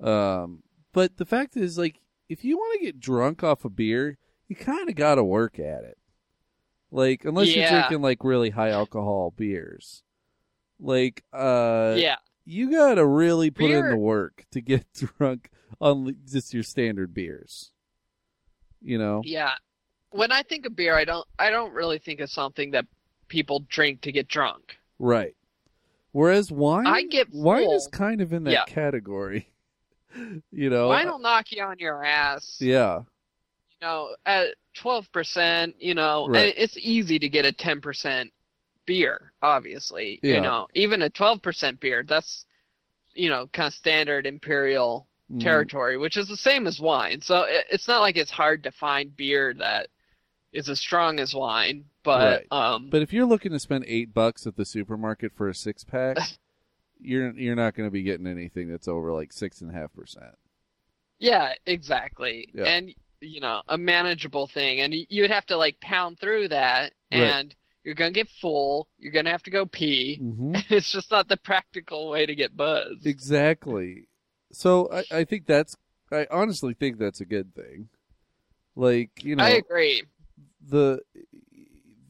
um, 0.00 0.64
but 0.94 1.18
the 1.18 1.26
fact 1.26 1.56
is 1.58 1.76
like 1.76 2.00
if 2.30 2.42
you 2.42 2.56
want 2.56 2.78
to 2.80 2.86
get 2.86 2.98
drunk 2.98 3.44
off 3.44 3.66
of 3.66 3.76
beer, 3.76 4.16
you 4.48 4.56
kind 4.56 4.88
of 4.88 4.94
got 4.94 5.16
to 5.16 5.24
work 5.24 5.58
at 5.58 5.84
it. 5.84 5.98
Like 6.90 7.24
unless 7.26 7.54
you're 7.54 7.68
drinking 7.68 8.00
like 8.00 8.24
really 8.24 8.50
high 8.50 8.70
alcohol 8.70 9.34
beers. 9.36 10.02
Like, 10.80 11.22
uh, 11.32 11.94
yeah. 11.98 12.16
you 12.44 12.70
gotta 12.70 13.06
really 13.06 13.50
put 13.50 13.70
in 13.70 13.90
the 13.90 13.96
work 13.96 14.44
to 14.52 14.60
get 14.60 14.86
drunk 15.18 15.50
on 15.80 16.16
just 16.26 16.54
your 16.54 16.62
standard 16.62 17.12
beers. 17.12 17.70
You 18.80 18.98
know, 18.98 19.22
Yeah. 19.24 19.52
When 20.10 20.30
I 20.30 20.42
think 20.42 20.64
of 20.66 20.76
beer, 20.76 20.96
I 20.96 21.04
don't 21.04 21.26
I 21.38 21.50
don't 21.50 21.72
really 21.74 21.98
think 21.98 22.20
of 22.20 22.30
something 22.30 22.70
that 22.72 22.86
people 23.28 23.64
drink 23.68 24.02
to 24.02 24.12
get 24.12 24.28
drunk. 24.28 24.76
right? 24.98 25.34
Whereas 26.12 26.52
wine, 26.52 26.86
I 26.86 27.02
get 27.02 27.28
wine 27.32 27.68
is 27.70 27.88
kind 27.88 28.20
of 28.20 28.32
in 28.32 28.44
that 28.44 28.52
Yeah. 28.52 28.64
category. 28.66 29.48
you 30.52 30.70
know, 30.70 30.88
Wine 30.88 31.08
will 31.08 31.18
knock 31.18 31.50
you 31.52 31.62
on 31.62 31.78
your 31.78 32.04
ass. 32.04 32.56
yeah, 32.60 32.98
You 33.70 33.86
know, 33.86 34.16
at 34.26 34.54
twelve 34.74 35.10
percent, 35.12 35.74
you 35.78 35.94
know, 35.94 36.28
Right. 36.28 36.54
it's 36.56 36.76
easy 36.78 37.18
to 37.18 37.28
get 37.28 37.44
a 37.44 37.52
ten 37.52 37.80
percent 37.80 38.32
beer, 38.86 39.32
obviously. 39.42 40.20
Yeah. 40.22 40.36
You 40.36 40.40
know, 40.42 40.66
even 40.74 41.02
a 41.02 41.10
twelve 41.10 41.42
percent 41.42 41.80
beer, 41.80 42.04
that's 42.06 42.44
you 43.14 43.28
know, 43.28 43.46
kind 43.52 43.68
of 43.68 43.74
standard 43.74 44.26
imperial 44.26 45.06
Mhm. 45.32 45.40
territory, 45.40 45.96
which 45.96 46.16
is 46.16 46.26
the 46.28 46.36
same 46.36 46.66
as 46.66 46.80
wine. 46.80 47.20
So 47.20 47.44
it's 47.48 47.86
not 47.88 48.00
like 48.00 48.16
it's 48.16 48.30
hard 48.30 48.64
to 48.64 48.72
find 48.72 49.16
beer 49.16 49.54
that 49.54 49.88
is 50.52 50.68
as 50.68 50.80
strong 50.80 51.20
as 51.20 51.32
wine. 51.34 51.84
But 52.02 52.44
um, 52.52 52.90
But 52.90 53.02
if 53.02 53.12
you're 53.12 53.24
looking 53.24 53.52
to 53.52 53.58
spend 53.60 53.84
eight 53.86 54.12
bucks 54.12 54.46
at 54.46 54.56
the 54.56 54.64
supermarket 54.64 55.32
for 55.36 55.48
a 55.48 55.54
six 55.54 55.84
pack, 55.84 56.18
you're 57.04 57.30
you're 57.32 57.54
not 57.56 57.74
going 57.74 57.86
to 57.86 57.92
be 57.92 58.02
getting 58.02 58.26
anything 58.26 58.68
that's 58.68 58.88
over 58.88 59.12
like 59.12 59.32
six 59.32 59.60
and 59.60 59.70
a 59.70 59.74
half 59.74 59.92
percent. 59.92 60.34
Yeah, 61.18 61.52
exactly. 61.66 62.48
Yeah. 62.54 62.64
And 62.64 62.94
you 63.20 63.40
know, 63.40 63.62
a 63.68 63.78
manageable 63.78 64.46
thing, 64.46 64.80
and 64.80 64.94
you'd 65.08 65.30
have 65.30 65.46
to 65.46 65.56
like 65.56 65.80
pound 65.80 66.18
through 66.18 66.48
that, 66.48 66.92
Right. 67.12 67.20
and 67.22 67.54
you're 67.84 67.94
gonna 67.94 68.10
get 68.10 68.28
full. 68.40 68.88
You're 68.98 69.12
gonna 69.12 69.30
have 69.30 69.42
to 69.44 69.50
go 69.50 69.66
pee. 69.66 70.18
Mm-hmm. 70.22 70.56
It's 70.74 70.90
just 70.92 71.10
not 71.10 71.28
the 71.28 71.36
practical 71.36 72.10
way 72.10 72.26
to 72.26 72.34
get 72.34 72.56
buzzed. 72.56 73.06
Exactly. 73.06 74.08
So 74.52 74.90
I, 74.92 75.04
I 75.18 75.24
think 75.24 75.46
that's 75.46 75.76
I 76.12 76.26
honestly 76.30 76.74
think 76.74 76.98
that's 76.98 77.20
a 77.20 77.24
good 77.24 77.54
thing. 77.54 77.88
Like 78.76 79.10
you 79.24 79.36
know 79.36 79.44
I 79.44 79.50
agree. 79.50 80.02
the 80.66 81.00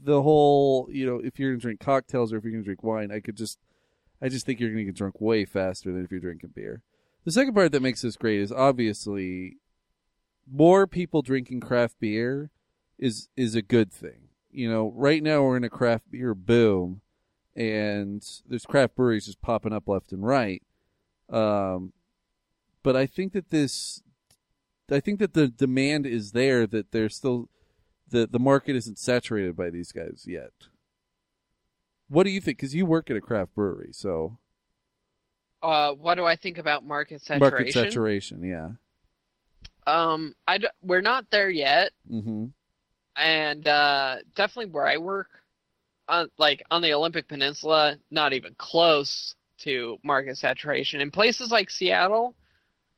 the 0.02 0.20
whole 0.22 0.88
you 0.90 1.06
know 1.06 1.20
if 1.22 1.38
you're 1.38 1.50
gonna 1.52 1.60
drink 1.60 1.80
cocktails 1.80 2.32
or 2.32 2.38
if 2.38 2.44
you're 2.44 2.52
gonna 2.52 2.64
drink 2.64 2.82
wine, 2.82 3.10
I 3.12 3.20
could 3.20 3.36
just 3.36 3.58
I 4.24 4.30
just 4.30 4.46
think 4.46 4.58
you're 4.58 4.70
gonna 4.70 4.84
get 4.84 4.96
drunk 4.96 5.20
way 5.20 5.44
faster 5.44 5.92
than 5.92 6.02
if 6.02 6.10
you're 6.10 6.18
drinking 6.18 6.52
beer. 6.54 6.80
The 7.26 7.30
second 7.30 7.52
part 7.52 7.72
that 7.72 7.82
makes 7.82 8.00
this 8.00 8.16
great 8.16 8.40
is 8.40 8.50
obviously 8.50 9.58
more 10.50 10.86
people 10.86 11.20
drinking 11.20 11.60
craft 11.60 11.96
beer 12.00 12.50
is 12.98 13.28
is 13.36 13.54
a 13.54 13.60
good 13.60 13.92
thing. 13.92 14.28
You 14.50 14.70
know, 14.70 14.94
right 14.96 15.22
now 15.22 15.42
we're 15.42 15.58
in 15.58 15.64
a 15.64 15.68
craft 15.68 16.10
beer 16.10 16.34
boom, 16.34 17.02
and 17.54 18.26
there's 18.48 18.64
craft 18.64 18.96
breweries 18.96 19.26
just 19.26 19.42
popping 19.42 19.74
up 19.74 19.88
left 19.88 20.10
and 20.10 20.24
right. 20.24 20.62
Um, 21.28 21.92
but 22.82 22.96
I 22.96 23.04
think 23.04 23.34
that 23.34 23.50
this, 23.50 24.02
I 24.90 25.00
think 25.00 25.18
that 25.18 25.34
the 25.34 25.48
demand 25.48 26.06
is 26.06 26.32
there. 26.32 26.66
That 26.66 26.92
there's 26.92 27.14
still 27.14 27.50
the 28.08 28.26
the 28.26 28.38
market 28.38 28.74
isn't 28.74 28.98
saturated 28.98 29.54
by 29.54 29.68
these 29.68 29.92
guys 29.92 30.24
yet. 30.26 30.52
What 32.08 32.24
do 32.24 32.30
you 32.30 32.40
think? 32.40 32.58
Because 32.58 32.74
you 32.74 32.86
work 32.86 33.10
at 33.10 33.16
a 33.16 33.20
craft 33.20 33.54
brewery, 33.54 33.90
so 33.92 34.38
Uh, 35.62 35.92
what 35.92 36.16
do 36.16 36.24
I 36.26 36.36
think 36.36 36.58
about 36.58 36.84
market 36.84 37.22
saturation? 37.22 37.40
market 37.40 37.72
saturation, 37.72 38.42
yeah. 38.44 38.70
Um, 39.86 40.34
I 40.46 40.58
d- 40.58 40.68
we're 40.82 41.00
not 41.00 41.26
there 41.30 41.50
yet, 41.50 41.92
Mm-hmm. 42.10 42.46
and 43.16 43.68
uh, 43.68 44.16
definitely 44.34 44.72
where 44.72 44.86
I 44.86 44.96
work, 44.98 45.28
on 46.08 46.28
like 46.38 46.62
on 46.70 46.82
the 46.82 46.92
Olympic 46.92 47.28
Peninsula, 47.28 47.96
not 48.10 48.32
even 48.34 48.54
close 48.58 49.34
to 49.60 49.98
market 50.02 50.36
saturation. 50.36 51.00
In 51.00 51.10
places 51.10 51.50
like 51.50 51.70
Seattle, 51.70 52.34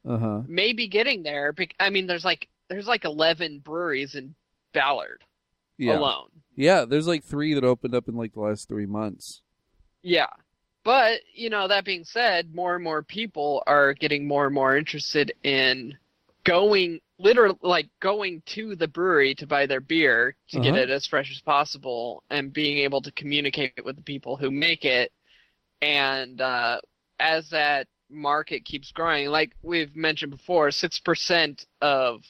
Uh 0.08 0.18
huh. 0.18 0.42
maybe 0.48 0.88
getting 0.88 1.22
there. 1.22 1.54
I 1.78 1.90
mean, 1.90 2.06
there's 2.06 2.24
like 2.24 2.48
there's 2.68 2.86
like 2.88 3.04
11 3.04 3.60
breweries 3.60 4.14
in 4.16 4.34
Ballard 4.72 5.22
Yeah. 5.78 5.96
alone. 5.96 6.28
Yeah. 6.56 6.84
There's 6.84 7.06
like 7.06 7.24
three 7.24 7.54
that 7.54 7.64
opened 7.64 7.94
up 7.94 8.08
in 8.08 8.16
like 8.16 8.32
the 8.34 8.40
last 8.40 8.68
three 8.68 8.86
months. 8.86 9.42
Yeah. 10.02 10.28
But, 10.84 11.20
you 11.34 11.50
know, 11.50 11.66
that 11.68 11.84
being 11.84 12.04
said, 12.04 12.54
more 12.54 12.74
and 12.76 12.84
more 12.84 13.02
people 13.02 13.62
are 13.66 13.92
getting 13.92 14.26
more 14.26 14.46
and 14.46 14.54
more 14.54 14.76
interested 14.76 15.32
in 15.42 15.98
going 16.44 17.00
literally 17.18 17.56
like 17.62 17.88
going 18.00 18.42
to 18.46 18.76
the 18.76 18.86
brewery 18.86 19.34
to 19.34 19.46
buy 19.46 19.66
their 19.66 19.80
beer 19.80 20.36
to 20.50 20.60
get 20.60 20.74
Uh-huh. 20.74 20.82
it 20.82 20.90
as 20.90 21.06
fresh 21.06 21.30
as 21.32 21.40
possible 21.40 22.22
and 22.30 22.52
being 22.52 22.78
able 22.78 23.02
to 23.02 23.10
communicate 23.12 23.84
with 23.84 23.96
the 23.96 24.02
people 24.02 24.36
who 24.36 24.50
make 24.50 24.84
it 24.84 25.12
and 25.82 26.40
uh 26.40 26.80
as 27.18 27.48
that 27.50 27.88
market 28.10 28.64
keeps 28.64 28.92
growing 28.92 29.28
like 29.28 29.56
we've 29.62 29.96
mentioned 29.96 30.30
before 30.30 30.68
6% 30.70 31.66
of 31.82 32.22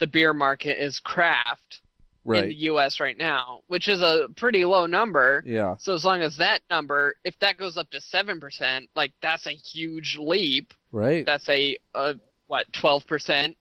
the 0.00 0.06
beer 0.06 0.32
market 0.34 0.82
is 0.82 0.98
craft 0.98 1.79
in 2.26 2.48
the 2.48 2.54
US 2.54 3.00
right 3.00 3.16
now 3.18 3.60
which 3.68 3.88
is 3.88 4.02
a 4.02 4.28
pretty 4.36 4.64
low 4.64 4.86
number 4.86 5.42
Yeah. 5.46 5.76
so 5.78 5.94
as 5.94 6.04
long 6.04 6.20
as 6.22 6.36
that 6.36 6.60
number, 6.70 7.14
if 7.24 7.38
that 7.40 7.56
goes 7.56 7.76
up 7.76 7.90
to 7.90 8.00
seven 8.00 8.38
percent, 8.40 8.88
like 8.94 9.12
that's 9.22 9.46
a 9.46 9.52
huge 9.52 10.16
leap. 10.20 10.72
Right. 10.92 11.24
That's 11.24 11.48
a, 11.48 11.78
a 11.94 12.14
what 12.46 12.70
twelve 12.72 13.06
percent, 13.06 13.56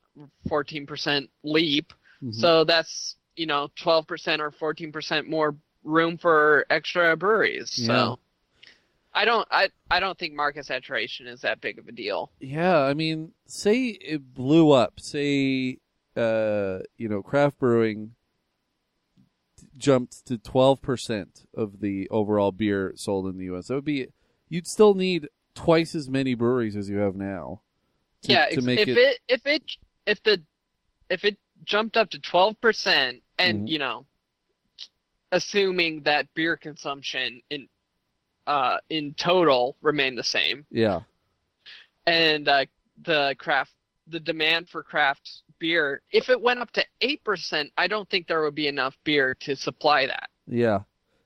fourteen 0.48 0.86
percent 0.86 1.30
leap. 1.44 1.94
Mhm. 2.24 2.34
So 2.36 2.64
that's 2.64 3.16
you 3.36 3.46
know 3.46 3.70
twelve 3.76 4.08
percent 4.08 4.42
or 4.42 4.52
fourteen 4.52 4.92
percent 4.92 5.30
more 5.30 5.56
room 5.84 6.18
for 6.18 6.66
extra 6.70 7.16
breweries. 7.16 7.76
Yeah. 7.78 7.88
So 7.88 8.20
I 9.14 9.26
don't 9.26 9.48
I 9.52 9.70
I 9.90 10.00
don't 10.00 10.18
think 10.18 10.34
market 10.34 10.66
saturation 10.66 11.28
is 11.28 11.42
that 11.42 11.62
big 11.62 11.80
of 11.80 11.88
a 11.88 11.92
deal. 11.92 12.32
Yeah, 12.40 12.80
I 12.80 12.94
mean, 12.94 13.32
say 13.46 13.88
it 13.88 14.34
blew 14.34 14.72
up. 14.72 15.00
Say, 15.00 15.78
uh, 16.18 16.80
you 16.98 17.08
know, 17.10 17.22
craft 17.22 17.60
brewing 17.60 18.16
jumped 19.80 20.26
to 20.28 20.38
twelve 20.38 20.82
percent 20.82 21.46
of 21.56 21.80
the 21.80 22.08
overall 22.10 22.52
beer 22.52 22.94
sold 22.96 23.28
in 23.28 23.38
the 23.38 23.46
U.S. 23.46 23.68
That 23.68 23.76
would 23.76 23.86
be, 23.86 24.08
you'd 24.50 24.68
still 24.68 24.94
need 24.94 25.28
twice 25.56 25.96
as 25.96 26.10
many 26.10 26.36
breweries 26.36 26.76
as 26.76 26.90
you 26.90 26.98
have 26.98 27.16
now. 27.16 27.62
To, 28.24 28.34
yeah, 28.34 28.46
to 28.48 28.60
if, 28.60 28.64
make 28.64 28.80
if 28.80 28.90
it, 28.90 28.98
it 28.98 29.20
if 29.28 29.46
it 29.46 29.64
if 30.06 30.24
the 30.24 30.42
if 31.10 31.24
it 31.24 31.38
jumped 31.64 31.98
up 31.98 32.10
to 32.12 32.20
twelve 32.20 32.60
percent, 32.62 33.24
and 33.38 33.68
Mhm. 33.68 33.70
you 33.70 33.80
know, 33.80 34.06
assuming 35.32 36.04
that 36.04 36.28
beer 36.34 36.58
consumption 36.58 37.42
in 37.50 37.68
uh 38.48 38.78
in 38.90 39.14
total 39.14 39.78
remained 39.82 40.18
the 40.18 40.24
same, 40.24 40.66
yeah, 40.70 41.02
and 42.06 42.48
uh, 42.48 42.66
the 43.04 43.36
craft 43.38 43.72
the 44.08 44.20
demand 44.20 44.68
for 44.70 44.84
craft 44.84 45.44
beer, 45.60 46.02
if 46.12 46.30
it 46.30 46.42
went 46.42 46.60
up 46.60 46.72
to 46.72 46.86
eight 47.02 47.24
percent, 47.24 47.72
I 47.78 47.88
don't 47.88 48.10
think 48.10 48.28
there 48.28 48.42
would 48.42 48.56
be 48.56 48.68
enough 48.68 48.98
beer 49.04 49.36
to 49.42 49.56
supply 49.56 50.08
that. 50.08 50.30
yeah. 50.48 50.80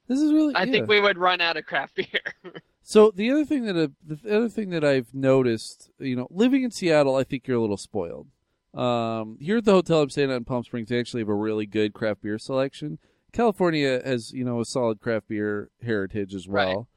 This 0.07 0.19
is 0.19 0.33
really. 0.33 0.53
I 0.53 0.63
yeah. 0.63 0.71
think 0.71 0.89
we 0.89 0.99
would 0.99 1.17
run 1.17 1.39
out 1.39 1.55
of 1.55 1.65
craft 1.65 1.95
beer. 1.95 2.53
So 2.85 3.11
the 3.11 3.31
other 3.31 3.45
thing 3.45 3.65
that 3.65 3.77
uh, 3.77 3.87
the 4.05 4.35
other 4.35 4.49
thing 4.49 4.69
that 4.71 4.83
I've 4.83 5.13
noticed, 5.13 5.89
you 5.99 6.17
know, 6.17 6.27
living 6.29 6.63
in 6.63 6.71
Seattle, 6.71 7.15
I 7.15 7.23
think 7.23 7.47
you're 7.47 7.57
a 7.57 7.61
little 7.61 7.77
spoiled. 7.77 8.27
Um, 8.73 9.37
here 9.39 9.57
at 9.57 9.65
the 9.65 9.71
hotel 9.71 10.01
I'm 10.01 10.09
staying 10.09 10.31
at 10.31 10.35
in 10.35 10.43
Palm 10.43 10.63
Springs, 10.65 10.89
they 10.89 10.99
actually 10.99 11.21
have 11.21 11.29
a 11.29 11.35
really 11.35 11.65
good 11.65 11.93
craft 11.93 12.21
beer 12.21 12.37
selection. 12.37 12.99
California 13.31 14.01
has, 14.03 14.33
you 14.33 14.43
know, 14.43 14.59
a 14.59 14.65
solid 14.65 14.99
craft 14.99 15.29
beer 15.29 15.69
heritage 15.81 16.35
as 16.35 16.47
well. 16.47 16.89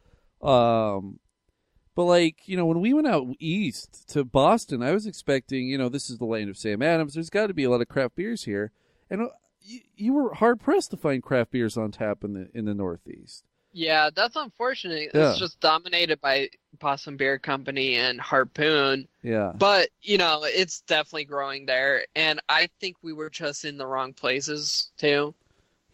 Um, 0.43 1.21
but 1.97 2.05
like, 2.05 2.47
you 2.47 2.57
know, 2.57 2.67
when 2.67 2.81
we 2.81 2.95
went 2.95 3.09
out 3.09 3.27
east 3.41 4.09
to 4.11 4.23
Boston, 4.23 4.85
I 4.85 4.93
was 4.93 5.05
expecting, 5.05 5.67
you 5.67 5.79
know, 5.79 5.89
this 5.89 6.09
is 6.09 6.19
the 6.19 6.25
land 6.27 6.49
of 6.49 6.57
Sam 6.57 6.81
Adams. 6.81 7.15
There's 7.15 7.31
got 7.31 7.49
to 7.49 7.55
be 7.55 7.65
a 7.65 7.71
lot 7.71 7.81
of 7.81 7.89
craft 7.89 8.15
beers 8.15 8.45
here, 8.45 8.71
and 9.11 9.23
uh, 9.23 9.29
you, 9.63 9.81
you 9.97 10.13
were 10.13 10.35
hard 10.35 10.61
pressed 10.61 10.93
to 10.93 10.97
find 10.97 11.25
craft 11.25 11.51
beers 11.51 11.77
on 11.77 11.91
tap 11.91 12.23
in 12.23 12.35
the 12.35 12.49
in 12.55 12.67
the 12.67 12.75
Northeast. 12.75 13.43
Yeah, 13.73 14.09
that's 14.15 14.37
unfortunate. 14.37 15.11
Yeah. 15.13 15.31
It's 15.31 15.39
just 15.39 15.61
dominated 15.61 16.19
by 16.23 16.49
Boston 16.79 17.19
Beer 17.19 17.39
Company 17.39 17.97
and 17.97 18.19
Harpoon. 18.19 19.07
Yeah. 19.23 19.53
But, 19.55 19.91
you 20.01 20.17
know, 20.17 20.45
it's 20.45 20.81
definitely 20.81 21.27
growing 21.27 21.67
there. 21.67 22.07
And 22.15 22.41
I 22.49 22.71
think 22.81 22.97
we 23.03 23.13
were 23.13 23.29
just 23.29 23.67
in 23.67 23.77
the 23.77 23.87
wrong 23.87 24.15
places, 24.15 24.93
too. 24.97 25.35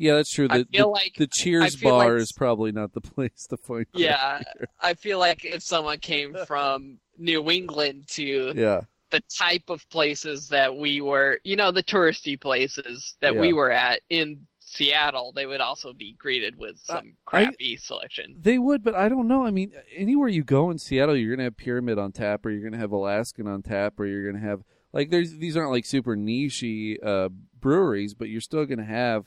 Yeah, 0.03 0.15
that's 0.15 0.33
true. 0.33 0.49
I 0.51 0.59
The, 0.59 0.65
feel 0.73 0.87
the, 0.87 0.91
like- 0.91 1.15
the 1.17 1.29
Cheers 1.29 1.77
bar 1.77 2.13
like- 2.15 2.21
is 2.23 2.33
probably 2.33 2.73
not 2.73 2.93
the 2.93 3.01
place 3.15 3.47
to 3.51 3.57
find. 3.57 3.87
Yeah, 3.95 4.41
beer. 4.59 4.69
I 4.81 4.95
feel 4.95 5.19
like 5.19 5.45
if 5.45 5.63
someone 5.63 5.99
came 5.99 6.37
from 6.47 6.99
New 7.19 7.51
England 7.51 8.09
to 8.09 8.53
Yeah. 8.57 8.81
the 9.11 9.21
type 9.39 9.69
of 9.71 9.89
places 9.91 10.49
that 10.49 10.77
we 10.77 11.01
were, 11.01 11.39
you 11.45 11.55
know, 11.57 11.71
the 11.71 11.83
touristy 11.83 12.41
places 12.41 13.17
that 13.21 13.37
we 13.37 13.53
were 13.53 13.71
at 13.71 14.01
in 14.11 14.47
Seattle, 14.59 15.33
they 15.37 15.45
would 15.45 15.61
also 15.61 15.93
be 15.93 16.15
greeted 16.19 16.57
with 16.57 16.79
some 16.83 16.97
I- 17.29 17.45
crappy 17.45 17.77
selection. 17.77 18.35
They 18.41 18.59
would, 18.59 18.83
but 18.83 18.95
I 18.95 19.09
don't 19.11 19.29
know. 19.29 19.45
I 19.45 19.51
mean, 19.51 19.73
anywhere 19.95 20.29
you 20.29 20.43
go 20.45 20.71
in 20.71 20.79
Seattle, 20.79 21.15
you're 21.17 21.37
gonna 21.37 21.45
have 21.45 21.57
Pyramid 21.59 21.99
on 21.99 22.11
tap, 22.13 22.45
or 22.47 22.51
you're 22.51 22.65
gonna 22.69 22.81
have 22.81 22.91
Alaskan 22.91 23.47
on 23.47 23.63
tap, 23.63 24.01
or 24.01 24.07
you're 24.07 24.31
gonna 24.33 24.43
have 24.45 24.63
like 24.95 25.11
there's 25.11 25.33
these 25.37 25.57
aren't 25.59 25.71
like 25.73 25.85
super 25.85 26.17
nichey 26.17 26.97
uh, 27.05 27.29
breweries, 27.61 28.15
but 28.15 28.29
you're 28.31 28.41
still 28.41 28.65
gonna 28.65 28.85
have 28.85 29.27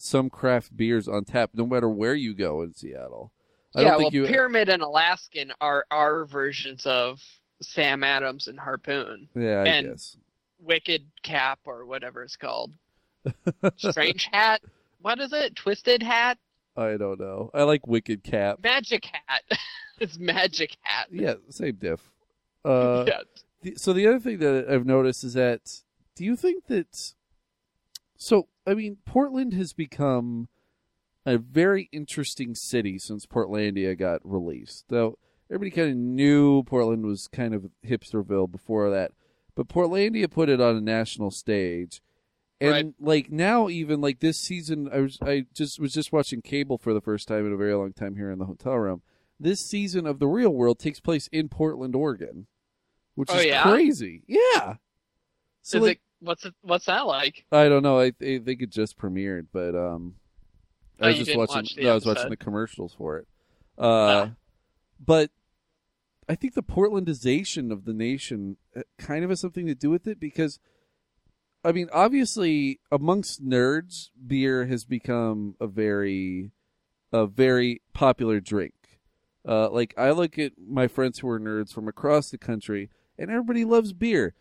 some 0.00 0.30
craft 0.30 0.76
beers 0.76 1.08
on 1.08 1.24
tap, 1.24 1.50
no 1.54 1.66
matter 1.66 1.88
where 1.88 2.14
you 2.14 2.34
go 2.34 2.62
in 2.62 2.74
Seattle. 2.74 3.32
I 3.74 3.82
yeah, 3.82 3.90
don't 3.90 4.02
well, 4.02 4.12
you. 4.12 4.26
Pyramid 4.26 4.68
and 4.68 4.82
Alaskan 4.82 5.52
are 5.60 5.84
our 5.90 6.24
versions 6.24 6.86
of 6.86 7.20
Sam 7.62 8.02
Adams 8.02 8.48
and 8.48 8.58
Harpoon. 8.58 9.28
yeah, 9.34 9.62
I 9.62 9.66
and- 9.66 9.88
guess. 9.88 10.16
Wicked 10.62 11.06
Cap 11.22 11.58
or 11.64 11.86
whatever 11.86 12.22
it's 12.22 12.36
called. 12.36 12.72
Strange 13.78 14.28
Hat? 14.30 14.60
What 15.00 15.18
is 15.18 15.32
it? 15.32 15.56
Twisted 15.56 16.02
Hat? 16.02 16.36
I 16.76 16.98
don't 16.98 17.18
know. 17.18 17.50
I 17.54 17.62
like 17.62 17.86
Wicked 17.86 18.22
Cap. 18.22 18.58
Magic 18.62 19.06
Hat. 19.26 19.42
it's 20.00 20.18
Magic 20.18 20.76
Hat. 20.82 21.08
Yeah, 21.10 21.34
same 21.48 21.76
diff. 21.76 22.00
Uh, 22.64 23.04
yeah. 23.08 23.20
the, 23.62 23.74
so 23.76 23.92
the 23.94 24.06
other 24.06 24.20
thing 24.20 24.38
that 24.38 24.66
I've 24.68 24.84
noticed 24.84 25.24
is 25.24 25.32
that 25.34 25.80
do 26.14 26.24
you 26.24 26.36
think 26.36 26.66
that 26.66 27.14
so 28.20 28.46
I 28.66 28.74
mean 28.74 28.98
Portland 29.06 29.54
has 29.54 29.72
become 29.72 30.48
a 31.26 31.38
very 31.38 31.88
interesting 31.92 32.54
city 32.54 32.98
since 32.98 33.26
Portlandia 33.26 33.98
got 33.98 34.20
released. 34.24 34.84
Though 34.88 35.18
everybody 35.50 35.70
kind 35.70 35.90
of 35.90 35.96
knew 35.96 36.62
Portland 36.64 37.04
was 37.04 37.26
kind 37.28 37.54
of 37.54 37.66
hipsterville 37.84 38.50
before 38.50 38.90
that, 38.90 39.12
but 39.54 39.68
Portlandia 39.68 40.30
put 40.30 40.48
it 40.48 40.60
on 40.60 40.76
a 40.76 40.80
national 40.80 41.30
stage. 41.30 42.02
And 42.60 42.70
Right. 42.72 42.94
like 43.00 43.30
now 43.32 43.68
even 43.70 44.02
like 44.02 44.20
this 44.20 44.38
season 44.38 44.88
I 44.92 45.00
was 45.00 45.18
I 45.22 45.46
just 45.54 45.80
was 45.80 45.94
just 45.94 46.12
watching 46.12 46.42
cable 46.42 46.76
for 46.76 46.92
the 46.92 47.00
first 47.00 47.26
time 47.26 47.46
in 47.46 47.52
a 47.54 47.56
very 47.56 47.74
long 47.74 47.94
time 47.94 48.16
here 48.16 48.30
in 48.30 48.38
the 48.38 48.44
hotel 48.44 48.74
room. 48.76 49.02
This 49.38 49.60
season 49.60 50.06
of 50.06 50.18
The 50.18 50.28
Real 50.28 50.50
World 50.50 50.78
takes 50.78 51.00
place 51.00 51.26
in 51.32 51.48
Portland, 51.48 51.96
Oregon 51.96 52.46
which 53.14 53.30
Oh, 53.32 53.38
is 53.38 53.46
yeah? 53.46 53.62
crazy. 53.62 54.22
Yeah. 54.26 54.76
So 55.62 55.78
Is 55.78 55.82
like, 55.82 55.96
it 55.96 56.02
what's 56.20 56.44
it 56.44 56.54
what's 56.62 56.86
that 56.86 57.06
like? 57.06 57.44
I 57.52 57.68
don't 57.68 57.82
know. 57.82 57.98
I, 58.00 58.06
I 58.20 58.38
think 58.38 58.62
it 58.62 58.70
just 58.70 58.98
premiered, 58.98 59.46
but 59.52 59.74
um, 59.74 60.14
Oh, 61.00 61.06
I 61.06 61.08
was 61.10 61.18
just 61.18 61.36
watching. 61.36 61.56
watch 61.56 61.74
the 61.74 61.82
no, 61.84 61.90
I 61.90 61.94
was 61.94 62.06
watching 62.06 62.28
the 62.30 62.36
commercials 62.36 62.92
for 62.94 63.18
it. 63.18 63.26
Uh, 63.78 63.84
Ah. 63.84 64.30
but 65.04 65.30
I 66.28 66.34
think 66.34 66.54
the 66.54 66.62
Portlandization 66.62 67.72
of 67.72 67.84
the 67.86 67.94
nation 67.94 68.56
uh, 68.76 68.82
kind 68.98 69.24
of 69.24 69.30
has 69.30 69.40
something 69.40 69.66
to 69.66 69.74
do 69.74 69.88
with 69.90 70.06
it 70.06 70.20
because, 70.20 70.58
I 71.64 71.72
mean, 71.72 71.88
obviously 71.92 72.80
amongst 72.92 73.42
nerds, 73.44 74.10
beer 74.26 74.66
has 74.66 74.84
become 74.84 75.56
a 75.58 75.66
very, 75.66 76.50
a 77.12 77.26
very 77.26 77.80
popular 77.94 78.38
drink. 78.40 78.74
Uh, 79.48 79.70
like 79.70 79.94
I 79.96 80.10
look 80.10 80.38
at 80.38 80.52
my 80.58 80.86
friends 80.86 81.18
who 81.20 81.28
are 81.30 81.40
nerds 81.40 81.72
from 81.72 81.88
across 81.88 82.30
the 82.30 82.36
country, 82.38 82.90
and 83.18 83.30
everybody 83.30 83.64
loves 83.64 83.94
beer. 83.94 84.34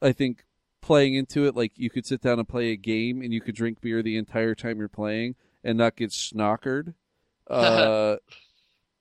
I 0.00 0.12
think 0.12 0.44
playing 0.86 1.14
into 1.14 1.46
it, 1.46 1.56
like 1.56 1.72
you 1.76 1.90
could 1.90 2.06
sit 2.06 2.22
down 2.22 2.38
and 2.38 2.48
play 2.48 2.70
a 2.70 2.76
game, 2.76 3.20
and 3.20 3.32
you 3.32 3.40
could 3.40 3.54
drink 3.54 3.80
beer 3.80 4.02
the 4.02 4.16
entire 4.16 4.54
time 4.54 4.78
you're 4.78 4.88
playing 4.88 5.34
and 5.64 5.76
not 5.76 5.96
get 5.96 6.10
schnockered, 6.10 6.94
uh, 7.50 8.16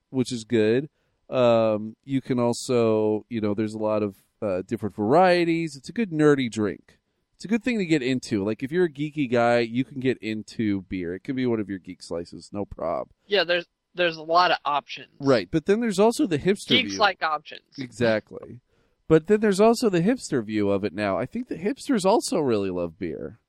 which 0.09 0.31
is 0.31 0.43
good. 0.43 0.89
Um, 1.29 1.95
you 2.03 2.21
can 2.21 2.39
also, 2.39 3.25
you 3.29 3.39
know, 3.39 3.53
there's 3.53 3.73
a 3.73 3.79
lot 3.79 4.03
of 4.03 4.15
uh, 4.41 4.63
different 4.67 4.95
varieties. 4.95 5.75
It's 5.75 5.89
a 5.89 5.93
good 5.93 6.11
nerdy 6.11 6.51
drink. 6.51 6.97
It's 7.35 7.45
a 7.45 7.47
good 7.47 7.63
thing 7.63 7.77
to 7.77 7.85
get 7.85 8.01
into. 8.01 8.43
Like 8.43 8.63
if 8.63 8.71
you're 8.71 8.85
a 8.85 8.89
geeky 8.89 9.29
guy, 9.31 9.59
you 9.59 9.83
can 9.83 9.99
get 9.99 10.17
into 10.19 10.83
beer. 10.83 11.13
It 11.13 11.23
can 11.23 11.35
be 11.35 11.45
one 11.45 11.59
of 11.59 11.69
your 11.69 11.79
geek 11.79 12.01
slices, 12.01 12.49
no 12.51 12.65
prob. 12.65 13.09
Yeah, 13.27 13.43
there's 13.43 13.65
there's 13.93 14.17
a 14.17 14.23
lot 14.23 14.51
of 14.51 14.57
options. 14.65 15.09
Right, 15.19 15.47
but 15.49 15.65
then 15.65 15.81
there's 15.81 15.99
also 15.99 16.27
the 16.27 16.37
hipster 16.37 16.69
Geeks 16.69 16.91
view. 16.91 16.99
like 16.99 17.23
options. 17.23 17.61
Exactly. 17.77 18.59
But 19.07 19.27
then 19.27 19.39
there's 19.39 19.59
also 19.59 19.89
the 19.89 20.01
hipster 20.01 20.43
view 20.43 20.69
of 20.69 20.83
it 20.83 20.93
now. 20.93 21.17
I 21.17 21.25
think 21.25 21.47
the 21.47 21.57
hipsters 21.57 22.05
also 22.05 22.39
really 22.39 22.69
love 22.71 22.97
beer. 22.97 23.39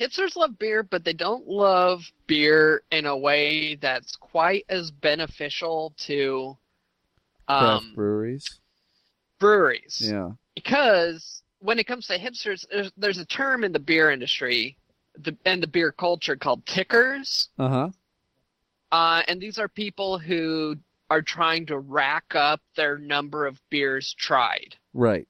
Hipsters 0.00 0.36
love 0.36 0.58
beer, 0.58 0.82
but 0.82 1.04
they 1.04 1.12
don't 1.12 1.46
love 1.46 2.02
beer 2.26 2.82
in 2.90 3.06
a 3.06 3.16
way 3.16 3.76
that's 3.76 4.16
quite 4.16 4.64
as 4.68 4.90
beneficial 4.90 5.94
to 5.98 6.56
Craft 7.48 7.84
um, 7.84 7.92
breweries. 7.94 8.60
breweries. 9.38 10.02
Yeah. 10.04 10.32
because 10.54 11.42
when 11.60 11.78
it 11.78 11.86
comes 11.86 12.06
to 12.08 12.18
hipsters, 12.18 12.66
there's, 12.70 12.92
there's 12.96 13.18
a 13.18 13.24
term 13.26 13.64
in 13.64 13.72
the 13.72 13.78
beer 13.78 14.10
industry 14.10 14.76
the, 15.18 15.36
and 15.46 15.62
the 15.62 15.66
beer 15.66 15.92
culture 15.92 16.36
called 16.36 16.66
tickers. 16.66 17.48
Uh 17.58 17.68
huh. 17.68 17.88
Uh, 18.92 19.22
and 19.28 19.40
these 19.40 19.58
are 19.58 19.68
people 19.68 20.18
who 20.18 20.76
are 21.10 21.22
trying 21.22 21.66
to 21.66 21.78
rack 21.78 22.34
up 22.34 22.60
their 22.76 22.98
number 22.98 23.46
of 23.46 23.60
beers 23.70 24.14
tried. 24.18 24.76
Right. 24.94 25.26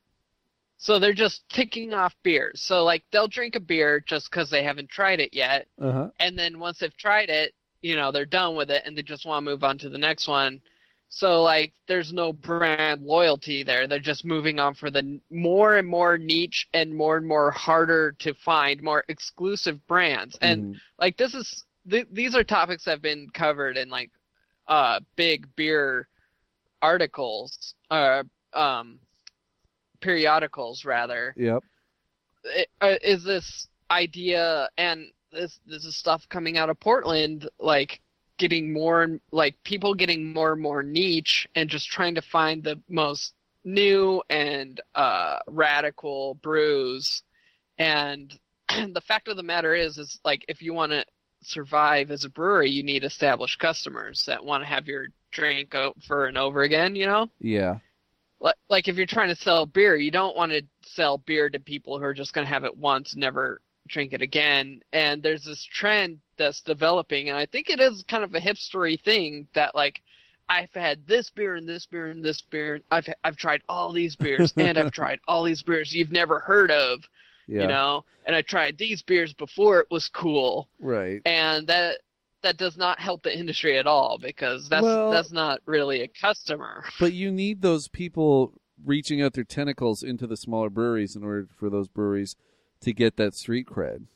So 0.79 0.99
they're 0.99 1.15
just 1.15 1.49
ticking 1.49 1.95
off 1.95 2.15
beers. 2.23 2.61
So, 2.63 2.85
like, 2.85 3.03
they'll 3.11 3.29
drink 3.29 3.57
a 3.57 3.61
beer 3.61 4.01
just 4.01 4.31
because 4.31 4.51
they 4.51 4.63
haven't 4.63 4.91
tried 4.91 5.21
it 5.21 5.33
yet. 5.33 5.67
Uh 5.81 5.93
huh. 5.93 6.09
And 6.21 6.39
then 6.39 6.59
once 6.59 6.79
they've 6.79 6.97
tried 6.97 7.31
it, 7.31 7.55
you 7.83 7.97
know, 7.97 8.13
they're 8.13 8.27
done 8.27 8.57
with 8.57 8.71
it 8.71 8.83
and 8.85 8.97
they 8.97 9.03
just 9.03 9.27
want 9.27 9.45
to 9.45 9.51
move 9.51 9.65
on 9.65 9.79
to 9.79 9.89
the 9.89 9.99
next 9.99 10.29
one. 10.29 10.61
So, 11.09 11.43
like, 11.43 11.73
there's 11.87 12.13
no 12.13 12.33
brand 12.33 13.03
loyalty 13.03 13.63
there. 13.63 13.87
They're 13.87 13.99
just 14.01 14.25
moving 14.25 14.59
on 14.59 14.75
for 14.75 14.91
the 14.91 15.21
more 15.31 15.77
and 15.77 15.89
more 15.89 16.19
niche 16.19 16.69
and 16.75 16.95
more 16.95 17.17
and 17.17 17.27
more 17.27 17.51
harder 17.53 18.13
to 18.19 18.35
find, 18.35 18.83
more 18.83 19.05
exclusive 19.09 19.85
brands. 19.87 20.37
And 20.43 20.75
Mhm. 20.75 20.81
like 20.99 21.17
this 21.17 21.35
is 21.35 21.65
th- 21.89 22.09
these 22.11 22.35
are 22.35 22.45
topics 22.45 22.85
that 22.85 22.91
have 22.93 23.03
been 23.03 23.31
covered 23.31 23.77
in 23.77 23.89
like 23.89 24.11
uh 24.69 25.01
big 25.17 25.47
beer 25.57 26.09
articles 26.83 27.75
uh 27.91 28.23
um 28.53 28.99
periodicals 30.01 30.85
rather 30.85 31.35
Yep. 31.37 31.63
It- 32.45 32.71
uh, 32.81 32.95
is 33.03 33.25
this 33.25 33.69
idea 33.91 34.69
and 34.77 35.07
this 35.33 35.59
this 35.67 35.85
is 35.85 35.97
stuff 35.97 36.29
coming 36.29 36.57
out 36.59 36.71
of 36.71 36.79
Portland 36.81 37.49
like 37.59 38.01
getting 38.39 38.73
more 38.73 39.03
and 39.03 39.21
like 39.33 39.57
people 39.65 39.95
getting 39.95 40.33
more 40.33 40.53
and 40.53 40.63
more 40.63 40.83
niche 40.83 41.49
and 41.55 41.71
just 41.71 41.89
trying 41.89 42.15
to 42.15 42.23
find 42.23 42.63
the 42.63 42.81
most 42.89 43.35
new 43.65 44.23
and 44.31 44.81
uh 44.95 45.39
radical 45.49 46.35
brews 46.35 47.23
and 47.79 48.39
the 48.69 49.01
fact 49.01 49.29
of 49.29 49.37
the 49.37 49.43
matter 49.43 49.75
is 49.75 49.99
is 49.99 50.21
like 50.25 50.45
if 50.49 50.63
you 50.63 50.73
want 50.73 50.93
to 50.93 51.05
survive 51.47 52.11
as 52.11 52.25
a 52.25 52.31
brewery 52.31 52.71
you 52.71 52.83
need 52.83 53.05
established 53.05 53.59
customers 53.59 54.25
that 54.27 54.45
want 54.45 54.63
to 54.63 54.67
have 54.69 54.87
your 54.87 55.07
drink 55.33 55.75
over 55.75 56.27
and 56.27 56.37
over 56.39 56.63
again 56.63 56.95
you 56.97 57.07
know 57.07 57.29
Yeah. 57.41 57.79
like 58.41 58.57
like 58.69 58.89
if 58.89 58.97
you're 58.97 59.07
trying 59.07 59.29
to 59.29 59.37
sell 59.43 59.67
beer, 59.67 59.97
you 59.97 60.11
don't 60.11 60.37
want 60.37 60.53
to 60.53 60.63
sell 60.83 61.19
beer 61.19 61.49
to 61.51 61.59
people 61.61 61.99
who 61.99 62.05
are 62.05 62.15
just 62.15 62.33
going 62.35 62.47
to 62.47 62.53
have 62.53 62.65
it 62.65 62.77
once, 62.77 63.15
never 63.17 63.61
drink 63.89 64.13
it 64.13 64.23
again. 64.23 64.81
And 64.93 65.23
there's 65.23 65.45
this 65.45 65.63
trend 65.65 66.19
that's 66.37 66.61
developing, 66.63 67.29
and 67.29 67.39
I 67.39 67.47
think 67.47 67.71
it 67.71 67.81
is 67.81 68.05
kind 68.09 68.25
of 68.25 68.35
a 68.35 68.41
hipstery 68.41 69.01
thing 69.03 69.47
that 69.55 69.75
like 69.75 70.03
I've 70.49 70.73
had 70.75 71.07
this 71.07 71.31
beer 71.31 71.57
and 71.57 71.69
this 71.69 71.87
beer 71.87 72.07
and 72.09 72.25
this 72.25 72.41
beer. 72.43 72.81
I've 72.91 73.09
I've 73.25 73.37
tried 73.37 73.63
all 73.69 73.93
these 73.93 74.17
beers 74.17 74.53
and 74.57 74.79
I've 74.79 74.93
tried 75.01 75.21
all 75.27 75.43
these 75.45 75.63
beers 75.63 75.95
you've 75.95 76.13
never 76.13 76.39
heard 76.41 76.71
of, 76.71 77.01
Yeah. 77.47 77.63
you 77.63 77.69
know. 77.69 78.05
And 78.27 78.35
I 78.35 78.43
tried 78.43 78.77
these 78.79 79.03
beers 79.03 79.33
before 79.33 79.79
it 79.81 79.87
was 79.91 80.09
cool, 80.09 80.69
Right. 80.81 81.23
and 81.25 81.67
that 81.69 81.99
that 82.43 82.57
does 82.59 82.77
not 82.77 83.01
help 83.01 83.23
the 83.23 83.37
industry 83.37 83.77
at 83.79 83.87
all 83.87 84.19
because 84.19 84.69
that's 84.69 84.83
Well- 84.83 85.11
that's 85.11 85.33
not 85.33 85.61
really 85.67 86.03
a 86.03 86.09
customer. 86.09 86.85
But 87.01 87.13
you 87.13 87.31
need 87.33 87.63
those 87.63 87.89
people 87.89 88.53
reaching 88.85 89.23
out 89.23 89.33
their 89.33 89.43
tentacles 89.45 90.03
into 90.03 90.27
the 90.27 90.37
smaller 90.37 90.71
breweries 90.71 91.17
in 91.17 91.25
order 91.25 91.49
for 91.57 91.71
those 91.71 91.89
breweries 91.89 92.37
to 92.81 92.93
get 92.93 93.17
that 93.17 93.35
street 93.35 93.67
cred. 93.67 94.07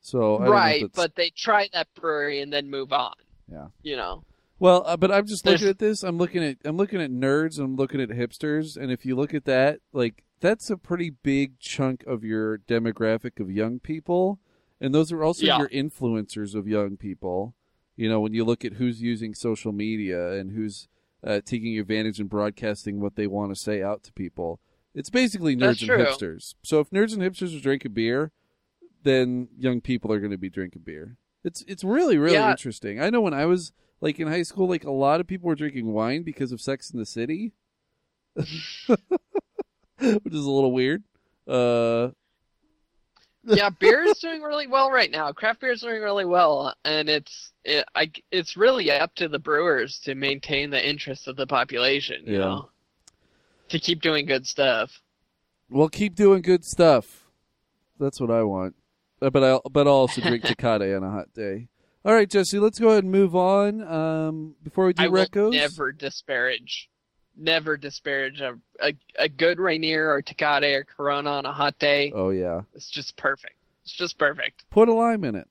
So 0.00 0.36
I 0.38 0.48
right, 0.48 0.84
but 0.94 1.14
they 1.16 1.30
try 1.30 1.68
that 1.72 1.88
brewery 1.94 2.40
and 2.40 2.52
then 2.52 2.68
move 2.70 2.92
on. 2.92 3.14
Yeah. 3.50 3.68
You 3.82 3.96
know. 3.96 4.24
Well, 4.58 4.82
uh, 4.86 4.96
but 4.96 5.10
I'm 5.12 5.26
just 5.26 5.44
looking 5.44 5.60
There's- 5.60 5.70
at 5.70 5.78
this. 5.78 6.02
I'm 6.02 6.16
looking 6.18 6.42
at 6.42 6.58
I'm 6.64 6.76
looking 6.76 7.00
at 7.00 7.10
nerds. 7.10 7.58
I'm 7.58 7.76
looking 7.76 8.00
at 8.00 8.08
hipsters, 8.10 8.76
and 8.76 8.90
if 8.90 9.04
you 9.06 9.14
look 9.16 9.34
at 9.34 9.44
that, 9.44 9.80
like 9.92 10.24
that's 10.40 10.70
a 10.70 10.76
pretty 10.76 11.10
big 11.10 11.58
chunk 11.58 12.04
of 12.06 12.24
your 12.24 12.58
demographic 12.58 13.40
of 13.40 13.50
young 13.50 13.78
people, 13.80 14.38
and 14.80 14.94
those 14.94 15.10
are 15.12 15.22
also 15.22 15.46
Yeah. 15.46 15.58
your 15.58 15.68
influencers 15.70 16.54
of 16.54 16.66
young 16.68 16.96
people. 16.96 17.54
You 17.96 18.08
know, 18.08 18.20
when 18.20 18.34
you 18.34 18.44
look 18.44 18.64
at 18.64 18.74
who's 18.74 19.00
using 19.00 19.34
social 19.34 19.72
media 19.72 20.32
and 20.32 20.52
who's 20.52 20.88
uh, 21.24 21.40
taking 21.44 21.78
advantage 21.78 22.20
and 22.20 22.28
broadcasting 22.28 23.00
what 23.00 23.16
they 23.16 23.26
want 23.26 23.50
to 23.54 23.60
say 23.60 23.82
out 23.82 24.02
to 24.04 24.12
people, 24.12 24.60
it's 24.94 25.10
basically 25.10 25.56
nerds 25.56 25.60
That's 25.60 25.82
and 25.82 25.90
true. 25.90 26.04
hipsters. 26.04 26.54
So 26.62 26.80
if 26.80 26.90
nerds 26.90 27.14
and 27.14 27.22
hipsters 27.22 27.56
are 27.56 27.62
drinking 27.62 27.92
beer, 27.94 28.32
then 29.02 29.48
young 29.58 29.80
people 29.80 30.12
are 30.12 30.18
going 30.20 30.30
to 30.32 30.38
be 30.38 30.50
drinking 30.50 30.82
beer. 30.84 31.16
It's 31.44 31.62
it's 31.68 31.84
really 31.84 32.18
really 32.18 32.34
Yeah. 32.34 32.50
interesting. 32.50 33.00
I 33.00 33.08
know 33.08 33.20
when 33.20 33.34
I 33.34 33.46
was 33.46 33.72
like 34.00 34.18
in 34.20 34.28
high 34.28 34.42
school, 34.42 34.68
like 34.68 34.84
a 34.84 34.90
lot 34.90 35.20
of 35.20 35.26
people 35.26 35.48
were 35.48 35.54
drinking 35.54 35.92
wine 35.92 36.22
because 36.22 36.52
of 36.52 36.60
Sex 36.60 36.90
in 36.90 36.98
the 36.98 37.06
City, 37.06 37.52
which 40.22 40.34
is 40.34 40.44
a 40.44 40.50
little 40.50 40.72
weird. 40.72 41.02
Uh, 41.46 42.08
yeah, 43.44 43.70
beer 43.70 44.02
is 44.02 44.18
doing 44.18 44.42
really 44.42 44.66
well 44.66 44.90
right 44.90 45.10
now. 45.10 45.32
Craft 45.32 45.60
beer 45.60 45.72
is 45.72 45.80
doing 45.80 46.02
really 46.02 46.24
well, 46.24 46.74
and 46.84 47.08
it's 47.08 47.52
it, 47.64 47.84
I, 47.94 48.10
it's 48.32 48.56
really 48.56 48.90
up 48.90 49.14
to 49.16 49.28
the 49.28 49.38
brewers 49.38 50.00
to 50.00 50.14
maintain 50.14 50.70
the 50.70 50.88
interest 50.88 51.28
of 51.28 51.36
the 51.36 51.46
population. 51.46 52.24
You 52.26 52.32
Yeah. 52.32 52.38
know, 52.38 52.70
to 53.68 53.78
keep 53.78 54.02
doing 54.02 54.26
good 54.26 54.46
stuff. 54.46 55.00
well, 55.70 55.88
keep 55.88 56.14
doing 56.14 56.42
good 56.42 56.64
stuff. 56.64 57.24
That's 57.98 58.20
what 58.20 58.30
I 58.30 58.42
want. 58.42 58.74
Uh, 59.22 59.30
But 59.30 59.44
I 59.44 59.60
but 59.70 59.86
I'll 59.86 59.94
also 59.94 60.20
drink 60.20 60.44
Tecate 60.46 60.96
on 60.96 61.04
a 61.04 61.10
hot 61.10 61.32
day. 61.32 61.68
All 62.04 62.12
right, 62.14 62.28
Jesse, 62.30 62.58
let's 62.60 62.78
go 62.78 62.90
ahead 62.90 63.02
and 63.02 63.12
move 63.12 63.34
on. 63.34 63.82
Um, 63.82 64.54
before 64.62 64.86
we 64.86 64.92
do 64.92 65.02
I 65.04 65.08
will 65.08 65.26
recos, 65.26 65.52
never 65.52 65.90
disparage, 65.92 66.88
never 67.36 67.76
disparage 67.76 68.40
a, 68.40 68.56
a 68.80 68.92
a 69.18 69.28
good 69.28 69.58
Rainier 69.58 70.10
or 70.10 70.22
Tecate 70.22 70.74
or 70.74 70.84
Corona 70.84 71.30
on 71.30 71.46
a 71.46 71.52
hot 71.52 71.78
day. 71.78 72.12
Oh 72.14 72.30
yeah, 72.30 72.62
It's 72.74 72.88
just 72.90 73.16
perfect. 73.16 73.54
It's 73.84 73.92
just 73.92 74.18
perfect. 74.18 74.64
put 74.70 74.88
a 74.88 74.92
lime 74.94 75.22
in 75.24 75.34
it. 75.36 75.48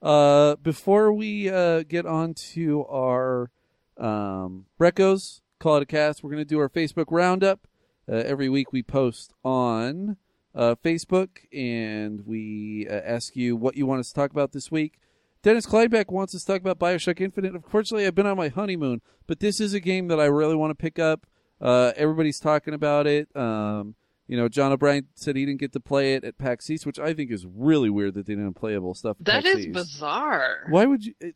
Uh, 0.00 0.56
before 0.56 1.12
we 1.12 1.48
uh, 1.50 1.82
get 1.82 2.06
on 2.06 2.34
to 2.34 2.84
our 2.86 3.50
um, 3.98 4.66
recos, 4.80 5.40
call 5.58 5.76
it 5.76 5.82
a 5.82 5.86
cast. 5.86 6.22
We're 6.22 6.30
going 6.30 6.42
to 6.42 6.44
do 6.44 6.58
our 6.60 6.68
Facebook 6.68 7.06
roundup. 7.10 7.66
Uh, 8.10 8.16
every 8.16 8.48
week 8.50 8.70
we 8.72 8.82
post 8.82 9.32
on 9.44 10.16
uh, 10.54 10.74
Facebook 10.84 11.28
and 11.52 12.26
we 12.26 12.86
uh, 12.88 12.92
ask 12.92 13.34
you 13.34 13.56
what 13.56 13.76
you 13.76 13.86
want 13.86 14.00
us 14.00 14.08
to 14.08 14.14
talk 14.14 14.30
about 14.30 14.52
this 14.52 14.70
week. 14.70 14.98
Dennis 15.44 15.66
Kleinbeck 15.66 16.10
wants 16.10 16.34
us 16.34 16.42
to 16.42 16.52
talk 16.52 16.62
about 16.62 16.78
Bioshock 16.78 17.20
Infinite. 17.20 17.52
Unfortunately, 17.54 18.06
I've 18.06 18.14
been 18.14 18.26
on 18.26 18.38
my 18.38 18.48
honeymoon, 18.48 19.02
but 19.26 19.40
this 19.40 19.60
is 19.60 19.74
a 19.74 19.78
game 19.78 20.08
that 20.08 20.18
I 20.18 20.24
really 20.24 20.56
want 20.56 20.70
to 20.70 20.74
pick 20.74 20.98
up. 20.98 21.26
Uh, 21.60 21.92
everybody's 21.96 22.40
talking 22.40 22.72
about 22.72 23.06
it. 23.06 23.28
Um, 23.36 23.94
you 24.26 24.38
know, 24.38 24.48
John 24.48 24.72
O'Brien 24.72 25.06
said 25.14 25.36
he 25.36 25.44
didn't 25.44 25.60
get 25.60 25.74
to 25.74 25.80
play 25.80 26.14
it 26.14 26.24
at 26.24 26.38
PAX 26.38 26.70
East, 26.70 26.86
which 26.86 26.98
I 26.98 27.12
think 27.12 27.30
is 27.30 27.44
really 27.46 27.90
weird 27.90 28.14
that 28.14 28.24
they 28.24 28.32
didn't 28.32 28.46
have 28.46 28.54
playable 28.54 28.94
stuff. 28.94 29.18
At 29.20 29.26
That 29.26 29.44
is 29.44 29.66
East. 29.66 29.72
bizarre. 29.74 30.64
Why 30.70 30.86
would 30.86 31.04
you? 31.04 31.12
It, 31.20 31.34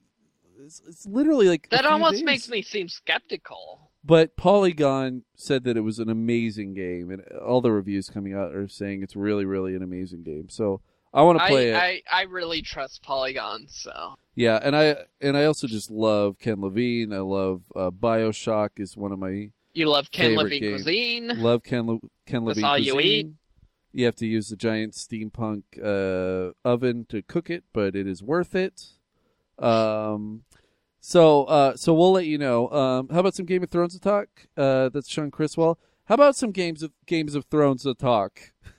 it's, 0.65 0.81
it's 0.89 1.07
literally 1.07 1.47
like 1.47 1.69
That 1.69 1.85
almost 1.85 2.15
days. 2.15 2.25
makes 2.25 2.49
me 2.49 2.63
seem 2.63 2.89
skeptical. 2.89 3.91
But 4.03 4.37
Polygon 4.39 5.25
said 5.37 5.65
that 5.65 5.77
it 5.77 5.83
was 5.83 5.99
an 5.99 6.09
amazing 6.09 6.73
game, 6.73 7.11
and 7.11 7.23
all 7.47 7.61
the 7.61 7.73
reviews 7.73 8.09
coming 8.09 8.33
out 8.33 8.55
are 8.55 8.69
saying 8.69 9.03
it's 9.03 9.15
really, 9.17 9.45
really 9.45 9.75
an 9.77 9.83
amazing 9.83 10.23
game. 10.23 10.49
So 10.49 10.81
I 11.15 11.23
want 11.23 11.39
to 11.39 11.47
play 11.47 11.75
I, 11.75 11.87
it. 11.87 12.05
I 12.11 12.21
I 12.21 12.23
really 12.25 12.63
trust 12.63 13.03
Polygon, 13.03 13.67
so 13.69 14.17
Yeah, 14.35 14.59
and 14.63 14.77
I 14.77 14.97
and 15.21 15.37
I 15.37 15.45
also 15.47 15.67
just 15.67 15.91
love 15.91 16.39
Ken 16.39 16.61
Levine. 16.61 17.13
I 17.13 17.19
love 17.19 17.63
uh, 17.75 17.91
Bioshock 17.91 18.71
is 18.79 18.97
one 18.97 19.13
of 19.13 19.19
my 19.19 19.51
you 19.75 19.89
love 19.89 20.11
Ken 20.11 20.35
Levine 20.37 20.61
game. 20.63 20.73
cuisine. 20.75 21.33
love 21.43 21.63
Ken 21.63 21.87
Le- 21.87 21.99
Ken 22.27 22.45
That's 22.45 22.57
Levine. 22.57 22.65
all 22.65 22.79
you 22.79 22.93
cuisine. 22.95 23.27
eat? 23.29 23.35
You 23.93 24.05
have 24.05 24.17
to 24.17 24.27
use 24.27 24.49
the 24.49 24.57
giant 24.57 24.93
steampunk 24.93 25.63
uh, 25.83 26.53
oven 26.65 27.07
to 27.09 27.23
cook 27.23 27.49
it, 27.49 27.65
but 27.73 27.97
it 27.97 28.07
is 28.07 28.23
worth 28.23 28.55
it. 28.55 28.89
Um, 29.59 30.43
so 31.01 31.45
uh, 31.45 31.77
so 31.77 31.95
we'll 31.95 32.13
let 32.13 32.27
you 32.27 32.39
know. 32.39 32.69
Um, 32.71 33.09
how 33.09 33.21
about 33.21 33.35
some 33.35 33.47
Game 33.47 33.63
of 33.63 33.71
Thrones 33.71 33.95
to 33.95 34.01
talk? 34.01 34.29
Uh, 34.57 34.89
that's 34.91 35.09
Sean 35.09 35.31
Criswell. 35.31 35.79
How 36.05 36.15
about 36.15 36.37
some 36.37 36.51
games 36.53 36.83
of 36.83 36.93
Games 37.07 37.35
of 37.35 37.45
Thrones 37.47 37.83
to 37.85 37.95
talk? 37.95 38.53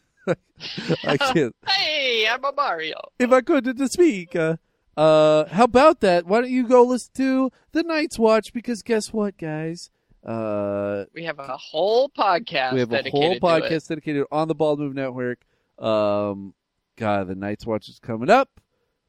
I 1.03 1.17
can't. 1.33 1.55
Hey, 1.67 2.27
I'm 2.29 2.43
a 2.43 2.51
Mario. 2.51 2.99
if 3.19 3.31
I 3.31 3.41
could 3.41 3.77
to 3.77 3.87
speak. 3.87 4.35
Uh, 4.35 4.57
uh, 4.97 5.45
how 5.49 5.63
about 5.63 6.01
that? 6.01 6.25
Why 6.25 6.41
don't 6.41 6.49
you 6.51 6.67
go 6.67 6.83
listen 6.83 7.11
to 7.15 7.51
the 7.71 7.83
Night's 7.83 8.19
Watch? 8.19 8.51
Because 8.53 8.81
guess 8.83 9.13
what, 9.13 9.37
guys? 9.37 9.89
Uh, 10.25 11.05
We 11.13 11.23
have 11.23 11.39
a 11.39 11.55
whole 11.57 12.09
podcast. 12.09 12.73
we 12.73 12.79
have 12.81 12.91
a 12.91 13.09
whole 13.09 13.35
podcast 13.39 13.87
dedicated 13.87 14.25
on 14.31 14.47
the 14.49 14.55
Bald 14.55 14.79
Move 14.79 14.93
Network. 14.93 15.45
Um, 15.77 16.53
God, 16.97 17.27
the 17.29 17.35
Night's 17.35 17.65
Watch 17.65 17.87
is 17.87 17.99
coming 17.99 18.29
up. 18.29 18.59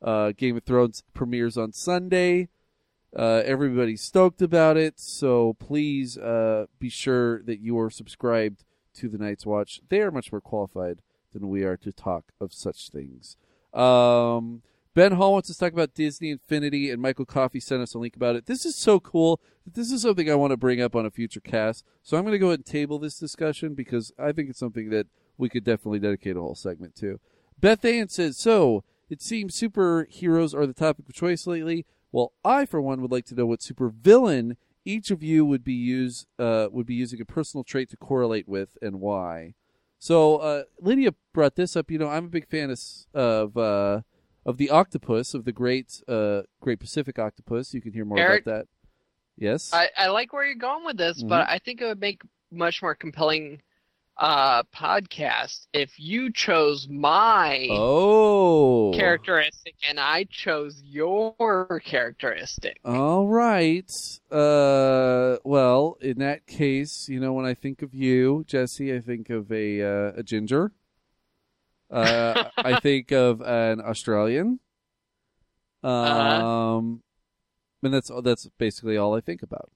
Uh, 0.01 0.33
Game 0.37 0.57
of 0.57 0.63
Thrones 0.65 1.03
premieres 1.13 1.59
on 1.59 1.73
Sunday. 1.73 2.49
Uh, 3.15 3.43
everybody's 3.45 4.01
stoked 4.03 4.41
about 4.41 4.77
it, 4.77 5.01
so 5.01 5.57
please 5.59 6.17
uh, 6.17 6.67
be 6.79 6.89
sure 6.89 7.43
that 7.43 7.59
you 7.59 7.77
are 7.81 7.91
subscribed 7.91 8.63
to 8.95 9.09
the 9.09 9.19
Night's 9.19 9.45
Watch. 9.45 9.81
They 9.89 10.01
are 10.01 10.13
much 10.13 10.31
more 10.31 10.41
qualified 10.41 11.03
than 11.33 11.49
we 11.49 11.63
are 11.63 11.77
to 11.79 11.93
talk 11.93 12.33
of 12.41 12.53
such 12.53 12.91
things. 12.91 13.37
Um, 13.73 14.63
ben 14.95 15.13
Hall 15.13 15.33
wants 15.33 15.49
to 15.49 15.59
talk 15.59 15.73
about 15.73 15.95
Disney 15.95 16.31
Infinity, 16.31 16.91
and 16.91 17.01
Michael 17.01 17.25
Coffey 17.25 17.61
sent 17.61 17.83
us 17.83 17.95
a 17.95 17.99
link 17.99 18.17
about 18.17 18.37
it. 18.37 18.47
This 18.47 18.65
is 18.67 18.77
so 18.77 19.01
cool. 19.01 19.41
This 19.67 19.91
is 19.91 20.03
something 20.03 20.31
I 20.31 20.35
want 20.35 20.51
to 20.51 20.57
bring 20.57 20.81
up 20.81 20.97
on 20.97 21.07
a 21.07 21.11
future 21.11 21.41
cast. 21.41 21.85
So 22.03 22.17
I'm 22.17 22.25
going 22.25 22.33
to 22.33 22.39
go 22.39 22.49
ahead 22.49 22.61
and 22.61 22.67
table 22.67 22.99
this 22.99 23.19
discussion 23.19 23.75
because 23.75 24.13
I 24.19 24.33
think 24.33 24.51
it's 24.51 24.59
something 24.59 24.91
that 24.91 25.07
we 25.39 25.49
could 25.49 25.65
definitely 25.65 26.01
dedicate 26.01 26.37
a 26.37 26.41
whole 26.41 26.55
segment 26.55 26.97
to. 26.97 27.21
Beth 27.59 27.85
Ann 27.85 28.09
says, 28.09 28.37
So, 28.39 28.85
it 29.09 29.21
seems 29.21 29.59
superheroes 29.59 30.55
are 30.55 30.67
the 30.67 30.73
topic 30.73 31.09
of 31.09 31.15
choice 31.15 31.47
lately. 31.47 31.87
Well, 32.13 32.33
I, 32.45 32.65
for 32.65 32.81
one, 32.81 33.03
would 33.03 33.13
like 33.13 33.27
to 33.27 33.35
know 33.35 33.47
what 33.47 33.61
supervillain 33.61 34.57
each 34.85 35.11
of 35.11 35.23
you 35.23 35.45
would 35.45 35.63
be 35.63 35.75
use 35.75 36.27
uh, 36.39 36.69
would 36.71 36.87
be 36.87 36.95
using 36.95 37.21
a 37.21 37.25
personal 37.25 37.65
trait 37.65 37.91
to 37.91 37.97
correlate 37.97 38.49
with 38.49 38.79
and 38.81 39.01
why. 39.01 39.55
So 40.01 40.39
uh, 40.39 40.63
Lydia 40.81 41.15
brought 41.35 41.55
this 41.57 41.77
up. 41.77 41.91
You 41.91 41.99
know, 41.99 42.09
I'm 42.09 42.25
a 42.25 42.29
big 42.29 42.49
fan 42.49 42.71
of 42.71 42.81
of, 43.15 43.57
uh, 43.57 44.01
of 44.47 44.57
the 44.57 44.71
octopus 44.71 45.35
of 45.35 45.45
the 45.45 45.53
great 45.53 46.03
uh, 46.09 46.43
Great 46.61 46.81
Pacific 46.81 47.19
octopus. 47.19 47.73
You 47.75 47.81
can 47.83 47.93
hear 47.93 48.05
more 48.07 48.19
Eric? 48.19 48.47
about 48.47 48.53
that. 48.61 48.67
Yes. 49.37 49.71
I, 49.73 49.91
I 49.97 50.09
like 50.09 50.33
where 50.33 50.45
you're 50.45 50.55
going 50.57 50.85
with 50.85 50.97
this, 50.97 51.19
Mm-hmm. 51.19 51.29
but 51.29 51.49
I 51.49 51.59
think 51.59 51.81
it 51.81 51.85
would 51.87 52.01
make 52.01 52.23
much 52.51 52.83
more 52.83 52.95
compelling 52.95 53.61
uh 54.21 54.63
podcast 54.65 55.67
if 55.73 55.99
you 55.99 56.31
chose 56.31 56.87
my 56.91 57.67
oh. 57.71 58.93
characteristic 58.95 59.75
and 59.89 59.99
I 59.99 60.25
chose 60.25 60.83
your 60.85 61.81
characteristic. 61.85 62.79
All 62.85 63.27
right. 63.29 63.91
Uh, 64.31 65.39
well, 65.43 65.97
in 66.03 66.19
that 66.19 66.47
case, 66.47 67.09
you 67.09 67.19
know, 67.19 67.33
when 67.33 67.47
I 67.47 67.55
think 67.55 67.81
of 67.81 67.95
you, 67.95 68.45
Jesse, 68.47 68.95
I 68.95 69.01
think 69.01 69.31
of 69.31 69.51
a 69.51 69.83
uh, 69.83 70.13
a 70.17 70.23
ginger. 70.23 70.73
Uh, 71.91 72.45
I 72.59 72.79
think 72.79 73.11
of 73.13 73.41
an 73.41 73.81
Australian. 73.81 74.61
Um, 75.83 75.93
Uh-huh. 75.93 76.77
and 77.83 77.95
that's 77.95 78.11
that's 78.23 78.49
basically 78.59 78.97
all 78.99 79.15
I 79.17 79.21
think 79.21 79.43
about. 79.43 79.71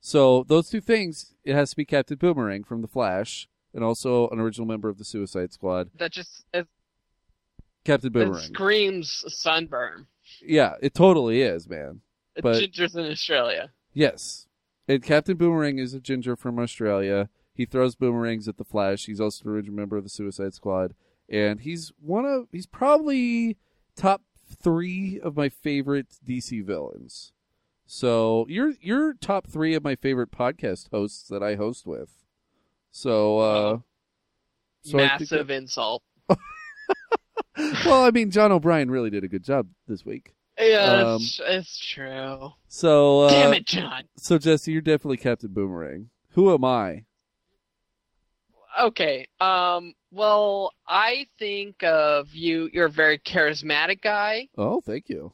So 0.00 0.44
those 0.48 0.70
two 0.70 0.80
things, 0.80 1.34
it 1.44 1.54
has 1.54 1.70
to 1.70 1.76
be 1.76 1.84
Captain 1.84 2.16
Boomerang 2.16 2.64
from 2.64 2.80
The 2.82 2.88
Flash, 2.88 3.48
and 3.74 3.82
also 3.84 4.28
an 4.28 4.38
original 4.40 4.66
member 4.66 4.88
of 4.88 4.98
the 4.98 5.04
Suicide 5.04 5.52
Squad, 5.52 5.90
That 5.98 6.12
just 6.12 6.44
it, 6.52 6.66
Captain 7.84 8.08
it 8.08 8.12
Boomerang. 8.12 8.42
screams 8.42 9.24
sunburn. 9.28 10.06
Yeah, 10.40 10.74
it 10.80 10.94
totally 10.94 11.42
is, 11.42 11.68
man. 11.68 12.00
But- 12.40 12.62
Gingers 12.62 12.96
in 12.96 13.10
Australia. 13.10 13.70
Yes. 13.92 14.46
And 14.88 15.02
Captain 15.02 15.36
Boomerang 15.36 15.78
is 15.78 15.94
a 15.94 16.00
ginger 16.00 16.34
from 16.36 16.58
Australia. 16.58 17.28
He 17.54 17.66
throws 17.66 17.94
boomerangs 17.94 18.48
at 18.48 18.56
the 18.56 18.64
Flash. 18.64 19.06
He's 19.06 19.20
also 19.20 19.44
an 19.44 19.50
original 19.50 19.76
member 19.76 19.96
of 19.96 20.04
the 20.04 20.10
Suicide 20.10 20.54
Squad. 20.54 20.94
And 21.28 21.60
he's 21.60 21.92
one 22.00 22.24
of 22.24 22.48
he's 22.50 22.66
probably 22.66 23.56
top 23.94 24.22
three 24.44 25.20
of 25.20 25.36
my 25.36 25.48
favorite 25.48 26.06
DC 26.26 26.64
villains. 26.64 27.32
So 27.86 28.46
you're 28.48 28.72
you're 28.80 29.14
top 29.14 29.46
three 29.46 29.74
of 29.74 29.84
my 29.84 29.94
favorite 29.94 30.30
podcast 30.30 30.90
hosts 30.90 31.28
that 31.28 31.42
I 31.42 31.54
host 31.56 31.86
with. 31.86 32.21
So 32.92 33.38
uh 33.38 33.78
so 34.84 34.98
I 34.98 35.06
Massive 35.06 35.50
insult. 35.50 36.02
well, 37.84 38.04
I 38.04 38.10
mean 38.10 38.30
John 38.30 38.52
O'Brien 38.52 38.90
really 38.90 39.10
did 39.10 39.24
a 39.24 39.28
good 39.28 39.44
job 39.44 39.66
this 39.88 40.04
week. 40.04 40.34
Yeah, 40.58 41.14
Um, 41.14 41.16
it's, 41.16 41.40
it's 41.42 41.78
true. 41.78 42.52
So 42.68 43.22
uh 43.22 43.30
Damn 43.30 43.54
it, 43.54 43.66
John. 43.66 44.04
so 44.16 44.38
Jesse, 44.38 44.72
you're 44.72 44.80
definitely 44.80 45.16
Captain 45.16 45.50
Boomerang. 45.52 46.10
Who 46.30 46.52
am 46.52 46.64
I? 46.64 47.04
Okay. 48.80 49.28
Um. 49.40 49.94
Well, 50.10 50.72
I 50.88 51.26
think 51.38 51.82
of 51.82 52.28
you. 52.34 52.70
You're 52.72 52.86
a 52.86 52.90
very 52.90 53.18
charismatic 53.18 54.00
guy. 54.02 54.48
Oh, 54.56 54.80
thank 54.80 55.08
you. 55.10 55.32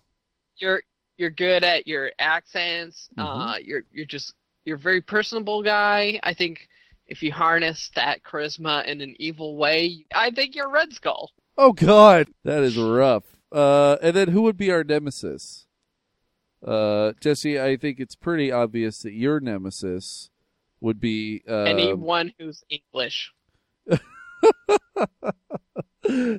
You're 0.56 0.82
you're 1.16 1.30
good 1.30 1.62
at 1.62 1.86
your 1.86 2.10
accents. 2.18 3.09
Mhm. 3.16 3.55
Uh. 3.55 3.59
You're 3.62 3.82
you're 3.93 4.06
just 4.06 4.35
you're 4.64 4.76
a 4.76 4.80
very 4.80 5.01
personable 5.01 5.62
guy. 5.62 6.18
I 6.24 6.35
think 6.35 6.68
if 7.09 7.22
you 7.22 7.32
harness 7.32 7.90
that 7.94 8.22
charisma 8.22 8.85
in 8.86 9.01
an 9.01 9.16
evil 9.18 9.56
way, 9.56 10.05
I 10.14 10.30
think 10.30 10.55
you're 10.55 10.70
Red 10.70 10.93
Skull. 10.93 11.32
Oh 11.56 11.72
God, 11.72 12.28
that 12.44 12.62
is 12.62 12.76
rough. 12.76 13.24
Uh, 13.51 13.97
and 14.02 14.14
then 14.14 14.28
who 14.28 14.43
would 14.43 14.56
be 14.56 14.70
our 14.70 14.85
nemesis? 14.85 15.66
Uh, 16.64 17.12
Jesse, 17.20 17.60
I 17.60 17.76
think 17.76 17.98
it's 17.98 18.14
pretty 18.14 18.52
obvious 18.52 18.98
that 19.01 19.12
your 19.12 19.40
nemesis 19.40 20.30
would 20.80 21.01
be 21.01 21.43
uh, 21.48 21.62
Anyone 21.62 22.32
who's 22.39 22.62
English. 22.68 23.32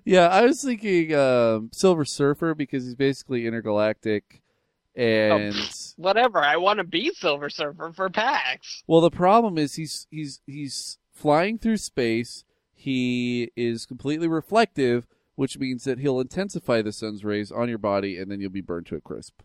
yeah, 0.05 0.27
I 0.27 0.43
was 0.43 0.63
thinking 0.63 1.13
um, 1.15 1.69
Silver 1.73 2.05
Surfer 2.05 2.53
because 2.53 2.83
he's 2.83 2.95
basically 2.95 3.47
intergalactic, 3.47 4.41
and 4.99 5.55
Whatever. 5.97 6.39
I 6.39 6.57
want 6.57 6.77
to 6.77 6.83
be 6.83 7.11
Silver 7.13 7.49
Surfer 7.49 7.91
for 7.95 8.09
PAX. 8.09 8.83
well, 8.87 9.01
the 9.01 9.09
problem 9.11 9.57
is 9.57 9.75
he's 9.75 10.07
he's 10.11 10.41
he's 10.45 10.97
flying 11.13 11.57
through 11.57 11.77
space. 11.77 12.43
He 12.73 13.51
is 13.55 13.85
completely 13.85 14.27
reflective, 14.27 15.05
which 15.35 15.57
means 15.57 15.83
that 15.83 15.99
he'll 15.99 16.19
intensify 16.19 16.81
the 16.81 16.91
sun's 16.93 17.23
rays 17.25 17.51
on 17.51 17.67
your 17.69 17.77
body, 17.77 18.17
and 18.17 18.31
then 18.31 18.39
you'll 18.39 18.49
be 18.51 18.61
burned 18.61 18.85
to 18.87 18.95
a 18.95 19.01
crisp 19.01 19.41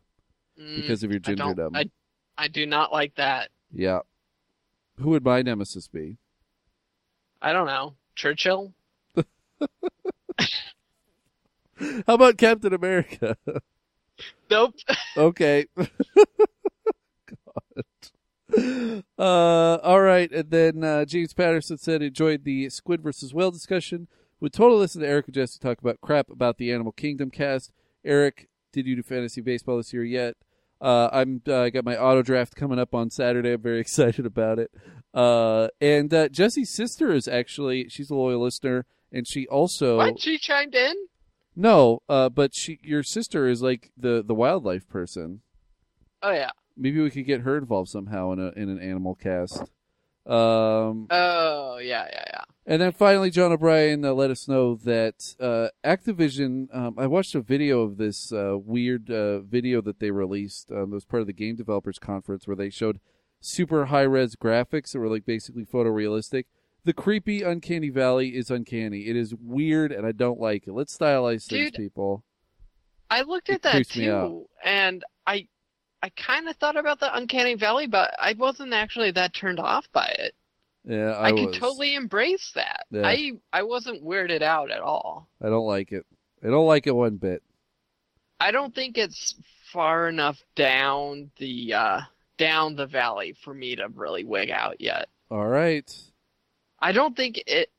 Mm, 0.61 0.77
because 0.77 1.03
of 1.03 1.11
your 1.11 1.21
I 1.25 1.31
gingerdom. 1.33 1.71
I, 1.77 1.91
I 2.39 2.47
do 2.49 2.65
not 2.65 2.93
like 2.93 3.17
that. 3.17 3.51
Yeah. 3.73 4.01
Who 5.01 5.11
would 5.11 5.25
my 5.25 5.43
nemesis 5.43 5.89
be? 5.89 6.19
I 7.43 7.53
don't 7.53 7.67
know. 7.67 7.97
Churchill. 8.15 8.73
How 11.77 12.15
about 12.15 12.39
Captain 12.39 12.73
America? 12.73 13.37
Nope. 14.51 14.75
okay. 15.17 15.67
God. 15.77 15.85
Uh, 19.19 19.79
all 19.83 20.01
right, 20.03 20.31
and 20.31 20.51
then 20.51 20.85
uh, 20.85 21.05
James 21.05 21.33
Patterson 21.33 21.79
said 21.79 22.03
enjoyed 22.03 22.45
the 22.45 22.69
Squid 22.71 23.03
versus 23.03 23.35
Whale 23.35 23.51
discussion. 23.51 24.07
Would 24.41 24.53
totally 24.53 24.81
listen 24.81 25.01
to 25.01 25.09
Eric 25.09 25.27
and 25.27 25.35
Jesse 25.35 25.59
talk 25.59 25.81
about 25.81 26.01
crap 26.01 26.31
about 26.31 26.59
the 26.59 26.71
Animal 26.73 26.93
Kingdom 26.93 27.31
cast. 27.31 27.73
Eric, 28.05 28.49
did 28.73 28.87
you 28.87 28.97
do 28.97 29.03
fantasy 29.03 29.41
baseball 29.41 29.79
this 29.79 29.93
year 29.93 30.05
yet? 30.05 30.37
Uh, 30.81 31.09
I'm 31.13 31.41
uh, 31.47 31.71
got 31.71 31.85
my 31.85 31.97
auto 31.97 32.23
draft 32.23 32.55
coming 32.55 32.79
up 32.79 32.95
on 32.95 33.09
Saturday. 33.11 33.53
I'm 33.53 33.63
very 33.63 33.81
excited 33.81 34.27
about 34.27 34.59
it. 34.59 34.71
Uh, 35.15 35.69
and 35.81 36.13
uh, 36.13 36.29
Jesse's 36.29 36.71
sister 36.71 37.13
is 37.13 37.27
actually 37.27 37.89
she's 37.89 38.11
a 38.11 38.15
loyal 38.15 38.43
listener, 38.43 38.85
and 39.11 39.27
she 39.27 39.47
also 39.47 39.97
What? 39.97 40.21
She 40.21 40.37
chimed 40.39 40.75
in? 40.75 40.95
No, 41.57 42.03
uh, 42.09 42.29
but 42.29 42.55
she 42.55 42.79
your 42.83 43.03
sister 43.03 43.47
is 43.49 43.63
like 43.63 43.91
the 43.97 44.23
the 44.27 44.35
wildlife 44.35 44.89
person. 44.89 45.41
Oh, 46.23 46.33
yeah. 46.33 46.51
Maybe 46.77 47.01
we 47.01 47.11
could 47.11 47.27
get 47.27 47.43
her 47.43 47.57
involved 47.57 47.91
somehow 47.91 48.33
in 48.33 48.41
a 48.41 48.49
in 48.57 48.69
an 48.69 48.81
animal 48.81 49.15
cast. 49.15 49.63
Um, 50.27 51.07
Oh, 51.11 51.77
yeah, 51.79 52.07
yeah, 52.11 52.25
yeah. 52.33 52.45
and 52.67 52.81
then 52.81 52.93
finally, 52.93 53.31
John 53.31 53.53
O'Brien 53.53 54.05
uh, 54.07 54.13
let 54.15 54.31
us 54.31 54.49
know 54.49 54.75
that 54.77 55.35
uh, 55.39 55.69
Activision. 55.85 56.75
Um, 56.75 56.95
I 56.99 57.07
watched 57.07 57.35
a 57.35 57.43
video 57.43 57.83
of 57.83 57.99
this 57.99 58.33
uh, 58.33 58.57
weird 58.59 59.11
uh, 59.11 59.41
video 59.41 59.83
that 59.83 60.01
they 60.01 60.11
released. 60.11 60.71
Um, 60.73 60.93
it 60.93 60.95
was 60.95 61.05
part 61.05 61.21
of 61.21 61.27
the 61.27 61.35
Game 61.35 61.57
Developers 61.57 61.99
Conference 61.99 62.47
where 62.47 62.57
they 62.57 62.71
showed 62.71 63.01
super 63.41 63.87
high 63.87 64.03
res 64.03 64.35
graphics 64.35 64.93
that 64.93 64.99
were 64.99 65.11
like 65.11 65.27
basically 65.27 65.67
photorealistic. 65.67 66.47
The 66.85 66.93
creepy, 66.93 67.43
uncanny 67.43 67.89
valley 67.89 68.37
is 68.37 68.51
uncanny. 68.51 69.07
It 69.07 69.17
is 69.17 69.35
weird, 69.35 69.91
and 69.91 70.07
I 70.07 70.13
don't 70.13 70.39
like 70.39 70.67
it. 70.67 70.73
Let's 70.73 70.97
stylize 70.97 71.47
things, 71.47 71.71
Dude, 71.71 71.75
people. 71.75 72.23
I 73.11 73.23
looked 73.23 73.49
It 73.49 73.55
at 73.55 73.63
that 73.63 73.97
me 73.97 74.11
out. 74.11 74.29
too, 74.29 74.47
and 74.63 75.03
I, 75.27 75.49
I 76.03 76.11
kind 76.11 76.49
of 76.49 76.57
thought 76.57 76.77
about 76.77 77.01
the 77.01 77.15
Uncanny 77.17 77.55
Valley, 77.55 77.87
but 77.87 78.15
I 78.19 78.35
wasn't 78.35 78.75
actually 78.75 79.11
that 79.13 79.33
turned 79.33 79.61
off 79.61 79.87
by 79.93 80.07
it. 80.19 80.35
Yeah, 80.87 81.13
I, 81.13 81.29
I, 81.29 81.33
was. 81.33 81.41
could 81.47 81.55
totally 81.61 81.95
embrace 81.95 82.53
that. 82.55 82.85
Yeah. 82.91 83.07
I, 83.07 83.33
I 83.53 83.63
wasn't 83.63 84.05
weirded 84.05 84.43
out 84.43 84.71
at 84.71 84.81
all. 84.81 85.29
I 85.43 85.49
don't 85.49 85.67
like 85.67 85.93
it. 85.93 86.05
I 86.45 86.49
don't 86.49 86.67
like 86.67 86.87
it 86.87 86.95
one 86.95 87.17
bit. 87.17 87.43
I 88.39 88.51
don't 88.51 88.75
think 88.75 88.99
it's 88.99 89.35
far 89.73 90.09
enough 90.11 90.39
down 90.55 91.31
the, 91.39 91.73
uh, 91.73 92.01
down 92.37 92.77
the 92.77 92.87
valley 92.87 93.35
for 93.43 93.55
me 93.55 93.77
to 93.77 93.89
really 93.89 94.25
wig 94.25 94.51
out 94.51 94.79
yet. 94.81 95.09
All 95.31 95.47
right. 95.47 95.91
I 96.85 96.93
don't 96.93 97.17
think 97.17 97.43
it. 97.47 97.71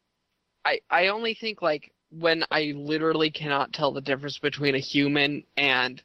I 0.66 0.80
I 0.90 1.08
only 1.08 1.36
think 1.36 1.62
like 1.62 1.92
when 2.10 2.44
I 2.50 2.74
literally 2.76 3.30
cannot 3.30 3.72
tell 3.72 3.92
the 3.92 4.02
difference 4.02 4.40
between 4.40 4.74
a 4.74 4.80
human 4.80 5.44
and 5.56 6.02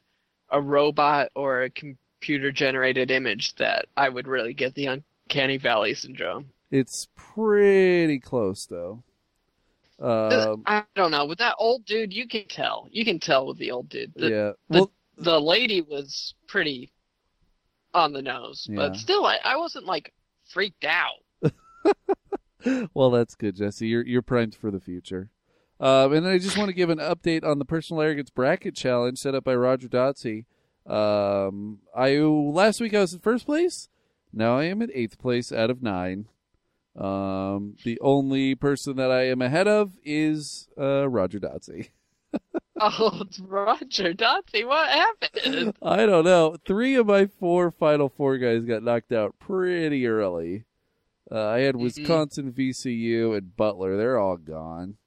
a 0.51 0.61
robot 0.61 1.29
or 1.35 1.63
a 1.63 1.69
computer 1.71 2.51
generated 2.51 3.09
image 3.09 3.55
that 3.55 3.87
I 3.97 4.07
would 4.07 4.27
really 4.27 4.53
get 4.53 4.75
the 4.75 4.85
uncanny 5.27 5.57
valley 5.57 5.95
syndrome. 5.95 6.51
It's 6.69 7.07
pretty 7.15 8.19
close 8.19 8.67
though. 8.67 9.01
Um, 9.99 10.61
I 10.67 10.83
don't 10.95 11.11
know 11.11 11.25
with 11.25 11.39
that 11.39 11.55
old 11.57 11.85
dude. 11.85 12.13
You 12.13 12.27
can 12.27 12.47
tell. 12.47 12.87
You 12.91 13.03
can 13.03 13.19
tell 13.19 13.47
with 13.47 13.57
the 13.57 13.71
old 13.71 13.89
dude. 13.89 14.13
The, 14.15 14.29
yeah. 14.29 14.51
the- 14.69 14.87
the 15.17 15.39
lady 15.39 15.81
was 15.81 16.33
pretty 16.47 16.91
on 17.93 18.11
the 18.13 18.21
nose, 18.23 18.65
Yeah. 18.69 18.77
but 18.77 18.95
still, 18.95 19.25
I, 19.25 19.37
I 19.43 19.57
wasn't 19.57 19.85
like 19.85 20.13
freaked 20.45 20.85
out. 20.85 21.23
well, 22.93 23.11
that's 23.11 23.35
good, 23.35 23.55
Jesse. 23.55 23.87
You're 23.87 24.05
you're 24.05 24.21
primed 24.21 24.55
for 24.55 24.71
the 24.71 24.79
future. 24.79 25.29
Um, 25.79 26.13
and 26.13 26.25
then 26.25 26.33
I 26.33 26.37
just 26.37 26.57
want 26.57 26.69
to 26.69 26.75
give 26.75 26.91
an 26.91 26.99
update 26.99 27.43
on 27.43 27.57
the 27.57 27.65
personal 27.65 28.03
arrogance 28.03 28.29
bracket 28.29 28.75
challenge 28.75 29.17
set 29.17 29.33
up 29.33 29.43
by 29.43 29.55
Roger 29.55 29.87
Dotsey. 29.87 30.45
Um, 30.85 31.79
I 31.95 32.17
last 32.17 32.79
week 32.79 32.93
I 32.93 32.99
was 32.99 33.13
in 33.13 33.19
first 33.19 33.45
place. 33.45 33.89
Now 34.31 34.57
I 34.57 34.65
am 34.65 34.81
in 34.81 34.91
eighth 34.93 35.17
place 35.17 35.51
out 35.51 35.69
of 35.69 35.81
nine. 35.81 36.27
Um, 36.95 37.77
the 37.83 37.99
only 38.01 38.53
person 38.53 38.95
that 38.97 39.11
I 39.11 39.27
am 39.27 39.41
ahead 39.41 39.67
of 39.67 39.93
is 40.03 40.67
uh, 40.79 41.09
Roger 41.09 41.39
Dotsey. 41.39 41.89
Oh, 42.83 43.21
Roger 43.41 44.13
Dotsie, 44.13 44.65
what 44.65 44.89
happened? 44.89 45.75
I 45.83 46.07
don't 46.07 46.25
know. 46.25 46.55
Three 46.65 46.95
of 46.95 47.05
my 47.05 47.27
four 47.27 47.69
Final 47.69 48.09
Four 48.09 48.37
guys 48.39 48.65
got 48.65 48.81
knocked 48.81 49.11
out 49.11 49.35
pretty 49.37 50.07
early. 50.07 50.63
Uh, 51.31 51.47
I 51.47 51.59
had 51.59 51.75
Wisconsin, 51.77 52.51
VCU, 52.51 53.37
and 53.37 53.55
Butler. 53.55 53.95
They're 53.95 54.19
all 54.19 54.37
gone. 54.37 54.97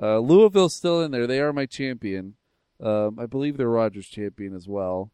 Uh, 0.00 0.18
Louisville's 0.18 0.74
still 0.74 1.02
in 1.02 1.10
there. 1.10 1.26
They 1.26 1.40
are 1.40 1.52
my 1.52 1.66
champion. 1.66 2.34
Um, 2.82 3.18
I 3.18 3.26
believe 3.26 3.56
they're 3.56 3.68
Rogers' 3.68 4.06
champion 4.08 4.54
as 4.54 4.66
well. 4.66 5.10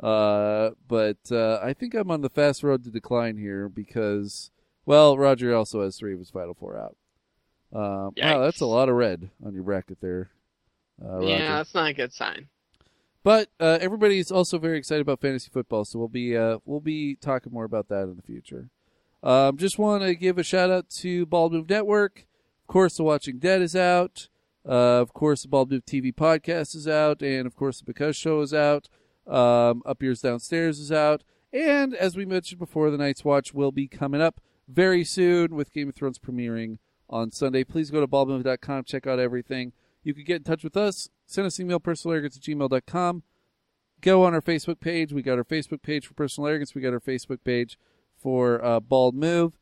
Uh, 0.00 0.70
but 0.86 1.18
uh, 1.30 1.58
I 1.62 1.72
think 1.72 1.94
I'm 1.94 2.10
on 2.10 2.20
the 2.20 2.28
fast 2.28 2.62
road 2.62 2.84
to 2.84 2.90
decline 2.90 3.38
here 3.38 3.68
because, 3.68 4.50
well, 4.84 5.16
Roger 5.16 5.54
also 5.54 5.82
has 5.82 5.96
three 5.96 6.12
of 6.12 6.18
his 6.18 6.30
Final 6.30 6.54
Four 6.54 6.78
out. 6.78 6.96
Um, 7.72 8.12
wow, 8.16 8.40
that's 8.40 8.60
a 8.60 8.66
lot 8.66 8.88
of 8.88 8.94
red 8.94 9.30
on 9.44 9.54
your 9.54 9.64
bracket 9.64 10.00
there. 10.00 10.30
Uh, 11.02 11.20
yeah, 11.20 11.56
that's 11.56 11.74
not 11.74 11.90
a 11.90 11.94
good 11.94 12.12
sign. 12.12 12.48
But 13.22 13.48
uh, 13.58 13.78
everybody's 13.80 14.30
also 14.30 14.58
very 14.58 14.78
excited 14.78 15.00
about 15.00 15.20
fantasy 15.20 15.50
football, 15.52 15.84
so 15.84 15.98
we'll 15.98 16.08
be 16.08 16.36
uh, 16.36 16.58
we'll 16.64 16.80
be 16.80 17.16
talking 17.16 17.52
more 17.52 17.64
about 17.64 17.88
that 17.88 18.04
in 18.04 18.16
the 18.16 18.22
future. 18.22 18.70
Um, 19.22 19.56
just 19.56 19.78
want 19.78 20.02
to 20.02 20.14
give 20.14 20.38
a 20.38 20.42
shout 20.42 20.70
out 20.70 20.88
to 20.90 21.26
Bald 21.26 21.52
Move 21.52 21.68
Network. 21.68 22.26
Of 22.62 22.66
course, 22.72 22.96
The 22.96 23.04
Watching 23.04 23.38
Dead 23.38 23.62
is 23.62 23.74
out. 23.76 24.28
Uh, 24.68 25.00
of 25.00 25.12
course, 25.12 25.42
the 25.42 25.48
Bald 25.48 25.70
Move 25.70 25.84
TV 25.84 26.12
podcast 26.14 26.74
is 26.74 26.88
out, 26.88 27.22
and 27.22 27.46
of 27.46 27.54
course, 27.54 27.78
the 27.78 27.84
Because 27.84 28.16
Show 28.16 28.40
is 28.40 28.52
out. 28.52 28.88
Um, 29.26 29.82
Up 29.86 30.02
Yours 30.02 30.20
Downstairs 30.20 30.78
is 30.78 30.92
out, 30.92 31.22
and 31.52 31.94
as 31.94 32.16
we 32.16 32.24
mentioned 32.24 32.58
before, 32.58 32.90
the 32.90 32.98
Night's 32.98 33.24
Watch 33.24 33.52
will 33.52 33.72
be 33.72 33.88
coming 33.88 34.20
up 34.20 34.40
very 34.68 35.04
soon 35.04 35.54
with 35.54 35.72
Game 35.72 35.88
of 35.88 35.94
Thrones 35.94 36.18
premiering 36.18 36.78
on 37.08 37.30
Sunday. 37.30 37.64
Please 37.64 37.90
go 37.90 38.00
to 38.00 38.06
baldmove.com, 38.06 38.84
check 38.84 39.06
out 39.06 39.18
everything. 39.18 39.72
You 40.02 40.14
can 40.14 40.24
get 40.24 40.36
in 40.36 40.44
touch 40.44 40.62
with 40.62 40.76
us. 40.76 41.08
Send 41.26 41.46
us 41.46 41.58
an 41.58 41.64
email, 41.66 41.80
personalarrogance 41.80 42.36
at 42.36 42.42
gmail.com. 42.42 43.22
Go 44.00 44.24
on 44.24 44.34
our 44.34 44.40
Facebook 44.40 44.78
page. 44.78 45.12
We 45.12 45.22
got 45.22 45.38
our 45.38 45.44
Facebook 45.44 45.82
page 45.82 46.06
for 46.06 46.14
Personal 46.14 46.48
Arrogance. 46.48 46.74
We 46.74 46.82
got 46.82 46.92
our 46.92 47.00
Facebook 47.00 47.38
page 47.42 47.78
for 48.26 48.62
uh, 48.64 48.80
Bald 48.80 49.14
Move. 49.14 49.52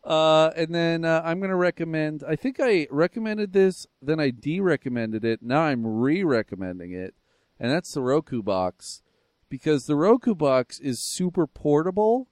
Uh, 0.04 0.50
and 0.56 0.72
then 0.74 1.04
uh, 1.04 1.22
I'm 1.24 1.40
going 1.40 1.50
to 1.50 1.56
recommend. 1.56 2.22
I 2.26 2.36
think 2.36 2.58
I 2.60 2.86
recommended 2.90 3.52
this, 3.52 3.86
then 4.00 4.20
I 4.20 4.30
de-recommended 4.30 5.24
it. 5.24 5.42
Now 5.42 5.62
I'm 5.62 5.84
re-recommending 5.84 6.92
it, 6.92 7.14
and 7.58 7.72
that's 7.72 7.92
the 7.92 8.02
Roku 8.02 8.42
box 8.42 9.02
because 9.48 9.86
the 9.86 9.96
Roku 9.96 10.34
box 10.34 10.78
is 10.78 11.00
super 11.00 11.46
portable, 11.48 12.28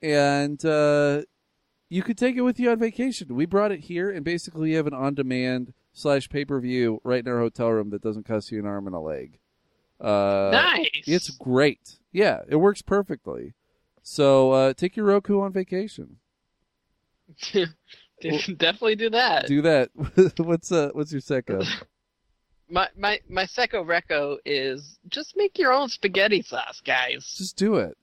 and 0.00 0.64
uh, 0.64 1.22
you 1.90 2.02
could 2.02 2.16
take 2.16 2.36
it 2.36 2.42
with 2.42 2.58
you 2.58 2.70
on 2.70 2.78
vacation. 2.78 3.34
We 3.34 3.44
brought 3.44 3.72
it 3.72 3.80
here, 3.80 4.10
and 4.10 4.24
basically 4.24 4.70
you 4.70 4.76
have 4.78 4.86
an 4.86 4.94
on-demand 4.94 5.74
slash 5.92 6.30
pay-per-view 6.30 7.02
right 7.04 7.24
in 7.24 7.30
our 7.30 7.40
hotel 7.40 7.68
room 7.68 7.90
that 7.90 8.02
doesn't 8.02 8.26
cost 8.26 8.50
you 8.50 8.58
an 8.60 8.66
arm 8.66 8.86
and 8.86 8.96
a 8.96 9.00
leg. 9.00 9.38
Uh, 10.00 10.50
nice. 10.52 11.02
It's 11.06 11.28
great. 11.30 11.98
Yeah, 12.12 12.40
it 12.48 12.56
works 12.56 12.80
perfectly. 12.82 13.54
So 14.10 14.52
uh, 14.52 14.72
take 14.72 14.96
your 14.96 15.04
Roku 15.04 15.40
on 15.42 15.52
vacation. 15.52 16.16
Definitely 18.22 18.96
do 18.96 19.10
that. 19.10 19.46
Do 19.46 19.60
that. 19.62 19.90
what's 20.38 20.72
uh 20.72 20.90
what's 20.94 21.12
your 21.12 21.20
second? 21.20 21.64
My 22.70 22.88
my 22.98 23.18
my 23.30 23.44
secco 23.44 23.82
reco 23.82 24.36
is 24.44 24.98
just 25.08 25.38
make 25.38 25.58
your 25.58 25.72
own 25.72 25.88
spaghetti 25.88 26.42
sauce, 26.42 26.82
guys. 26.84 27.34
Just 27.38 27.56
do 27.56 27.76
it. 27.76 27.96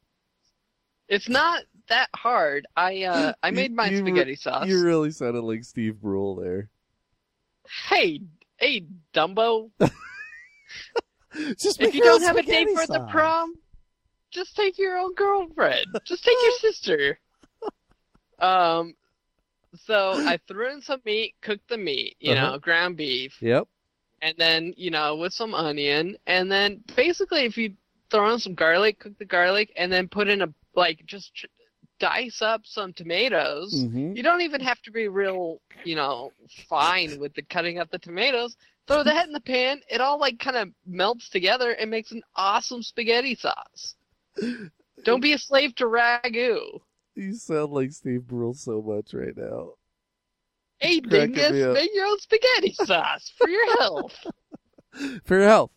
It's 1.07 1.29
not 1.29 1.61
that 1.89 2.09
hard. 2.15 2.65
I 2.75 3.03
uh 3.03 3.33
I 3.43 3.51
made 3.51 3.71
my 3.75 3.89
You- 3.89 3.99
spaghetti 3.99 4.35
sauce. 4.35 4.67
You 4.67 4.83
really 4.83 5.11
sounded 5.11 5.41
like 5.43 5.63
Steve 5.63 6.01
Brule 6.01 6.35
there. 6.35 6.71
Hey, 7.89 8.21
hey, 8.57 8.85
Dumbo. 9.13 9.69
Just 11.59 11.79
if 11.79 11.93
you 11.93 12.01
don't 12.01 12.23
have 12.23 12.37
a 12.37 12.41
date 12.41 12.69
for 12.69 12.87
the 12.87 13.05
prom, 13.11 13.53
just 14.35 14.55
take 14.55 14.77
your 14.77 14.97
own 14.97 15.13
girlfriend. 15.15 15.87
just 16.05 16.23
take 16.25 16.37
your 16.43 16.51
sister. 16.59 17.19
Um, 18.39 18.95
so 19.75 20.19
I 20.25 20.37
threw 20.47 20.71
in 20.71 20.81
some 20.81 21.01
meat, 21.05 21.35
cooked 21.41 21.67
the 21.69 21.77
meat, 21.77 22.17
you 22.19 22.33
Uh-huh. 22.33 22.51
know, 22.51 22.59
ground 22.59 22.97
beef, 22.97 23.41
Yep. 23.41 23.67
and 24.21 24.35
then 24.37 24.73
you 24.77 24.91
know 24.91 25.15
with 25.15 25.33
some 25.33 25.53
onion, 25.53 26.17
and 26.27 26.51
then 26.51 26.83
basically 26.95 27.45
if 27.45 27.57
you 27.57 27.75
throw 28.11 28.31
in 28.33 28.39
some 28.39 28.53
garlic, 28.55 28.99
cook 28.99 29.17
the 29.17 29.25
garlic, 29.25 29.71
and 29.77 29.91
then 29.91 30.07
put 30.07 30.27
in 30.27 30.41
a 30.41 30.53
like 30.75 31.05
just 31.05 31.31
dice 31.99 32.41
up 32.41 32.61
some 32.65 32.91
tomatoes. 32.93 33.85
Mhm. 33.87 34.15
You 34.17 34.21
don't 34.23 34.41
even 34.41 34.59
have 34.61 34.81
to 34.81 34.91
be 34.91 35.07
real, 35.07 35.61
you 35.85 35.95
know, 35.95 36.31
fine 36.67 37.19
with 37.19 37.33
the 37.35 37.41
cutting 37.41 37.79
up 37.79 37.89
the 37.89 37.99
tomatoes. 37.99 38.57
Throw 38.87 39.03
that 39.03 39.25
in 39.27 39.33
the 39.33 39.39
pan. 39.41 39.81
It 39.89 40.01
all 40.01 40.19
like 40.19 40.37
kind 40.39 40.57
of 40.57 40.69
melts 40.85 41.29
together 41.29 41.71
and 41.71 41.89
makes 41.89 42.11
an 42.11 42.21
awesome 42.35 42.83
spaghetti 42.83 43.35
sauce. 43.35 43.95
Don't 45.03 45.21
be 45.21 45.33
a 45.33 45.37
slave 45.37 45.75
to 45.75 45.85
ragu. 45.85 46.81
You 47.15 47.33
sound 47.33 47.71
like 47.71 47.91
Steve 47.91 48.27
Brule 48.27 48.53
so 48.53 48.81
much 48.81 49.13
right 49.13 49.35
now. 49.35 49.73
Hey, 50.79 50.99
dingus, 50.99 51.51
make 51.51 51.91
your 51.93 52.05
own 52.05 52.19
spaghetti 52.19 52.73
sauce 52.73 53.31
for 53.37 53.47
your 53.47 53.77
health. 53.77 54.15
For 55.25 55.35
your 55.35 55.49
health. 55.49 55.71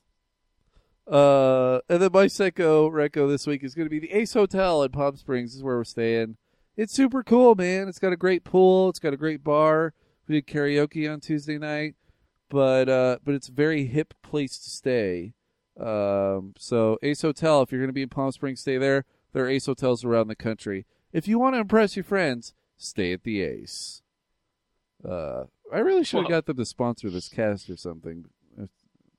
Uh, 1.10 1.80
and 1.88 2.00
then 2.00 2.10
my 2.12 2.28
Seco 2.28 2.88
Reco 2.88 3.28
this 3.28 3.48
week 3.48 3.64
is 3.64 3.74
going 3.74 3.86
to 3.86 3.90
be 3.90 3.98
the 3.98 4.12
Ace 4.12 4.34
Hotel 4.34 4.84
in 4.84 4.92
Palm 4.92 5.16
Springs. 5.16 5.50
This 5.50 5.56
is 5.56 5.62
where 5.64 5.76
we're 5.76 5.82
staying. 5.82 6.36
It's 6.76 6.92
super 6.92 7.24
cool, 7.24 7.56
man. 7.56 7.88
It's 7.88 7.98
got 7.98 8.12
a 8.12 8.16
great 8.16 8.44
pool. 8.44 8.88
It's 8.90 9.00
got 9.00 9.12
a 9.12 9.16
great 9.16 9.42
bar. 9.42 9.92
We 10.28 10.36
did 10.36 10.46
karaoke 10.46 11.12
on 11.12 11.18
Tuesday 11.18 11.58
night, 11.58 11.96
but 12.48 12.88
uh, 12.88 13.18
but 13.24 13.34
it's 13.34 13.48
a 13.48 13.52
very 13.52 13.86
hip 13.86 14.14
place 14.22 14.58
to 14.58 14.70
stay. 14.70 15.32
Um, 15.78 16.54
so 16.58 16.98
Ace 17.02 17.22
Hotel, 17.22 17.62
if 17.62 17.70
you're 17.70 17.80
going 17.80 17.88
to 17.88 17.94
be 17.94 18.02
in 18.02 18.08
Palm 18.08 18.32
Springs, 18.32 18.60
stay 18.60 18.78
there. 18.78 19.04
There 19.32 19.44
are 19.44 19.48
Ace 19.48 19.66
hotels 19.66 20.04
around 20.04 20.28
the 20.28 20.36
country. 20.36 20.86
If 21.12 21.28
you 21.28 21.38
want 21.38 21.54
to 21.54 21.60
impress 21.60 21.96
your 21.96 22.04
friends, 22.04 22.54
stay 22.76 23.12
at 23.12 23.22
the 23.22 23.42
Ace. 23.42 24.02
Uh, 25.08 25.44
I 25.72 25.78
really 25.78 26.04
should 26.04 26.18
have 26.18 26.24
Whoa. 26.24 26.30
got 26.30 26.46
them 26.46 26.56
to 26.56 26.64
sponsor 26.64 27.10
this 27.10 27.28
cast 27.28 27.70
or 27.70 27.76
something, 27.76 28.24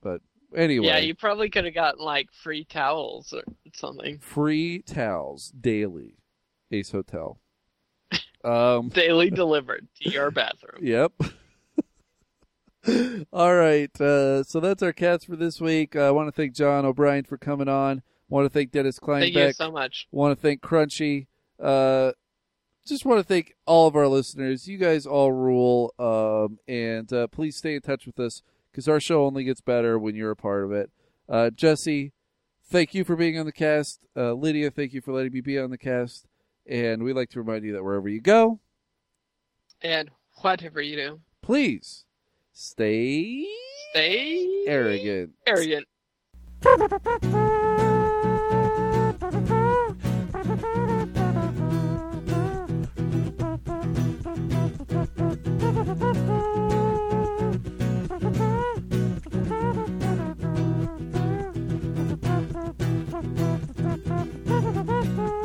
but 0.02 0.22
anyway. 0.56 0.88
Yeah, 0.88 0.98
you 0.98 1.16
probably 1.16 1.50
could 1.50 1.66
have 1.66 1.74
gotten 1.74 2.04
like 2.04 2.32
free 2.34 2.66
towels 2.66 3.34
or 3.34 3.44
something. 3.74 4.20
free 4.20 4.82
towels 4.82 5.52
daily. 5.60 6.16
Ace 6.72 6.92
Hotel. 6.92 7.40
Um. 8.42 8.88
Daily 8.88 9.30
delivered 9.32 9.90
to 10.02 10.10
your 10.10 10.32
bathroom. 10.32 10.80
Yep. 10.82 11.12
All 13.34 13.56
right. 13.56 13.92
Uh, 14.00 14.44
so 14.44 14.60
that's 14.60 14.82
our 14.82 14.94
cats 14.94 15.26
for 15.26 15.36
this 15.36 15.60
week. 15.60 15.96
Uh, 15.96 16.08
I 16.08 16.12
want 16.12 16.28
to 16.28 16.32
thank 16.32 16.54
John 16.54 16.86
O'Brien 16.86 17.26
for 17.26 17.38
coming 17.38 17.68
on. 17.68 18.02
want 18.30 18.46
to 18.46 18.50
thank 18.50 18.72
Dennis 18.72 19.00
Kleinbeck. 19.00 19.34
Thank 19.34 19.36
you 19.36 19.54
so 19.54 19.72
much. 19.72 20.08
Want 20.12 20.38
to 20.38 20.42
thank 20.42 20.62
Crunchy. 20.62 21.28
Uh, 21.62 22.14
just 22.86 23.06
want 23.06 23.20
to 23.20 23.24
thank 23.24 23.56
all 23.66 23.88
of 23.88 23.96
our 23.96 24.08
listeners. 24.08 24.68
You 24.68 24.78
guys 24.78 25.06
all 25.06 25.32
rule. 25.32 25.94
Um, 26.00 26.60
and 26.68 27.12
uh, 27.12 27.28
please 27.28 27.58
stay 27.58 27.76
in 27.76 27.82
touch 27.82 28.06
with 28.06 28.20
us 28.20 28.42
because 28.72 28.88
our 28.88 29.00
show 29.00 29.26
only 29.26 29.44
gets 29.44 29.62
better 29.62 30.00
when 30.00 30.16
you're 30.16 30.32
a 30.32 30.36
part 30.36 30.64
of 30.64 30.72
it. 30.72 30.90
Uh, 31.28 31.50
Jesse, 31.50 32.14
thank 32.66 32.94
you 32.94 33.04
for 33.04 33.16
being 33.16 33.38
on 33.38 33.46
the 33.46 33.52
cast. 33.52 34.00
Uh, 34.16 34.34
Lydia, 34.34 34.72
thank 34.72 34.94
you 34.94 35.02
for 35.02 35.14
letting 35.14 35.34
me 35.34 35.42
be 35.42 35.60
on 35.60 35.70
the 35.70 35.78
cast. 35.78 36.28
And 36.66 37.04
we'd 37.04 37.14
like 37.14 37.30
to 37.32 37.40
remind 37.40 37.66
you 37.66 37.74
that 37.74 37.84
wherever 37.84 38.08
you 38.08 38.22
go, 38.22 38.60
And 39.82 40.10
whatever 40.42 40.82
you 40.82 40.96
do, 40.96 41.20
please 41.42 42.06
Stay. 42.62 43.48
Stay. 43.92 44.66
Arrogant. 44.68 45.32
Arrogant. 45.48 45.86
Thank 64.92 65.18
you. 65.34 65.39